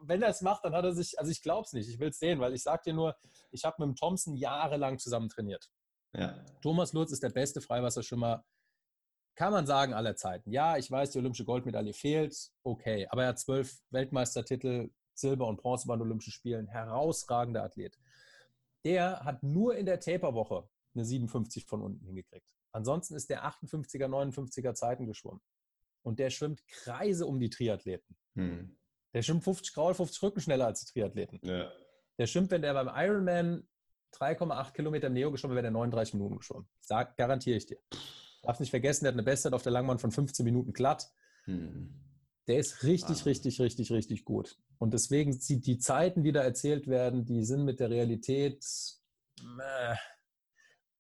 wenn 0.03 0.23
er 0.23 0.31
es 0.31 0.43
macht, 0.43 0.65
dann 0.65 0.75
hat 0.75 0.85
er 0.85 0.93
sich, 0.93 1.19
also 1.19 1.31
ich 1.31 1.43
glaube 1.43 1.65
es 1.67 1.73
nicht, 1.73 1.89
ich 1.89 1.99
will 1.99 2.09
es 2.09 2.19
sehen, 2.19 2.41
weil 2.41 2.55
ich 2.55 2.63
sage 2.63 2.83
dir 2.87 2.95
nur, 2.95 3.17
ich 3.51 3.65
habe 3.65 3.77
mit 3.79 3.89
dem 3.89 3.97
Thompson 3.97 4.37
jahrelang 4.37 4.99
zusammen 4.99 5.29
trainiert. 5.29 5.71
Ja. 6.15 6.45
Thomas 6.63 6.93
Lutz 6.93 7.13
ist 7.13 7.23
der 7.23 7.31
beste 7.31 7.61
Freiwasserschwimmer, 7.61 8.45
kann 9.37 9.53
man 9.53 9.66
sagen, 9.66 9.93
aller 9.93 10.16
Zeiten. 10.16 10.51
Ja, 10.51 10.76
ich 10.76 10.91
weiß, 10.91 11.11
die 11.11 11.18
olympische 11.18 11.45
Goldmedaille 11.45 11.93
fehlt, 11.93 12.51
okay, 12.62 13.07
aber 13.11 13.22
er 13.22 13.28
hat 13.28 13.39
zwölf 13.39 13.78
Weltmeistertitel, 13.91 14.91
Silber- 15.14 15.47
und 15.47 15.59
Bronze 15.59 15.87
bei 15.87 15.95
den 15.95 16.03
Olympischen 16.03 16.32
Spielen, 16.32 16.66
herausragender 16.66 17.62
Athlet. 17.62 17.99
Der 18.84 19.24
hat 19.24 19.43
nur 19.43 19.76
in 19.76 19.87
der 19.87 20.01
Taperwoche 20.01 20.68
eine 20.95 21.05
57 21.05 21.66
von 21.66 21.82
unten 21.82 22.05
hingekriegt. 22.07 22.55
Ansonsten 22.72 23.14
ist 23.14 23.30
der 23.30 23.45
58er, 23.45 24.07
59er 24.07 24.74
Zeiten 24.74 25.07
geschwommen. 25.07 25.41
Und 26.03 26.18
der 26.18 26.30
schwimmt 26.30 26.66
Kreise 26.68 27.26
um 27.26 27.39
die 27.41 27.51
Triathleten. 27.51 28.16
Hm. 28.34 28.76
Der 29.12 29.22
schwimmt 29.22 29.45
50 29.45 29.74
Graul, 29.74 29.95
50 29.95 30.22
Rücken 30.22 30.41
schneller 30.41 30.66
als 30.66 30.84
die 30.84 30.93
Triathleten. 30.93 31.41
Ja. 31.43 31.70
Der 32.18 32.26
schwimmt, 32.26 32.51
wenn 32.51 32.62
der 32.62 32.74
beim 32.74 32.91
Ironman 32.95 33.68
3,8 34.14 34.72
Kilometer 34.72 35.09
im 35.09 35.14
Neo 35.14 35.30
geschwommen 35.30 35.57
wäre, 35.57 35.62
der 35.62 35.72
39 35.72 36.14
Minuten 36.14 36.37
geschwommen. 36.39 36.68
Sag, 36.80 37.16
garantiere 37.16 37.57
ich 37.57 37.66
dir. 37.66 37.78
Darfst 38.47 38.61
nicht 38.61 38.71
vergessen, 38.71 39.05
der 39.05 39.13
hat 39.13 39.17
eine 39.17 39.23
Bestzeit 39.23 39.53
auf 39.53 39.63
der 39.63 39.73
Langbahn 39.73 39.99
von 39.99 40.11
15 40.13 40.45
Minuten 40.45 40.73
glatt. 40.73 41.11
Hm. 41.45 41.93
Der 42.47 42.59
ist 42.59 42.85
richtig, 42.85 43.21
ah. 43.21 43.25
richtig, 43.25 43.61
richtig, 43.61 43.91
richtig 43.91 44.25
gut. 44.25 44.59
Und 44.79 44.95
deswegen 44.95 45.33
sind 45.33 45.67
die 45.67 45.79
Zeiten, 45.79 46.23
die 46.23 46.33
da 46.33 46.43
erzählt 46.43 46.87
werden, 46.87 47.25
die 47.25 47.45
sind 47.45 47.65
mit 47.65 47.81
der 47.81 47.91
Realität 47.91 48.65
äh, 49.41 49.97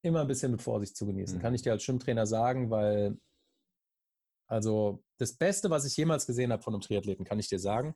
immer 0.02 0.22
ein 0.22 0.26
bisschen 0.26 0.50
mit 0.50 0.62
Vorsicht 0.62 0.96
zu 0.96 1.06
genießen. 1.06 1.36
Hm. 1.36 1.42
Kann 1.42 1.54
ich 1.54 1.62
dir 1.62 1.72
als 1.72 1.84
Schwimmtrainer 1.84 2.26
sagen, 2.26 2.70
weil 2.70 3.18
also 4.48 5.04
das 5.18 5.34
Beste, 5.34 5.70
was 5.70 5.84
ich 5.84 5.96
jemals 5.96 6.26
gesehen 6.26 6.52
habe 6.52 6.62
von 6.62 6.74
einem 6.74 6.80
Triathleten, 6.80 7.24
kann 7.24 7.38
ich 7.38 7.48
dir 7.48 7.58
sagen, 7.58 7.94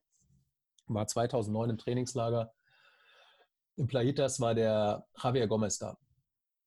war 0.86 1.06
2009 1.06 1.70
im 1.70 1.78
Trainingslager 1.78 2.52
in 3.80 3.86
Playitas 3.86 4.40
war 4.40 4.54
der 4.54 5.06
Javier 5.22 5.46
Gomez 5.46 5.78
da. 5.78 5.96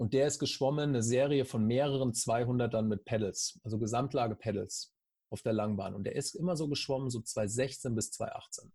Und 0.04 0.14
der 0.14 0.28
ist 0.28 0.38
geschwommen, 0.38 0.90
eine 0.90 1.02
Serie 1.02 1.46
von 1.46 1.66
mehreren 1.66 2.12
200ern 2.12 2.82
mit 2.82 3.06
Pedals, 3.06 3.58
also 3.64 3.80
Gesamtlage 3.80 4.36
Pedals 4.36 4.94
auf 5.30 5.42
der 5.44 5.54
Langbahn. 5.54 5.96
Und 5.96 6.04
der 6.04 6.18
ist 6.18 6.36
immer 6.36 6.58
so 6.58 6.68
geschwommen, 6.68 7.10
so 7.10 7.22
2016 7.22 7.96
bis 7.96 8.12
2018. 8.12 8.74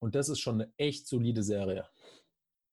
Und 0.00 0.14
das 0.14 0.28
ist 0.28 0.38
schon 0.38 0.60
eine 0.60 0.70
echt 0.76 1.08
solide 1.08 1.42
Serie. 1.42 1.88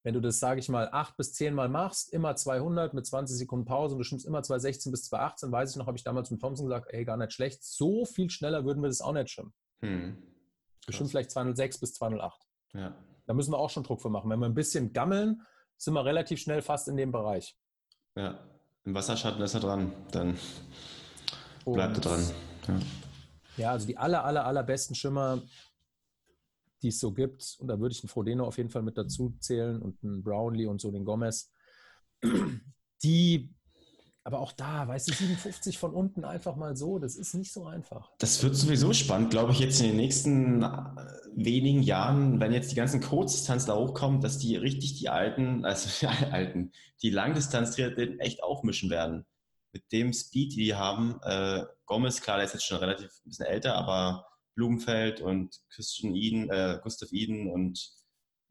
Wenn 0.03 0.15
du 0.15 0.19
das, 0.19 0.39
sage 0.39 0.59
ich 0.59 0.67
mal, 0.67 0.89
acht 0.91 1.15
bis 1.15 1.31
zehn 1.31 1.53
Mal 1.53 1.69
machst, 1.69 2.11
immer 2.11 2.35
200 2.35 2.93
mit 2.93 3.05
20 3.05 3.37
Sekunden 3.37 3.63
Pause 3.63 3.95
und 3.95 3.99
du 3.99 4.03
schwimmst 4.03 4.25
immer 4.25 4.43
2016 4.43 4.91
bis 4.91 5.05
2018, 5.05 5.53
weiß 5.53 5.71
ich 5.71 5.77
noch, 5.77 5.87
habe 5.87 5.95
ich 5.95 6.03
damals 6.03 6.29
mit 6.29 6.41
Thompson 6.41 6.65
gesagt, 6.65 6.89
ey, 6.91 7.05
gar 7.05 7.15
nicht 7.15 7.31
schlecht. 7.31 7.63
So 7.63 8.03
viel 8.03 8.29
schneller 8.29 8.65
würden 8.65 8.83
wir 8.83 8.89
das 8.89 8.99
auch 8.99 9.13
nicht 9.13 9.29
schwimmen. 9.29 9.53
Hm. 9.81 10.21
Schwimmen 10.89 11.09
vielleicht 11.09 11.31
206 11.31 11.79
bis 11.79 11.93
208. 11.93 12.41
Ja. 12.73 13.01
Da 13.27 13.33
müssen 13.33 13.53
wir 13.53 13.59
auch 13.59 13.69
schon 13.69 13.83
Druck 13.83 14.01
für 14.01 14.09
machen. 14.09 14.29
Wenn 14.29 14.39
wir 14.39 14.47
ein 14.47 14.55
bisschen 14.55 14.91
gammeln, 14.91 15.41
sind 15.77 15.93
wir 15.93 16.03
relativ 16.03 16.41
schnell 16.41 16.61
fast 16.61 16.89
in 16.89 16.97
dem 16.97 17.13
Bereich. 17.13 17.57
Ja, 18.15 18.39
im 18.85 18.93
Wasserschatten 18.93 19.41
ist 19.41 19.53
er 19.53 19.59
dran. 19.59 19.91
Dann 20.11 20.37
bleibt 21.65 21.97
er 21.97 22.01
dran. 22.01 22.31
Ja. 22.67 22.79
ja, 23.57 23.71
also 23.71 23.87
die 23.87 23.97
aller, 23.97 24.23
aller, 24.23 24.45
allerbesten 24.45 24.95
Schimmer, 24.95 25.41
die 26.81 26.89
es 26.89 26.99
so 26.99 27.11
gibt, 27.11 27.55
und 27.59 27.67
da 27.67 27.79
würde 27.79 27.93
ich 27.93 28.03
einen 28.03 28.09
Frodeno 28.09 28.45
auf 28.45 28.57
jeden 28.57 28.69
Fall 28.69 28.83
mit 28.83 28.97
dazu 28.97 29.35
zählen 29.39 29.81
und 29.81 30.03
einen 30.03 30.23
Brownlee 30.23 30.67
und 30.67 30.81
so 30.81 30.91
den 30.91 31.05
Gomez, 31.05 31.51
die 33.03 33.53
aber 34.25 34.39
auch 34.39 34.53
da, 34.53 34.87
weißt 34.87 35.09
du, 35.09 35.13
57 35.13 35.77
von 35.77 35.93
unten 35.93 36.23
einfach 36.23 36.55
mal 36.55 36.77
so, 36.77 36.97
das 36.97 37.17
ist 37.17 37.33
nicht 37.33 37.51
so 37.51 37.65
einfach. 37.65 38.09
Das 38.19 38.41
wird 38.41 38.55
sowieso 38.55 38.93
spannend, 38.93 39.31
glaube 39.31 39.51
ich, 39.51 39.59
jetzt 39.59 39.81
in 39.81 39.87
den 39.87 39.97
nächsten 39.97 40.63
äh, 40.63 40.69
wenigen 41.35 41.83
Jahren, 41.83 42.39
wenn 42.39 42.53
jetzt 42.53 42.71
die 42.71 42.75
ganzen 42.75 43.01
Kurzdistanz 43.01 43.65
da 43.65 43.75
hochkommen, 43.75 44.21
dass 44.21 44.37
die 44.37 44.55
richtig 44.55 44.97
die 44.97 45.09
alten, 45.09 45.65
also 45.65 45.89
die 45.99 46.07
alten, 46.07 46.71
die 47.01 47.09
Langdistanz-Triathleten 47.09 48.19
echt 48.19 48.41
aufmischen 48.43 48.89
werden. 48.89 49.25
Mit 49.73 49.91
dem 49.91 50.13
Speed, 50.13 50.53
die 50.53 50.65
die 50.65 50.75
haben. 50.75 51.19
Äh, 51.23 51.65
Gomez, 51.85 52.21
klar, 52.21 52.37
der 52.37 52.45
ist 52.45 52.53
jetzt 52.53 52.65
schon 52.65 52.77
relativ 52.77 53.07
ein 53.07 53.29
bisschen 53.29 53.47
älter, 53.47 53.75
aber 53.75 54.25
Blumenfeld 54.55 55.19
und 55.19 55.59
Christian 55.69 56.15
Eden, 56.15 56.49
äh, 56.49 56.79
Gustav 56.81 57.11
Eden 57.11 57.51
und 57.51 57.91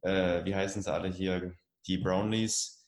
äh, 0.03 0.45
wie 0.45 0.55
heißen 0.55 0.83
sie 0.83 0.93
alle 0.93 1.09
hier, 1.09 1.55
die 1.87 1.99
Brownlees, 1.99 2.82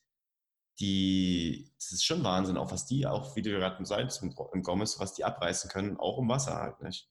die, 0.80 1.70
das 1.78 1.92
ist 1.92 2.04
schon 2.04 2.24
Wahnsinn, 2.24 2.56
auch 2.56 2.72
was 2.72 2.86
die, 2.86 3.06
auch 3.06 3.36
wie 3.36 3.42
du 3.42 3.50
gerade 3.50 3.84
sagst, 3.84 4.22
im 4.22 4.62
Gomez, 4.62 4.98
was 4.98 5.14
die 5.14 5.24
abreißen 5.24 5.70
können, 5.70 5.96
auch 5.98 6.18
im 6.18 6.28
Wasser 6.28 6.56
halt, 6.56 6.82
nicht? 6.82 7.10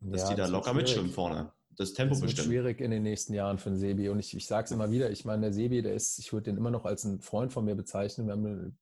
Dass 0.00 0.22
ja, 0.22 0.30
die 0.30 0.34
da 0.36 0.46
locker 0.46 0.74
mitschwimmen 0.74 1.10
vorne. 1.10 1.52
Das 1.76 1.92
Tempo 1.92 2.14
das 2.14 2.20
bestimmt. 2.20 2.48
wird 2.48 2.54
schwierig 2.54 2.80
in 2.80 2.90
den 2.90 3.02
nächsten 3.02 3.34
Jahren 3.34 3.58
für 3.58 3.70
den 3.70 3.78
Sebi. 3.78 4.08
Und 4.08 4.20
ich, 4.20 4.36
ich 4.36 4.46
sage 4.46 4.66
es 4.66 4.70
immer 4.70 4.90
wieder, 4.90 5.10
ich 5.10 5.24
meine, 5.24 5.42
der 5.42 5.52
Sebi, 5.52 5.82
der 5.82 5.94
ist, 5.94 6.18
ich 6.18 6.32
würde 6.32 6.44
den 6.44 6.56
immer 6.56 6.70
noch 6.70 6.84
als 6.84 7.04
einen 7.04 7.20
Freund 7.20 7.52
von 7.52 7.64
mir 7.64 7.74
bezeichnen. 7.74 8.26
Wir 8.26 8.32
haben 8.32 8.46
eine 8.46 8.76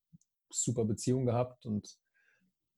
super 0.51 0.85
Beziehung 0.85 1.25
gehabt 1.25 1.65
und 1.65 1.97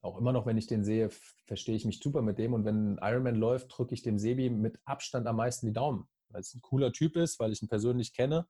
auch 0.02 0.18
immer 0.18 0.32
noch, 0.32 0.46
wenn 0.46 0.58
ich 0.58 0.66
den 0.66 0.84
sehe, 0.84 1.10
verstehe 1.46 1.74
ich 1.74 1.84
mich 1.84 1.98
super 2.00 2.22
mit 2.22 2.38
dem. 2.38 2.52
Und 2.52 2.64
wenn 2.64 2.94
ein 2.94 2.98
Ironman 3.02 3.34
läuft, 3.34 3.76
drücke 3.76 3.94
ich 3.94 4.02
dem 4.02 4.18
Sebi 4.18 4.50
mit 4.50 4.78
Abstand 4.84 5.26
am 5.26 5.36
meisten 5.36 5.66
die 5.66 5.72
Daumen, 5.72 6.06
weil 6.28 6.42
es 6.42 6.54
ein 6.54 6.60
cooler 6.60 6.92
Typ 6.92 7.16
ist, 7.16 7.40
weil 7.40 7.52
ich 7.52 7.62
ihn 7.62 7.68
persönlich 7.68 8.12
kenne. 8.12 8.46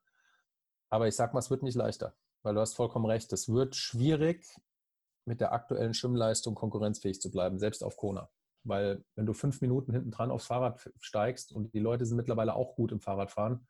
Aber 0.91 1.09
ich 1.09 1.15
sag 1.15 1.33
mal, 1.33 1.41
es 1.41 1.51
wird 1.51 1.63
nicht 1.63 1.77
leichter 1.77 2.15
weil 2.45 2.55
du 2.55 2.61
hast 2.61 2.75
vollkommen 2.75 3.07
recht. 3.07 3.33
Es 3.33 3.49
wird 3.49 3.75
schwierig, 3.75 4.47
mit 5.25 5.41
der 5.41 5.53
aktuellen 5.53 5.95
Schwimmleistung 5.95 6.55
konkurrenzfähig 6.55 7.21
zu 7.21 7.31
bleiben, 7.31 7.59
selbst 7.59 7.83
auf 7.83 7.97
Kona. 7.97 8.29
Weil 8.63 9.05
wenn 9.15 9.27
du 9.27 9.33
fünf 9.33 9.61
Minuten 9.61 9.93
hinten 9.93 10.11
dran 10.11 10.31
aufs 10.31 10.47
Fahrrad 10.47 10.91
steigst 11.01 11.53
und 11.53 11.73
die 11.75 11.81
Leute 11.81 12.07
sind 12.07 12.17
mittlerweile 12.17 12.55
auch 12.55 12.77
gut 12.77 12.93
im 12.93 13.01
Fahrradfahren, 13.01 13.67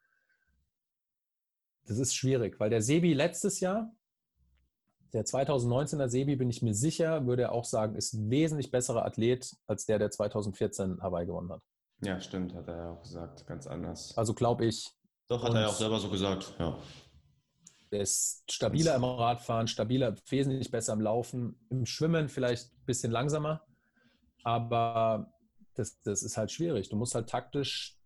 das 1.86 1.98
ist 1.98 2.14
schwierig, 2.14 2.58
weil 2.58 2.70
der 2.70 2.82
Sebi 2.82 3.12
letztes 3.12 3.60
Jahr, 3.60 3.92
der 5.12 5.24
2019er 5.24 6.08
Sebi, 6.08 6.34
bin 6.34 6.50
ich 6.50 6.62
mir 6.62 6.74
sicher, 6.74 7.26
würde 7.26 7.42
er 7.42 7.52
auch 7.52 7.64
sagen, 7.64 7.94
ist 7.94 8.14
ein 8.14 8.30
wesentlich 8.30 8.70
besserer 8.70 9.04
Athlet 9.04 9.54
als 9.66 9.86
der, 9.86 9.98
der 9.98 10.10
2014 10.10 11.00
Hawaii 11.02 11.26
gewonnen 11.26 11.52
hat. 11.52 11.62
Ja, 12.00 12.20
stimmt, 12.20 12.54
hat 12.54 12.66
er 12.68 12.76
ja 12.76 12.90
auch 12.90 13.02
gesagt, 13.02 13.46
ganz 13.46 13.66
anders. 13.66 14.16
Also 14.16 14.34
glaube 14.34 14.64
ich. 14.64 14.90
Doch, 15.28 15.42
hat 15.42 15.54
er 15.54 15.62
ja 15.62 15.66
auch 15.68 15.74
selber 15.74 16.00
so 16.00 16.10
gesagt, 16.10 16.54
ja. 16.58 16.76
Der 17.94 18.02
ist 18.02 18.42
stabiler 18.50 18.96
im 18.96 19.04
Radfahren, 19.04 19.68
stabiler, 19.68 20.16
wesentlich 20.28 20.72
besser 20.72 20.94
im 20.94 21.00
Laufen. 21.00 21.54
Im 21.70 21.86
Schwimmen 21.86 22.28
vielleicht 22.28 22.72
ein 22.72 22.86
bisschen 22.86 23.12
langsamer. 23.12 23.62
Aber 24.42 25.32
das, 25.74 26.00
das 26.02 26.24
ist 26.24 26.36
halt 26.36 26.50
schwierig. 26.50 26.88
Du 26.88 26.96
musst 26.96 27.14
halt 27.14 27.28
taktisch, 27.28 27.96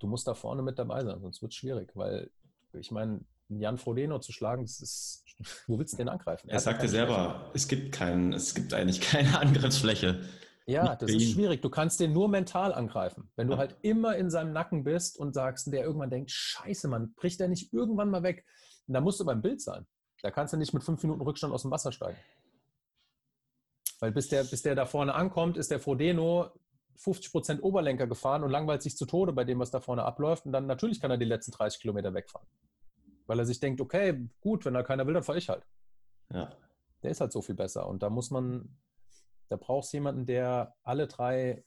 du 0.00 0.06
musst 0.06 0.28
da 0.28 0.34
vorne 0.34 0.60
mit 0.60 0.78
dabei 0.78 1.02
sein, 1.02 1.18
sonst 1.22 1.40
wird 1.40 1.52
es 1.52 1.56
schwierig. 1.56 1.92
Weil, 1.94 2.30
ich 2.74 2.90
meine, 2.90 3.22
Jan 3.48 3.78
Frodeno 3.78 4.18
zu 4.18 4.32
schlagen, 4.32 4.64
das 4.64 4.82
ist, 4.82 5.24
wo 5.66 5.78
willst 5.78 5.94
du 5.94 5.96
den 5.96 6.10
angreifen? 6.10 6.50
Er, 6.50 6.56
er 6.56 6.60
sagte 6.60 6.86
selber, 6.86 7.50
es 7.54 7.68
gibt 7.68 7.92
keinen, 7.92 8.34
es 8.34 8.54
gibt 8.54 8.74
eigentlich 8.74 9.00
keine 9.00 9.38
Angriffsfläche. 9.40 10.20
Ja, 10.66 10.94
das 10.94 11.10
ist 11.10 11.32
schwierig. 11.32 11.62
Du 11.62 11.70
kannst 11.70 12.00
den 12.00 12.12
nur 12.12 12.28
mental 12.28 12.74
angreifen. 12.74 13.30
Wenn 13.36 13.46
du 13.46 13.54
ja. 13.54 13.60
halt 13.60 13.76
immer 13.80 14.14
in 14.14 14.28
seinem 14.28 14.52
Nacken 14.52 14.84
bist 14.84 15.18
und 15.18 15.32
sagst, 15.32 15.72
der 15.72 15.84
irgendwann 15.84 16.10
denkt, 16.10 16.30
scheiße, 16.30 16.88
Mann, 16.88 17.14
bricht 17.14 17.40
der 17.40 17.48
nicht 17.48 17.72
irgendwann 17.72 18.10
mal 18.10 18.22
weg? 18.22 18.44
Und 18.88 18.94
da 18.94 19.00
musst 19.00 19.20
du 19.20 19.24
beim 19.24 19.42
Bild 19.42 19.60
sein. 19.60 19.86
Da 20.22 20.30
kannst 20.30 20.52
du 20.52 20.56
nicht 20.56 20.74
mit 20.74 20.82
fünf 20.82 21.02
Minuten 21.02 21.20
Rückstand 21.20 21.54
aus 21.54 21.62
dem 21.62 21.70
Wasser 21.70 21.92
steigen. 21.92 22.18
Weil 24.00 24.12
bis 24.12 24.28
der, 24.28 24.44
bis 24.44 24.62
der 24.62 24.74
da 24.74 24.86
vorne 24.86 25.14
ankommt, 25.14 25.56
ist 25.56 25.70
der 25.70 25.78
Frodeno 25.78 26.50
50% 26.98 27.60
Oberlenker 27.60 28.06
gefahren 28.06 28.42
und 28.42 28.50
langweilt 28.50 28.82
sich 28.82 28.96
zu 28.96 29.06
Tode 29.06 29.32
bei 29.32 29.44
dem, 29.44 29.58
was 29.58 29.70
da 29.70 29.80
vorne 29.80 30.04
abläuft. 30.04 30.46
Und 30.46 30.52
dann 30.52 30.66
natürlich 30.66 31.00
kann 31.00 31.10
er 31.10 31.18
die 31.18 31.24
letzten 31.24 31.52
30 31.52 31.80
Kilometer 31.80 32.12
wegfahren. 32.14 32.48
Weil 33.26 33.38
er 33.38 33.46
sich 33.46 33.60
denkt, 33.60 33.80
okay, 33.80 34.28
gut, 34.40 34.64
wenn 34.64 34.74
da 34.74 34.82
keiner 34.82 35.06
will, 35.06 35.14
dann 35.14 35.22
fahre 35.22 35.38
ich 35.38 35.48
halt. 35.48 35.64
Ja. 36.32 36.50
Der 37.02 37.10
ist 37.10 37.20
halt 37.20 37.32
so 37.32 37.42
viel 37.42 37.54
besser. 37.54 37.86
Und 37.86 38.02
da 38.02 38.10
muss 38.10 38.30
man, 38.30 38.76
da 39.48 39.56
brauchst 39.56 39.92
du 39.92 39.98
jemanden, 39.98 40.26
der 40.26 40.74
alle 40.82 41.06
drei 41.06 41.64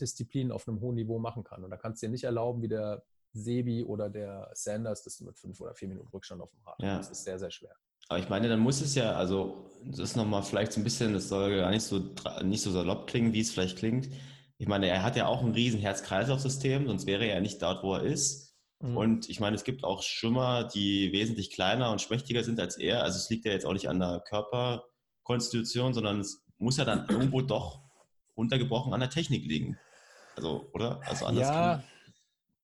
Disziplinen 0.00 0.52
auf 0.52 0.68
einem 0.68 0.80
hohen 0.80 0.94
Niveau 0.94 1.18
machen 1.18 1.44
kann. 1.44 1.64
Und 1.64 1.70
da 1.70 1.76
kannst 1.76 2.02
du 2.02 2.06
dir 2.06 2.12
nicht 2.12 2.24
erlauben, 2.24 2.62
wie 2.62 2.68
der 2.68 3.04
Sebi 3.34 3.84
oder 3.84 4.08
der 4.08 4.50
Sanders, 4.54 5.02
dass 5.02 5.18
du 5.18 5.24
mit 5.24 5.38
fünf 5.38 5.60
oder 5.60 5.74
vier 5.74 5.88
Minuten 5.88 6.08
Rückstand 6.08 6.40
auf 6.40 6.50
dem 6.50 6.60
Rad 6.64 6.76
ja. 6.80 6.96
Das 6.96 7.10
ist 7.10 7.24
sehr, 7.24 7.38
sehr 7.38 7.50
schwer. 7.50 7.74
Aber 8.08 8.18
ich 8.18 8.28
meine, 8.28 8.48
dann 8.48 8.60
muss 8.60 8.80
es 8.80 8.94
ja, 8.94 9.12
also 9.12 9.70
das 9.84 9.98
ist 9.98 10.16
nochmal 10.16 10.42
vielleicht 10.42 10.72
so 10.72 10.80
ein 10.80 10.84
bisschen, 10.84 11.14
das 11.14 11.28
soll 11.28 11.56
gar 11.56 11.70
nicht 11.70 11.82
so, 11.82 12.14
nicht 12.42 12.62
so 12.62 12.70
salopp 12.70 13.06
klingen, 13.06 13.32
wie 13.32 13.40
es 13.40 13.50
vielleicht 13.50 13.78
klingt. 13.78 14.08
Ich 14.58 14.68
meine, 14.68 14.88
er 14.88 15.02
hat 15.02 15.16
ja 15.16 15.26
auch 15.26 15.42
ein 15.42 15.52
riesen 15.52 15.80
Herz-Kreislauf-System, 15.80 16.86
sonst 16.86 17.06
wäre 17.06 17.24
er 17.24 17.36
ja 17.36 17.40
nicht 17.40 17.60
dort, 17.60 17.82
wo 17.82 17.94
er 17.94 18.02
ist. 18.02 18.54
Mhm. 18.80 18.96
Und 18.96 19.28
ich 19.28 19.40
meine, 19.40 19.56
es 19.56 19.64
gibt 19.64 19.84
auch 19.84 20.02
Schwimmer, 20.02 20.64
die 20.64 21.12
wesentlich 21.12 21.50
kleiner 21.50 21.90
und 21.90 22.00
schmächtiger 22.00 22.44
sind 22.44 22.60
als 22.60 22.76
er. 22.76 23.02
Also 23.02 23.16
es 23.16 23.28
liegt 23.30 23.46
ja 23.46 23.52
jetzt 23.52 23.66
auch 23.66 23.72
nicht 23.72 23.88
an 23.88 23.98
der 23.98 24.22
Körperkonstitution, 24.28 25.94
sondern 25.94 26.20
es 26.20 26.44
muss 26.58 26.76
ja 26.76 26.84
dann 26.84 27.08
irgendwo 27.08 27.40
doch 27.40 27.80
runtergebrochen 28.36 28.92
an 28.92 29.00
der 29.00 29.10
Technik 29.10 29.44
liegen. 29.44 29.78
Also, 30.36 30.68
oder? 30.72 31.00
Also 31.06 31.26
anders. 31.26 31.48
Ja, 31.48 31.82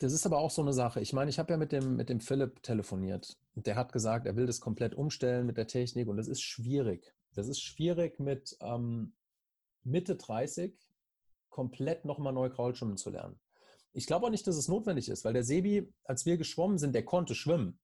das 0.00 0.14
ist 0.14 0.24
aber 0.24 0.38
auch 0.38 0.50
so 0.50 0.62
eine 0.62 0.72
Sache. 0.72 1.00
Ich 1.00 1.12
meine, 1.12 1.28
ich 1.28 1.38
habe 1.38 1.52
ja 1.52 1.58
mit 1.58 1.72
dem, 1.72 1.94
mit 1.94 2.08
dem 2.08 2.20
Philipp 2.20 2.62
telefoniert. 2.62 3.36
Der 3.54 3.76
hat 3.76 3.92
gesagt, 3.92 4.26
er 4.26 4.34
will 4.34 4.46
das 4.46 4.60
komplett 4.60 4.94
umstellen 4.94 5.46
mit 5.46 5.58
der 5.58 5.66
Technik. 5.66 6.08
Und 6.08 6.16
das 6.16 6.26
ist 6.26 6.40
schwierig. 6.40 7.14
Das 7.34 7.48
ist 7.48 7.60
schwierig 7.60 8.18
mit 8.18 8.56
ähm, 8.62 9.12
Mitte 9.84 10.16
30 10.16 10.74
komplett 11.50 12.06
nochmal 12.06 12.32
neu 12.32 12.48
Kraulschwimmen 12.48 12.96
zu 12.96 13.10
lernen. 13.10 13.38
Ich 13.92 14.06
glaube 14.06 14.26
auch 14.26 14.30
nicht, 14.30 14.46
dass 14.46 14.56
es 14.56 14.68
notwendig 14.68 15.10
ist, 15.10 15.24
weil 15.24 15.34
der 15.34 15.44
Sebi, 15.44 15.92
als 16.04 16.24
wir 16.24 16.38
geschwommen 16.38 16.78
sind, 16.78 16.94
der 16.94 17.04
konnte 17.04 17.34
schwimmen. 17.34 17.78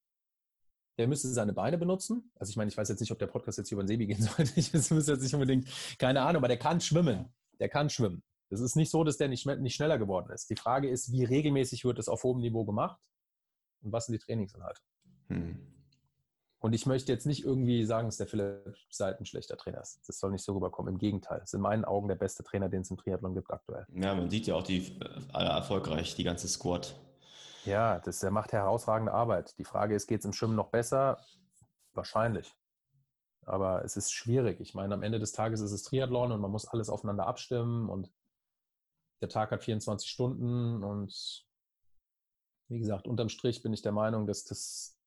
Der 0.97 1.09
müsste 1.09 1.29
seine 1.29 1.53
Beine 1.53 1.77
benutzen. 1.77 2.31
Also 2.37 2.49
ich 2.49 2.57
meine, 2.57 2.71
ich 2.71 2.79
weiß 2.79 2.89
jetzt 2.89 3.01
nicht, 3.01 3.13
ob 3.13 3.19
der 3.19 3.27
Podcast 3.27 3.59
jetzt 3.59 3.71
über 3.73 3.83
den 3.83 3.89
Sebi 3.89 4.07
gehen 4.07 4.23
sollte. 4.37 4.53
Ich 4.57 4.73
müsste 4.73 5.13
jetzt 5.13 5.23
nicht 5.23 5.35
unbedingt, 5.35 5.69
keine 5.99 6.23
Ahnung, 6.23 6.37
aber 6.37 6.49
der 6.49 6.59
kann 6.59 6.81
schwimmen. 6.81 7.27
Der 7.61 7.69
kann 7.69 7.91
schwimmen. 7.91 8.23
Es 8.51 8.61
ist 8.61 8.77
nicht 8.77 8.91
so, 8.91 9.05
dass 9.05 9.17
der 9.17 9.29
nicht, 9.29 9.47
nicht 9.47 9.75
schneller 9.75 9.99
geworden 9.99 10.31
ist. 10.31 10.49
Die 10.51 10.57
Frage 10.57 10.89
ist, 10.89 11.13
wie 11.13 11.25
regelmäßig 11.25 11.85
wird 11.85 11.99
es 11.99 12.09
auf 12.09 12.23
hohem 12.23 12.41
Niveau 12.41 12.65
gemacht 12.65 13.01
und 13.83 13.93
was 13.93 14.07
sind 14.07 14.15
die 14.15 14.25
Trainingsinhalte? 14.25 14.81
Hm. 15.29 15.77
Und 16.59 16.73
ich 16.73 16.87
möchte 16.87 17.13
jetzt 17.13 17.27
nicht 17.27 17.45
irgendwie 17.45 17.85
sagen, 17.85 18.09
dass 18.09 18.17
der 18.17 18.27
Philipp 18.27 18.77
Seid 18.91 19.21
ein 19.21 19.27
schlechter 19.27 19.57
Trainer 19.57 19.81
ist. 19.81 20.01
Das 20.09 20.19
soll 20.19 20.33
nicht 20.33 20.43
so 20.43 20.55
rüberkommen. 20.55 20.95
Im 20.95 20.99
Gegenteil. 20.99 21.39
Es 21.39 21.51
ist 21.51 21.55
in 21.55 21.61
meinen 21.61 21.85
Augen 21.85 22.09
der 22.09 22.15
beste 22.15 22.43
Trainer, 22.43 22.69
den 22.69 22.81
es 22.81 22.91
im 22.91 22.97
Triathlon 22.97 23.35
gibt 23.35 23.51
aktuell. 23.51 23.87
Ja, 23.95 24.15
man 24.15 24.31
sieht 24.31 24.47
ja 24.47 24.55
auch 24.55 24.63
die 24.63 24.99
äh, 25.01 25.21
alle 25.33 25.51
erfolgreich, 25.51 26.15
die 26.15 26.25
ganze 26.25 26.49
Squad. 26.49 26.99
Ja, 27.67 27.99
das, 27.99 28.21
der 28.21 28.31
macht 28.31 28.53
herausragende 28.53 29.13
Arbeit. 29.13 29.59
Die 29.59 29.65
Frage 29.65 29.95
ist, 29.95 30.07
geht 30.07 30.21
es 30.21 30.25
im 30.25 30.33
Schwimmen 30.33 30.57
noch 30.57 30.71
besser? 30.71 31.19
Wahrscheinlich. 31.93 32.55
Aber 33.45 33.85
es 33.85 33.97
ist 33.97 34.13
schwierig. 34.13 34.61
Ich 34.61 34.75
meine, 34.75 34.95
am 34.95 35.03
Ende 35.03 35.21
des 35.21 35.33
Tages 35.33 35.61
ist 35.61 35.73
es 35.73 35.83
Triathlon 35.83 36.33
und 36.33 36.41
man 36.41 36.51
muss 36.51 36.67
alles 36.67 36.89
aufeinander 36.89 37.27
abstimmen 37.27 37.89
und 37.89 38.11
der 39.21 39.29
Tag 39.29 39.51
hat 39.51 39.65
24 39.65 40.09
Stunden 40.09 40.83
und 40.83 41.45
wie 42.69 42.79
gesagt, 42.79 43.07
unterm 43.07 43.29
Strich 43.29 43.63
bin 43.63 43.73
ich 43.73 43.83
der 43.83 43.93
Meinung, 43.93 44.27
dass 44.27 44.45
das 44.45 44.99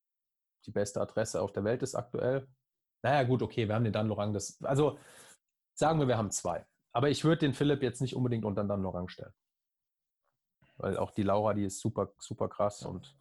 die 0.66 0.70
beste 0.70 1.00
Adresse 1.00 1.40
auf 1.40 1.52
der 1.52 1.64
Welt 1.64 1.82
ist 1.82 1.94
aktuell. 1.94 2.46
Naja, 3.02 3.22
gut, 3.22 3.42
okay, 3.42 3.68
wir 3.68 3.74
haben 3.74 3.84
den 3.84 3.92
Dan 3.92 4.08
Lorang. 4.08 4.32
Das, 4.32 4.62
also 4.62 4.98
sagen 5.74 6.00
wir, 6.00 6.08
wir 6.08 6.18
haben 6.18 6.30
zwei. 6.30 6.66
Aber 6.92 7.08
ich 7.08 7.24
würde 7.24 7.40
den 7.40 7.54
Philipp 7.54 7.82
jetzt 7.82 8.00
nicht 8.00 8.14
unbedingt 8.14 8.44
unter 8.44 8.62
den 8.62 8.68
Dan 8.68 8.82
Lorang 8.82 9.08
stellen. 9.08 9.32
Weil 10.76 10.96
auch 10.96 11.10
die 11.10 11.22
Laura, 11.22 11.54
die 11.54 11.64
ist 11.64 11.80
super, 11.80 12.12
super 12.18 12.48
krass 12.48 12.82
und 12.82 13.16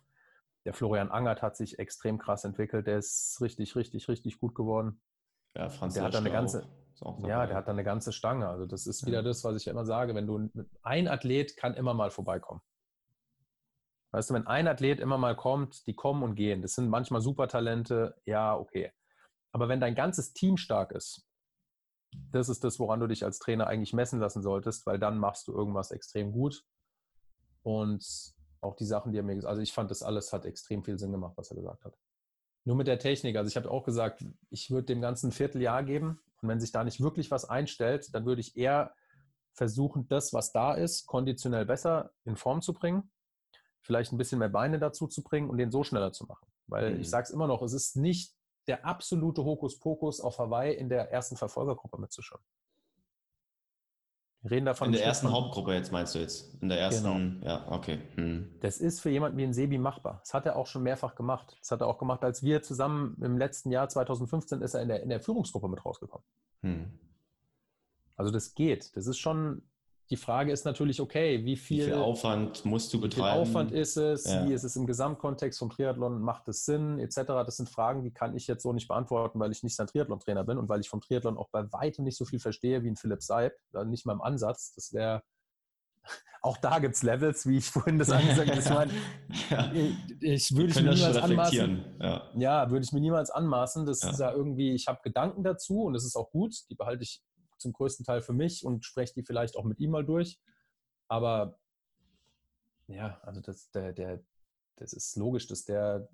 der 0.65 0.73
Florian 0.73 1.11
Angert 1.11 1.41
hat 1.41 1.55
sich 1.55 1.79
extrem 1.79 2.17
krass 2.17 2.43
entwickelt. 2.43 2.87
Der 2.87 2.97
ist 2.97 3.39
richtig, 3.41 3.75
richtig, 3.75 4.07
richtig 4.07 4.39
gut 4.39 4.55
geworden. 4.55 5.01
Ja, 5.55 5.69
Franz 5.69 5.93
der 5.93 6.03
hat 6.03 6.15
eine 6.15 6.31
ganze, 6.31 6.67
ja, 7.25 7.45
der 7.45 7.55
hat 7.55 7.67
dann 7.67 7.75
eine 7.75 7.83
ganze 7.83 8.11
Stange. 8.11 8.47
Also 8.47 8.65
das 8.65 8.87
ist 8.87 9.05
wieder 9.05 9.17
ja. 9.17 9.23
das, 9.23 9.43
was 9.43 9.55
ich 9.55 9.67
immer 9.67 9.85
sage. 9.85 10.15
Wenn 10.15 10.27
du 10.27 10.49
ein 10.81 11.07
Athlet 11.07 11.55
kann 11.57 11.73
immer 11.73 11.93
mal 11.93 12.11
vorbeikommen. 12.11 12.61
Weißt 14.11 14.29
du, 14.29 14.33
wenn 14.33 14.47
ein 14.47 14.67
Athlet 14.67 14.99
immer 14.99 15.17
mal 15.17 15.35
kommt, 15.35 15.85
die 15.85 15.93
kommen 15.93 16.23
und 16.23 16.35
gehen. 16.35 16.61
Das 16.61 16.73
sind 16.73 16.89
manchmal 16.89 17.21
Supertalente, 17.21 18.15
ja, 18.25 18.55
okay. 18.55 18.91
Aber 19.51 19.69
wenn 19.69 19.79
dein 19.79 19.95
ganzes 19.95 20.33
Team 20.33 20.57
stark 20.57 20.91
ist, 20.91 21.27
das 22.31 22.49
ist 22.49 22.63
das, 22.63 22.79
woran 22.79 22.99
du 22.99 23.07
dich 23.07 23.23
als 23.23 23.39
Trainer 23.39 23.67
eigentlich 23.67 23.93
messen 23.93 24.19
lassen 24.19 24.41
solltest, 24.41 24.85
weil 24.87 24.97
dann 24.97 25.19
machst 25.19 25.47
du 25.47 25.53
irgendwas 25.53 25.91
extrem 25.91 26.31
gut. 26.31 26.65
Und 27.61 28.33
auch 28.61 28.75
die 28.75 28.85
Sachen, 28.85 29.11
die 29.11 29.19
er 29.19 29.23
mir 29.23 29.35
gesagt 29.35 29.49
hat, 29.49 29.51
also 29.51 29.61
ich 29.61 29.73
fand, 29.73 29.91
das 29.91 30.01
alles 30.01 30.33
hat 30.33 30.45
extrem 30.45 30.83
viel 30.83 30.97
Sinn 30.97 31.11
gemacht, 31.11 31.33
was 31.37 31.51
er 31.51 31.57
gesagt 31.57 31.85
hat. 31.85 31.97
Nur 32.65 32.75
mit 32.75 32.87
der 32.87 32.99
Technik. 32.99 33.35
Also 33.35 33.49
ich 33.49 33.57
habe 33.57 33.69
auch 33.71 33.83
gesagt, 33.83 34.23
ich 34.49 34.69
würde 34.69 34.87
dem 34.87 35.01
Ganzen 35.01 35.29
ein 35.29 35.31
Vierteljahr 35.31 35.83
geben. 35.83 36.21
Und 36.41 36.49
wenn 36.49 36.59
sich 36.59 36.71
da 36.71 36.83
nicht 36.83 37.01
wirklich 37.01 37.31
was 37.31 37.45
einstellt, 37.45 38.13
dann 38.13 38.25
würde 38.25 38.41
ich 38.41 38.55
eher 38.57 38.93
versuchen, 39.53 40.07
das, 40.07 40.33
was 40.33 40.51
da 40.51 40.73
ist, 40.73 41.05
konditionell 41.05 41.65
besser 41.65 42.11
in 42.25 42.35
Form 42.35 42.61
zu 42.61 42.73
bringen. 42.73 43.11
Vielleicht 43.81 44.11
ein 44.11 44.17
bisschen 44.17 44.39
mehr 44.39 44.49
Beine 44.49 44.79
dazu 44.79 45.07
zu 45.07 45.23
bringen 45.23 45.49
und 45.49 45.57
den 45.57 45.71
so 45.71 45.83
schneller 45.83 46.11
zu 46.11 46.25
machen. 46.25 46.47
Weil 46.67 46.95
mhm. 46.95 47.01
ich 47.01 47.09
sage 47.09 47.23
es 47.23 47.29
immer 47.31 47.47
noch, 47.47 47.61
es 47.61 47.73
ist 47.73 47.95
nicht 47.95 48.33
der 48.67 48.85
absolute 48.85 49.43
Hokuspokus 49.43 50.21
auf 50.21 50.37
Hawaii 50.37 50.75
in 50.75 50.89
der 50.89 51.11
ersten 51.11 51.35
Verfolgergruppe 51.35 51.99
mitzuschauen. 51.99 52.43
Wir 54.41 54.51
reden 54.51 54.65
davon. 54.65 54.87
In 54.87 54.93
der 54.93 55.03
ersten 55.03 55.31
Hauptgruppe 55.31 55.73
jetzt 55.73 55.91
meinst 55.91 56.15
du 56.15 56.19
jetzt? 56.19 56.61
In 56.61 56.69
der 56.69 56.79
ersten, 56.79 57.39
genau. 57.39 57.45
ja, 57.45 57.65
okay. 57.69 57.99
Hm. 58.15 58.49
Das 58.61 58.77
ist 58.77 59.01
für 59.01 59.09
jemanden 59.09 59.37
wie 59.37 59.43
ein 59.43 59.53
Sebi 59.53 59.77
machbar. 59.77 60.19
Das 60.21 60.33
hat 60.33 60.45
er 60.45 60.55
auch 60.55 60.67
schon 60.67 60.83
mehrfach 60.83 61.15
gemacht. 61.15 61.57
Das 61.59 61.71
hat 61.71 61.81
er 61.81 61.87
auch 61.87 61.97
gemacht, 61.97 62.23
als 62.23 62.41
wir 62.41 62.61
zusammen 62.61 63.17
im 63.21 63.37
letzten 63.37 63.71
Jahr 63.71 63.89
2015 63.89 64.61
ist 64.61 64.75
er 64.75 64.81
in 64.81 64.87
der, 64.87 65.03
in 65.03 65.09
der 65.09 65.19
Führungsgruppe 65.19 65.67
mit 65.67 65.83
rausgekommen. 65.83 66.25
Hm. 66.61 66.99
Also 68.15 68.31
das 68.31 68.53
geht. 68.53 68.95
Das 68.95 69.07
ist 69.07 69.17
schon 69.17 69.61
die 70.09 70.17
Frage 70.17 70.51
ist 70.51 70.65
natürlich, 70.65 71.01
okay, 71.01 71.45
wie 71.45 71.55
viel, 71.55 71.81
wie 71.81 71.91
viel 71.91 71.93
Aufwand 71.93 72.65
musst 72.65 72.91
du 72.93 72.99
betreiben? 72.99 73.27
Wie 73.27 73.31
viel 73.31 73.41
Aufwand 73.41 73.71
ist 73.71 73.95
es? 73.95 74.25
Ja. 74.25 74.47
Wie 74.47 74.53
ist 74.53 74.63
es 74.63 74.75
im 74.75 74.87
Gesamtkontext 74.87 75.59
vom 75.59 75.69
Triathlon? 75.69 76.21
Macht 76.21 76.47
es 76.47 76.65
Sinn? 76.65 76.97
Etc. 76.99 77.21
Das 77.27 77.57
sind 77.57 77.69
Fragen, 77.69 78.03
die 78.03 78.11
kann 78.11 78.35
ich 78.35 78.47
jetzt 78.47 78.63
so 78.63 78.73
nicht 78.73 78.87
beantworten, 78.87 79.39
weil 79.39 79.51
ich 79.51 79.61
nicht 79.61 79.75
sein 79.75 79.85
Triathlon-Trainer 79.85 80.43
bin 80.43 80.57
und 80.57 80.67
weil 80.67 80.79
ich 80.79 80.89
vom 80.89 81.01
Triathlon 81.01 81.37
auch 81.37 81.49
bei 81.51 81.71
weitem 81.71 82.05
nicht 82.05 82.17
so 82.17 82.25
viel 82.25 82.39
verstehe 82.39 82.83
wie 82.83 82.89
ein 82.89 82.95
Philipp 82.95 83.21
Seib. 83.21 83.53
Nicht 83.85 84.07
mal 84.07 84.13
im 84.13 84.21
Ansatz. 84.21 84.73
Das 84.73 84.93
wäre 84.93 85.21
auch 86.41 86.57
da 86.57 86.79
gibt 86.79 86.95
es 86.95 87.03
Levels, 87.03 87.45
wie 87.45 87.57
ich 87.57 87.69
vorhin 87.69 87.99
das 87.99 88.09
angesagt 88.09 88.69
habe. 88.69 88.91
ja. 89.51 89.71
Ich 90.21 90.55
würde 90.55 90.71
ich 90.71 90.81
mir 90.81 90.93
niemals 90.93 91.17
anmaßen. 91.17 91.85
Ja. 91.99 92.23
ja. 92.35 92.71
würde 92.71 92.83
ich 92.83 92.91
mir 92.91 93.01
niemals 93.01 93.29
anmaßen. 93.29 93.85
Das 93.85 94.01
ja. 94.01 94.09
ist 94.09 94.19
ja 94.19 94.31
irgendwie, 94.31 94.73
ich 94.73 94.87
habe 94.87 94.99
Gedanken 95.03 95.43
dazu 95.43 95.83
und 95.83 95.93
das 95.93 96.03
ist 96.03 96.15
auch 96.15 96.31
gut. 96.31 96.55
Die 96.71 96.75
behalte 96.75 97.03
ich 97.03 97.21
zum 97.59 97.73
größten 97.73 98.05
Teil 98.05 98.21
für 98.21 98.33
mich 98.33 98.65
und 98.65 98.85
spreche 98.85 99.13
die 99.13 99.23
vielleicht 99.23 99.55
auch 99.55 99.63
mit 99.63 99.79
ihm 99.79 99.91
mal 99.91 100.05
durch. 100.05 100.39
Aber 101.07 101.59
ja, 102.87 103.19
also 103.23 103.41
das, 103.41 103.69
der, 103.71 103.93
der, 103.93 104.23
das 104.77 104.93
ist 104.93 105.15
logisch, 105.17 105.47
dass 105.47 105.65
der, 105.65 106.09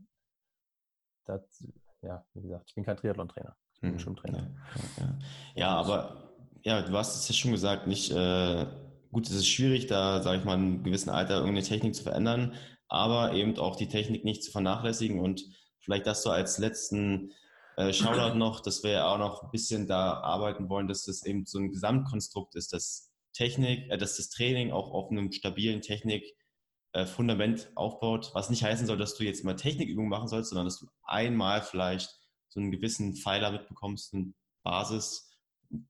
das, 1.26 1.68
ja, 2.02 2.26
wie 2.34 2.41
gesagt, 2.41 2.70
ich 2.70 2.76
bin 2.76 2.84
kein 2.84 2.98
Triathlon-Trainer, 2.98 3.56
ich 3.74 3.82
bin 3.82 3.91
hm, 3.91 4.00
Schwimmtrainer. 4.00 4.39
Ja, 4.39 5.04
ja, 5.04 5.20
ja, 5.56 5.76
aber 5.76 6.34
ja, 6.64 6.82
du 6.82 6.96
hast 6.98 7.16
es 7.16 7.28
ja 7.28 7.34
schon 7.34 7.52
gesagt, 7.52 7.88
nicht 7.88 8.12
äh, 8.12 8.66
gut, 9.12 9.28
es 9.28 9.36
ist 9.36 9.48
schwierig, 9.48 9.88
da, 9.88 10.22
sage 10.22 10.39
ich 10.39 10.46
mal, 10.46 10.56
in 10.56 10.62
einem 10.62 10.84
gewissen 10.84 11.10
Alter 11.10 11.36
irgendeine 11.36 11.64
Technik 11.64 11.96
zu 11.96 12.04
verändern, 12.04 12.54
aber 12.88 13.34
eben 13.34 13.58
auch 13.58 13.76
die 13.76 13.88
Technik 13.88 14.26
nicht 14.26 14.43
zu 14.43 14.52
vernachlässigen 14.52 15.20
und 15.20 15.43
Vielleicht 15.86 16.08
das 16.08 16.24
so 16.24 16.32
als 16.32 16.58
letzten 16.58 17.32
äh, 17.78 17.91
Shoutout 17.91 18.38
noch, 18.38 18.61
dass 18.61 18.84
wir 18.84 18.91
ja 18.91 19.13
auch 19.13 19.17
noch 19.17 19.43
ein 19.43 19.51
bisschen 19.51 19.88
da 19.88 20.13
arbeiten 20.21 20.69
wollen, 20.69 20.88
dass 20.88 21.03
das 21.03 21.26
eben 21.26 21.45
so 21.45 21.59
ein 21.59 21.71
Gesamtkonstrukt 21.71 22.55
ist, 22.55 22.71
dass 22.73 23.11
Technik, 23.34 23.91
äh, 23.91 23.97
dass 23.97 24.17
das 24.17 24.30
Training 24.30 24.71
auch 24.71 24.91
auf 24.91 25.11
einem 25.11 25.32
stabilen 25.32 25.82
Technik-Fundament 25.82 27.65
äh, 27.65 27.76
aufbaut, 27.76 28.32
was 28.34 28.49
nicht 28.49 28.63
heißen 28.63 28.88
soll, 28.88 28.97
dass 28.97 29.15
du 29.15 29.23
jetzt 29.23 29.43
mal 29.43 29.55
Technikübungen 29.55 30.09
machen 30.09 30.30
sollst, 30.30 30.49
sondern 30.49 30.65
dass 30.65 30.80
du 30.80 30.88
einmal 31.03 31.61
vielleicht 31.61 32.09
so 32.47 32.61
einen 32.61 32.71
gewissen 32.71 33.15
Pfeiler 33.15 33.51
mitbekommst, 33.51 34.13
eine 34.13 34.34
Basis, 34.63 35.30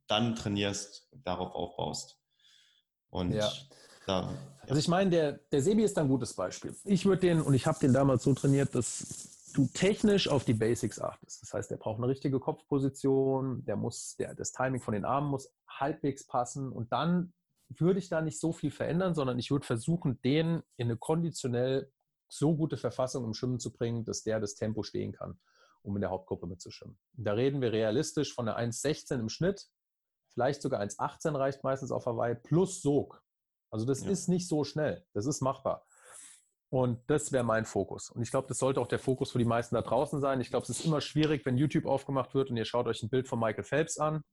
dann 0.07 0.35
trainierst, 0.35 1.07
darauf 1.23 1.53
aufbaust. 1.53 2.17
Und 3.09 3.33
ja. 3.33 3.51
da. 4.07 4.33
Also 4.61 4.79
ich 4.79 4.87
meine, 4.87 5.11
der, 5.11 5.33
der 5.33 5.61
Sebi 5.61 5.83
ist 5.83 5.97
ein 5.99 6.07
gutes 6.07 6.33
Beispiel. 6.33 6.75
Ich 6.83 7.05
würde 7.05 7.21
den, 7.21 7.41
und 7.41 7.53
ich 7.53 7.67
habe 7.67 7.77
den 7.79 7.93
damals 7.93 8.23
so 8.23 8.33
trainiert, 8.33 8.73
dass 8.73 9.34
du 9.55 9.67
technisch 9.67 10.27
auf 10.27 10.43
die 10.43 10.53
Basics 10.53 10.99
achtest. 10.99 11.41
Das 11.41 11.53
heißt, 11.53 11.71
der 11.71 11.77
braucht 11.77 11.97
eine 11.97 12.07
richtige 12.07 12.39
Kopfposition, 12.39 13.63
der 13.65 13.75
muss, 13.75 14.15
der, 14.17 14.35
das 14.35 14.51
Timing 14.51 14.81
von 14.81 14.93
den 14.93 15.05
Armen 15.05 15.29
muss 15.29 15.53
halbwegs 15.67 16.25
passen 16.25 16.71
und 16.71 16.91
dann 16.91 17.33
würde 17.69 17.99
ich 17.99 18.09
da 18.09 18.21
nicht 18.21 18.39
so 18.39 18.53
viel 18.53 18.71
verändern, 18.71 19.15
sondern 19.15 19.39
ich 19.39 19.49
würde 19.51 19.65
versuchen, 19.65 20.21
den 20.21 20.61
in 20.77 20.87
eine 20.87 20.97
konditionell 20.97 21.91
so 22.27 22.55
gute 22.55 22.77
Verfassung 22.77 23.23
im 23.25 23.33
Schwimmen 23.33 23.59
zu 23.59 23.71
bringen, 23.71 24.05
dass 24.05 24.23
der 24.23 24.39
das 24.39 24.55
Tempo 24.55 24.83
stehen 24.83 25.13
kann, 25.13 25.39
um 25.81 25.95
in 25.95 26.01
der 26.01 26.09
Hauptgruppe 26.09 26.47
mitzuschwimmen. 26.47 26.97
Da 27.13 27.33
reden 27.33 27.61
wir 27.61 27.71
realistisch 27.71 28.33
von 28.33 28.47
einer 28.47 28.59
1,16 28.59 29.19
im 29.19 29.29
Schnitt, 29.29 29.67
vielleicht 30.29 30.61
sogar 30.61 30.81
1,18 30.81 31.37
reicht 31.37 31.63
meistens 31.63 31.91
auf 31.91 32.05
Hawaii, 32.05 32.35
plus 32.35 32.81
Sog. 32.81 33.23
Also 33.71 33.85
das 33.85 34.03
ja. 34.03 34.11
ist 34.11 34.27
nicht 34.27 34.47
so 34.47 34.63
schnell, 34.63 35.05
das 35.13 35.25
ist 35.25 35.41
machbar. 35.41 35.85
Und 36.75 36.99
das 37.07 37.31
wäre 37.31 37.45
mein 37.45 37.63
Fokus. 37.63 38.09
Und 38.09 38.21
ich 38.21 38.31
glaube, 38.31 38.49
das 38.49 38.57
sollte 38.57 38.81
auch 38.81 38.87
der 38.87 38.99
Fokus 38.99 39.31
für 39.31 39.39
die 39.39 39.45
meisten 39.45 39.75
da 39.75 39.81
draußen 39.81 40.19
sein. 40.19 40.41
Ich 40.41 40.49
glaube, 40.49 40.63
es 40.63 40.69
ist 40.69 40.83
immer 40.83 40.99
schwierig, 40.99 41.45
wenn 41.45 41.55
YouTube 41.55 41.85
aufgemacht 41.85 42.35
wird 42.35 42.49
und 42.49 42.57
ihr 42.57 42.65
schaut 42.65 42.85
euch 42.85 43.01
ein 43.01 43.07
Bild 43.07 43.29
von 43.29 43.39
Michael 43.39 43.63
Phelps 43.63 43.97
an 43.97 44.25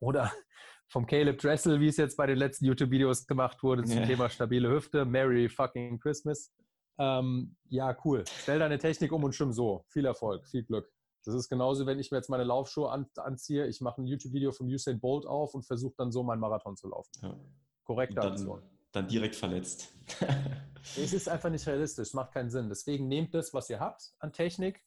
oder 0.00 0.32
vom 0.88 1.04
Caleb 1.04 1.36
Dressel, 1.36 1.78
wie 1.78 1.88
es 1.88 1.98
jetzt 1.98 2.16
bei 2.16 2.26
den 2.26 2.38
letzten 2.38 2.64
YouTube-Videos 2.64 3.26
gemacht 3.26 3.62
wurde 3.62 3.84
zum 3.84 3.98
yeah. 3.98 4.06
Thema 4.06 4.30
stabile 4.30 4.70
Hüfte. 4.70 5.04
Merry 5.04 5.50
fucking 5.50 6.00
Christmas. 6.00 6.54
Ähm, 6.98 7.54
ja, 7.68 7.94
cool. 8.06 8.24
Stell 8.40 8.58
deine 8.58 8.78
Technik 8.78 9.12
um 9.12 9.22
und 9.22 9.34
schwimm 9.34 9.52
so. 9.52 9.84
Viel 9.90 10.06
Erfolg, 10.06 10.48
viel 10.48 10.64
Glück. 10.64 10.90
Das 11.26 11.34
ist 11.34 11.50
genauso, 11.50 11.84
wenn 11.84 11.98
ich 11.98 12.10
mir 12.10 12.16
jetzt 12.16 12.30
meine 12.30 12.44
Laufschuhe 12.44 12.90
an, 12.90 13.10
anziehe. 13.16 13.66
Ich 13.66 13.82
mache 13.82 14.00
ein 14.00 14.06
YouTube-Video 14.06 14.52
von 14.52 14.68
Usain 14.68 15.00
Bolt 15.00 15.26
auf 15.26 15.52
und 15.52 15.66
versuche 15.66 15.96
dann 15.98 16.10
so 16.12 16.22
meinen 16.22 16.40
Marathon 16.40 16.78
zu 16.78 16.88
laufen. 16.88 17.12
Ja. 17.20 17.38
Korrekte 17.84 18.22
Aktion. 18.22 18.62
Dann 18.96 19.08
direkt 19.08 19.36
verletzt. 19.36 19.92
es 20.96 21.12
ist 21.12 21.28
einfach 21.28 21.50
nicht 21.50 21.66
realistisch, 21.66 22.14
macht 22.14 22.32
keinen 22.32 22.48
Sinn. 22.48 22.70
Deswegen 22.70 23.08
nehmt 23.08 23.34
das, 23.34 23.52
was 23.52 23.68
ihr 23.68 23.78
habt 23.78 24.14
an 24.20 24.32
Technik, 24.32 24.82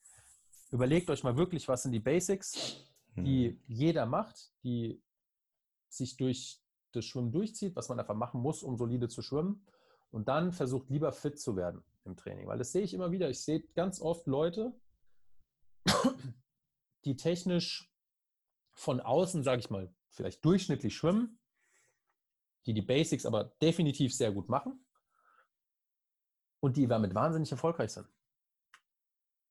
überlegt 0.72 1.12
euch 1.12 1.24
mal 1.24 1.38
wirklich, 1.38 1.68
was 1.68 1.84
sind 1.84 1.92
die 1.92 2.00
Basics, 2.00 2.88
die 3.16 3.50
hm. 3.50 3.60
jeder 3.68 4.08
macht, 4.08 4.52
die 4.64 5.04
sich 5.90 6.18
durch 6.18 6.60
das 6.92 7.06
Schwimmen 7.06 7.32
durchzieht, 7.32 7.76
was 7.76 7.88
man 7.88 8.00
einfach 8.00 8.16
machen 8.16 8.42
muss, 8.42 8.64
um 8.64 8.78
solide 8.78 9.10
zu 9.10 9.22
schwimmen. 9.22 9.64
Und 10.10 10.28
dann 10.28 10.54
versucht 10.54 10.90
lieber 10.90 11.12
fit 11.12 11.40
zu 11.40 11.56
werden 11.56 11.84
im 12.04 12.18
Training. 12.18 12.48
Weil 12.48 12.58
das 12.58 12.72
sehe 12.72 12.82
ich 12.82 12.96
immer 12.96 13.12
wieder. 13.12 13.30
Ich 13.30 13.42
sehe 13.42 13.62
ganz 13.76 14.02
oft 14.02 14.26
Leute, 14.26 14.74
die 17.06 17.16
technisch 17.16 17.94
von 18.72 19.02
außen, 19.02 19.44
sage 19.44 19.60
ich 19.60 19.70
mal, 19.70 19.94
vielleicht 20.10 20.44
durchschnittlich 20.44 20.96
schwimmen, 20.96 21.39
die 22.66 22.74
die 22.74 22.82
Basics 22.82 23.26
aber 23.26 23.46
definitiv 23.62 24.16
sehr 24.16 24.32
gut 24.32 24.50
machen 24.50 24.86
und 26.60 26.78
die 26.78 26.88
damit 26.88 27.16
wahnsinnig 27.16 27.52
erfolgreich 27.52 27.92
sind. 27.92 28.08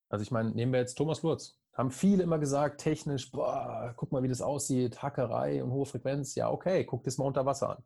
Also 0.09 0.22
ich 0.22 0.30
meine, 0.30 0.50
nehmen 0.50 0.72
wir 0.72 0.80
jetzt 0.80 0.94
Thomas 0.94 1.22
Lurz 1.22 1.59
haben 1.78 1.92
viele 1.92 2.24
immer 2.24 2.40
gesagt, 2.40 2.80
technisch, 2.80 3.30
boah, 3.30 3.94
guck 3.96 4.11
mal, 4.11 4.24
wie 4.24 4.28
das 4.28 4.42
aussieht, 4.42 5.00
Hackerei 5.00 5.62
und 5.62 5.70
hohe 5.70 5.86
Frequenz. 5.86 6.34
Ja, 6.34 6.50
okay, 6.50 6.84
guck 6.84 7.04
das 7.04 7.18
mal 7.18 7.24
unter 7.24 7.46
Wasser 7.46 7.76
an. 7.76 7.84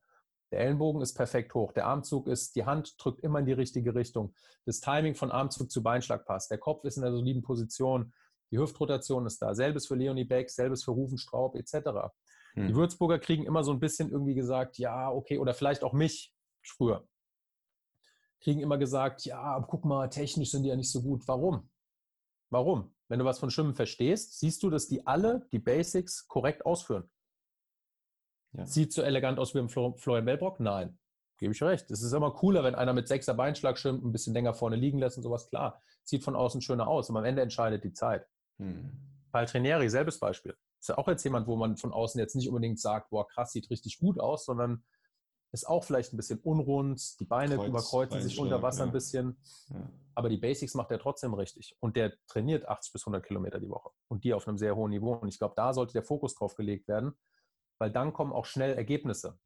Der 0.50 0.60
Ellenbogen 0.60 1.02
ist 1.02 1.12
perfekt 1.12 1.54
hoch. 1.54 1.72
Der 1.72 1.86
Armzug 1.86 2.26
ist, 2.26 2.56
die 2.56 2.64
Hand 2.64 2.94
drückt 2.98 3.20
immer 3.20 3.40
in 3.40 3.46
die 3.46 3.52
richtige 3.52 3.94
Richtung. 3.94 4.34
Das 4.64 4.80
Timing 4.80 5.14
von 5.14 5.30
Armzug 5.30 5.70
zu 5.70 5.82
Beinschlag 5.82 6.24
passt. 6.24 6.50
Der 6.50 6.56
Kopf 6.56 6.84
ist 6.84 6.96
in 6.96 7.02
der 7.02 7.12
soliden 7.12 7.42
Position. 7.42 8.14
Die 8.50 8.58
Hüftrotation 8.58 9.26
ist 9.26 9.42
da. 9.42 9.54
Selbes 9.54 9.86
für 9.86 9.94
Leonie 9.94 10.24
Beck, 10.24 10.48
selbes 10.48 10.84
für 10.84 10.92
Rufen 10.92 11.18
Straub 11.18 11.54
etc. 11.54 12.12
Hm. 12.54 12.68
Die 12.68 12.74
Würzburger 12.74 13.18
kriegen 13.18 13.44
immer 13.44 13.64
so 13.64 13.72
ein 13.72 13.80
bisschen 13.80 14.10
irgendwie 14.10 14.34
gesagt, 14.34 14.78
ja, 14.78 15.10
okay, 15.10 15.38
oder 15.38 15.54
vielleicht 15.54 15.84
auch 15.84 15.92
mich 15.92 16.34
früher. 16.62 17.06
Kriegen 18.40 18.60
immer 18.60 18.78
gesagt, 18.78 19.24
ja, 19.24 19.60
guck 19.68 19.84
mal, 19.84 20.08
technisch 20.08 20.50
sind 20.50 20.64
die 20.64 20.68
ja 20.68 20.76
nicht 20.76 20.90
so 20.90 21.02
gut. 21.02 21.26
Warum? 21.28 21.70
Warum? 22.50 22.94
Wenn 23.08 23.18
du 23.18 23.24
was 23.24 23.38
von 23.38 23.50
Schwimmen 23.50 23.74
verstehst, 23.74 24.38
siehst 24.38 24.62
du, 24.62 24.70
dass 24.70 24.88
die 24.88 25.06
alle 25.06 25.46
die 25.52 25.58
Basics 25.58 26.26
korrekt 26.26 26.66
ausführen. 26.66 27.10
Ja. 28.52 28.66
Sieht 28.66 28.92
so 28.92 29.02
elegant 29.02 29.38
aus 29.38 29.54
wie 29.54 29.58
im 29.58 29.68
Florian 29.68 30.24
Bellbrock? 30.24 30.60
Nein. 30.60 30.98
Gebe 31.38 31.54
ich 31.54 31.62
recht. 31.62 31.90
Es 31.90 32.02
ist 32.02 32.12
immer 32.12 32.30
cooler, 32.32 32.62
wenn 32.62 32.74
einer 32.74 32.92
mit 32.92 33.08
sechser 33.08 33.34
Beinschlag 33.34 33.78
schwimmt, 33.78 34.04
ein 34.04 34.12
bisschen 34.12 34.34
länger 34.34 34.54
vorne 34.54 34.76
liegen 34.76 34.98
lässt 34.98 35.16
und 35.16 35.22
sowas. 35.22 35.48
Klar, 35.48 35.80
sieht 36.04 36.22
von 36.22 36.36
außen 36.36 36.60
schöner 36.60 36.86
aus, 36.86 37.10
aber 37.10 37.20
am 37.20 37.24
Ende 37.24 37.42
entscheidet 37.42 37.82
die 37.84 37.92
Zeit. 37.92 38.28
Hm. 38.58 38.92
Paltrinieri, 39.32 39.88
selbes 39.88 40.20
Beispiel. 40.20 40.56
Ist 40.82 40.88
ja 40.88 40.98
auch 40.98 41.06
jetzt 41.06 41.22
jemand, 41.22 41.46
wo 41.46 41.54
man 41.54 41.76
von 41.76 41.92
außen 41.92 42.18
jetzt 42.18 42.34
nicht 42.34 42.48
unbedingt 42.48 42.80
sagt, 42.80 43.10
boah, 43.10 43.28
krass, 43.28 43.52
sieht 43.52 43.70
richtig 43.70 44.00
gut 44.00 44.18
aus, 44.18 44.44
sondern 44.44 44.82
ist 45.52 45.68
auch 45.68 45.84
vielleicht 45.84 46.12
ein 46.12 46.16
bisschen 46.16 46.40
unrund, 46.40 47.20
die 47.20 47.24
Beine 47.24 47.54
Kreuz, 47.54 47.68
überkreuzen 47.68 48.20
sich 48.20 48.36
unter 48.36 48.62
Wasser 48.62 48.80
ja. 48.80 48.86
ein 48.86 48.92
bisschen, 48.92 49.38
ja. 49.68 49.88
aber 50.16 50.28
die 50.28 50.38
Basics 50.38 50.74
macht 50.74 50.90
er 50.90 50.98
trotzdem 50.98 51.34
richtig. 51.34 51.76
Und 51.78 51.94
der 51.94 52.14
trainiert 52.26 52.68
80 52.68 52.94
bis 52.94 53.02
100 53.02 53.24
Kilometer 53.24 53.60
die 53.60 53.68
Woche 53.68 53.90
und 54.08 54.24
die 54.24 54.34
auf 54.34 54.48
einem 54.48 54.58
sehr 54.58 54.74
hohen 54.74 54.90
Niveau. 54.90 55.12
Und 55.12 55.28
ich 55.28 55.38
glaube, 55.38 55.54
da 55.56 55.72
sollte 55.72 55.92
der 55.92 56.02
Fokus 56.02 56.34
drauf 56.34 56.56
gelegt 56.56 56.88
werden, 56.88 57.12
weil 57.78 57.92
dann 57.92 58.12
kommen 58.12 58.32
auch 58.32 58.46
schnell 58.46 58.74
Ergebnisse. 58.74 59.38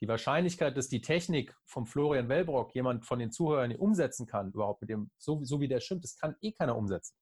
Die 0.00 0.08
Wahrscheinlichkeit, 0.08 0.76
dass 0.76 0.88
die 0.88 1.02
Technik 1.02 1.54
vom 1.66 1.86
Florian 1.86 2.28
Wellbrock 2.28 2.74
jemand 2.74 3.06
von 3.06 3.20
den 3.20 3.30
Zuhörern 3.30 3.76
umsetzen 3.76 4.26
kann, 4.26 4.50
überhaupt 4.50 4.80
mit 4.80 4.90
dem, 4.90 5.12
so, 5.18 5.44
so 5.44 5.60
wie 5.60 5.68
der 5.68 5.78
stimmt, 5.78 6.02
das 6.02 6.16
kann 6.16 6.34
eh 6.40 6.50
keiner 6.50 6.76
umsetzen. 6.76 7.14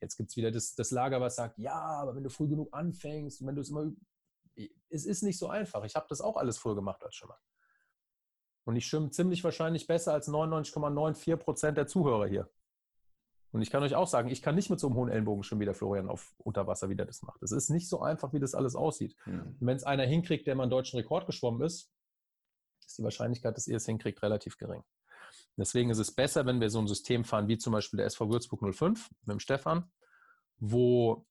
Jetzt 0.00 0.16
gibt 0.16 0.30
es 0.30 0.36
wieder 0.36 0.50
das, 0.50 0.74
das 0.74 0.90
Lager, 0.90 1.20
was 1.20 1.36
sagt, 1.36 1.58
ja, 1.58 1.74
aber 1.74 2.14
wenn 2.14 2.24
du 2.24 2.30
früh 2.30 2.48
genug 2.48 2.68
anfängst 2.72 3.44
wenn 3.46 3.54
du 3.54 3.60
es 3.60 3.70
immer 3.70 3.90
es 4.90 5.06
ist 5.06 5.22
nicht 5.22 5.38
so 5.38 5.48
einfach. 5.48 5.84
Ich 5.84 5.94
habe 5.94 6.06
das 6.08 6.20
auch 6.20 6.36
alles 6.36 6.58
früher 6.58 6.74
gemacht 6.74 7.02
als 7.04 7.14
Schwimmer. 7.14 7.38
Und 8.64 8.76
ich 8.76 8.86
schwimme 8.86 9.10
ziemlich 9.10 9.42
wahrscheinlich 9.42 9.86
besser 9.86 10.12
als 10.12 10.28
99,94 10.28 11.36
Prozent 11.36 11.78
der 11.78 11.86
Zuhörer 11.86 12.26
hier. 12.26 12.50
Und 13.52 13.62
ich 13.62 13.70
kann 13.70 13.82
euch 13.82 13.96
auch 13.96 14.06
sagen, 14.06 14.28
ich 14.28 14.42
kann 14.42 14.54
nicht 14.54 14.70
mit 14.70 14.78
so 14.78 14.86
einem 14.86 14.96
hohen 14.96 15.08
Ellenbogen 15.08 15.42
schwimmen, 15.42 15.62
wie 15.62 15.64
der 15.64 15.74
Florian 15.74 16.08
auf 16.08 16.34
Unterwasser 16.38 16.88
wieder 16.88 17.04
das 17.04 17.22
macht. 17.22 17.42
Es 17.42 17.50
ist 17.50 17.68
nicht 17.70 17.88
so 17.88 18.00
einfach, 18.00 18.32
wie 18.32 18.38
das 18.38 18.54
alles 18.54 18.76
aussieht. 18.76 19.16
Mhm. 19.26 19.56
Wenn 19.58 19.76
es 19.76 19.82
einer 19.82 20.04
hinkriegt, 20.04 20.46
der 20.46 20.54
mal 20.54 20.64
einen 20.64 20.70
deutschen 20.70 20.98
Rekord 20.98 21.26
geschwommen 21.26 21.62
ist, 21.62 21.90
ist 22.86 22.98
die 22.98 23.02
Wahrscheinlichkeit, 23.02 23.56
dass 23.56 23.66
ihr 23.66 23.76
es 23.76 23.86
hinkriegt, 23.86 24.22
relativ 24.22 24.56
gering. 24.56 24.84
Deswegen 25.56 25.90
ist 25.90 25.98
es 25.98 26.12
besser, 26.12 26.46
wenn 26.46 26.60
wir 26.60 26.70
so 26.70 26.78
ein 26.78 26.88
System 26.88 27.24
fahren, 27.24 27.48
wie 27.48 27.58
zum 27.58 27.72
Beispiel 27.72 27.98
der 27.98 28.06
SV 28.06 28.30
Würzburg 28.30 28.74
05 28.74 29.10
mit 29.22 29.32
dem 29.32 29.40
Stefan, 29.40 29.90
wo 30.58 31.26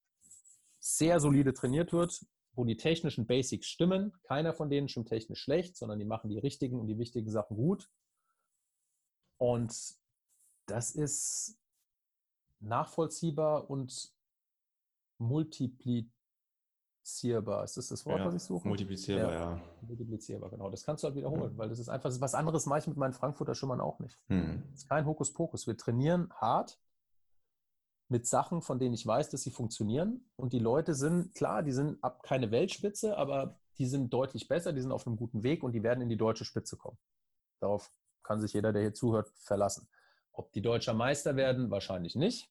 sehr 0.79 1.19
solide 1.19 1.53
trainiert 1.53 1.91
wird, 1.93 2.25
wo 2.53 2.63
die 2.65 2.77
technischen 2.77 3.27
Basics 3.27 3.67
stimmen. 3.67 4.13
Keiner 4.23 4.53
von 4.53 4.69
denen 4.69 4.87
schwimmt 4.87 5.09
technisch 5.09 5.41
schlecht, 5.41 5.77
sondern 5.77 5.99
die 5.99 6.05
machen 6.05 6.29
die 6.29 6.39
richtigen 6.39 6.79
und 6.79 6.87
die 6.87 6.97
wichtigen 6.97 7.29
Sachen 7.29 7.57
gut. 7.57 7.89
Und 9.37 9.73
das 10.65 10.91
ist 10.91 11.57
nachvollziehbar 12.59 13.69
und 13.69 14.13
multiplizierbar. 16.99 17.63
Ist 17.63 17.77
das 17.77 17.87
das 17.87 18.05
Wort, 18.05 18.19
ja, 18.19 18.25
was 18.25 18.35
ich 18.35 18.43
suche? 18.43 18.67
Multiplizierbar, 18.67 19.33
ja. 19.33 19.39
ja. 19.39 19.61
Multiplizierbar, 19.81 20.49
genau. 20.49 20.69
Das 20.69 20.83
kannst 20.83 21.03
du 21.03 21.07
halt 21.07 21.15
wiederholen, 21.15 21.53
mhm. 21.53 21.57
weil 21.57 21.69
das 21.69 21.79
ist 21.79 21.89
einfach, 21.89 22.11
was 22.19 22.35
anderes 22.35 22.65
mache 22.65 22.79
ich 22.79 22.87
mit 22.87 22.97
meinen 22.97 23.13
Frankfurter 23.13 23.55
Schimmern 23.55 23.81
auch 23.81 23.99
nicht. 23.99 24.17
Mhm. 24.27 24.63
Das 24.71 24.81
ist 24.81 24.89
kein 24.89 25.05
Hokuspokus. 25.05 25.67
Wir 25.67 25.77
trainieren 25.77 26.31
hart 26.35 26.79
mit 28.09 28.27
Sachen, 28.27 28.61
von 28.61 28.79
denen 28.79 28.93
ich 28.93 29.05
weiß, 29.05 29.29
dass 29.29 29.43
sie 29.43 29.51
funktionieren. 29.51 30.25
Und 30.35 30.53
die 30.53 30.59
Leute 30.59 30.95
sind, 30.95 31.35
klar, 31.35 31.63
die 31.63 31.71
sind 31.71 32.03
ab 32.03 32.23
keine 32.23 32.51
Weltspitze, 32.51 33.17
aber 33.17 33.59
die 33.77 33.85
sind 33.85 34.11
deutlich 34.11 34.47
besser, 34.47 34.73
die 34.73 34.81
sind 34.81 34.91
auf 34.91 35.05
einem 35.05 35.15
guten 35.15 35.43
Weg 35.43 35.63
und 35.63 35.73
die 35.73 35.83
werden 35.83 36.01
in 36.01 36.09
die 36.09 36.17
deutsche 36.17 36.45
Spitze 36.45 36.75
kommen. 36.75 36.97
Darauf 37.59 37.91
kann 38.23 38.41
sich 38.41 38.53
jeder, 38.53 38.73
der 38.73 38.81
hier 38.81 38.93
zuhört, 38.93 39.31
verlassen. 39.35 39.87
Ob 40.33 40.51
die 40.53 40.61
Deutscher 40.61 40.93
Meister 40.93 41.35
werden, 41.35 41.69
wahrscheinlich 41.69 42.15
nicht. 42.15 42.49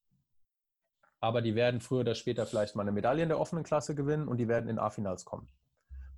Aber 1.21 1.43
die 1.43 1.55
werden 1.55 1.81
früher 1.81 2.01
oder 2.01 2.15
später 2.15 2.47
vielleicht 2.47 2.77
mal 2.77 2.83
eine 2.83 2.93
Medaille 2.93 3.23
in 3.23 3.29
der 3.29 3.41
offenen 3.41 3.65
Klasse 3.65 3.95
gewinnen 3.95 4.29
und 4.29 4.37
die 4.37 4.49
werden 4.49 4.69
in 4.69 4.79
A-Finals 4.79 5.25
kommen. 5.25 5.49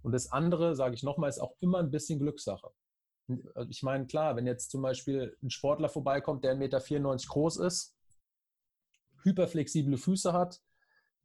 Und 0.03 0.12
das 0.12 0.30
andere, 0.32 0.76
sage 0.76 0.94
ich 0.94 1.03
nochmal, 1.03 1.30
ist 1.30 1.40
auch 1.40 1.57
immer 1.61 1.78
ein 1.78 1.90
bisschen 1.90 2.18
Glückssache. 2.18 2.70
Ich 3.68 3.82
meine, 3.82 4.07
klar, 4.07 4.36
wenn 4.36 4.46
jetzt 4.46 4.70
zum 4.70 4.82
Beispiel 4.82 5.36
ein 5.42 5.51
Sportler 5.51 5.88
vorbeikommt, 5.88 6.44
der 6.44 6.55
1,94 6.55 6.59
Meter 6.59 7.28
groß 7.28 7.59
ist, 7.59 7.96
hyperflexible 9.22 9.96
Füße 9.96 10.32
hat, 10.32 10.61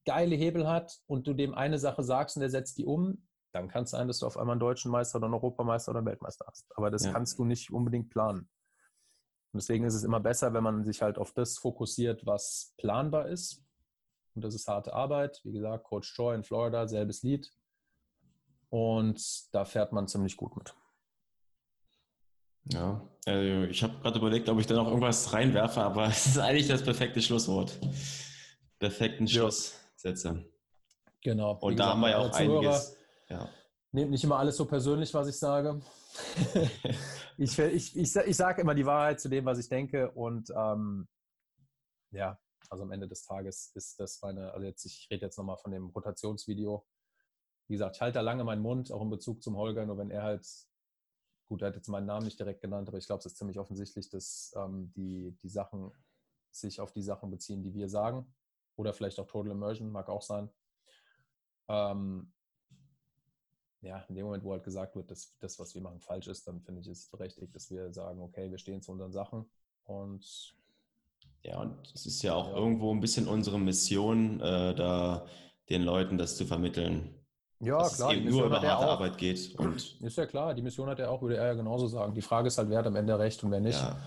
geile 0.06 0.36
Hebel 0.36 0.68
hat 0.68 1.00
und 1.08 1.28
du 1.28 1.34
dem 1.34 1.54
eine 1.54 1.80
Sache 1.80 2.04
sagst 2.04 2.38
und 2.38 2.42
der 2.42 2.50
setzt 2.50 2.78
die 2.78 2.86
um, 2.86 3.28
dann 3.54 3.70
kann 3.70 3.86
es 3.86 3.92
sein, 3.92 4.08
dass 4.08 4.20
du 4.20 4.28
auf 4.28 4.38
einmal 4.38 4.54
einen 4.54 4.60
deutschen 4.60 4.92
Meister 4.92 5.18
oder 5.18 5.26
einen 5.26 5.34
Europameister 5.34 5.92
oder 5.92 6.00
einen 6.00 6.08
Weltmeister 6.08 6.46
hast. 6.48 6.68
Aber 6.76 6.92
das 6.92 7.06
ja. 7.06 7.12
kannst 7.12 7.40
du 7.40 7.46
nicht 7.46 7.72
unbedingt 7.72 8.10
planen. 8.10 8.50
Und 9.54 9.62
deswegen 9.62 9.86
ist 9.86 9.96
es 9.96 10.04
immer 10.04 10.20
besser, 10.20 10.54
wenn 10.54 10.64
man 10.64 10.84
sich 10.84 11.02
halt 11.02 11.18
auf 11.18 11.32
das 11.32 11.58
fokussiert, 11.58 12.26
was 12.26 12.74
planbar 12.78 13.30
ist. 13.30 13.65
Und 14.36 14.44
das 14.44 14.54
ist 14.54 14.68
harte 14.68 14.94
Arbeit. 14.94 15.40
Wie 15.44 15.54
gesagt, 15.54 15.86
Coach 15.86 16.14
Joy 16.18 16.36
in 16.36 16.44
Florida, 16.44 16.88
selbes 16.88 17.24
Lied. 17.24 17.52
Und 18.70 19.54
da 19.54 19.64
fährt 19.64 19.94
man 19.94 20.08
ziemlich 20.08 20.36
gut 20.36 20.56
mit. 20.58 20.76
Ja, 22.74 23.08
also 23.26 23.64
ich 23.70 23.84
habe 23.84 23.94
gerade 24.02 24.18
überlegt, 24.18 24.50
ob 24.50 24.60
ich 24.60 24.68
da 24.68 24.76
noch 24.76 24.88
irgendwas 24.88 25.32
reinwerfe, 25.32 25.82
aber 25.82 26.06
es 26.08 26.26
ist 26.26 26.38
eigentlich 26.38 26.68
das 26.68 26.84
perfekte 26.84 27.22
Schlusswort. 27.22 27.80
Perfekten 28.80 29.28
Schlusssätze. 29.28 30.46
Genau. 31.22 31.58
Und 31.62 31.80
da 31.80 31.92
haben 31.92 32.02
wir 32.02 32.10
ja 32.10 32.18
auch 32.18 32.34
einiges. 32.34 32.98
Ja. 33.30 33.50
Nehmt 33.92 34.12
nicht 34.12 34.24
immer 34.24 34.38
alles 34.38 34.58
so 34.58 34.66
persönlich, 34.66 35.14
was 35.14 35.28
ich 35.28 35.38
sage. 35.38 35.80
ich, 37.38 37.58
ich, 37.58 37.96
ich, 37.96 38.16
ich 38.16 38.36
sage 38.36 38.62
immer 38.62 38.76
die 38.76 38.86
Wahrheit 38.86 39.22
zu 39.22 39.30
dem, 39.30 39.46
was 39.46 39.58
ich 39.58 39.70
denke. 39.70 40.12
Und 40.12 40.52
ähm, 40.56 41.08
ja, 42.12 42.38
also 42.70 42.84
am 42.84 42.92
Ende 42.92 43.08
des 43.08 43.24
Tages 43.24 43.72
ist 43.76 44.00
das 44.00 44.22
meine, 44.22 44.54
also 44.54 44.66
jetzt, 44.66 44.86
ich 44.86 45.08
rede 45.12 45.26
jetzt 45.26 45.38
nochmal 45.38 45.58
von 45.58 45.72
dem 45.72 45.88
Rotationsvideo. 45.88 46.86
Wie 47.68 47.74
gesagt, 47.74 47.96
ich 47.96 48.02
halte 48.02 48.16
da 48.16 48.22
lange 48.22 48.44
meinen 48.44 48.62
Mund, 48.62 48.92
auch 48.92 49.02
in 49.02 49.10
Bezug 49.10 49.42
zum 49.42 49.56
Holger, 49.56 49.86
nur 49.86 49.98
wenn 49.98 50.12
er 50.12 50.24
halt, 50.24 50.48
gut, 51.48 51.62
er 51.62 51.70
hat 51.70 51.76
jetzt 51.76 51.88
meinen 51.88 52.06
Namen 52.06 52.26
nicht 52.26 52.40
direkt 52.40 52.62
genannt, 52.62 52.88
aber 52.88 52.98
ich 52.98 53.08
glaube, 53.08 53.20
es 53.20 53.26
ist 53.26 53.38
ziemlich 53.38 53.58
offensichtlich, 53.60 54.10
dass 54.10 54.54
ähm, 54.56 54.92
die, 54.96 55.38
die 55.42 55.50
Sachen 55.50 55.92
sich 56.52 56.80
auf 56.80 56.92
die 56.92 57.02
Sachen 57.02 57.30
beziehen, 57.30 57.64
die 57.64 57.74
wir 57.74 57.90
sagen. 57.90 58.34
Oder 58.78 58.94
vielleicht 58.94 59.20
auch 59.20 59.28
Total 59.28 59.52
Immersion, 59.52 59.92
mag 59.92 60.10
auch 60.10 60.22
sein. 60.22 60.50
Ähm, 61.68 62.32
ja, 63.82 64.00
in 64.10 64.16
dem 64.16 64.26
Moment, 64.26 64.44
wo 64.44 64.52
halt 64.52 64.64
gesagt 64.64 64.96
wird, 64.96 65.12
dass 65.12 65.38
das, 65.40 65.60
was 65.60 65.76
wir 65.76 65.82
machen, 65.82 66.02
falsch 66.02 66.28
ist, 66.28 66.48
dann 66.48 66.62
finde 66.62 66.82
ich 66.82 66.88
es 66.88 67.08
berechtigt, 67.08 67.56
dass 67.56 67.70
wir 67.70 67.94
sagen, 67.94 68.20
okay, 68.20 68.50
wir 68.50 68.58
stehen 68.58 68.82
zu 68.82 68.92
unseren 68.92 69.12
Sachen 69.12 69.50
und 69.84 70.56
ja, 71.46 71.62
und 71.62 71.76
es 71.94 72.06
ist 72.06 72.22
ja 72.24 72.34
auch 72.34 72.50
ja. 72.50 72.58
irgendwo 72.58 72.92
ein 72.92 73.00
bisschen 73.00 73.28
unsere 73.28 73.60
Mission, 73.60 74.40
äh, 74.42 74.74
da 74.74 75.26
den 75.70 75.84
Leuten 75.84 76.18
das 76.18 76.38
zu 76.38 76.46
vermitteln. 76.46 77.16
Ja, 77.60 77.80
dass 77.80 77.98
klar. 77.98 78.12
Es 78.12 78.18
eben 78.18 78.30
nur 78.30 78.46
über 78.46 78.62
harte 78.62 78.86
Arbeit 78.86 79.18
geht. 79.18 79.56
Und 79.58 80.00
ist 80.02 80.18
ja 80.18 80.26
klar, 80.26 80.54
die 80.54 80.62
Mission 80.62 80.90
hat 80.90 81.00
er 81.00 81.12
auch, 81.12 81.22
würde 81.22 81.38
er 81.38 81.48
ja 81.48 81.54
genauso 81.54 81.88
sagen. 81.88 82.14
Die 82.14 82.22
Frage 82.22 82.48
ist 82.48 82.58
halt, 82.58 82.70
wer 82.70 82.80
hat 82.80 82.88
am 82.88 82.96
Ende 82.96 83.18
recht 83.18 83.44
und 83.44 83.52
wer 83.52 83.60
nicht. 83.60 83.80
Ja. 83.80 83.98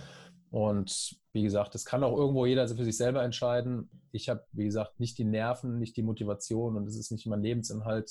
Und 0.51 1.17
wie 1.33 1.43
gesagt, 1.43 1.75
das 1.75 1.85
kann 1.85 2.03
auch 2.03 2.17
irgendwo 2.17 2.47
jeder 2.47 2.67
für 2.69 2.85
sich 2.85 2.97
selber 2.97 3.23
entscheiden. 3.23 3.91
Ich 4.13 4.29
habe, 4.29 4.45
wie 4.53 4.65
gesagt, 4.65 4.99
nicht 4.99 5.19
die 5.19 5.25
Nerven, 5.25 5.79
nicht 5.79 5.97
die 5.97 6.03
Motivation 6.03 6.77
und 6.77 6.87
es 6.89 6.97
ist 6.97 7.13
nicht 7.13 7.27
mein 7.27 7.43
Lebensinhalt, 7.43 8.11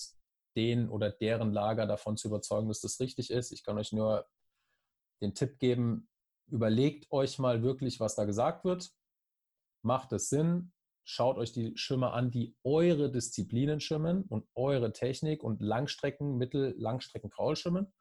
den 0.56 0.90
oder 0.90 1.12
deren 1.12 1.52
Lager 1.52 1.86
davon 1.86 2.18
zu 2.18 2.28
überzeugen, 2.28 2.68
dass 2.68 2.82
das 2.82 3.00
richtig 3.00 3.32
ist. 3.32 3.52
Ich 3.52 3.64
kann 3.64 3.78
euch 3.78 3.92
nur 3.92 4.26
den 5.22 5.34
Tipp 5.34 5.60
geben, 5.60 6.08
überlegt 6.48 7.12
euch 7.12 7.40
mal 7.40 7.64
wirklich, 7.64 8.00
was 8.00 8.16
da 8.16 8.26
gesagt 8.26 8.66
wird. 8.66 8.92
Macht 9.82 10.12
es 10.14 10.30
Sinn? 10.30 10.72
Schaut 11.04 11.38
euch 11.38 11.54
die 11.54 11.78
Schwimmer 11.78 12.14
an, 12.14 12.32
die 12.32 12.56
eure 12.64 13.10
Disziplinen 13.12 13.80
schwimmen 13.80 14.24
und 14.24 14.46
eure 14.56 14.92
Technik 14.92 15.44
und 15.44 15.62
Langstrecken, 15.62 16.38
Mittel, 16.38 16.76
Langstrecken 16.78 17.30
Kraul 17.30 17.56
schwimmen. 17.56 17.94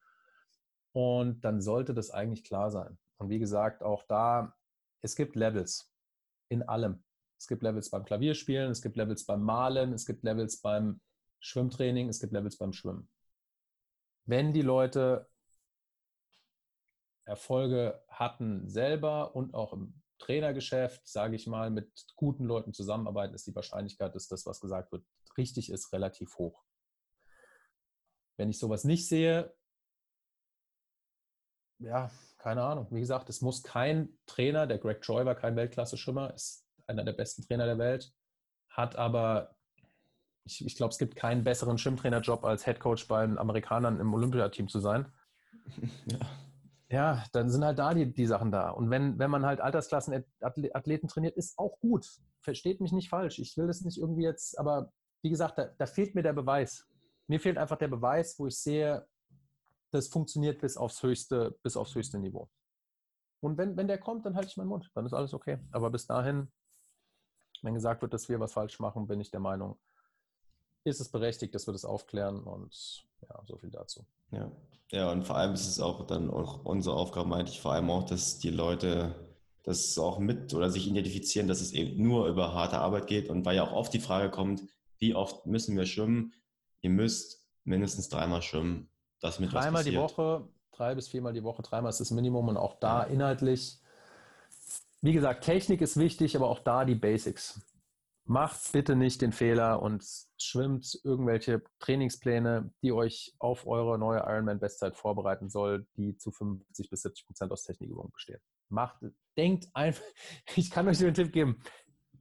Und 0.92 1.44
dann 1.44 1.60
sollte 1.60 1.94
das 1.94 2.10
eigentlich 2.10 2.42
klar 2.42 2.70
sein. 2.70 2.98
Und 3.18 3.28
wie 3.28 3.38
gesagt, 3.38 3.82
auch 3.82 4.02
da, 4.08 4.56
es 5.02 5.14
gibt 5.14 5.36
Levels 5.36 5.92
in 6.48 6.62
allem. 6.62 7.04
Es 7.38 7.46
gibt 7.46 7.62
Levels 7.62 7.90
beim 7.90 8.04
Klavierspielen, 8.04 8.70
es 8.70 8.82
gibt 8.82 8.96
Levels 8.96 9.24
beim 9.26 9.42
Malen, 9.42 9.92
es 9.92 10.06
gibt 10.06 10.24
Levels 10.24 10.60
beim 10.60 11.00
Schwimmtraining, 11.38 12.08
es 12.08 12.18
gibt 12.18 12.32
Levels 12.32 12.56
beim 12.56 12.72
Schwimmen. 12.72 13.08
Wenn 14.24 14.52
die 14.52 14.62
Leute 14.62 15.28
Erfolge 17.26 18.02
hatten 18.08 18.68
selber 18.68 19.34
und 19.34 19.54
auch 19.54 19.72
im 19.72 20.02
Trainergeschäft, 20.18 21.06
sage 21.06 21.36
ich 21.36 21.46
mal, 21.46 21.70
mit 21.70 21.90
guten 22.16 22.44
Leuten 22.44 22.72
zusammenarbeiten, 22.72 23.34
ist 23.34 23.46
die 23.46 23.54
Wahrscheinlichkeit, 23.54 24.14
dass 24.14 24.28
das, 24.28 24.46
was 24.46 24.60
gesagt 24.60 24.92
wird, 24.92 25.04
richtig 25.36 25.70
ist, 25.70 25.92
relativ 25.92 26.36
hoch. 26.38 26.64
Wenn 28.36 28.50
ich 28.50 28.58
sowas 28.58 28.84
nicht 28.84 29.08
sehe, 29.08 29.54
ja, 31.78 32.10
keine 32.38 32.62
Ahnung. 32.62 32.86
Wie 32.90 33.00
gesagt, 33.00 33.28
es 33.28 33.42
muss 33.42 33.62
kein 33.62 34.18
Trainer, 34.26 34.66
der 34.66 34.78
Greg 34.78 35.02
Troy 35.02 35.24
war 35.26 35.34
kein 35.34 35.56
Weltklasse-Schwimmer, 35.56 36.32
ist 36.34 36.66
einer 36.86 37.04
der 37.04 37.12
besten 37.12 37.42
Trainer 37.42 37.66
der 37.66 37.78
Welt, 37.78 38.14
hat 38.70 38.96
aber 38.96 39.56
ich, 40.44 40.64
ich 40.64 40.76
glaube, 40.76 40.92
es 40.92 40.98
gibt 40.98 41.16
keinen 41.16 41.44
besseren 41.44 41.76
Schwimmtrainerjob 41.76 42.44
als 42.44 42.66
Headcoach 42.66 43.08
bei 43.08 43.26
den 43.26 43.36
Amerikanern 43.36 44.00
im 44.00 44.14
Olympiateam 44.14 44.68
zu 44.68 44.80
sein. 44.80 45.12
Ja. 46.06 46.18
Ja, 46.88 47.24
dann 47.32 47.50
sind 47.50 47.64
halt 47.64 47.78
da 47.78 47.94
die, 47.94 48.12
die 48.12 48.26
Sachen 48.26 48.52
da. 48.52 48.70
Und 48.70 48.90
wenn, 48.90 49.18
wenn 49.18 49.30
man 49.30 49.44
halt 49.44 49.60
Altersklassenathleten 49.60 51.08
trainiert, 51.08 51.36
ist 51.36 51.58
auch 51.58 51.80
gut. 51.80 52.06
Versteht 52.40 52.80
mich 52.80 52.92
nicht 52.92 53.08
falsch. 53.08 53.40
Ich 53.40 53.56
will 53.56 53.66
das 53.66 53.80
nicht 53.80 53.98
irgendwie 53.98 54.22
jetzt, 54.22 54.58
aber 54.58 54.92
wie 55.22 55.30
gesagt, 55.30 55.58
da, 55.58 55.66
da 55.66 55.86
fehlt 55.86 56.14
mir 56.14 56.22
der 56.22 56.32
Beweis. 56.32 56.86
Mir 57.26 57.40
fehlt 57.40 57.58
einfach 57.58 57.76
der 57.76 57.88
Beweis, 57.88 58.38
wo 58.38 58.46
ich 58.46 58.56
sehe, 58.56 59.04
das 59.90 60.08
funktioniert 60.08 60.60
bis 60.60 60.76
aufs 60.76 61.02
höchste, 61.02 61.58
bis 61.62 61.76
aufs 61.76 61.94
höchste 61.94 62.20
Niveau. 62.20 62.48
Und 63.40 63.58
wenn, 63.58 63.76
wenn 63.76 63.88
der 63.88 63.98
kommt, 63.98 64.24
dann 64.24 64.36
halte 64.36 64.48
ich 64.48 64.56
meinen 64.56 64.68
Mund. 64.68 64.90
Dann 64.94 65.06
ist 65.06 65.12
alles 65.12 65.34
okay. 65.34 65.58
Aber 65.72 65.90
bis 65.90 66.06
dahin, 66.06 66.52
wenn 67.62 67.74
gesagt 67.74 68.02
wird, 68.02 68.14
dass 68.14 68.28
wir 68.28 68.38
was 68.38 68.52
falsch 68.52 68.78
machen, 68.78 69.08
bin 69.08 69.20
ich 69.20 69.30
der 69.30 69.40
Meinung, 69.40 69.78
ist 70.84 71.00
es 71.00 71.10
berechtigt, 71.10 71.54
dass 71.54 71.66
wir 71.66 71.72
das 71.72 71.84
aufklären 71.84 72.44
und 72.44 73.08
ja, 73.22 73.42
so 73.44 73.56
viel 73.58 73.70
dazu. 73.70 74.06
Ja. 74.30 74.50
ja, 74.90 75.10
und 75.10 75.24
vor 75.24 75.36
allem 75.36 75.54
ist 75.54 75.66
es 75.66 75.80
auch 75.80 76.06
dann 76.06 76.30
auch 76.30 76.64
unsere 76.64 76.96
Aufgabe, 76.96 77.28
meinte 77.28 77.52
ich 77.52 77.60
vor 77.60 77.72
allem 77.72 77.90
auch, 77.90 78.04
dass 78.04 78.38
die 78.38 78.50
Leute 78.50 79.14
das 79.62 79.98
auch 79.98 80.18
mit 80.18 80.54
oder 80.54 80.70
sich 80.70 80.86
identifizieren, 80.86 81.48
dass 81.48 81.60
es 81.60 81.72
eben 81.72 82.00
nur 82.02 82.28
über 82.28 82.54
harte 82.54 82.78
Arbeit 82.78 83.06
geht 83.08 83.28
und 83.28 83.44
weil 83.44 83.56
ja 83.56 83.64
auch 83.64 83.72
oft 83.72 83.92
die 83.92 84.00
Frage 84.00 84.30
kommt, 84.30 84.62
wie 84.98 85.14
oft 85.14 85.44
müssen 85.46 85.76
wir 85.76 85.86
schwimmen? 85.86 86.32
Ihr 86.80 86.90
müsst 86.90 87.44
mindestens 87.64 88.08
dreimal 88.08 88.42
schwimmen. 88.42 88.88
Das 89.20 89.40
mit 89.40 89.52
dreimal 89.52 89.82
die 89.82 89.96
Woche, 89.96 90.46
drei 90.72 90.94
bis 90.94 91.08
viermal 91.08 91.32
die 91.32 91.42
Woche, 91.42 91.62
dreimal 91.62 91.90
ist 91.90 92.00
das 92.00 92.10
Minimum 92.10 92.48
und 92.48 92.56
auch 92.56 92.78
da 92.78 93.02
ja. 93.02 93.08
inhaltlich. 93.08 93.80
Wie 95.02 95.12
gesagt, 95.12 95.44
Technik 95.44 95.80
ist 95.80 95.96
wichtig, 95.96 96.36
aber 96.36 96.48
auch 96.48 96.60
da 96.60 96.84
die 96.84 96.94
Basics 96.94 97.60
macht 98.26 98.72
bitte 98.72 98.96
nicht 98.96 99.22
den 99.22 99.32
Fehler 99.32 99.80
und 99.80 100.04
schwimmt 100.38 101.00
irgendwelche 101.04 101.62
Trainingspläne, 101.78 102.72
die 102.82 102.92
euch 102.92 103.34
auf 103.38 103.66
eure 103.66 103.98
neue 103.98 104.18
Ironman-Bestzeit 104.18 104.96
vorbereiten 104.96 105.48
soll, 105.48 105.86
die 105.96 106.16
zu 106.16 106.32
50 106.32 106.90
bis 106.90 107.02
70 107.02 107.26
Prozent 107.26 107.52
aus 107.52 107.62
Technikübungen 107.62 108.12
bestehen. 108.12 108.40
Macht, 108.68 108.96
denkt 109.36 109.68
einfach, 109.74 110.02
ich 110.56 110.70
kann 110.70 110.88
euch 110.88 110.98
den 110.98 111.14
Tipp 111.14 111.32
geben, 111.32 111.62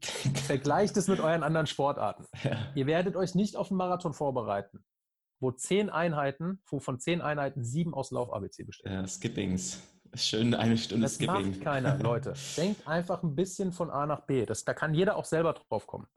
vergleicht 0.02 0.96
es 0.98 1.08
mit 1.08 1.20
euren 1.20 1.44
anderen 1.44 1.68
Sportarten. 1.68 2.26
Ja. 2.44 2.72
Ihr 2.76 2.86
werdet 2.86 3.16
euch 3.16 3.34
nicht 3.34 3.56
auf 3.56 3.72
einen 3.72 3.78
Marathon 3.78 4.14
vorbereiten, 4.14 4.86
wo 5.40 5.52
zehn 5.52 5.90
Einheiten, 5.90 6.62
wo 6.68 6.80
von 6.80 7.00
zehn 7.00 7.22
Einheiten 7.22 7.64
sieben 7.64 7.94
aus 7.94 8.12
Lauf-ABC 8.12 8.64
bestehen. 8.64 8.92
Ja, 8.92 9.08
Skippings. 9.08 9.82
Schön 10.18 10.54
eine 10.54 10.78
Stunde 10.78 11.04
das 11.04 11.16
Skipping. 11.16 11.52
Macht 11.52 11.62
keiner, 11.62 11.98
Leute. 12.00 12.34
Denkt 12.58 12.88
einfach 12.88 13.24
ein 13.24 13.36
bisschen 13.36 13.72
von 13.72 13.90
A 13.90 14.06
nach 14.06 14.22
B. 14.22 14.46
Das, 14.46 14.64
da 14.64 14.74
kann 14.74 14.94
jeder 14.94 15.16
auch 15.16 15.26
selber 15.26 15.54
drauf 15.54 15.88
kommen. 15.88 16.08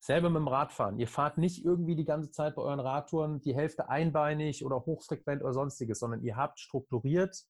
Selber 0.00 0.30
mit 0.30 0.40
dem 0.40 0.48
Radfahren. 0.48 0.98
Ihr 0.98 1.08
fahrt 1.08 1.38
nicht 1.38 1.64
irgendwie 1.64 1.96
die 1.96 2.04
ganze 2.04 2.30
Zeit 2.30 2.56
bei 2.56 2.62
euren 2.62 2.80
Radtouren 2.80 3.40
die 3.40 3.54
Hälfte 3.54 3.88
einbeinig 3.88 4.64
oder 4.64 4.84
hochfrequent 4.84 5.42
oder 5.42 5.52
sonstiges, 5.52 5.98
sondern 5.98 6.22
ihr 6.22 6.36
habt 6.36 6.60
strukturiert 6.60 7.44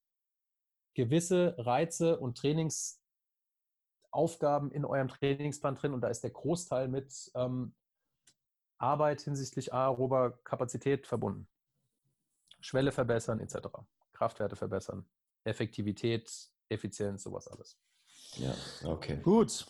gewisse 0.95 1.55
Reize 1.59 2.19
und 2.19 2.39
Trainingsaufgaben 2.39 4.71
in 4.71 4.85
eurem 4.85 5.09
Trainingsplan 5.09 5.75
drin 5.75 5.93
und 5.93 6.01
da 6.01 6.09
ist 6.09 6.23
der 6.23 6.31
Großteil 6.31 6.89
mit 6.89 7.31
ähm, 7.35 7.75
Arbeit 8.79 9.23
hinsichtlich 9.23 9.75
aerober 9.75 10.39
Kapazität 10.45 11.07
verbunden. 11.07 11.49
Schwelle 12.61 12.93
verbessern 12.93 13.41
etc. 13.41 13.57
Kraftwerte 14.13 14.57
verbessern. 14.57 15.05
Effektivität, 15.45 16.31
Effizienz, 16.69 17.23
sowas 17.23 17.49
alles. 17.49 17.79
Ja, 18.37 18.55
okay. 18.85 19.19
Gut. 19.23 19.67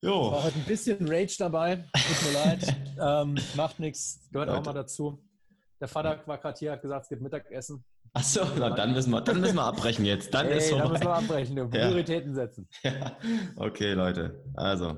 Jo. 0.00 0.32
War 0.32 0.44
heute 0.44 0.58
ein 0.58 0.64
bisschen 0.64 1.08
Rage 1.08 1.36
dabei. 1.38 1.76
Tut 1.76 2.26
mir 2.26 2.32
leid. 2.32 2.76
ähm, 3.00 3.38
macht 3.54 3.78
nichts. 3.78 4.20
Gehört 4.32 4.48
Leute. 4.48 4.60
auch 4.60 4.64
mal 4.64 4.72
dazu. 4.72 5.22
Der 5.80 5.88
Vater 5.88 6.20
war 6.26 6.38
gerade 6.38 6.58
hier, 6.58 6.72
hat 6.72 6.82
gesagt, 6.82 7.04
es 7.04 7.08
gibt 7.08 7.22
Mittagessen. 7.22 7.84
Achso, 8.14 8.44
dann 8.44 8.92
müssen 8.92 9.10
wir, 9.10 9.20
dann 9.20 9.40
müssen 9.40 9.54
wir 9.56 9.64
abbrechen 9.64 10.04
jetzt. 10.04 10.34
Dann, 10.34 10.46
hey, 10.46 10.58
ist 10.58 10.70
dann 10.72 10.90
müssen 10.90 11.04
wir 11.04 11.14
abbrechen 11.14 11.58
und 11.58 11.70
Prioritäten 11.70 12.30
ja. 12.30 12.34
setzen. 12.34 12.68
Ja. 12.82 13.16
Okay, 13.56 13.92
Leute. 13.92 14.44
Also, 14.54 14.96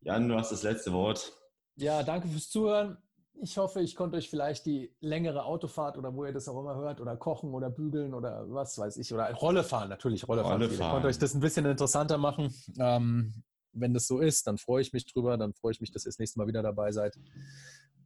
Jan, 0.00 0.28
du 0.28 0.36
hast 0.36 0.52
das 0.52 0.62
letzte 0.62 0.92
Wort. 0.92 1.32
Ja, 1.76 2.02
danke 2.02 2.28
fürs 2.28 2.48
Zuhören 2.48 2.96
ich 3.40 3.58
hoffe, 3.58 3.80
ich 3.80 3.96
konnte 3.96 4.16
euch 4.16 4.30
vielleicht 4.30 4.66
die 4.66 4.94
längere 5.00 5.44
Autofahrt 5.44 5.98
oder 5.98 6.14
wo 6.14 6.24
ihr 6.24 6.32
das 6.32 6.48
auch 6.48 6.58
immer 6.58 6.76
hört 6.76 7.00
oder 7.00 7.16
kochen 7.16 7.52
oder 7.52 7.70
bügeln 7.70 8.14
oder 8.14 8.44
was 8.48 8.78
weiß 8.78 8.96
ich 8.96 9.12
oder 9.12 9.32
Rolle 9.34 9.64
fahren, 9.64 9.88
natürlich 9.88 10.26
Rolle 10.26 10.42
fahren. 10.42 10.62
Rolle 10.62 10.70
fahren. 10.70 10.86
Ich 10.86 10.92
konnte 10.92 11.08
euch 11.08 11.18
das 11.18 11.34
ein 11.34 11.40
bisschen 11.40 11.66
interessanter 11.66 12.18
machen. 12.18 12.54
Ähm, 12.78 13.42
wenn 13.72 13.92
das 13.92 14.06
so 14.06 14.20
ist, 14.20 14.46
dann 14.46 14.58
freue 14.58 14.82
ich 14.82 14.92
mich 14.92 15.06
drüber. 15.06 15.36
Dann 15.36 15.52
freue 15.52 15.72
ich 15.72 15.80
mich, 15.80 15.90
dass 15.90 16.04
ihr 16.06 16.10
das 16.10 16.18
nächste 16.18 16.38
Mal 16.38 16.46
wieder 16.46 16.62
dabei 16.62 16.92
seid. 16.92 17.18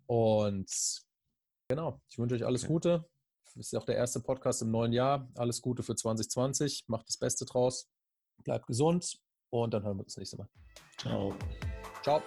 Und 0.07 0.71
genau, 1.69 2.01
ich 2.09 2.19
wünsche 2.19 2.35
euch 2.35 2.47
alles 2.47 2.67
Gute. 2.67 3.05
ist 3.55 3.73
ja 3.73 3.79
auch 3.79 3.85
der 3.85 3.97
erste 3.97 4.21
Podcast 4.21 4.63
im 4.63 4.71
neuen 4.71 4.93
Jahr. 4.93 5.29
Alles 5.37 5.61
Gute 5.61 5.83
für 5.83 5.95
2020. 5.95 6.85
Macht 6.89 7.09
das 7.09 7.19
Beste 7.19 7.45
draus. 7.45 7.89
Bleibt 8.45 8.67
gesund 8.67 9.19
und 9.51 9.75
dann 9.75 9.83
hören 9.83 9.99
wir 9.99 10.05
uns 10.05 10.15
das 10.15 10.19
nächste 10.19 10.39
Mal. 10.39 10.49
Ciao. 10.97 11.35
Ciao. 12.03 12.23